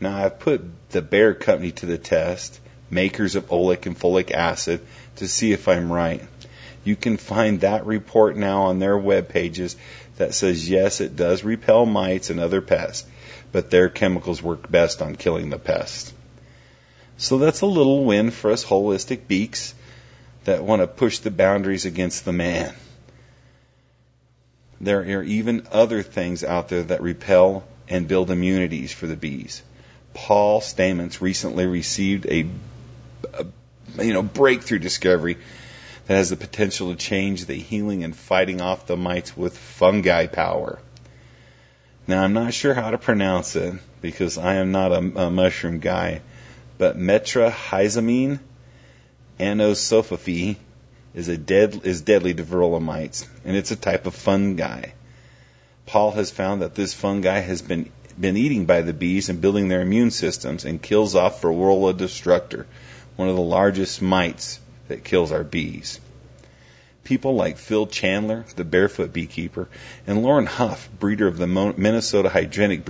Now 0.00 0.24
I've 0.24 0.38
put 0.38 0.90
the 0.90 1.02
Bayer 1.02 1.34
Company 1.34 1.72
to 1.72 1.86
the 1.86 1.98
test 1.98 2.60
makers 2.90 3.34
of 3.34 3.48
oleic 3.48 3.86
and 3.86 3.98
folic 3.98 4.30
acid, 4.30 4.80
to 5.16 5.28
see 5.28 5.52
if 5.52 5.68
I'm 5.68 5.92
right. 5.92 6.22
You 6.84 6.96
can 6.96 7.16
find 7.16 7.60
that 7.60 7.86
report 7.86 8.36
now 8.36 8.64
on 8.64 8.78
their 8.78 8.96
web 8.96 9.28
pages 9.28 9.76
that 10.16 10.34
says 10.34 10.68
yes, 10.68 11.00
it 11.00 11.16
does 11.16 11.44
repel 11.44 11.86
mites 11.86 12.30
and 12.30 12.38
other 12.38 12.60
pests, 12.60 13.08
but 13.52 13.70
their 13.70 13.88
chemicals 13.88 14.42
work 14.42 14.70
best 14.70 15.02
on 15.02 15.16
killing 15.16 15.50
the 15.50 15.58
pests. 15.58 16.12
So 17.16 17.38
that's 17.38 17.62
a 17.62 17.66
little 17.66 18.04
win 18.04 18.30
for 18.30 18.50
us 18.50 18.64
holistic 18.64 19.26
beeks 19.28 19.74
that 20.44 20.64
want 20.64 20.82
to 20.82 20.86
push 20.86 21.18
the 21.18 21.30
boundaries 21.30 21.86
against 21.86 22.24
the 22.24 22.32
man. 22.32 22.74
There 24.80 25.00
are 25.00 25.22
even 25.22 25.66
other 25.72 26.02
things 26.02 26.44
out 26.44 26.68
there 26.68 26.82
that 26.82 27.00
repel 27.00 27.64
and 27.88 28.08
build 28.08 28.30
immunities 28.30 28.92
for 28.92 29.06
the 29.06 29.16
bees. 29.16 29.62
Paul 30.14 30.60
Stamets 30.60 31.20
recently 31.20 31.66
received 31.66 32.26
a, 32.26 32.46
a 33.34 34.04
you 34.04 34.12
know 34.14 34.22
breakthrough 34.22 34.78
discovery 34.78 35.36
that 36.06 36.14
has 36.14 36.30
the 36.30 36.36
potential 36.36 36.90
to 36.90 36.96
change 36.96 37.44
the 37.44 37.54
healing 37.54 38.04
and 38.04 38.16
fighting 38.16 38.60
off 38.60 38.86
the 38.86 38.96
mites 38.96 39.36
with 39.36 39.58
fungi 39.58 40.26
power. 40.26 40.78
Now 42.06 42.22
I'm 42.22 42.32
not 42.32 42.54
sure 42.54 42.74
how 42.74 42.90
to 42.90 42.98
pronounce 42.98 43.56
it 43.56 43.74
because 44.00 44.38
I 44.38 44.54
am 44.54 44.72
not 44.72 44.92
a, 44.92 44.98
a 44.98 45.30
mushroom 45.30 45.80
guy, 45.80 46.20
but 46.78 46.96
Metarhizium 46.96 48.38
anisopliae 49.40 50.56
is 51.14 51.28
a 51.28 51.36
dead 51.36 51.80
is 51.84 52.02
deadly 52.02 52.34
to 52.34 52.42
varroa 52.42 52.80
mites, 52.80 53.28
and 53.44 53.56
it's 53.56 53.70
a 53.70 53.76
type 53.76 54.06
of 54.06 54.14
fungi. 54.14 54.90
Paul 55.86 56.12
has 56.12 56.30
found 56.30 56.62
that 56.62 56.74
this 56.74 56.94
fungi 56.94 57.40
has 57.40 57.62
been 57.62 57.90
been 58.20 58.36
eating 58.36 58.64
by 58.64 58.82
the 58.82 58.92
bees 58.92 59.28
and 59.28 59.40
building 59.40 59.68
their 59.68 59.80
immune 59.80 60.10
systems 60.10 60.64
and 60.64 60.80
kills 60.80 61.14
off 61.14 61.42
Varroa 61.42 61.96
destructor, 61.96 62.66
one 63.16 63.28
of 63.28 63.36
the 63.36 63.42
largest 63.42 64.00
mites 64.02 64.60
that 64.88 65.04
kills 65.04 65.32
our 65.32 65.44
bees. 65.44 66.00
People 67.04 67.34
like 67.34 67.58
Phil 67.58 67.86
Chandler, 67.86 68.44
the 68.56 68.64
barefoot 68.64 69.12
beekeeper, 69.12 69.68
and 70.06 70.22
Lauren 70.22 70.46
Huff, 70.46 70.88
breeder 70.98 71.26
of 71.26 71.36
the 71.36 71.46
Minnesota 71.46 72.28
hygienic 72.28 72.84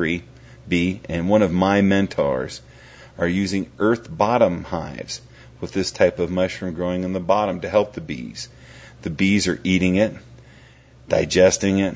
bee 0.68 1.00
and 1.08 1.28
one 1.28 1.42
of 1.42 1.52
my 1.52 1.80
mentors, 1.80 2.60
are 3.18 3.28
using 3.28 3.70
earth 3.78 4.08
bottom 4.08 4.64
hives 4.64 5.20
with 5.60 5.72
this 5.72 5.90
type 5.90 6.18
of 6.18 6.30
mushroom 6.30 6.74
growing 6.74 7.04
in 7.04 7.12
the 7.12 7.20
bottom 7.20 7.60
to 7.60 7.68
help 7.68 7.94
the 7.94 8.00
bees. 8.00 8.48
The 9.02 9.10
bees 9.10 9.48
are 9.48 9.60
eating 9.64 9.96
it, 9.96 10.14
digesting 11.08 11.78
it, 11.78 11.94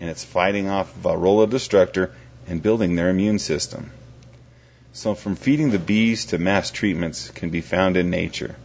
and 0.00 0.10
it's 0.10 0.24
fighting 0.24 0.68
off 0.68 0.94
Varroa 1.02 1.48
destructor 1.48 2.12
and 2.48 2.62
building 2.62 2.94
their 2.94 3.10
immune 3.10 3.38
system. 3.38 3.90
So, 4.92 5.14
from 5.14 5.36
feeding 5.36 5.70
the 5.70 5.78
bees 5.78 6.26
to 6.26 6.38
mass 6.38 6.70
treatments 6.70 7.30
can 7.30 7.50
be 7.50 7.60
found 7.60 7.96
in 7.96 8.08
nature. 8.10 8.56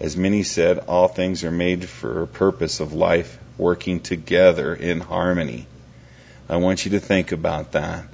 As 0.00 0.16
many 0.16 0.42
said, 0.42 0.78
all 0.78 1.06
things 1.06 1.44
are 1.44 1.52
made 1.52 1.88
for 1.88 2.22
a 2.22 2.26
purpose 2.26 2.80
of 2.80 2.92
life 2.92 3.38
working 3.56 4.00
together 4.00 4.74
in 4.74 5.00
harmony. 5.00 5.66
I 6.48 6.56
want 6.56 6.84
you 6.84 6.92
to 6.92 7.00
think 7.00 7.30
about 7.32 7.72
that. 7.72 8.04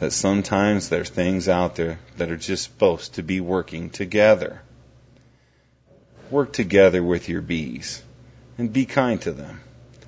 That 0.00 0.12
sometimes 0.12 0.88
there's 0.88 1.10
things 1.10 1.48
out 1.48 1.76
there 1.76 1.98
that 2.16 2.30
are 2.30 2.36
just 2.36 2.64
supposed 2.64 3.14
to 3.14 3.22
be 3.22 3.40
working 3.40 3.90
together. 3.90 4.62
Work 6.30 6.52
together 6.52 7.02
with 7.02 7.28
your 7.28 7.42
bees 7.42 8.02
and 8.58 8.72
be 8.72 8.86
kind 8.86 9.20
to 9.22 9.32
them. 9.32 9.60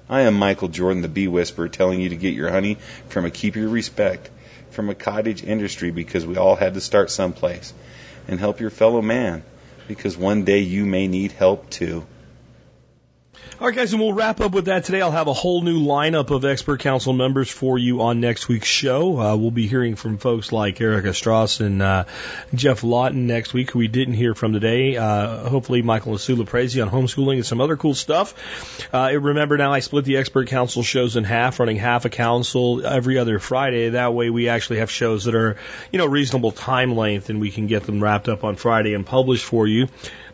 I 0.09 0.23
am 0.23 0.35
Michael 0.35 0.69
Jordan, 0.69 1.03
the 1.03 1.09
bee 1.09 1.27
whisperer, 1.27 1.69
telling 1.69 2.01
you 2.01 2.11
to 2.11 2.17
get 2.17 2.35
your 2.35 2.51
honey 2.51 2.77
from 3.09 3.25
a 3.25 3.31
keep 3.31 3.57
your 3.57 3.69
respect, 3.69 4.31
from 4.71 4.89
a 4.89 4.95
cottage 4.95 5.43
industry 5.43 5.91
because 5.91 6.25
we 6.25 6.37
all 6.37 6.55
had 6.55 6.75
to 6.75 6.81
start 6.81 7.11
someplace, 7.11 7.73
and 8.29 8.39
help 8.39 8.61
your 8.61 8.71
fellow 8.71 9.03
man 9.03 9.43
because 9.89 10.17
one 10.17 10.45
day 10.45 10.61
you 10.61 10.87
may 10.87 11.09
need 11.09 11.33
help 11.33 11.71
too. 11.71 12.07
All 13.59 13.67
right, 13.67 13.75
guys, 13.75 13.95
and 13.95 14.03
we'll 14.03 14.13
wrap 14.13 14.43
up 14.43 14.53
with 14.53 14.67
that 14.67 14.85
today. 14.85 15.01
I'll 15.01 15.11
have 15.11 15.29
a 15.29 15.33
whole 15.33 15.63
new 15.63 15.81
lineup 15.81 16.31
of 16.31 16.45
expert 16.45 16.81
council 16.81 17.15
members 17.15 17.49
for 17.49 17.79
you 17.79 18.03
on 18.03 18.21
next 18.21 18.49
week's 18.49 18.69
show. 18.69 19.19
Uh, 19.19 19.35
we'll 19.35 19.51
be 19.51 19.67
hearing 19.67 19.97
from 19.97 20.19
folks 20.19 20.53
like 20.53 20.79
Erica 20.79 21.15
Strauss 21.15 21.61
and 21.61 21.81
uh, 21.81 22.05
Geoff 22.53 22.85
Lawton 22.85 23.27
next 23.27 23.55
week, 23.55 23.71
who 23.71 23.79
we 23.79 23.89
didn't 23.89 24.13
hear 24.13 24.35
from 24.35 24.53
today. 24.53 24.99
Uh, 24.99 25.49
hopefully, 25.49 25.81
Michael 25.81 26.13
Asula 26.13 26.47
Prezi 26.47 26.83
on 26.87 26.91
homeschooling 26.91 27.37
and 27.37 27.47
some 27.47 27.63
other 27.63 27.79
cool 27.79 27.95
stuff. 27.95 28.35
Uh, 28.93 29.19
remember 29.19 29.57
now, 29.57 29.73
I 29.73 29.81
split 29.81 30.05
the 30.05 30.19
expert 30.19 30.49
council 30.49 30.83
shows 30.83 31.17
in 31.17 31.25
half, 31.25 31.59
running 31.59 31.79
half 31.79 32.05
a 32.05 32.11
council 32.11 32.87
every 32.87 33.17
other 33.17 33.39
Friday. 33.39 33.89
That 33.89 34.13
way, 34.13 34.29
we 34.29 34.51
actually 34.51 34.81
have 34.81 34.91
shows 34.91 35.25
that 35.25 35.35
are, 35.35 35.57
you 35.91 35.99
know, 35.99 36.07
reasonable 36.07 36.53
time 36.53 36.95
length, 36.95 37.31
and 37.31 37.41
we 37.41 37.51
can 37.51 37.69
get 37.69 37.85
them 37.85 38.03
wrapped 38.03 38.29
up 38.29 38.45
on 38.45 38.57
Friday 38.57 38.93
and 38.93 39.07
published 39.07 39.47
for 39.47 39.67
you 39.67 39.89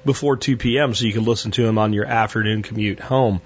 before 0.05 0.37
2 0.37 0.57
p.m. 0.57 0.95
so 0.95 1.05
you 1.05 1.13
can 1.13 1.25
listen 1.25 1.51
to 1.53 1.63
them 1.63 1.79
on 1.79 1.93
your 1.93 2.07
afternoon 2.07 2.63
commute 2.63 3.01
home. 3.01 3.41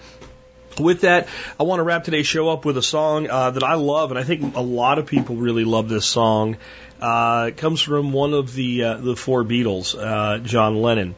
With 0.78 1.02
that, 1.02 1.28
I 1.58 1.62
want 1.62 1.80
to 1.80 1.84
wrap 1.84 2.04
today's 2.04 2.26
show 2.26 2.50
up 2.50 2.66
with 2.66 2.76
a 2.76 2.82
song 2.82 3.30
uh, 3.30 3.50
that 3.52 3.62
I 3.62 3.74
love, 3.74 4.10
and 4.10 4.18
I 4.18 4.24
think 4.24 4.56
a 4.56 4.60
lot 4.60 4.98
of 4.98 5.06
people 5.06 5.36
really 5.36 5.64
love 5.64 5.88
this 5.88 6.04
song. 6.04 6.58
Uh, 7.00 7.46
it 7.48 7.56
comes 7.56 7.80
from 7.80 8.12
one 8.12 8.34
of 8.34 8.52
the 8.54 8.82
uh, 8.82 8.96
the 8.98 9.16
four 9.16 9.42
Beatles, 9.42 9.96
uh, 9.98 10.38
John 10.38 10.82
Lennon. 10.82 11.14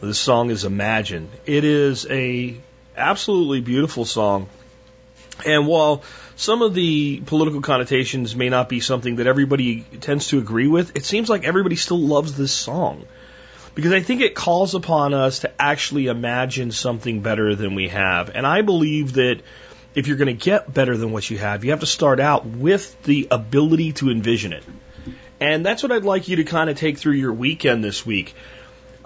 The 0.00 0.12
song 0.12 0.50
is 0.50 0.64
"Imagine." 0.64 1.30
It 1.46 1.64
is 1.64 2.06
a 2.10 2.56
absolutely 2.96 3.62
beautiful 3.62 4.04
song, 4.04 4.48
and 5.46 5.66
while 5.66 6.02
some 6.36 6.60
of 6.60 6.74
the 6.74 7.20
political 7.20 7.62
connotations 7.62 8.36
may 8.36 8.50
not 8.50 8.68
be 8.68 8.80
something 8.80 9.16
that 9.16 9.26
everybody 9.26 9.86
tends 10.00 10.28
to 10.28 10.38
agree 10.38 10.68
with, 10.68 10.96
it 10.96 11.06
seems 11.06 11.30
like 11.30 11.44
everybody 11.44 11.76
still 11.76 11.98
loves 11.98 12.36
this 12.36 12.52
song 12.52 13.06
because 13.78 13.92
I 13.92 14.00
think 14.00 14.22
it 14.22 14.34
calls 14.34 14.74
upon 14.74 15.14
us 15.14 15.38
to 15.38 15.52
actually 15.56 16.08
imagine 16.08 16.72
something 16.72 17.20
better 17.20 17.54
than 17.54 17.76
we 17.76 17.86
have. 17.86 18.28
And 18.34 18.44
I 18.44 18.62
believe 18.62 19.12
that 19.12 19.40
if 19.94 20.08
you're 20.08 20.16
going 20.16 20.36
to 20.36 20.44
get 20.44 20.74
better 20.74 20.96
than 20.96 21.12
what 21.12 21.30
you 21.30 21.38
have, 21.38 21.64
you 21.64 21.70
have 21.70 21.78
to 21.78 21.86
start 21.86 22.18
out 22.18 22.44
with 22.44 23.00
the 23.04 23.28
ability 23.30 23.92
to 23.92 24.10
envision 24.10 24.52
it. 24.52 24.64
And 25.38 25.64
that's 25.64 25.84
what 25.84 25.92
I'd 25.92 26.02
like 26.02 26.26
you 26.26 26.34
to 26.36 26.44
kind 26.44 26.68
of 26.68 26.76
take 26.76 26.98
through 26.98 27.12
your 27.12 27.32
weekend 27.32 27.84
this 27.84 28.04
week. 28.04 28.34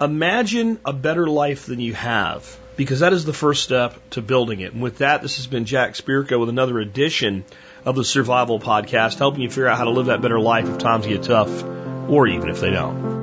Imagine 0.01 0.79
a 0.83 0.91
better 0.91 1.27
life 1.27 1.67
than 1.67 1.79
you 1.79 1.93
have, 1.93 2.57
because 2.75 3.01
that 3.01 3.13
is 3.13 3.25
the 3.25 3.31
first 3.31 3.61
step 3.61 4.09
to 4.09 4.23
building 4.23 4.61
it. 4.61 4.73
And 4.73 4.81
with 4.81 4.97
that, 4.97 5.21
this 5.21 5.35
has 5.35 5.45
been 5.45 5.65
Jack 5.65 5.93
Spirko 5.93 6.39
with 6.39 6.49
another 6.49 6.79
edition 6.79 7.45
of 7.85 7.95
the 7.95 8.03
Survival 8.03 8.59
Podcast, 8.59 9.19
helping 9.19 9.41
you 9.41 9.49
figure 9.49 9.67
out 9.67 9.77
how 9.77 9.83
to 9.83 9.91
live 9.91 10.07
that 10.07 10.23
better 10.23 10.39
life 10.39 10.67
if 10.67 10.79
times 10.79 11.05
get 11.05 11.21
tough, 11.21 11.63
or 12.09 12.25
even 12.25 12.49
if 12.49 12.59
they 12.59 12.71
don't. 12.71 13.22